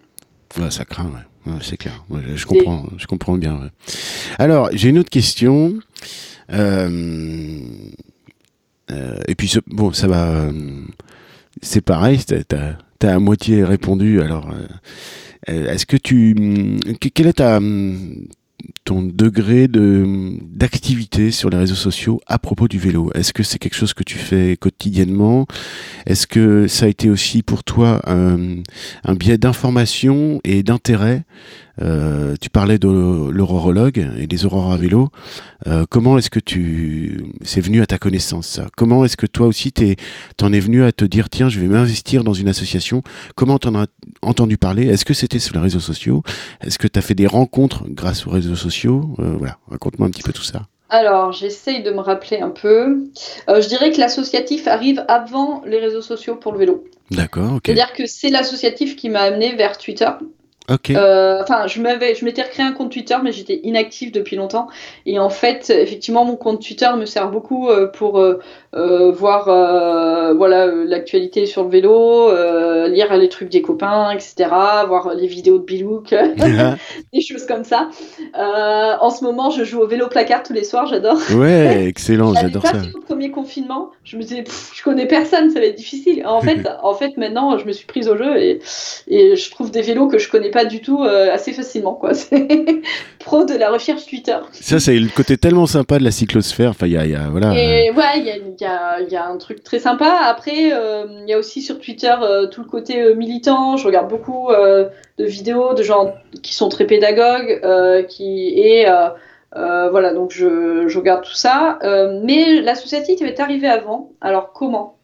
ça 0.70 0.84
craint, 0.84 1.10
c'est 1.60 1.76
clair. 1.76 2.04
je 2.34 2.46
comprends, 2.46 2.84
je 2.96 3.06
comprends 3.06 3.36
bien. 3.36 3.70
Alors, 4.38 4.70
j'ai 4.72 4.88
une 4.88 4.98
autre 4.98 5.10
question. 5.10 5.74
et 6.50 6.94
puis, 9.36 9.54
bon, 9.68 9.92
ça 9.92 10.08
va 10.08 10.48
c'est 11.62 11.80
pareil, 11.80 12.20
t'as 12.24 12.76
as 13.06 13.14
à 13.14 13.18
moitié 13.18 13.64
répondu. 13.64 14.20
Alors, 14.20 14.50
euh, 14.50 14.66
euh, 15.50 15.72
est-ce 15.72 15.86
que 15.86 15.96
tu, 15.96 16.34
quel 17.14 17.26
est 17.26 17.34
ta, 17.34 17.60
ton 18.84 19.02
degré 19.02 19.68
de 19.68 20.32
d'activité 20.42 21.30
sur 21.30 21.48
les 21.48 21.56
réseaux 21.58 21.74
sociaux 21.74 22.20
à 22.26 22.38
propos 22.38 22.68
du 22.68 22.78
vélo? 22.78 23.10
Est-ce 23.14 23.32
que 23.32 23.42
c'est 23.42 23.58
quelque 23.58 23.76
chose 23.76 23.94
que 23.94 24.02
tu 24.02 24.18
fais 24.18 24.56
quotidiennement? 24.56 25.46
Est-ce 26.06 26.26
que 26.26 26.66
ça 26.66 26.86
a 26.86 26.88
été 26.88 27.08
aussi 27.08 27.42
pour 27.42 27.64
toi 27.64 28.00
un 28.06 29.14
biais 29.14 29.38
d'information 29.38 30.40
et 30.44 30.62
d'intérêt 30.62 31.24
euh, 31.82 32.34
tu 32.40 32.50
parlais 32.50 32.78
de 32.78 32.88
l'aurorologue 33.30 34.06
et 34.18 34.26
des 34.26 34.46
aurores 34.46 34.72
à 34.72 34.76
vélo. 34.76 35.08
Euh, 35.66 35.84
comment 35.88 36.18
est-ce 36.18 36.30
que 36.30 36.40
tu 36.40 37.24
c'est 37.42 37.60
venu 37.60 37.82
à 37.82 37.86
ta 37.86 37.98
connaissance 37.98 38.46
ça? 38.46 38.66
Comment 38.76 39.04
est-ce 39.04 39.16
que 39.16 39.26
toi 39.26 39.46
aussi 39.46 39.72
t'en 40.36 40.52
es 40.52 40.60
venu 40.60 40.84
à 40.84 40.92
te 40.92 41.04
dire 41.04 41.28
tiens 41.30 41.48
je 41.48 41.60
vais 41.60 41.66
m'investir 41.66 42.24
dans 42.24 42.32
une 42.32 42.48
association? 42.48 43.02
Comment 43.34 43.58
t'en 43.58 43.74
as 43.74 43.86
entendu 44.22 44.58
parler? 44.58 44.86
Est-ce 44.86 45.04
que 45.04 45.14
c'était 45.14 45.38
sur 45.38 45.54
les 45.54 45.60
réseaux 45.60 45.80
sociaux? 45.80 46.22
Est-ce 46.62 46.78
que 46.78 46.88
tu 46.88 46.98
as 46.98 47.02
fait 47.02 47.14
des 47.14 47.26
rencontres 47.26 47.84
grâce 47.88 48.26
aux 48.26 48.30
réseaux 48.30 48.56
sociaux? 48.56 49.14
Euh, 49.18 49.36
Voilà, 49.38 49.58
raconte-moi 49.68 50.08
un 50.08 50.10
petit 50.10 50.22
peu 50.22 50.32
tout 50.32 50.42
ça. 50.42 50.62
Alors, 50.90 51.32
j'essaye 51.32 51.82
de 51.82 51.90
me 51.90 52.00
rappeler 52.00 52.40
un 52.40 52.48
peu. 52.48 53.10
je 53.46 53.68
dirais 53.68 53.92
que 53.92 54.00
l'associatif 54.00 54.66
arrive 54.66 55.04
avant 55.06 55.62
les 55.66 55.78
réseaux 55.78 56.00
sociaux 56.00 56.36
pour 56.36 56.52
le 56.52 56.58
vélo. 56.58 56.84
D'accord, 57.10 57.54
ok. 57.54 57.62
C'est-à-dire 57.66 57.92
que 57.92 58.06
c'est 58.06 58.30
l'associatif 58.30 58.96
qui 58.96 59.10
m'a 59.10 59.20
amené 59.20 59.54
vers 59.54 59.76
Twitter. 59.76 60.08
Euh, 60.90 61.42
enfin, 61.42 61.66
je 61.66 61.80
m'avais, 61.80 62.14
je 62.14 62.24
m'étais 62.24 62.42
recréé 62.42 62.66
un 62.66 62.72
compte 62.72 62.92
Twitter, 62.92 63.16
mais 63.22 63.32
j'étais 63.32 63.60
inactive 63.62 64.12
depuis 64.12 64.36
longtemps. 64.36 64.68
Et 65.06 65.18
en 65.18 65.30
fait, 65.30 65.70
effectivement, 65.70 66.24
mon 66.24 66.36
compte 66.36 66.60
Twitter 66.60 66.90
me 66.96 67.06
sert 67.06 67.30
beaucoup 67.30 67.68
euh, 67.68 67.86
pour 67.86 68.18
euh, 68.18 68.38
voir, 69.12 69.44
voilà, 70.34 70.66
l'actualité 70.66 71.46
sur 71.46 71.64
le 71.64 71.70
vélo, 71.70 72.30
lire 72.86 73.16
les 73.16 73.28
trucs 73.28 73.48
des 73.48 73.62
copains, 73.62 74.10
etc., 74.10 74.34
voir 74.86 75.14
les 75.14 75.26
vidéos 75.26 75.58
de 75.58 75.64
Bilouk, 75.64 76.10
des 77.12 77.20
choses 77.20 77.46
comme 77.46 77.64
ça. 77.64 77.88
en 78.34 79.10
ce 79.10 79.24
moment, 79.24 79.50
je 79.50 79.64
joue 79.64 79.80
au 79.80 79.86
vélo 79.86 80.08
placard 80.08 80.42
tous 80.42 80.52
les 80.52 80.64
soirs, 80.64 80.86
j'adore. 80.86 81.18
Ouais, 81.34 81.86
excellent, 81.88 82.34
j'adore 82.34 82.66
ça. 82.66 82.82
Au 82.94 83.00
premier 83.00 83.30
confinement, 83.30 83.90
je 84.04 84.16
me 84.16 84.22
disais, 84.22 84.44
je 84.74 84.82
connais 84.82 85.06
personne, 85.06 85.50
ça 85.50 85.60
va 85.60 85.66
être 85.66 85.76
difficile. 85.76 86.26
En 86.26 86.42
fait, 86.42 86.68
en 86.82 86.94
fait, 86.94 87.16
maintenant, 87.16 87.56
je 87.58 87.64
me 87.64 87.72
suis 87.72 87.86
prise 87.86 88.08
au 88.08 88.16
jeu 88.16 88.36
et, 88.36 88.60
et 89.08 89.36
je 89.36 89.50
trouve 89.50 89.70
des 89.70 89.82
vélos 89.82 90.08
que 90.08 90.18
je 90.18 90.28
connais 90.30 90.50
pas 90.50 90.57
du 90.64 90.80
tout 90.80 91.02
euh, 91.02 91.32
assez 91.32 91.52
facilement. 91.52 91.94
quoi. 91.94 92.14
C'est 92.14 92.48
pro 93.18 93.44
de 93.44 93.54
la 93.54 93.70
recherche 93.70 94.06
Twitter. 94.06 94.36
Ça, 94.52 94.80
c'est 94.80 94.98
le 94.98 95.08
côté 95.08 95.36
tellement 95.36 95.66
sympa 95.66 95.98
de 95.98 96.04
la 96.04 96.10
cyclosphère. 96.10 96.70
Enfin, 96.70 96.86
il 96.86 96.92
y 96.92 96.96
a, 96.96 97.28
voilà. 97.28 97.52
Et 97.54 97.90
ouais, 97.90 98.18
il 98.18 98.24
y 98.24 98.64
a, 98.64 99.00
y, 99.00 99.10
y 99.12 99.16
a, 99.16 99.26
un 99.26 99.36
truc 99.36 99.62
très 99.62 99.78
sympa. 99.78 100.20
Après, 100.24 100.72
euh, 100.72 101.06
il 101.22 101.28
y 101.28 101.32
a 101.32 101.38
aussi 101.38 101.62
sur 101.62 101.78
Twitter 101.78 102.14
euh, 102.22 102.46
tout 102.46 102.62
le 102.62 102.68
côté 102.68 103.14
militant. 103.14 103.76
Je 103.76 103.86
regarde 103.86 104.08
beaucoup 104.08 104.50
de 104.50 105.24
vidéos 105.24 105.74
de 105.74 105.82
gens 105.82 106.14
qui 106.42 106.54
sont 106.54 106.68
très 106.68 106.86
pédagogues, 106.86 107.60
qui 108.08 108.58
et 108.58 108.86
voilà, 109.52 110.12
donc 110.14 110.30
je, 110.30 110.88
je, 110.88 110.98
regarde 110.98 111.24
tout 111.24 111.34
ça. 111.34 111.78
mais 112.24 112.60
l'associatif 112.60 113.20
est 113.22 113.40
arrivé 113.40 113.68
avant. 113.68 114.10
Alors 114.20 114.52
comment? 114.52 114.98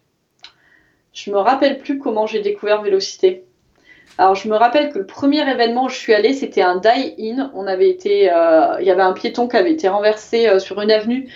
Je 1.14 1.30
me 1.30 1.38
rappelle 1.38 1.78
plus 1.78 1.98
comment 1.98 2.26
j'ai 2.26 2.40
découvert 2.40 2.82
Vélocité. 2.82 3.43
Alors 4.18 4.34
je 4.34 4.48
me 4.48 4.56
rappelle 4.56 4.92
que 4.92 4.98
le 4.98 5.06
premier 5.06 5.48
événement 5.50 5.84
où 5.84 5.88
je 5.88 5.96
suis 5.96 6.14
allée, 6.14 6.34
c'était 6.34 6.62
un 6.62 6.76
die-in. 6.76 7.50
On 7.54 7.66
avait 7.66 7.88
été, 7.88 8.30
euh, 8.32 8.76
il 8.80 8.86
y 8.86 8.90
avait 8.90 9.02
un 9.02 9.12
piéton 9.12 9.48
qui 9.48 9.56
avait 9.56 9.72
été 9.72 9.88
renversé 9.88 10.46
euh, 10.46 10.58
sur 10.58 10.80
une 10.80 10.90
avenue 10.90 11.28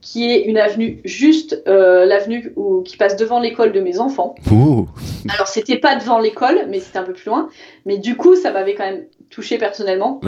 qui 0.00 0.28
est 0.28 0.42
une 0.46 0.58
avenue 0.58 1.00
juste 1.04 1.62
euh, 1.68 2.04
l'avenue 2.06 2.52
qui 2.84 2.96
passe 2.96 3.14
devant 3.14 3.38
l'école 3.38 3.70
de 3.70 3.78
mes 3.78 4.00
enfants. 4.00 4.34
Alors 4.50 4.88
Alors 5.28 5.46
c'était 5.46 5.78
pas 5.78 5.94
devant 5.94 6.18
l'école, 6.18 6.66
mais 6.68 6.80
c'était 6.80 6.98
un 6.98 7.04
peu 7.04 7.12
plus 7.12 7.26
loin. 7.26 7.48
Mais 7.86 7.98
du 7.98 8.16
coup, 8.16 8.34
ça 8.34 8.50
m'avait 8.50 8.74
quand 8.74 8.84
même 8.84 9.04
touché 9.30 9.58
personnellement. 9.58 10.20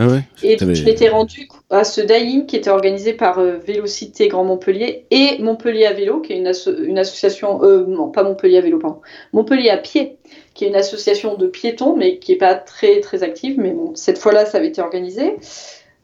et 0.44 0.56
je 0.58 0.84
m'étais 0.84 1.08
rendue 1.08 1.48
à 1.70 1.82
ce 1.82 2.00
die-in 2.00 2.42
qui 2.42 2.54
était 2.54 2.70
organisé 2.70 3.14
par 3.14 3.40
Vélocité 3.40 4.28
Grand 4.28 4.44
Montpellier 4.44 5.06
et 5.10 5.42
Montpellier 5.42 5.86
à 5.86 5.92
vélo, 5.92 6.20
qui 6.20 6.34
est 6.34 6.36
une, 6.36 6.52
une 6.86 6.98
association, 6.98 7.58
non 7.88 8.10
pas 8.10 8.22
Montpellier 8.22 8.58
à 8.58 8.60
vélo, 8.60 8.78
pardon, 8.78 9.00
Montpellier 9.32 9.70
à 9.70 9.76
pied, 9.76 10.18
qui 10.54 10.64
est 10.64 10.68
une 10.68 10.76
association 10.76 11.34
de 11.34 11.46
piétons, 11.46 11.96
mais 11.96 12.18
qui 12.18 12.32
n'est 12.32 12.38
pas 12.38 12.54
très, 12.54 13.00
très 13.00 13.22
active. 13.22 13.58
Mais 13.58 13.72
bon, 13.72 13.94
cette 13.94 14.18
fois-là, 14.18 14.46
ça 14.46 14.58
avait 14.58 14.68
été 14.68 14.80
organisé. 14.80 15.36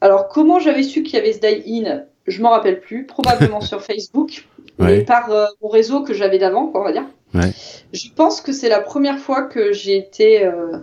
Alors, 0.00 0.28
comment 0.28 0.58
j'avais 0.58 0.82
su 0.82 1.02
qu'il 1.02 1.14
y 1.14 1.18
avait 1.18 1.32
ce 1.32 1.38
die-in? 1.38 2.02
Je 2.26 2.42
m'en 2.42 2.50
rappelle 2.50 2.80
plus. 2.80 3.06
Probablement 3.06 3.60
sur 3.60 3.82
Facebook, 3.82 4.46
mais 4.78 5.02
par 5.02 5.30
euh, 5.30 5.46
mon 5.62 5.68
réseau 5.68 6.02
que 6.02 6.14
j'avais 6.14 6.38
d'avant, 6.38 6.72
on 6.74 6.82
va 6.82 6.92
dire. 6.92 7.04
Je 7.92 8.08
pense 8.14 8.40
que 8.40 8.52
c'est 8.52 8.68
la 8.68 8.80
première 8.80 9.18
fois 9.18 9.42
que 9.42 9.72
j'ai 9.72 9.96
été 9.96 10.44
euh, 10.44 10.78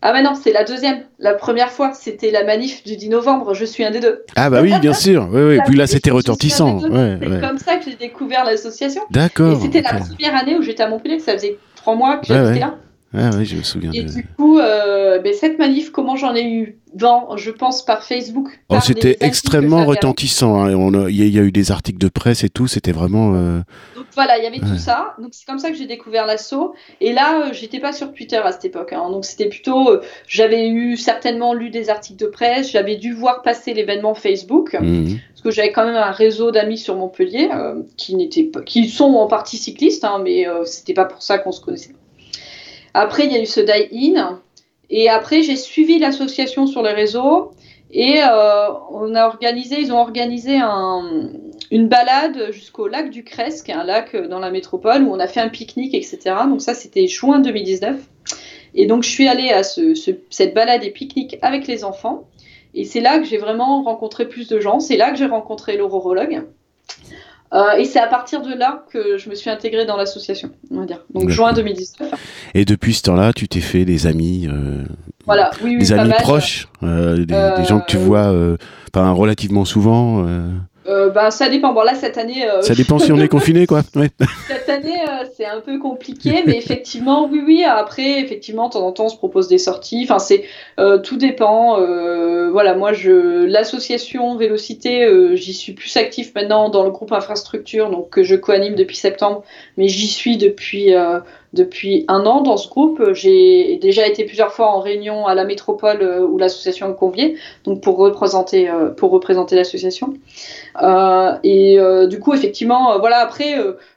Ah 0.00 0.14
mais 0.14 0.22
non, 0.22 0.34
c'est 0.34 0.52
la 0.52 0.64
deuxième. 0.64 1.02
La 1.18 1.34
première 1.34 1.70
fois, 1.70 1.92
c'était 1.92 2.30
la 2.30 2.42
manif 2.42 2.84
du 2.84 2.96
10 2.96 3.10
novembre. 3.10 3.52
Je 3.52 3.66
suis 3.66 3.84
un 3.84 3.90
des 3.90 4.00
deux. 4.00 4.24
Ah 4.34 4.48
bah 4.48 4.62
oui, 4.62 4.72
bien 4.80 4.94
sûr. 4.94 5.28
Oui, 5.30 5.42
oui. 5.42 5.58
Puis 5.66 5.76
là, 5.76 5.86
c'était 5.86 6.10
retentissant. 6.10 6.78
Ouais, 6.78 7.18
c'est 7.20 7.40
comme 7.40 7.58
ça 7.58 7.76
que 7.76 7.84
j'ai 7.84 7.96
découvert 7.96 8.46
l'association. 8.46 9.02
D'accord. 9.10 9.58
Et 9.58 9.60
c'était 9.60 9.82
la 9.82 9.94
première 9.94 10.34
année 10.34 10.56
où 10.56 10.62
j'étais 10.62 10.82
à 10.82 10.88
Montpellier. 10.88 11.18
Ça 11.18 11.34
faisait 11.34 11.58
trois 11.76 11.96
mois 11.96 12.16
que 12.16 12.26
j'étais 12.28 12.60
là. 12.60 12.78
Ah 13.14 13.30
oui, 13.36 13.44
je 13.44 13.56
me 13.56 13.62
souviens. 13.62 13.92
Et 13.92 14.04
du 14.04 14.26
coup, 14.36 14.58
euh, 14.58 15.20
ben, 15.20 15.32
cette 15.32 15.58
manif, 15.58 15.90
comment 15.90 16.16
j'en 16.16 16.34
ai 16.34 16.44
eu 16.44 16.78
vent, 16.94 17.36
je 17.36 17.50
pense, 17.50 17.84
par 17.84 18.04
Facebook. 18.04 18.48
Oh, 18.68 18.76
c'était 18.80 19.16
extrêmement 19.20 19.84
retentissant. 19.84 20.64
Hein. 20.64 21.08
Il 21.08 21.16
y, 21.16 21.38
a 21.38 21.42
eu 21.42 21.52
des 21.52 21.70
articles 21.70 21.98
de 21.98 22.08
presse 22.08 22.44
et 22.44 22.48
tout. 22.48 22.66
C'était 22.66 22.92
vraiment. 22.92 23.34
Euh, 23.34 23.60
Donc 23.96 24.06
voilà, 24.14 24.38
il 24.38 24.44
y 24.44 24.46
avait 24.46 24.58
tout 24.58 24.78
ça. 24.78 25.14
Donc 25.18 25.30
c'est 25.32 25.46
comme 25.46 25.58
ça 25.58 25.70
que 25.70 25.76
j'ai 25.76 25.86
découvert 25.86 26.26
l'assaut. 26.26 26.74
Et 27.00 27.12
là, 27.12 27.40
euh, 27.40 27.52
j'étais 27.52 27.80
pas 27.80 27.92
sur 27.92 28.12
Twitter 28.12 28.36
à 28.36 28.52
cette 28.52 28.64
époque. 28.64 28.92
Hein. 28.92 29.10
Donc 29.10 29.24
c'était 29.24 29.48
plutôt. 29.48 29.90
Euh, 29.90 30.02
j'avais 30.26 30.68
eu 30.68 30.96
certainement 30.96 31.54
lu 31.54 31.70
des 31.70 31.90
articles 31.90 32.18
de 32.18 32.28
presse. 32.28 32.70
J'avais 32.70 32.96
dû 32.96 33.12
voir 33.12 33.42
passer 33.42 33.74
l'événement 33.74 34.14
Facebook. 34.14 34.76
Mmh. 34.80 35.16
Parce 35.30 35.42
que 35.42 35.50
j'avais 35.50 35.72
quand 35.72 35.84
même 35.84 35.96
un 35.96 36.12
réseau 36.12 36.50
d'amis 36.50 36.78
sur 36.78 36.96
Montpellier 36.96 37.50
qui, 37.96 38.16
n'étaient 38.16 38.50
qui 38.64 38.88
sont 38.88 39.14
en 39.14 39.26
partie 39.26 39.58
cyclistes, 39.58 40.04
hein, 40.04 40.20
mais 40.22 40.46
c'était 40.64 40.94
pas 40.94 41.04
pour 41.04 41.22
ça 41.22 41.38
qu'on 41.38 41.52
se 41.52 41.60
connaissait. 41.60 41.94
Après, 42.94 43.26
il 43.26 43.32
y 43.32 43.36
a 43.36 43.42
eu 43.42 43.46
ce 43.46 43.60
die-in. 43.60 44.40
Et 44.90 45.08
après, 45.08 45.42
j'ai 45.42 45.56
suivi 45.56 45.98
l'association 45.98 46.66
sur 46.66 46.82
les 46.82 46.92
réseaux. 46.92 47.52
Et 47.90 48.20
euh, 48.22 48.68
on 48.90 49.14
a 49.14 49.26
organisé, 49.26 49.80
ils 49.80 49.92
ont 49.92 50.00
organisé 50.00 50.58
un, 50.58 51.30
une 51.70 51.88
balade 51.88 52.50
jusqu'au 52.50 52.88
lac 52.88 53.10
du 53.10 53.24
est 53.24 53.72
un 53.72 53.84
lac 53.84 54.16
dans 54.16 54.40
la 54.40 54.50
métropole, 54.50 55.02
où 55.02 55.12
on 55.12 55.20
a 55.20 55.28
fait 55.28 55.40
un 55.40 55.48
pique-nique, 55.48 55.94
etc. 55.94 56.18
Donc 56.48 56.60
ça, 56.60 56.74
c'était 56.74 57.06
juin 57.06 57.40
2019. 57.40 57.96
Et 58.74 58.86
donc, 58.86 59.04
je 59.04 59.10
suis 59.10 59.28
allée 59.28 59.50
à 59.50 59.62
ce, 59.62 59.94
cette 60.30 60.54
balade 60.54 60.82
et 60.82 60.90
pique-nique 60.90 61.38
avec 61.42 61.66
les 61.66 61.84
enfants. 61.84 62.24
Et 62.74 62.84
c'est 62.84 63.00
là 63.00 63.18
que 63.18 63.24
j'ai 63.24 63.38
vraiment 63.38 63.82
rencontré 63.82 64.28
plus 64.28 64.48
de 64.48 64.58
gens. 64.58 64.80
C'est 64.80 64.96
là 64.96 65.10
que 65.10 65.16
j'ai 65.16 65.26
rencontré 65.26 65.76
l'aurorologue. 65.76 66.42
Euh, 67.54 67.76
et 67.78 67.84
c'est 67.84 68.00
à 68.00 68.08
partir 68.08 68.42
de 68.42 68.52
là 68.52 68.84
que 68.90 69.16
je 69.16 69.30
me 69.30 69.34
suis 69.34 69.48
intégrée 69.48 69.86
dans 69.86 69.96
l'association, 69.96 70.50
on 70.70 70.80
va 70.80 70.86
dire. 70.86 71.04
Donc 71.14 71.28
juin 71.30 71.52
2019. 71.52 72.12
Et 72.54 72.64
depuis 72.64 72.94
ce 72.94 73.02
temps-là, 73.02 73.32
tu 73.32 73.46
t'es 73.46 73.60
fait 73.60 73.84
des 73.84 74.08
amis, 74.08 74.48
euh, 74.48 74.82
voilà, 75.24 75.50
oui, 75.62 75.78
des 75.78 75.92
amis 75.92 76.12
proches, 76.18 76.66
euh, 76.82 77.24
des, 77.24 77.64
gens 77.64 77.80
que 77.80 77.86
tu 77.86 77.96
vois, 77.96 78.32
relativement 78.94 79.64
souvent. 79.64 80.26
Euh, 80.86 81.10
bah, 81.10 81.30
ça 81.30 81.48
dépend. 81.48 81.72
Bon, 81.72 81.82
là, 81.82 81.94
cette 81.94 82.18
année. 82.18 82.48
Euh, 82.48 82.62
ça 82.62 82.74
dépend 82.74 82.98
si 82.98 83.12
on 83.12 83.18
est 83.18 83.28
confiné, 83.36 83.66
quoi. 83.66 83.82
cette 83.82 84.68
année, 84.68 85.00
euh, 85.00 85.24
c'est 85.36 85.46
un 85.46 85.60
peu 85.60 85.78
compliqué, 85.78 86.42
mais 86.46 86.56
effectivement, 86.56 87.28
oui, 87.30 87.42
oui. 87.44 87.64
Après, 87.64 88.20
effectivement, 88.20 88.68
de 88.68 88.72
temps 88.74 88.86
en 88.86 88.92
temps, 88.92 89.06
on 89.06 89.08
se 89.08 89.16
propose 89.16 89.48
des 89.48 89.58
sorties. 89.58 90.02
Enfin, 90.04 90.18
c'est 90.18 90.44
tout 91.02 91.16
dépend. 91.16 91.78
voilà, 92.50 92.74
moi, 92.74 92.92
je 92.92 93.44
l'association 93.44 94.36
Vélocité, 94.36 95.08
j'y 95.36 95.54
suis 95.54 95.72
plus 95.72 95.96
actif 95.96 96.34
maintenant 96.34 96.68
dans 96.68 96.84
le 96.84 96.90
groupe 96.90 97.12
infrastructure, 97.12 97.90
donc 97.90 98.10
que 98.10 98.22
je 98.22 98.34
co-anime 98.34 98.74
depuis 98.74 98.96
septembre, 98.96 99.44
mais 99.76 99.88
j'y 99.88 100.08
suis 100.08 100.36
depuis 100.36 100.92
depuis 101.54 102.04
un 102.08 102.26
an 102.26 102.42
dans 102.42 102.56
ce 102.56 102.68
groupe. 102.68 103.12
J'ai 103.12 103.78
déjà 103.80 104.06
été 104.06 104.24
plusieurs 104.24 104.52
fois 104.52 104.66
en 104.66 104.80
réunion 104.80 105.26
à 105.26 105.34
la 105.34 105.44
métropole 105.44 106.02
euh, 106.02 106.26
où 106.26 106.36
l'association 106.36 106.88
me 106.88 106.94
conviait, 106.94 107.36
donc 107.64 107.80
pour 107.80 107.96
représenter, 107.96 108.68
euh, 108.68 108.90
pour 108.90 109.10
représenter 109.10 109.56
l'association. 109.56 110.14
Euh, 110.82 111.32
et 111.44 111.78
du 112.08 112.18
coup, 112.18 112.34
effectivement, 112.34 112.98
voilà, 112.98 113.18
après, 113.18 113.54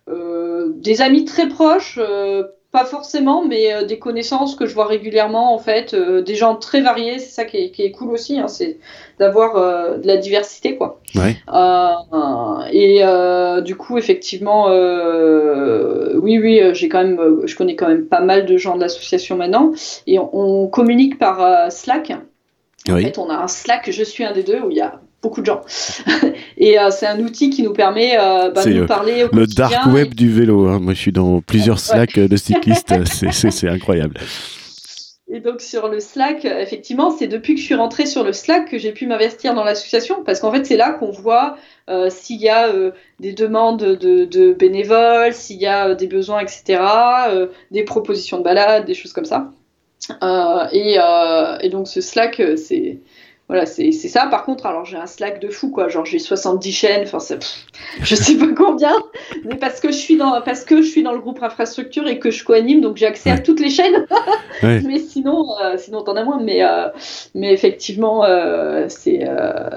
des 0.08 1.02
amis 1.02 1.26
très 1.26 1.48
proches, 1.48 2.00
pas 2.72 2.84
forcément, 2.86 3.46
mais 3.46 3.74
euh, 3.74 3.84
des 3.86 3.98
connaissances 3.98 4.56
que 4.56 4.66
je 4.66 4.74
vois 4.74 4.88
régulièrement, 4.88 5.54
en 5.54 5.58
fait, 5.58 5.94
euh, 5.94 6.22
des 6.22 6.36
gens 6.36 6.56
très 6.56 6.82
variés, 6.82 7.18
c'est 7.20 7.30
ça 7.30 7.46
qui 7.46 7.58
est, 7.58 7.92
cool 7.92 8.12
aussi, 8.12 8.40
hein, 8.40 8.48
c'est 8.48 8.78
d'avoir 9.20 9.56
euh, 9.56 9.98
de 9.98 10.06
la 10.06 10.18
diversité, 10.18 10.76
quoi. 10.76 11.00
et 12.72 13.02
du 13.64 13.76
coup, 13.76 13.98
effectivement, 13.98 14.68
oui, 14.68 16.40
oui, 16.40 16.62
j'ai 16.74 16.90
quand 16.90 17.04
même, 17.04 17.42
je 17.46 17.56
connais 17.56 17.76
quand 17.76 17.88
même 17.88 18.06
pas 18.06 18.22
mal 18.22 18.46
de 18.46 18.58
gens 18.58 18.76
de 18.76 18.82
l'association 18.82 19.38
maintenant, 19.38 19.72
et 20.06 20.20
on, 20.20 20.68
communique 20.68 21.18
par 21.18 21.72
Slack. 21.72 22.12
En 22.90 22.98
fait, 22.98 23.18
on 23.18 23.30
a 23.30 23.36
un 23.36 23.48
Slack, 23.48 23.90
je 23.90 24.04
suis 24.04 24.24
un 24.24 24.34
des 24.34 24.44
deux, 24.44 24.60
où 24.60 24.72
il 24.72 24.78
y 24.78 24.82
a 24.82 25.00
beaucoup 25.22 25.42
de 25.42 25.46
gens. 25.46 25.62
et 26.58 26.80
euh, 26.80 26.90
c'est 26.92 27.08
un 27.08 27.20
outil 27.20 27.50
qui 27.50 27.64
nous 27.64 27.74
permet 27.74 28.18
euh, 28.18 28.52
bah, 28.52 28.64
de 28.64 28.70
nous 28.70 28.84
euh, 28.84 28.88
parler 28.88 29.24
au 29.24 29.36
Le 29.36 29.48
dark 29.48 29.88
web 29.88 30.14
du 30.14 30.32
vélo. 30.32 30.68
Hein. 30.68 30.80
Moi, 30.80 30.94
je 30.94 31.00
suis 31.00 31.12
dans 31.12 31.42
plusieurs 31.42 31.80
Slack 31.80 32.20
de 32.20 32.38
cyclistes. 32.38 32.94
c'est 33.32 33.70
incroyable. 33.70 34.20
Et 35.30 35.42
donc 35.42 35.60
sur 35.60 35.90
le 35.90 36.00
Slack, 36.00 36.46
effectivement, 36.46 37.12
c'est 37.12 37.28
depuis 37.28 37.56
que 37.56 37.60
je 37.60 37.66
suis 37.66 37.76
rentrée 37.76 38.06
sur 38.06 38.24
le 38.24 38.32
Slack 38.32 38.70
que 38.72 38.78
j'ai 38.78 38.94
pu 38.94 39.08
m'investir 39.08 39.54
dans 39.54 39.66
l'association, 39.66 40.24
parce 40.24 40.40
qu'en 40.40 40.54
fait 40.54 40.66
c'est 40.66 40.78
là 40.78 40.92
qu'on 40.92 41.12
voit 41.12 41.58
s'il 42.08 42.40
y 42.40 42.48
a 42.48 42.72
des 43.20 43.34
demandes 43.34 43.84
de, 43.84 44.54
bénévoles, 44.54 45.34
s'il 45.34 45.58
y 45.58 45.66
a 45.66 45.96
des 45.96 46.08
besoins, 46.08 46.40
etc., 46.40 46.82
des 47.72 47.84
propositions 47.84 48.38
de 48.38 48.44
balade, 48.44 48.86
des 48.86 48.94
choses 48.94 49.12
comme 49.12 49.26
ça. 49.26 49.52
Et, 50.72 50.96
et, 50.96 51.70
donc 51.70 51.90
ce 51.90 52.00
Slack, 52.00 52.42
c'est 52.56 53.02
voilà, 53.48 53.66
c'est 53.66 53.94
ça. 53.94 54.28
Par 54.28 54.44
contre, 54.44 54.66
alors 54.66 54.84
j'ai 54.84 54.98
un 54.98 55.06
Slack 55.06 55.40
de 55.40 55.48
fou, 55.48 55.72
quoi. 55.72 55.88
Genre 55.88 56.06
j'ai 56.06 56.20
70 56.20 56.72
chaînes, 56.74 57.04
enfin, 57.04 57.20
je 58.02 58.16
sais 58.16 58.38
pas 58.38 58.48
combien, 58.54 58.94
mais 59.46 59.56
parce 59.56 59.80
que 59.80 59.88
je 59.88 59.98
suis 59.98 60.18
dans, 60.18 60.42
parce 60.42 60.66
que 60.66 60.82
je 60.82 60.88
suis 60.88 61.02
dans 61.02 61.14
le 61.14 61.20
groupe 61.20 61.42
infrastructure 61.42 62.08
et 62.08 62.20
que 62.20 62.30
je 62.30 62.44
co-anime, 62.44 62.82
donc 62.82 62.98
j'ai 62.98 63.06
accès 63.06 63.30
à 63.30 63.38
toutes 63.38 63.62
les 63.62 63.70
chaînes. 63.70 64.06
Mais 64.64 65.00
sinon, 65.00 65.46
euh, 65.62 65.78
sinon 65.78 66.02
t'en 66.04 66.16
as 66.18 66.24
moins. 66.26 66.42
Mais, 66.42 66.64
euh, 66.64 66.90
mais 67.36 67.54
effectivement, 67.54 68.26
euh, 68.26 68.88
c'est 68.90 69.26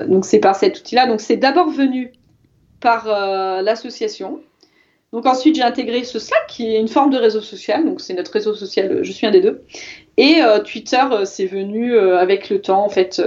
donc 0.08 0.24
c'est 0.24 0.40
par 0.40 0.56
cet 0.56 0.78
outil-là. 0.78 1.06
Donc 1.06 1.20
c'est 1.20 1.36
d'abord 1.36 1.68
venu 1.68 2.12
par 2.80 3.06
l'association. 3.62 4.40
Donc 5.12 5.26
ensuite, 5.26 5.56
j'ai 5.56 5.62
intégré 5.62 6.04
ce 6.04 6.18
Slack 6.18 6.46
qui 6.48 6.74
est 6.74 6.80
une 6.80 6.88
forme 6.88 7.10
de 7.10 7.18
réseau 7.18 7.40
social. 7.40 7.84
Donc 7.84 8.00
c'est 8.00 8.14
notre 8.14 8.32
réseau 8.32 8.54
social, 8.54 9.00
je 9.02 9.12
suis 9.12 9.26
un 9.26 9.32
des 9.32 9.40
deux. 9.40 9.62
Et 10.20 10.42
euh, 10.42 10.60
Twitter, 10.60 11.02
euh, 11.10 11.24
c'est 11.24 11.46
venu 11.46 11.94
euh, 11.94 12.18
avec 12.18 12.50
le 12.50 12.60
temps 12.60 12.84
en 12.84 12.90
fait. 12.90 13.22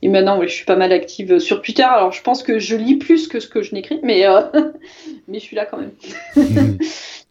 et 0.00 0.08
maintenant, 0.08 0.40
je 0.40 0.48
suis 0.48 0.64
pas 0.64 0.74
mal 0.74 0.90
active 0.90 1.38
sur 1.38 1.60
Twitter. 1.60 1.82
Alors 1.82 2.12
je 2.12 2.22
pense 2.22 2.42
que 2.42 2.58
je 2.58 2.76
lis 2.76 2.96
plus 2.96 3.28
que 3.28 3.40
ce 3.40 3.46
que 3.46 3.60
je 3.60 3.74
n'écris, 3.74 4.00
mais, 4.02 4.24
mais 5.28 5.38
je 5.38 5.44
suis 5.44 5.54
là 5.54 5.66
quand 5.66 5.78
même. 5.78 5.92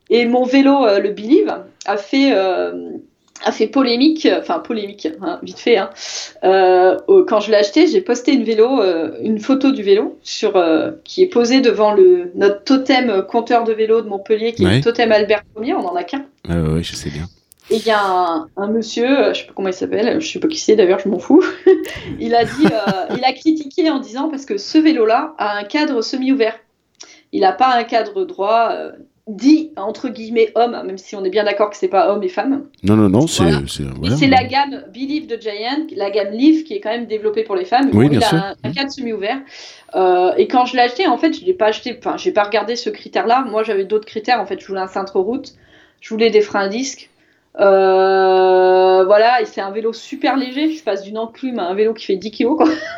Et 0.09 0.25
mon 0.25 0.43
vélo, 0.43 0.85
le 0.99 1.09
Believe, 1.09 1.51
a 1.85 1.97
fait 1.97 2.33
a 3.43 3.51
fait 3.51 3.67
polémique, 3.67 4.27
enfin 4.39 4.59
polémique, 4.59 5.07
hein, 5.21 5.39
vite 5.41 5.59
fait. 5.59 5.77
Hein. 5.77 5.89
Euh, 6.43 6.97
quand 7.27 7.39
je 7.39 7.51
l'ai 7.51 7.57
acheté, 7.57 7.87
j'ai 7.87 7.99
posté 7.99 8.33
une 8.33 8.43
vélo, 8.43 8.79
euh, 8.79 9.17
une 9.21 9.39
photo 9.39 9.71
du 9.71 9.83
vélo 9.83 10.17
sur 10.21 10.55
euh, 10.55 10.91
qui 11.03 11.23
est 11.23 11.27
posée 11.27 11.61
devant 11.61 11.93
le 11.93 12.31
notre 12.35 12.63
totem 12.63 13.23
compteur 13.27 13.63
de 13.63 13.73
vélo 13.73 14.01
de 14.01 14.07
Montpellier, 14.07 14.53
qui 14.53 14.63
est 14.63 14.75
le 14.75 14.81
totem 14.81 15.11
Albert 15.11 15.43
Ier. 15.61 15.73
On 15.73 15.85
en 15.85 15.95
a 15.95 16.03
qu'un. 16.03 16.25
Oui, 16.47 16.83
je 16.83 16.95
sais 16.95 17.09
bien. 17.09 17.27
Et 17.69 17.77
il 17.77 17.85
y 17.85 17.91
a 17.91 18.45
un, 18.57 18.67
monsieur, 18.67 19.33
je 19.33 19.39
sais 19.39 19.47
pas 19.47 19.53
comment 19.55 19.69
il 19.69 19.73
s'appelle, 19.73 20.19
je 20.19 20.27
sais 20.27 20.39
pas 20.39 20.47
qui 20.47 20.59
c'est 20.59 20.75
d'ailleurs, 20.75 20.99
je 20.99 21.07
m'en 21.07 21.19
fous. 21.19 21.43
il 22.19 22.35
a 22.35 22.43
dit, 22.43 22.67
il 23.15 23.23
a 23.23 23.33
critiqué 23.33 23.89
en 23.89 23.99
disant 23.99 24.29
parce 24.29 24.45
que 24.45 24.57
ce 24.57 24.77
vélo-là 24.77 25.33
a 25.37 25.57
un 25.57 25.63
cadre 25.63 26.01
semi-ouvert. 26.01 26.59
Il 27.31 27.41
n'a 27.41 27.53
pas 27.53 27.73
un 27.73 27.83
cadre 27.83 28.25
droit 28.25 28.75
dit 29.27 29.71
entre 29.77 30.09
guillemets 30.09 30.51
homme, 30.55 30.81
même 30.85 30.97
si 30.97 31.15
on 31.15 31.23
est 31.23 31.29
bien 31.29 31.45
d'accord 31.45 31.69
que 31.69 31.77
c'est 31.77 31.87
pas 31.87 32.11
homme 32.11 32.23
et 32.23 32.27
femme. 32.27 32.65
Non, 32.83 32.95
non, 32.95 33.09
non, 33.09 33.27
c'est. 33.27 33.43
c'est 33.67 34.27
la 34.27 34.43
gamme 34.43 34.83
Believe 34.93 35.27
de 35.27 35.37
Giant, 35.39 35.87
la 35.95 36.09
gamme 36.11 36.31
Live 36.31 36.63
qui 36.63 36.73
est 36.73 36.81
quand 36.81 36.89
même 36.89 37.05
développée 37.05 37.43
pour 37.43 37.55
les 37.55 37.65
femmes. 37.65 37.89
Oui, 37.93 38.09
il 38.11 38.21
a 38.23 38.55
un, 38.63 38.71
cadre 38.71 38.91
semi-ouvert. 38.91 39.39
Euh, 39.95 40.33
et 40.37 40.47
quand 40.47 40.65
je 40.65 40.75
l'ai 40.75 40.81
acheté, 40.81 41.07
en 41.07 41.17
fait, 41.17 41.33
je 41.33 41.45
l'ai 41.45 41.53
pas 41.53 41.67
acheté, 41.67 41.97
enfin, 41.97 42.17
j'ai 42.17 42.31
pas 42.31 42.43
regardé 42.43 42.75
ce 42.75 42.89
critère-là. 42.89 43.45
Moi, 43.49 43.63
j'avais 43.63 43.85
d'autres 43.85 44.05
critères. 44.05 44.41
En 44.41 44.45
fait, 44.45 44.59
je 44.59 44.67
voulais 44.67 44.81
un 44.81 44.87
cintre 44.87 45.19
route, 45.19 45.53
je 46.01 46.09
voulais 46.09 46.29
des 46.29 46.41
freins 46.41 46.65
à 46.65 46.67
disque. 46.67 47.09
Euh, 47.59 49.03
voilà, 49.05 49.41
et 49.41 49.45
c'est 49.45 49.61
un 49.61 49.71
vélo 49.71 49.93
super 49.93 50.37
léger. 50.37 50.71
Je 50.71 50.83
passe 50.83 51.03
d'une 51.03 51.17
enclume 51.17 51.59
à 51.59 51.63
un 51.63 51.73
vélo 51.73 51.93
qui 51.93 52.05
fait 52.05 52.15
10 52.15 52.31
kg. 52.31 52.55
Quoi. 52.55 52.69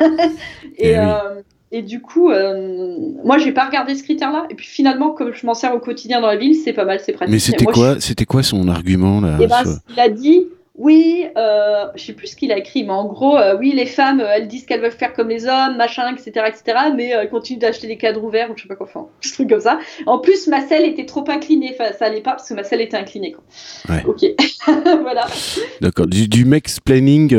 et, 0.78 0.90
eh 0.90 0.98
euh, 0.98 1.42
et 1.72 1.82
du 1.82 2.00
coup, 2.00 2.30
euh, 2.30 2.96
moi, 3.24 3.38
j'ai 3.38 3.52
pas 3.52 3.66
regardé 3.66 3.94
ce 3.94 4.02
critère-là. 4.02 4.46
Et 4.50 4.54
puis 4.54 4.66
finalement, 4.66 5.10
comme 5.10 5.34
je 5.34 5.44
m'en 5.44 5.54
sers 5.54 5.74
au 5.74 5.80
quotidien 5.80 6.20
dans 6.20 6.28
la 6.28 6.36
ville, 6.36 6.54
c'est 6.54 6.72
pas 6.72 6.84
mal, 6.84 7.00
c'est 7.00 7.12
pratique. 7.12 7.32
Mais 7.32 7.38
c'était 7.38 7.64
quoi, 7.64 8.00
c'était 8.00 8.24
quoi 8.24 8.42
son 8.42 8.68
argument 8.68 9.20
là 9.20 9.36
eh 9.40 9.46
ben, 9.46 9.62
Il 9.90 10.00
a 10.00 10.08
dit, 10.08 10.46
oui, 10.78 11.26
euh, 11.38 11.86
je 11.94 12.04
sais 12.04 12.12
plus 12.12 12.28
ce 12.28 12.36
qu'il 12.36 12.52
a 12.52 12.58
écrit, 12.58 12.84
mais 12.84 12.92
en 12.92 13.06
gros, 13.06 13.38
euh, 13.38 13.56
oui, 13.58 13.72
les 13.72 13.86
femmes, 13.86 14.20
euh, 14.20 14.28
elles 14.34 14.46
disent 14.46 14.66
qu'elles 14.66 14.82
veulent 14.82 14.90
faire 14.90 15.14
comme 15.14 15.30
les 15.30 15.46
hommes, 15.46 15.76
machin, 15.76 16.14
etc., 16.14 16.46
etc., 16.48 16.78
mais 16.94 17.08
elles 17.08 17.30
continuent 17.30 17.58
d'acheter 17.58 17.86
des 17.86 17.96
cadres 17.96 18.22
ouverts 18.22 18.50
ou 18.50 18.56
je 18.56 18.62
sais 18.62 18.68
pas 18.68 18.76
quoi, 18.76 18.86
enfin, 18.86 19.08
un 19.24 19.30
truc 19.30 19.48
comme 19.48 19.60
ça. 19.60 19.78
En 20.04 20.18
plus, 20.18 20.46
ma 20.48 20.60
selle 20.66 20.84
était 20.84 21.06
trop 21.06 21.24
inclinée, 21.28 21.74
enfin, 21.78 21.92
ça 21.98 22.06
allait 22.06 22.20
pas 22.20 22.32
parce 22.32 22.48
que 22.48 22.54
ma 22.54 22.62
selle 22.62 22.82
était 22.82 22.96
inclinée. 22.96 23.32
Quoi. 23.32 23.44
Ouais. 23.88 24.04
Ok, 24.06 24.24
voilà. 25.00 25.26
D'accord, 25.80 26.06
du, 26.06 26.28
du 26.28 26.46
planning 26.84 27.30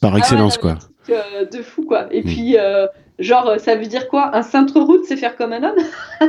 par 0.00 0.14
ah 0.14 0.18
excellence, 0.18 0.58
quoi. 0.58 0.76
de 1.08 1.62
fou, 1.62 1.84
quoi. 1.84 2.08
Et 2.10 2.22
mm. 2.22 2.24
puis 2.24 2.56
Genre, 3.18 3.48
euh, 3.48 3.58
ça 3.58 3.76
veut 3.76 3.86
dire 3.86 4.08
quoi? 4.08 4.36
Un 4.36 4.42
cintre-route, 4.42 5.04
c'est 5.06 5.16
faire 5.16 5.36
comme 5.36 5.52
un 5.52 5.62
homme? 5.62 5.76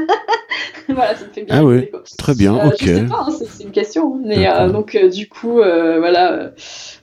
Voilà, 0.89 1.15
ça 1.15 1.25
me 1.25 1.31
fait 1.33 1.43
bien. 1.43 1.55
Ah 1.59 1.89
quoi. 1.91 2.03
très 2.17 2.33
bien, 2.33 2.55
Euh, 2.55 2.67
ok. 2.69 2.75
Je 2.79 2.85
sais 2.85 3.05
pas, 3.05 3.25
hein, 3.27 3.31
c'est 3.51 3.63
une 3.65 3.71
question. 3.71 4.15
hein. 4.15 4.21
Mais 4.23 4.47
euh, 4.47 4.69
donc, 4.69 4.95
euh, 4.95 5.09
du 5.09 5.27
coup, 5.27 5.55
voilà. 5.55 6.51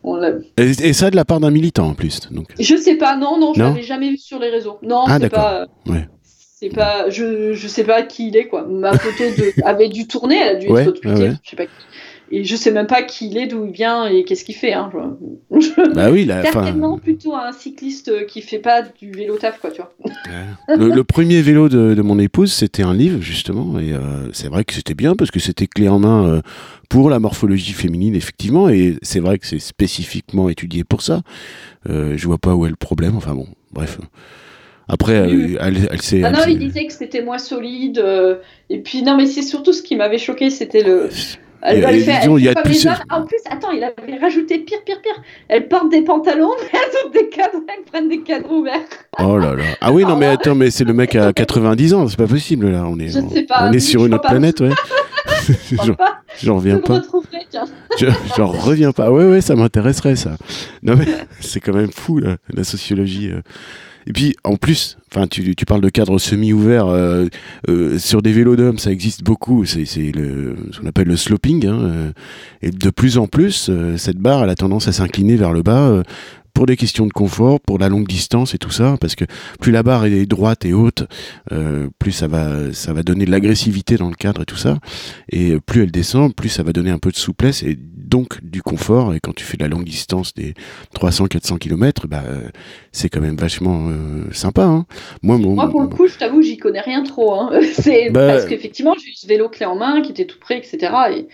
on 0.02 0.22
Et, 0.56 0.70
et 0.70 0.92
ça 0.94 1.10
de 1.10 1.16
la 1.16 1.26
part 1.26 1.38
d'un 1.40 1.50
militant 1.50 1.88
en 1.88 1.94
plus. 1.94 2.20
Donc. 2.30 2.46
je 2.58 2.76
sais 2.76 2.94
pas, 2.96 3.14
non, 3.16 3.38
non, 3.38 3.52
je 3.54 3.60
l'avais 3.60 3.82
jamais 3.82 4.08
vu 4.10 4.16
sur 4.16 4.38
les 4.38 4.48
réseaux. 4.48 4.78
Non, 4.82 5.04
Ah, 5.06 5.14
c'est 5.14 5.28
d'accord. 5.28 5.38
pas. 5.38 5.66
Ouais. 5.86 6.08
C'est 6.22 6.70
pas, 6.70 7.10
je, 7.10 7.52
je 7.52 7.68
sais 7.68 7.84
pas 7.84 8.02
qui 8.02 8.28
il 8.28 8.36
est 8.38 8.46
quoi. 8.48 8.62
Ma 8.66 8.96
photo 8.96 9.22
de, 9.36 9.52
avait 9.66 9.88
dû 9.90 10.06
tourner, 10.06 10.38
elle 10.38 10.56
a 10.56 10.58
dû 10.58 10.68
Ouais, 10.68 10.84
être 10.84 11.04
ouais. 11.04 11.32
je 11.42 11.50
sais 11.50 11.56
pas 11.56 11.66
qui. 11.66 11.72
Et 12.30 12.42
je 12.44 12.56
sais 12.56 12.70
même 12.70 12.86
pas 12.86 13.02
qui 13.02 13.28
il 13.28 13.36
est, 13.36 13.46
d'où 13.46 13.64
il 13.66 13.72
vient 13.72 14.06
et 14.06 14.24
qu'est-ce 14.24 14.44
qu'il 14.44 14.54
fait. 14.54 14.72
Hein. 14.72 14.90
Bah 15.94 16.10
oui, 16.10 16.24
là, 16.24 16.42
Certainement 16.42 16.98
plutôt 16.98 17.34
un 17.34 17.52
cycliste 17.52 18.26
qui 18.26 18.40
fait 18.42 18.58
pas 18.58 18.82
du 18.82 19.12
vélo 19.12 19.36
taf 19.36 19.58
quoi, 19.60 19.70
tu 19.70 19.80
vois. 19.82 19.92
le, 20.76 20.88
le 20.90 21.04
premier 21.04 21.42
vélo 21.42 21.68
de, 21.68 21.94
de 21.94 22.02
mon 22.02 22.18
épouse, 22.18 22.52
c'était 22.52 22.82
un 22.82 22.94
livre 22.94 23.20
justement, 23.20 23.78
et 23.78 23.92
euh, 23.92 24.30
c'est 24.32 24.48
vrai 24.48 24.64
que 24.64 24.72
c'était 24.74 24.94
bien 24.94 25.14
parce 25.14 25.30
que 25.30 25.38
c'était 25.38 25.66
clé 25.66 25.88
en 25.88 25.98
main 25.98 26.26
euh, 26.26 26.40
pour 26.88 27.10
la 27.10 27.18
morphologie 27.20 27.72
féminine 27.72 28.14
effectivement, 28.14 28.68
et 28.68 28.96
c'est 29.02 29.20
vrai 29.20 29.38
que 29.38 29.46
c'est 29.46 29.58
spécifiquement 29.60 30.48
étudié 30.48 30.82
pour 30.84 31.02
ça. 31.02 31.20
Euh, 31.88 32.14
je 32.16 32.26
vois 32.26 32.38
pas 32.38 32.54
où 32.54 32.66
est 32.66 32.70
le 32.70 32.76
problème. 32.76 33.16
Enfin 33.16 33.34
bon, 33.34 33.46
bref. 33.72 33.98
Après, 34.88 35.14
euh, 35.14 35.56
elle, 35.60 35.88
elle 35.90 36.02
s'est. 36.02 36.22
Ah 36.24 36.30
non, 36.30 36.40
il 36.46 36.58
disait 36.58 36.86
que 36.86 36.92
c'était 36.92 37.22
moins 37.22 37.38
solide. 37.38 37.98
euh, 37.98 38.36
et 38.70 38.78
puis 38.80 39.02
non, 39.02 39.16
mais 39.16 39.26
c'est 39.26 39.42
surtout 39.42 39.72
ce 39.72 39.82
qui 39.82 39.96
m'avait 39.96 40.18
choqué, 40.18 40.50
c'était 40.50 40.82
le. 40.82 41.08
Elle, 41.66 41.78
Et- 41.78 41.82
elle 41.82 41.94
et 41.96 42.00
fait, 42.00 42.18
disons, 42.20 42.36
elle 42.36 42.42
il 42.42 42.44
y 42.44 42.48
fait 42.48 42.50
a 42.50 42.54
comme 42.54 42.62
plus- 42.64 42.84
les 42.84 42.86
hommes. 42.86 42.94
Ah, 43.08 43.18
En 43.20 43.24
plus, 43.26 43.38
attends, 43.50 43.70
il 43.70 43.82
avait 43.82 44.18
rajouté 44.20 44.58
pire, 44.58 44.84
pire, 44.84 45.00
pire. 45.02 45.22
Elle 45.48 45.66
porte 45.68 45.90
des 45.90 46.02
pantalons, 46.02 46.50
mais 46.60 46.68
elles 46.78 47.06
ont 47.06 47.10
des 47.10 47.28
cadres, 47.30 47.58
elles 47.68 47.84
prennent 47.90 48.08
des 48.08 48.20
cadres 48.20 48.52
ouverts. 48.52 48.80
Oh 49.18 49.38
là 49.38 49.54
là. 49.54 49.64
Ah 49.80 49.90
oui, 49.92 50.04
non 50.04 50.16
mais 50.20 50.26
attends, 50.26 50.54
mais 50.54 50.70
c'est 50.70 50.84
le 50.84 50.92
mec 50.92 51.14
à 51.16 51.32
90 51.32 51.94
ans, 51.94 52.06
c'est 52.08 52.18
pas 52.18 52.26
possible 52.26 52.70
là. 52.70 52.84
On 52.86 52.98
est, 52.98 53.08
Je 53.08 53.18
on, 53.18 53.30
sais 53.30 53.42
pas, 53.44 53.68
on 53.68 53.72
est 53.72 53.80
sur 53.80 54.04
une 54.04 54.12
autre 54.14 54.22
pas. 54.24 54.28
planète, 54.30 54.60
ouais. 54.60 54.70
J'en- 56.42 56.56
reviens 56.56 56.76
le 56.76 56.80
pas. 56.80 57.00
J'en 58.36 58.46
reviens 58.46 58.92
pas. 58.92 59.10
Ouais, 59.10 59.24
ouais, 59.24 59.40
ça 59.40 59.54
m'intéresserait, 59.56 60.16
ça. 60.16 60.36
Non, 60.82 60.96
mais 60.96 61.06
c'est 61.40 61.60
quand 61.60 61.72
même 61.74 61.90
fou, 61.92 62.18
là, 62.18 62.36
la 62.52 62.64
sociologie. 62.64 63.30
euh. 63.30 63.40
Et 64.06 64.12
puis, 64.12 64.36
en 64.44 64.56
plus, 64.56 64.98
enfin, 65.10 65.26
tu, 65.26 65.54
parles 65.66 65.80
de 65.80 65.88
cadre 65.88 66.18
semi-ouvert. 66.18 66.86
euh, 66.86 67.26
euh, 67.68 67.98
sur 67.98 68.22
des 68.22 68.32
vélos 68.32 68.56
d'hommes, 68.56 68.78
ça 68.78 68.90
existe 68.90 69.22
beaucoup. 69.22 69.64
C'est 69.64 69.84
ce 69.84 70.80
qu'on 70.80 70.86
appelle 70.86 71.08
le 71.08 71.16
sloping. 71.16 71.66
Hein, 71.66 71.78
euh, 71.82 72.12
et 72.62 72.70
de 72.70 72.90
plus 72.90 73.18
en 73.18 73.26
plus, 73.26 73.68
euh, 73.70 73.96
cette 73.96 74.18
barre, 74.18 74.44
elle 74.44 74.50
a 74.50 74.54
tendance 74.54 74.88
à 74.88 74.92
s'incliner 74.92 75.36
vers 75.36 75.52
le 75.52 75.62
bas. 75.62 76.02
Pour 76.54 76.66
des 76.66 76.76
questions 76.76 77.06
de 77.06 77.12
confort, 77.12 77.60
pour 77.60 77.78
la 77.78 77.88
longue 77.88 78.06
distance 78.06 78.54
et 78.54 78.58
tout 78.58 78.70
ça, 78.70 78.96
parce 79.00 79.16
que 79.16 79.24
plus 79.60 79.72
la 79.72 79.82
barre 79.82 80.06
est 80.06 80.24
droite 80.24 80.64
et 80.64 80.72
haute, 80.72 81.02
euh, 81.52 81.88
plus 81.98 82.12
ça 82.12 82.28
va, 82.28 82.72
ça 82.72 82.92
va 82.92 83.02
donner 83.02 83.24
de 83.26 83.30
l'agressivité 83.32 83.96
dans 83.96 84.08
le 84.08 84.14
cadre 84.14 84.42
et 84.42 84.44
tout 84.44 84.56
ça. 84.56 84.78
Et 85.30 85.58
plus 85.66 85.82
elle 85.82 85.90
descend, 85.90 86.34
plus 86.34 86.48
ça 86.48 86.62
va 86.62 86.72
donner 86.72 86.90
un 86.90 86.98
peu 86.98 87.10
de 87.10 87.16
souplesse 87.16 87.62
et 87.64 87.76
donc 87.76 88.42
du 88.44 88.62
confort. 88.62 89.14
Et 89.14 89.20
quand 89.20 89.34
tu 89.34 89.44
fais 89.44 89.56
de 89.56 89.62
la 89.64 89.68
longue 89.68 89.84
distance 89.84 90.32
des 90.32 90.54
300-400 90.94 91.58
km, 91.58 92.06
bah, 92.06 92.22
c'est 92.92 93.08
quand 93.08 93.20
même 93.20 93.36
vachement 93.36 93.88
euh, 93.88 94.32
sympa. 94.32 94.62
Hein. 94.64 94.86
Moi, 95.22 95.38
mon, 95.38 95.54
Moi, 95.54 95.68
pour 95.68 95.80
le 95.82 95.88
coup, 95.88 96.06
je 96.06 96.16
t'avoue, 96.16 96.40
j'y 96.40 96.56
connais 96.56 96.80
rien 96.80 97.02
trop. 97.02 97.34
Hein. 97.34 97.50
C'est 97.74 98.10
Bah- 98.10 98.28
parce 98.28 98.44
qu'effectivement, 98.46 98.94
j'ai 99.02 99.10
eu 99.10 99.14
ce 99.14 99.26
vélo 99.26 99.48
clé 99.48 99.66
en 99.66 99.74
main 99.76 100.02
qui 100.02 100.12
était 100.12 100.26
tout 100.26 100.38
prêt, 100.38 100.56
etc. 100.58 100.92
Et, 101.16 101.26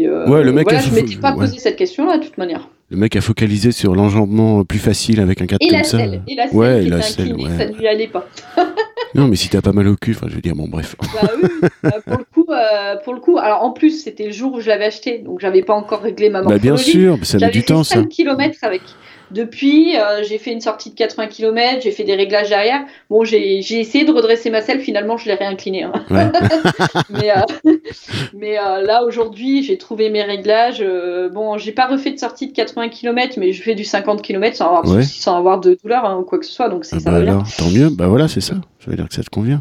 et, 0.00 0.06
euh, 0.08 0.26
Ouais, 0.28 0.42
le 0.42 0.52
mec 0.52 0.64
voilà, 0.64 0.78
a 0.78 0.82
je 0.82 0.88
fait- 0.88 1.02
m'étais 1.02 1.16
pas 1.16 1.32
ouais. 1.32 1.44
posé 1.46 1.58
cette 1.58 1.76
question-là, 1.76 2.16
de 2.18 2.24
toute 2.24 2.38
manière. 2.38 2.68
Le 2.92 2.98
mec 2.98 3.16
a 3.16 3.20
focalisé 3.22 3.72
sur 3.72 3.94
l'enjambement 3.94 4.64
plus 4.64 4.78
facile 4.78 5.18
avec 5.20 5.40
un 5.40 5.46
cadre 5.46 5.58
Et 5.62 5.68
comme 5.68 5.78
la 5.78 5.84
ça. 5.84 5.98
selle, 5.98 6.22
et 6.28 6.34
la 6.34 6.46
selle 6.48 6.56
Ouais, 6.56 6.82
la 6.82 7.00
selle, 7.02 7.34
ouais. 7.34 7.56
ça 7.56 7.66
ne 7.66 7.74
lui 7.74 7.86
allait 7.88 8.08
pas. 8.08 8.26
Non, 9.14 9.28
mais 9.28 9.36
si 9.36 9.50
t'as 9.50 9.60
pas 9.60 9.72
mal 9.72 9.86
au 9.88 9.94
cul, 9.96 10.12
enfin, 10.16 10.26
je 10.30 10.34
veux 10.36 10.40
dire, 10.40 10.54
bon, 10.54 10.66
bref. 10.68 10.96
Bah 10.98 11.28
oui. 11.36 11.68
Euh, 11.84 11.90
pour 12.06 12.16
le 12.16 12.24
coup, 12.24 12.46
euh, 12.50 12.96
pour 13.04 13.12
le 13.12 13.20
coup, 13.20 13.36
alors 13.36 13.62
en 13.62 13.70
plus, 13.70 14.02
c'était 14.02 14.24
le 14.24 14.32
jour 14.32 14.54
où 14.54 14.60
je 14.60 14.68
l'avais 14.68 14.86
acheté, 14.86 15.18
donc 15.18 15.38
j'avais 15.40 15.60
pas 15.62 15.74
encore 15.74 16.00
réglé 16.00 16.30
ma 16.30 16.40
Bah, 16.40 16.56
bien 16.58 16.70
morphologie. 16.72 16.92
sûr, 16.92 17.18
ça 17.22 17.36
met 17.36 17.50
du 17.50 17.62
temps, 17.62 17.84
ça. 17.84 17.96
5 17.96 18.08
km 18.08 18.56
avec. 18.62 18.80
Depuis, 19.32 19.96
euh, 19.96 20.22
j'ai 20.22 20.38
fait 20.38 20.52
une 20.52 20.60
sortie 20.60 20.90
de 20.90 20.94
80 20.94 21.26
km, 21.28 21.80
j'ai 21.82 21.90
fait 21.90 22.04
des 22.04 22.14
réglages 22.14 22.48
derrière. 22.50 22.82
Bon, 23.10 23.24
j'ai 23.24 23.58
essayé 23.58 24.04
de 24.04 24.12
redresser 24.12 24.50
ma 24.50 24.60
selle, 24.60 24.80
finalement, 24.80 25.16
je 25.16 25.26
l'ai 25.26 25.34
réinclinée. 25.34 25.84
hein. 25.84 25.92
Ouais. 26.10 26.26
mais 27.10 27.30
euh, 27.30 27.72
mais 28.34 28.58
euh, 28.58 28.82
là, 28.82 29.04
aujourd'hui, 29.04 29.62
j'ai 29.62 29.78
trouvé 29.78 30.10
mes 30.10 30.22
réglages. 30.22 30.84
bon, 31.32 31.58
j'ai 31.58 31.72
pas 31.72 31.86
refait 31.86 32.10
de 32.12 32.18
sortie 32.18 32.48
de 32.48 32.52
80 32.52 32.88
km, 32.90 33.34
mais 33.38 33.52
je 33.52 33.62
fais 33.62 33.74
du 33.74 33.84
50 33.84 34.22
km 34.22 34.56
sans 34.56 34.66
avoir, 34.66 34.86
Ouais. 34.96 35.02
sans 35.02 35.36
avoir 35.38 35.60
de 35.60 35.76
douleur 35.82 36.04
hein, 36.04 36.18
ou 36.18 36.22
quoi 36.24 36.38
que 36.38 36.46
ce 36.46 36.52
soit, 36.52 36.68
donc 36.68 36.84
Ah 36.92 36.98
ça 36.98 37.04
bah 37.04 37.10
va 37.18 37.20
bien. 37.22 37.32
alors, 37.32 37.46
tant 37.56 37.70
mieux. 37.70 37.88
Bah 37.90 38.08
voilà, 38.08 38.28
c'est 38.28 38.40
ça. 38.40 38.54
Ça 38.84 38.90
veut 38.90 38.96
dire 38.96 39.08
que 39.08 39.14
ça 39.14 39.22
te 39.22 39.30
convient. 39.30 39.60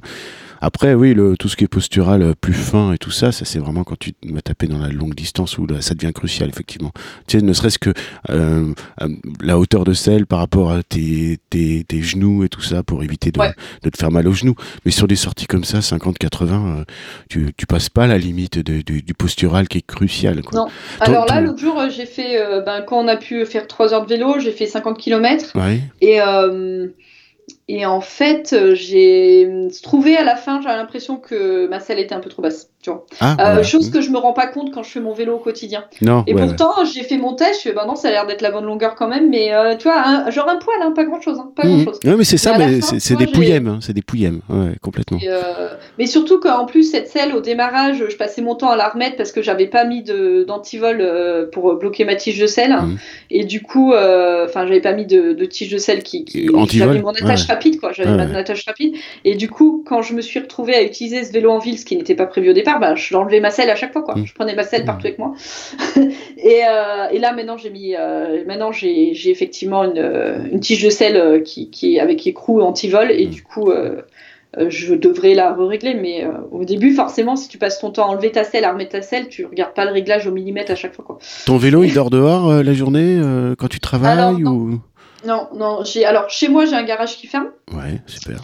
Après, 0.62 0.94
oui, 0.94 1.14
le, 1.14 1.36
tout 1.38 1.50
ce 1.50 1.56
qui 1.56 1.64
est 1.64 1.68
postural 1.68 2.22
euh, 2.22 2.34
plus 2.40 2.54
fin 2.54 2.94
et 2.94 2.98
tout 2.98 3.12
ça, 3.12 3.32
ça 3.32 3.46
c'est 3.46 3.60
vraiment 3.60 3.84
quand 3.84 3.98
tu 3.98 4.14
vas 4.24 4.42
taper 4.42 4.68
dans 4.68 4.78
la 4.78 4.90
longue 4.90 5.16
distance 5.16 5.58
où 5.58 5.66
là, 5.66 5.82
ça 5.82 5.96
devient 5.96 6.14
crucial, 6.14 6.50
effectivement. 6.50 6.92
Tu 7.28 7.40
sais, 7.40 7.44
ne 7.44 7.52
serait-ce 7.54 7.80
que 7.80 7.90
euh, 8.30 8.74
euh, 9.02 9.08
la 9.42 9.58
hauteur 9.58 9.84
de 9.84 9.94
selle 9.94 10.26
par 10.28 10.40
rapport 10.40 10.72
à 10.72 10.84
tes, 10.84 11.40
tes, 11.50 11.84
tes 11.84 12.02
genoux 12.02 12.44
et 12.44 12.50
tout 12.50 12.62
ça 12.62 12.84
pour 12.84 13.04
éviter 13.04 13.32
de, 13.32 13.40
Ouais. 13.40 13.54
de 13.84 13.90
te 13.90 13.98
faire 13.98 14.12
mal 14.12 14.28
aux 14.28 14.34
genoux. 14.34 14.56
Mais 14.86 14.92
sur 14.92 15.08
des 15.08 15.16
sorties 15.16 15.48
comme 15.48 15.64
ça, 15.64 15.80
50-80, 15.80 16.80
euh, 16.82 16.84
tu, 17.30 17.52
tu 17.58 17.66
passes 17.66 17.90
pas 17.90 18.06
la 18.08 18.18
limite 18.20 18.60
de- 18.60 18.82
de- 18.84 19.00
du 19.00 19.14
postural 19.16 19.68
qui 19.68 19.80
est 19.80 19.86
crucial. 19.86 20.42
Quoi. 20.44 20.60
Non. 20.60 20.66
Ton- 21.00 21.06
Alors 21.12 21.26
là, 21.26 21.42
l'autre 21.42 21.60
jour, 21.60 21.82
j'ai 21.90 22.06
fait, 22.06 22.38
ben, 22.66 22.82
quand 22.86 23.00
on 23.04 23.08
a 23.08 23.16
pu 23.18 23.46
faire 23.46 23.66
3 23.68 23.94
heures 23.94 24.06
de 24.06 24.10
vélo, 24.14 24.36
j'ai 24.40 24.52
fait 24.52 24.68
50 24.68 24.98
km. 25.00 25.52
Ouais. 25.56 25.82
Et, 26.02 26.22
euh, 26.22 26.88
et 27.72 27.86
en 27.86 28.02
fait, 28.02 28.54
euh, 28.54 28.76
j'ai 28.76 29.50
trouvé 29.84 30.18
à 30.18 30.24
la 30.24 30.36
fin, 30.36 30.62
j'avais 30.62 30.78
l'impression 30.78 31.18
que 31.20 31.68
ma 31.68 31.80
selle 31.80 32.00
était 32.00 32.16
un 32.16 32.20
peu 32.20 32.30
trop 32.30 32.42
basse. 32.42 32.71
Tu 32.82 32.90
vois. 32.90 33.06
Ah, 33.20 33.58
Euh. 33.60 33.64
Chose 33.64 33.92
que 33.92 34.02
je 34.02 34.10
me 34.10 34.18
rends 34.18 34.34
pas 34.34 34.48
compte 34.48 34.74
quand 34.74 34.82
je 34.82 34.90
fais 34.90 35.00
mon 35.00 35.14
vélo 35.14 35.36
au 35.36 35.40
quotidien. 35.40 35.84
Non, 36.02 36.24
Et 36.26 36.34
ouais, 36.34 36.42
ouais. 36.42 36.48
pourtant, 36.48 36.84
j'ai 36.84 37.04
fait 37.04 37.18
mon 37.18 37.34
test, 37.36 37.60
je 37.64 37.70
fais, 37.70 37.74
bah 37.76 37.86
non, 37.88 37.96
ça 37.96 38.08
a 38.08 38.12
l'air 38.12 38.26
d'être 38.26 38.42
la 38.42 38.50
bonne 38.50 38.66
longueur 38.66 38.96
quand 38.96 39.08
même, 39.08 39.30
mais 39.30 39.54
euh, 39.54 39.76
tu 39.76 39.84
vois, 39.84 40.02
un- 40.04 40.30
genre 40.32 40.50
un 40.50 40.58
poil, 40.58 40.78
hein, 40.82 40.92
pas 40.96 41.04
grand 41.04 41.22
chose, 41.22 41.38
hein, 41.40 41.52
pas 41.56 41.64
Mhm. 41.68 41.84
grand 41.84 41.92
chose. 41.94 42.00
Ouais, 42.04 42.16
mais 42.18 42.24
c'est 42.24 42.38
ça, 42.38 42.58
Mais 42.58 42.82
fin, 42.82 42.98
c'est 43.00 43.16
des 43.16 43.28
pouillèmes, 43.28 43.68
hein, 43.68 43.80
c'est 43.82 43.94
des 43.94 44.02
pouillèmes, 44.02 44.42
complètement. 44.82 45.20
Et, 45.22 45.30
euh, 45.30 45.70
mais 46.00 46.08
surtout 46.08 46.40
qu'en 46.40 46.66
plus, 46.66 46.84
cette 46.90 47.08
selle, 47.08 47.36
au 47.36 47.42
démarrage, 47.42 48.04
je 48.10 48.16
passais 48.16 48.42
mon 48.42 48.56
temps 48.56 48.70
à 48.72 48.76
la 48.76 48.90
remettre 48.90 49.16
parce 49.16 49.32
que 49.32 49.42
j'avais 49.44 49.68
pas 49.68 49.84
mis 49.86 50.04
d'antivol 50.48 51.50
pour 51.52 51.76
bloquer 51.76 52.06
ma 52.06 52.16
tige 52.16 52.40
de 52.40 52.48
selle. 52.48 52.72
Mhm. 52.74 52.98
Et 53.30 53.46
du 53.46 53.62
coup, 53.62 53.90
enfin, 53.94 54.66
j'avais 54.68 54.82
pas 54.82 54.94
mis 54.94 55.06
de, 55.06 55.34
de 55.34 55.46
tige 55.46 55.72
de 55.72 55.78
selle 55.78 56.04
qui. 56.04 56.26
qui 56.26 56.48
j'avais 56.74 57.02
mon 57.02 57.12
attache 57.12 57.46
rapide, 57.48 57.80
quoi. 57.80 57.92
J'avais 57.94 58.10
mon 58.12 58.36
attache 58.36 58.66
rapide. 58.66 58.96
Et 59.26 59.36
du 59.36 59.50
coup, 59.50 59.84
quand 59.88 60.02
je 60.02 60.14
me 60.14 60.22
suis 60.22 60.40
retrouvée 60.40 60.76
à 60.76 60.84
utiliser 60.84 61.24
ce 61.24 61.32
vélo 61.32 61.52
en 61.52 61.60
ville, 61.60 61.78
ce 61.78 61.86
qui 61.86 61.96
n'était 61.96 62.16
pas 62.16 62.26
prévu 62.26 62.50
au 62.50 62.54
départ, 62.54 62.71
bah, 62.80 62.96
j'enlevais 62.96 63.40
ma 63.40 63.50
selle 63.52 63.70
à 63.70 63.76
chaque 63.76 63.94
fois, 63.94 64.02
quoi. 64.04 64.16
Mhm. 64.16 64.26
Je 64.26 64.34
prenais 64.34 64.56
ma 64.56 64.64
selle 64.64 64.82
Mhm. 64.82 64.86
partout 64.88 65.08
avec 65.08 65.20
moi. 65.20 65.34
et, 66.38 66.62
euh, 66.70 67.08
et 67.12 67.20
là, 67.20 67.34
maintenant, 67.34 67.58
j'ai 67.58 67.70
mis. 67.70 67.96
euh, 67.96 68.44
maintenant, 68.46 68.72
j'ai 68.72 69.30
effectivement 69.30 69.84
une, 69.84 69.98
euh, 69.98 70.40
une 70.52 70.60
tige 70.60 70.84
de 70.84 70.90
selle 70.90 71.44
qui, 71.44 71.70
qui 71.70 71.96
est 71.96 72.00
avec 72.00 72.26
écrou 72.28 72.62
antivol. 72.62 73.12
Et 73.12 73.26
Mhm. 73.26 73.32
du 73.32 73.44
coup. 73.44 73.72
euh, 73.72 74.02
je 74.68 74.94
devrais 74.96 75.34
la 75.34 75.54
régler, 75.54 75.94
mais 75.94 76.26
au 76.52 76.66
début, 76.66 76.94
forcément, 76.94 77.38
si 77.38 77.48
tu 77.48 77.58
passes 77.58 77.80
ton 77.80 77.90
temps 77.90 78.08
à 78.08 78.12
enlever 78.12 78.32
ta 78.34 78.44
selle, 78.44 78.66
à 78.66 78.74
remettre 78.74 78.92
ta 78.92 79.02
selle, 79.02 79.30
tu 79.30 79.46
regardes 79.46 79.74
pas 79.74 79.86
le 79.86 79.92
réglage 79.94 80.28
au 80.28 80.32
millimètre 80.32 80.74
à 80.74 80.76
chaque 80.76 80.94
fois. 80.94 81.06
Quoi. 81.08 81.20
Ton 81.46 81.56
vélo, 81.56 81.86
il 81.86 81.94
dort 81.94 82.10
dehors 82.10 82.62
la 82.62 82.74
journée 82.74 83.18
quand 83.58 83.70
tu 83.70 83.80
travailles 83.80 84.12
Alors, 84.20 84.38
non. 84.38 84.52
ou? 84.52 84.80
Non, 85.26 85.48
non, 85.56 85.86
j'ai 85.86 86.04
alors 86.04 86.30
chez 86.30 86.50
moi 86.50 86.66
j'ai 86.66 86.76
un 86.76 86.84
garage 86.84 87.16
qui 87.16 87.28
ferme. 87.28 87.48
Ouais, 87.72 88.02
super. 88.08 88.42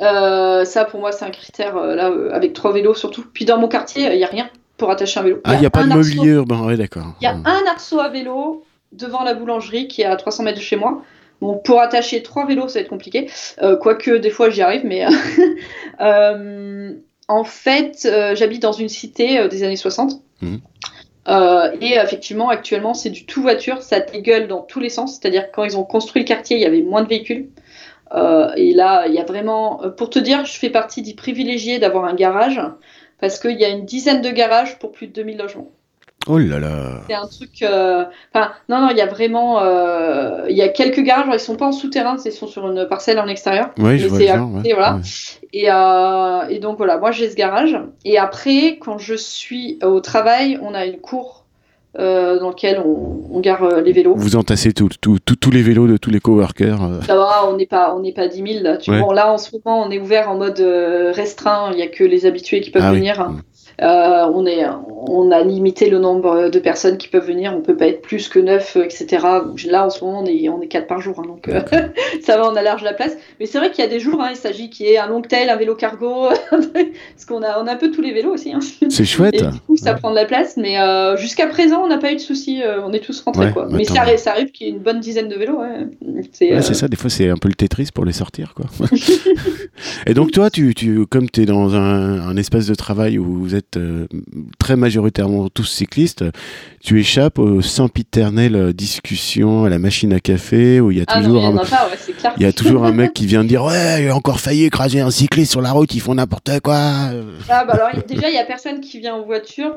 Euh, 0.00 0.64
ça 0.64 0.84
pour 0.84 0.98
moi 1.00 1.12
c'est 1.12 1.24
un 1.24 1.30
critère 1.30 1.76
euh, 1.76 1.94
là 1.94 2.10
euh, 2.10 2.30
avec 2.32 2.52
trois 2.52 2.72
vélos 2.72 2.94
surtout. 2.94 3.24
Puis 3.32 3.44
dans 3.44 3.58
mon 3.58 3.68
quartier 3.68 4.12
il 4.12 4.18
y 4.18 4.24
a 4.24 4.28
rien 4.28 4.48
pour 4.76 4.90
attacher 4.90 5.20
un 5.20 5.22
vélo. 5.22 5.40
Ah, 5.44 5.54
il 5.54 5.60
n'y 5.60 5.66
a 5.66 5.70
pas 5.70 5.84
de 5.84 5.88
mobilier 5.88 6.30
urbain, 6.30 6.64
ouais, 6.64 6.76
d'accord. 6.76 7.14
Il 7.20 7.24
y 7.24 7.26
a 7.28 7.34
Ouais. 7.34 7.42
un 7.44 7.70
arceau 7.70 8.00
à 8.00 8.08
vélo 8.08 8.64
devant 8.92 9.22
la 9.22 9.34
boulangerie 9.34 9.86
qui 9.88 10.02
est 10.02 10.06
à 10.06 10.16
300 10.16 10.42
mètres 10.42 10.58
de 10.58 10.62
chez 10.62 10.76
moi. 10.76 11.02
Bon, 11.40 11.58
pour 11.58 11.80
attacher 11.80 12.22
trois 12.22 12.46
vélos, 12.46 12.68
ça 12.68 12.78
va 12.78 12.80
être 12.82 12.88
compliqué. 12.88 13.28
Quoique, 13.80 14.16
des 14.18 14.30
fois, 14.30 14.50
j'y 14.50 14.62
arrive, 14.62 14.84
mais. 14.84 15.04
en 17.28 17.44
fait, 17.44 18.08
j'habite 18.34 18.62
dans 18.62 18.72
une 18.72 18.88
cité 18.88 19.48
des 19.48 19.62
années 19.62 19.76
60. 19.76 20.20
Mhm. 20.42 20.60
Euh, 21.26 21.70
et 21.80 21.94
effectivement, 21.94 22.50
actuellement, 22.50 22.94
c'est 22.94 23.10
du 23.10 23.24
tout 23.24 23.42
voiture, 23.42 23.82
ça 23.82 24.00
dégueule 24.00 24.46
dans 24.46 24.60
tous 24.60 24.80
les 24.80 24.90
sens. 24.90 25.18
C'est-à-dire 25.18 25.50
quand 25.52 25.64
ils 25.64 25.76
ont 25.76 25.84
construit 25.84 26.22
le 26.22 26.28
quartier, 26.28 26.56
il 26.56 26.62
y 26.62 26.66
avait 26.66 26.82
moins 26.82 27.02
de 27.02 27.08
véhicules. 27.08 27.48
Euh, 28.14 28.50
et 28.56 28.72
là, 28.74 29.06
il 29.08 29.14
y 29.14 29.18
a 29.18 29.24
vraiment. 29.24 29.82
euh, 29.84 29.90
Pour 29.90 30.10
te 30.10 30.18
dire, 30.18 30.44
je 30.44 30.58
fais 30.58 30.70
partie 30.70 31.02
des 31.02 31.14
privilégiés 31.14 31.78
d'avoir 31.78 32.04
un 32.04 32.14
garage, 32.14 32.60
parce 33.20 33.38
qu'il 33.38 33.58
y 33.58 33.64
a 33.64 33.68
une 33.68 33.84
dizaine 33.84 34.22
de 34.22 34.30
garages 34.30 34.78
pour 34.78 34.92
plus 34.92 35.06
de 35.08 35.12
2000 35.12 35.38
logements. 35.38 35.70
Oh 36.26 36.38
là 36.38 36.58
là. 36.58 37.02
C'est 37.06 37.14
un 37.14 37.26
truc. 37.26 37.62
euh, 37.62 38.04
Enfin, 38.32 38.52
non, 38.70 38.80
non, 38.80 38.88
il 38.90 38.96
y 38.96 39.02
a 39.02 39.06
vraiment. 39.06 39.60
euh, 39.62 40.46
Il 40.48 40.56
y 40.56 40.62
a 40.62 40.68
quelques 40.68 41.00
garages, 41.02 41.28
ils 41.34 41.38
sont 41.40 41.56
pas 41.56 41.66
en 41.66 41.72
souterrain, 41.72 42.16
ils 42.24 42.32
sont 42.32 42.46
sur 42.46 42.66
une 42.70 42.86
parcelle 42.88 43.18
en 43.18 43.26
extérieur. 43.26 43.70
Ouais, 43.78 43.98
je 43.98 44.06
vois 44.08 44.18
à 44.30 44.36
voilà. 44.72 44.94
Ouais. 44.96 45.00
Et, 45.52 45.70
euh, 45.70 46.48
et 46.48 46.60
donc 46.60 46.78
voilà, 46.78 46.96
moi 46.96 47.10
j'ai 47.10 47.28
ce 47.28 47.36
garage. 47.36 47.76
Et 48.06 48.16
après, 48.18 48.78
quand 48.80 48.96
je 48.96 49.14
suis 49.14 49.78
au 49.82 50.00
travail, 50.00 50.58
on 50.62 50.72
a 50.74 50.86
une 50.86 50.98
cour 50.98 51.43
euh, 51.98 52.38
dans 52.40 52.48
lequel 52.48 52.82
on, 52.84 53.22
on 53.30 53.40
gare 53.40 53.62
euh, 53.62 53.80
les 53.80 53.92
vélos. 53.92 54.14
Vous 54.16 54.36
entassez 54.36 54.72
tous 54.72 54.88
les 55.52 55.62
vélos 55.62 55.86
de 55.86 55.96
tous 55.96 56.10
les 56.10 56.20
coworkers 56.20 56.82
euh. 56.82 57.00
Ça 57.06 57.16
va, 57.16 57.48
on 57.48 57.56
n'est 57.56 57.66
pas, 57.66 57.94
on 57.94 58.00
n'est 58.00 58.12
pas 58.12 58.26
10 58.26 58.36
000 58.36 58.64
là. 58.64 58.76
Tu 58.78 58.90
vois, 58.90 59.14
là, 59.14 59.32
en 59.32 59.38
ce 59.38 59.50
moment, 59.52 59.84
on 59.86 59.90
est 59.90 60.00
ouvert 60.00 60.28
en 60.30 60.36
mode 60.36 60.60
restreint. 61.14 61.70
Il 61.72 61.76
n'y 61.76 61.82
a 61.82 61.88
que 61.88 62.04
les 62.04 62.26
habitués 62.26 62.60
qui 62.60 62.70
peuvent 62.70 62.82
Ah 62.84 62.92
oui. 62.92 63.08
Euh, 63.82 64.26
on, 64.32 64.46
est, 64.46 64.64
on 65.08 65.30
a 65.30 65.42
limité 65.42 65.90
le 65.90 65.98
nombre 65.98 66.48
de 66.48 66.58
personnes 66.58 66.96
qui 66.96 67.08
peuvent 67.08 67.26
venir. 67.26 67.52
On 67.56 67.60
peut 67.60 67.76
pas 67.76 67.86
être 67.88 68.02
plus 68.02 68.28
que 68.28 68.38
9, 68.38 68.76
etc. 68.84 69.18
Là, 69.68 69.86
en 69.86 69.90
ce 69.90 70.04
moment, 70.04 70.20
on 70.20 70.26
est, 70.26 70.48
on 70.48 70.60
est 70.62 70.68
4 70.68 70.86
par 70.86 71.00
jour. 71.00 71.16
hein, 71.18 71.26
donc, 71.26 71.48
euh, 71.48 71.60
ça 72.22 72.36
va, 72.36 72.48
on 72.50 72.54
a 72.56 72.62
large 72.62 72.82
la 72.82 72.92
place. 72.94 73.16
Mais 73.40 73.46
c'est 73.46 73.58
vrai 73.58 73.70
qu'il 73.70 73.82
y 73.82 73.86
a 73.86 73.90
des 73.90 74.00
jours, 74.00 74.20
hein, 74.20 74.28
il 74.30 74.36
s'agit 74.36 74.70
qu'il 74.70 74.86
y 74.86 74.90
ait 74.90 74.98
un 74.98 75.08
long 75.08 75.22
tail, 75.22 75.48
un 75.50 75.56
vélo 75.56 75.74
cargo. 75.74 76.28
parce 76.50 77.24
qu'on 77.26 77.42
a, 77.42 77.60
on 77.62 77.66
a 77.66 77.72
un 77.72 77.76
peu 77.76 77.90
tous 77.90 78.00
les 78.02 78.12
vélos 78.12 78.32
aussi. 78.32 78.52
hein. 78.52 78.60
C'est 78.88 79.04
chouette. 79.04 79.34
Et 79.34 79.38
du 79.42 79.60
coup, 79.66 79.76
ça 79.76 79.94
prend 79.94 80.10
de 80.10 80.16
la 80.16 80.24
place. 80.24 80.56
Mais 80.56 80.78
euh, 80.78 81.16
jusqu'à 81.16 81.46
présent, 81.48 81.82
on 81.84 81.88
n'a 81.88 81.98
pas 81.98 82.12
eu 82.12 82.16
de 82.16 82.20
soucis. 82.20 82.62
euh, 82.62 82.80
on 82.84 82.92
est 82.92 83.00
tous 83.00 83.20
rentrés. 83.22 83.46
Ouais, 83.46 83.52
quoi. 83.52 83.64
bah, 83.64 83.74
mais 83.76 83.84
ça, 83.84 84.00
arrive- 84.02 84.18
ça 84.18 84.30
arrive 84.30 84.50
qu'il 84.52 84.66
y 84.66 84.70
ait 84.70 84.72
une 84.72 84.78
bonne 84.78 85.00
dizaine 85.00 85.28
de 85.28 85.34
vélos. 85.34 85.58
Ouais. 85.60 85.86
Euh, 86.52 86.60
c'est 86.62 86.74
ça, 86.74 86.88
des 86.88 86.96
fois 86.96 87.10
c'est 87.10 87.28
un 87.28 87.36
peu 87.36 87.48
le 87.48 87.54
Tetris 87.54 87.88
pour 87.92 88.04
les 88.04 88.12
sortir. 88.12 88.54
Quoi. 88.54 88.66
et 90.06 90.14
donc 90.14 90.30
toi, 90.30 90.50
tu, 90.50 90.74
tu, 90.74 91.06
comme 91.06 91.28
tu 91.30 91.42
es 91.42 91.46
dans 91.46 91.74
un, 91.74 92.20
un 92.20 92.36
espace 92.36 92.66
de 92.66 92.74
travail 92.74 93.18
où 93.18 93.24
vous 93.24 93.54
êtes 93.54 93.63
euh, 93.76 94.06
très 94.58 94.76
majoritairement 94.76 95.48
tous 95.48 95.64
cyclistes, 95.64 96.24
tu 96.82 97.00
échappes 97.00 97.38
aux 97.38 97.62
sempiternelles 97.62 98.72
discussions 98.72 99.64
à 99.64 99.68
la 99.68 99.78
machine 99.78 100.12
à 100.12 100.20
café 100.20 100.80
où 100.80 100.90
il 100.90 100.98
y 100.98 101.00
a 101.00 101.04
Ah 101.08 101.20
non, 101.20 101.26
toujours, 101.26 101.44
un, 101.46 101.56
a 101.56 101.64
pas, 101.64 101.88
ouais, 101.88 101.98
c'est 101.98 102.12
clair. 102.12 102.32
il 102.36 102.42
y 102.42 102.46
a 102.46 102.52
toujours 102.60 102.84
un 102.84 102.92
mec 102.92 103.12
qui 103.14 103.26
vient 103.26 103.42
de 103.44 103.48
dire 103.48 103.64
ouais, 103.64 104.02
il 104.04 104.08
a 104.08 104.16
encore 104.16 104.40
failli 104.40 104.64
écraser 104.64 105.00
un 105.00 105.10
cycliste 105.10 105.52
sur 105.52 105.60
la 105.60 105.72
route, 105.72 105.94
ils 105.94 106.00
font 106.00 106.14
n'importe 106.14 106.60
quoi. 106.60 106.76
Ah, 106.76 107.64
bah 107.64 107.72
alors, 107.72 107.90
déjà, 108.06 108.28
il 108.28 108.34
y 108.34 108.38
a 108.38 108.44
personne 108.44 108.80
qui 108.80 109.00
vient 109.00 109.14
en 109.14 109.22
voiture. 109.24 109.74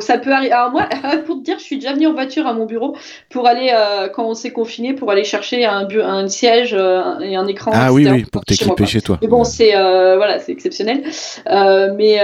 Ça 0.00 0.18
peut 0.18 0.32
arriver. 0.32 0.52
Alors, 0.52 0.70
moi, 0.70 0.88
pour 1.26 1.36
te 1.38 1.42
dire, 1.42 1.58
je 1.58 1.64
suis 1.64 1.76
déjà 1.78 1.92
venue 1.92 2.06
en 2.06 2.12
voiture 2.12 2.46
à 2.46 2.52
mon 2.54 2.66
bureau 2.66 2.96
pour 3.30 3.46
aller, 3.46 3.70
euh, 3.74 4.08
quand 4.08 4.24
on 4.26 4.34
s'est 4.34 4.52
confiné, 4.52 4.94
pour 4.94 5.10
aller 5.10 5.24
chercher 5.24 5.64
un, 5.64 5.84
bu- 5.84 6.00
un 6.02 6.26
siège 6.28 6.74
euh, 6.78 7.18
et 7.20 7.36
un 7.36 7.46
écran. 7.46 7.70
Ah 7.74 7.92
oui, 7.92 8.02
etc. 8.02 8.16
oui, 8.16 8.24
pour 8.30 8.42
chez 8.48 8.56
t'équiper 8.56 8.74
quoi. 8.76 8.86
chez 8.86 9.00
toi. 9.00 9.18
Mais 9.22 9.28
bon, 9.28 9.44
c'est 9.44 9.76
euh, 9.76 10.16
voilà, 10.16 10.38
c'est 10.38 10.52
exceptionnel. 10.52 11.02
Mais 11.46 12.20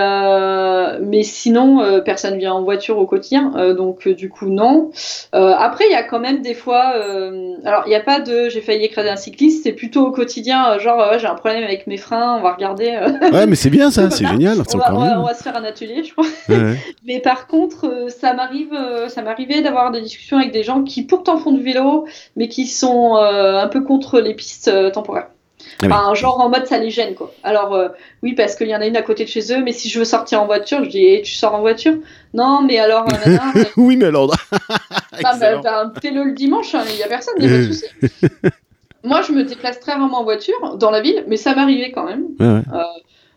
mais 1.00 1.22
sinon, 1.22 2.00
personne 2.04 2.38
vient 2.38 2.52
en 2.54 2.62
voiture 2.62 2.98
au 2.98 3.06
quotidien, 3.06 3.52
donc 3.76 4.08
du 4.08 4.28
coup 4.28 4.46
non. 4.46 4.90
Après, 5.32 5.84
il 5.88 5.92
y 5.92 5.96
a 5.96 6.02
quand 6.02 6.20
même 6.20 6.42
des 6.42 6.54
fois. 6.54 6.94
alors, 7.64 7.82
il 7.86 7.90
n'y 7.90 7.94
a 7.94 8.00
pas 8.00 8.20
de 8.20 8.48
j'ai 8.48 8.60
failli 8.60 8.84
écraser 8.84 9.08
un 9.10 9.16
cycliste. 9.16 9.64
C'est 9.64 9.72
plutôt 9.72 10.06
au 10.06 10.10
quotidien, 10.12 10.78
genre 10.78 11.10
ouais, 11.10 11.18
j'ai 11.18 11.26
un 11.26 11.34
problème 11.34 11.62
avec 11.64 11.86
mes 11.86 11.96
freins, 11.96 12.36
on 12.38 12.42
va 12.42 12.52
regarder. 12.54 12.98
Ouais, 13.32 13.46
mais 13.46 13.56
c'est 13.56 13.70
bien 13.70 13.90
ça, 13.90 14.10
c'est 14.16 14.26
génial, 14.26 14.58
on, 14.74 14.78
va, 14.78 14.94
on, 14.94 14.98
va, 14.98 15.04
mieux. 15.06 15.20
on 15.20 15.24
va 15.24 15.34
se 15.34 15.42
faire 15.42 15.56
un 15.56 15.64
atelier, 15.64 16.02
je 16.04 16.12
crois. 16.12 16.26
Ouais, 16.48 16.56
ouais. 16.56 16.76
Mais 17.04 17.20
par 17.20 17.46
contre, 17.46 17.86
euh, 17.86 18.08
ça 18.08 18.32
m'arrive, 18.34 18.72
euh, 18.72 19.08
ça 19.08 19.22
m'arrivait 19.22 19.62
d'avoir 19.62 19.90
des 19.92 20.00
discussions 20.00 20.38
avec 20.38 20.52
des 20.52 20.62
gens 20.62 20.82
qui 20.82 21.02
pourtant 21.02 21.36
font 21.36 21.52
du 21.52 21.62
vélo, 21.62 22.06
mais 22.36 22.48
qui 22.48 22.66
sont 22.66 23.16
euh, 23.16 23.58
un 23.58 23.68
peu 23.68 23.82
contre 23.82 24.20
les 24.20 24.34
pistes 24.34 24.68
euh, 24.68 24.90
temporaires. 24.90 25.28
Ah 25.80 25.86
oui. 25.86 25.88
Enfin, 25.92 26.14
genre 26.14 26.40
en 26.40 26.48
mode 26.48 26.66
ça 26.66 26.78
les 26.78 26.90
gêne 26.90 27.14
quoi. 27.14 27.32
Alors 27.42 27.74
euh, 27.74 27.88
oui 28.22 28.34
parce 28.34 28.54
qu'il 28.54 28.68
y 28.68 28.74
en 28.76 28.80
a 28.80 28.86
une 28.86 28.96
à 28.96 29.02
côté 29.02 29.24
de 29.24 29.28
chez 29.28 29.52
eux, 29.52 29.62
mais 29.62 29.72
si 29.72 29.88
je 29.88 29.98
veux 29.98 30.04
sortir 30.04 30.40
en 30.40 30.46
voiture, 30.46 30.84
je 30.84 30.90
dis 30.90 31.04
Eh, 31.04 31.22
tu 31.22 31.32
sors 31.34 31.54
en 31.54 31.60
voiture? 31.60 31.94
Non 32.34 32.62
mais 32.62 32.78
alors 32.78 33.06
nanana, 33.06 33.52
oui, 33.76 33.96
mais 33.96 34.06
alors. 34.06 34.28
bah, 34.28 35.32
bah, 35.40 35.60
bah, 35.62 35.92
fais-le 36.00 36.24
le 36.24 36.32
dimanche, 36.32 36.74
hein, 36.74 36.84
il 36.88 36.96
y 36.96 37.02
a 37.02 37.08
personne, 37.08 37.34
il 37.38 37.44
y 37.44 37.48
a 37.48 37.50
pas 37.50 37.66
de 37.66 37.72
souci. 37.72 37.84
Moi 39.04 39.22
je 39.22 39.32
me 39.32 39.44
déplace 39.44 39.80
très 39.80 39.92
rarement 39.92 40.20
en 40.20 40.24
voiture 40.24 40.76
dans 40.78 40.90
la 40.90 41.00
ville, 41.00 41.24
mais 41.26 41.36
ça 41.36 41.54
m'arrivait 41.54 41.92
quand 41.92 42.04
même. 42.04 42.26
Ouais, 42.40 42.46
ouais. 42.46 42.62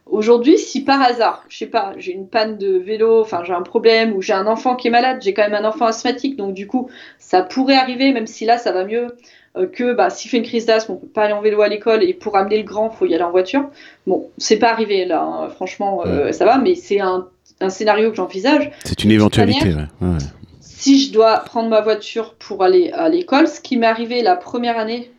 Aujourd'hui, 0.10 0.58
si 0.58 0.84
par 0.84 1.02
hasard, 1.02 1.46
je 1.50 1.58
sais 1.58 1.68
pas, 1.68 1.94
j'ai 1.98 2.14
une 2.14 2.28
panne 2.28 2.58
de 2.58 2.78
vélo, 2.78 3.22
enfin 3.22 3.44
j'ai 3.46 3.54
un 3.54 3.62
problème 3.62 4.14
ou 4.14 4.22
j'ai 4.22 4.34
un 4.34 4.48
enfant 4.48 4.76
qui 4.76 4.88
est 4.88 4.92
malade, 4.92 5.20
j'ai 5.22 5.34
quand 5.34 5.44
même 5.44 5.54
un 5.54 5.68
enfant 5.68 5.86
asthmatique, 5.86 6.36
donc 6.36 6.54
du 6.54 6.66
coup, 6.66 6.90
ça 7.20 7.44
pourrait 7.44 7.76
arriver, 7.76 8.12
même 8.12 8.26
si 8.26 8.46
là 8.46 8.58
ça 8.58 8.72
va 8.72 8.86
mieux, 8.86 9.16
euh, 9.56 9.68
que 9.68 9.94
bah, 9.94 10.10
s'il 10.10 10.32
fait 10.32 10.38
une 10.38 10.44
crise 10.44 10.66
d'asthme, 10.66 10.94
on 10.94 10.96
peut 10.96 11.08
pas 11.08 11.24
aller 11.24 11.34
en 11.34 11.42
vélo 11.42 11.62
à 11.62 11.68
l'école 11.68 12.04
et 12.04 12.14
pour 12.14 12.38
amener 12.38 12.58
le 12.58 12.64
grand, 12.64 12.90
faut 12.90 13.06
y 13.06 13.14
aller 13.14 13.24
en 13.24 13.32
voiture. 13.32 13.70
Bon, 14.08 14.30
c'est 14.38 14.58
pas 14.58 14.72
arrivé 14.72 15.06
là, 15.06 15.22
hein, 15.22 15.50
franchement, 15.50 16.04
euh, 16.06 16.32
ça 16.32 16.46
va, 16.46 16.58
mais 16.58 16.74
c'est 16.74 17.00
un, 17.00 17.28
un 17.62 17.70
scénario 17.70 18.10
que 18.10 18.16
j'envisage. 18.16 18.72
C'est 18.84 19.04
une 19.04 19.12
éventualité. 19.12 19.74
Ouais, 19.74 19.86
ouais. 20.02 20.18
Si 20.60 21.02
je 21.04 21.12
dois 21.12 21.38
prendre 21.40 21.70
ma 21.70 21.82
voiture 21.82 22.36
pour 22.36 22.64
aller 22.64 22.92
à 22.92 23.10
l'école, 23.10 23.48
ce 23.48 23.60
qui 23.60 23.78
m'est 23.78 23.88
arrivé 23.88 24.22
la 24.22 24.36
première 24.36 24.78
année, 24.80 25.12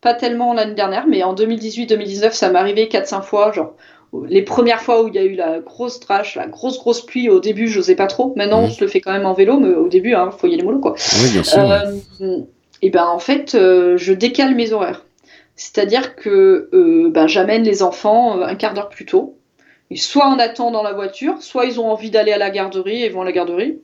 pas 0.00 0.14
tellement 0.14 0.52
l'année 0.52 0.74
dernière, 0.74 1.06
mais 1.06 1.22
en 1.22 1.34
2018-2019, 1.34 2.32
ça 2.32 2.50
m'est 2.50 2.58
arrivé 2.58 2.86
4-5 2.86 3.22
fois, 3.22 3.52
genre 3.52 3.74
les 4.28 4.42
premières 4.42 4.82
fois 4.82 5.02
où 5.02 5.08
il 5.08 5.14
y 5.14 5.18
a 5.18 5.24
eu 5.24 5.34
la 5.34 5.60
grosse 5.60 6.00
trash, 6.00 6.36
la 6.36 6.46
grosse 6.46 6.78
grosse 6.78 7.04
pluie, 7.04 7.28
au 7.30 7.40
début 7.40 7.68
je 7.68 7.78
n'osais 7.78 7.94
pas 7.94 8.06
trop. 8.06 8.32
Maintenant 8.36 8.62
Mhm. 8.62 8.70
je 8.70 8.80
le 8.80 8.88
fais 8.88 9.00
quand 9.00 9.12
même 9.12 9.26
en 9.26 9.32
vélo, 9.32 9.58
mais 9.58 9.74
au 9.74 9.88
début 9.88 10.10
il 10.10 10.28
faut 10.36 10.46
y 10.46 10.54
aller 10.54 10.62
mollo 10.62 10.80
quoi. 10.80 10.94
Bien 11.32 11.42
sûr. 11.42 11.70
Euh, 11.70 12.38
et 12.82 12.90
ben 12.90 13.06
en 13.06 13.18
fait 13.18 13.54
euh, 13.54 13.96
je 13.96 14.12
décale 14.12 14.54
mes 14.54 14.72
horaires. 14.72 15.04
C'est-à-dire 15.56 16.16
que 16.16 16.68
euh, 16.72 17.10
ben, 17.10 17.26
j'amène 17.26 17.62
les 17.62 17.82
enfants 17.82 18.40
un 18.40 18.54
quart 18.54 18.74
d'heure 18.74 18.88
plus 18.88 19.06
tôt. 19.06 19.36
Et 19.90 19.96
soit 19.96 20.28
on 20.28 20.38
attend 20.38 20.70
dans 20.70 20.82
la 20.82 20.94
voiture, 20.94 21.34
soit 21.40 21.66
ils 21.66 21.78
ont 21.78 21.90
envie 21.90 22.10
d'aller 22.10 22.32
à 22.32 22.38
la 22.38 22.50
garderie 22.50 23.02
et 23.02 23.10
vont 23.10 23.20
à 23.22 23.24
la 23.26 23.32
garderie. 23.32 23.78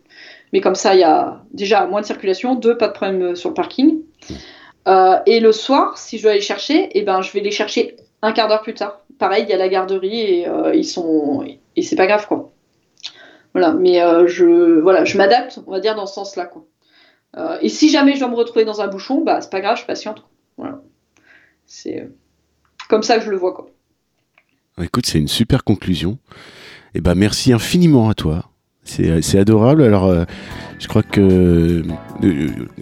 Mais 0.54 0.62
comme 0.62 0.74
ça, 0.74 0.94
il 0.94 1.00
y 1.00 1.04
a 1.04 1.42
déjà 1.52 1.86
moins 1.86 2.00
de 2.00 2.06
circulation, 2.06 2.54
deux, 2.54 2.78
pas 2.78 2.88
de 2.88 2.94
problème 2.94 3.36
sur 3.36 3.50
le 3.50 3.54
parking. 3.54 3.98
Euh, 4.88 5.18
et 5.26 5.40
le 5.40 5.52
soir, 5.52 5.98
si 5.98 6.16
je 6.16 6.22
dois 6.22 6.32
aller 6.32 6.40
chercher, 6.40 6.96
et 6.98 7.02
ben, 7.02 7.20
je 7.20 7.30
vais 7.32 7.40
les 7.40 7.50
chercher 7.50 7.96
un 8.22 8.32
quart 8.32 8.48
d'heure 8.48 8.62
plus 8.62 8.74
tard. 8.74 9.00
Pareil, 9.18 9.44
il 9.44 9.50
y 9.50 9.52
a 9.52 9.56
la 9.56 9.68
garderie 9.68 10.20
et 10.20 10.48
euh, 10.48 10.74
ils 10.74 10.84
sont 10.84 11.44
et 11.76 11.82
c'est 11.82 11.96
pas 11.96 12.06
grave 12.06 12.26
quoi. 12.26 12.52
Voilà, 13.52 13.72
mais 13.72 14.02
euh, 14.02 14.26
je 14.26 14.80
voilà, 14.80 15.04
je 15.04 15.16
m'adapte, 15.16 15.60
on 15.66 15.72
va 15.72 15.80
dire 15.80 15.94
dans 15.94 16.06
ce 16.06 16.14
sens-là 16.14 16.46
quoi. 16.46 16.64
Euh, 17.36 17.58
et 17.60 17.68
si 17.68 17.90
jamais 17.90 18.14
je 18.14 18.20
dois 18.20 18.28
me 18.28 18.36
retrouver 18.36 18.64
dans 18.64 18.80
un 18.80 18.88
bouchon, 18.88 19.22
bah 19.22 19.40
c'est 19.40 19.50
pas 19.50 19.60
grave, 19.60 19.78
je 19.78 19.84
patiente. 19.84 20.20
quoi. 20.20 20.30
Voilà, 20.56 20.82
c'est 21.66 22.08
comme 22.88 23.02
ça 23.02 23.18
que 23.18 23.24
je 23.24 23.30
le 23.30 23.36
vois 23.36 23.54
quoi. 23.54 23.70
Écoute, 24.80 25.06
c'est 25.06 25.18
une 25.18 25.28
super 25.28 25.64
conclusion. 25.64 26.18
Et 26.94 27.00
ben 27.00 27.14
merci 27.14 27.52
infiniment 27.52 28.08
à 28.08 28.14
toi. 28.14 28.50
C'est 28.88 29.22
c'est 29.22 29.38
adorable. 29.38 29.82
Alors, 29.82 30.06
euh, 30.06 30.24
je 30.78 30.88
crois 30.88 31.02
que 31.02 31.20
euh, 31.20 31.82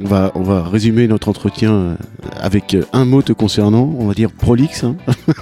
on 0.01 0.07
va 0.07 0.31
on 0.35 0.43
va 0.43 0.63
résumer 0.63 1.09
notre 1.09 1.29
entretien 1.29 1.73
euh, 1.73 1.95
avec 2.41 2.75
euh, 2.75 2.83
un 2.93 3.05
mot 3.05 3.23
te 3.23 3.33
concernant. 3.33 3.93
On 3.99 4.07
va 4.07 4.15
dire 4.15 4.31
prolixe. 4.31 4.85
hein. 4.85 4.97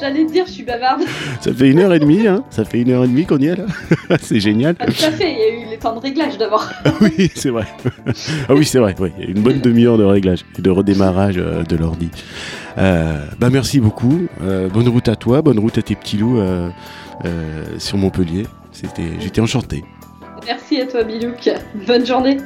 J'allais 0.00 0.24
te 0.26 0.30
dire, 0.32 0.44
je 0.46 0.52
suis 0.52 0.62
bavarde. 0.62 1.02
Ça 1.40 1.52
fait 1.52 1.70
une 1.70 1.80
heure 1.80 1.92
et 1.92 1.98
demie. 1.98 2.24
Hein. 2.28 2.44
Ça 2.50 2.64
fait 2.64 2.80
une 2.82 2.90
heure 2.92 3.02
et 3.02 3.08
demie 3.08 3.26
qu'on 3.26 3.38
y 3.38 3.46
est 3.46 3.56
là. 3.56 3.64
c'est 4.22 4.38
génial. 4.38 4.76
Pas 4.76 4.86
tout 4.86 4.92
à 5.04 5.10
fait, 5.10 5.32
il 5.32 5.38
y 5.38 5.42
a 5.42 5.66
eu 5.66 5.70
les 5.70 5.76
temps 5.76 5.96
de 5.96 5.98
réglage 6.00 6.38
d'abord. 6.38 6.64
oui, 7.00 7.28
c'est 7.34 7.50
vrai. 7.50 7.64
ah 8.48 8.54
oui, 8.54 8.64
c'est 8.64 8.78
vrai. 8.78 8.94
oui. 9.00 9.10
Il 9.18 9.24
y 9.24 9.26
a 9.26 9.30
une 9.32 9.42
bonne 9.42 9.58
demi-heure 9.60 9.98
de 9.98 10.04
réglage 10.04 10.44
et 10.56 10.62
de 10.62 10.70
redémarrage 10.70 11.34
euh, 11.38 11.64
de 11.64 11.74
l'ordi. 11.76 12.10
Euh, 12.78 13.24
bah 13.40 13.50
merci 13.50 13.80
beaucoup. 13.80 14.20
Euh, 14.40 14.68
bonne 14.68 14.88
route 14.88 15.08
à 15.08 15.16
toi, 15.16 15.42
bonne 15.42 15.58
route 15.58 15.76
à 15.78 15.82
tes 15.82 15.96
petits 15.96 16.16
loups 16.16 16.38
euh, 16.38 16.70
euh, 17.24 17.64
sur 17.78 17.98
Montpellier. 17.98 18.44
J'étais 19.20 19.40
enchanté. 19.40 19.84
Merci 20.46 20.80
à 20.80 20.86
toi, 20.86 21.02
Bilouk. 21.04 21.50
Bonne 21.86 22.06
journée. 22.06 22.38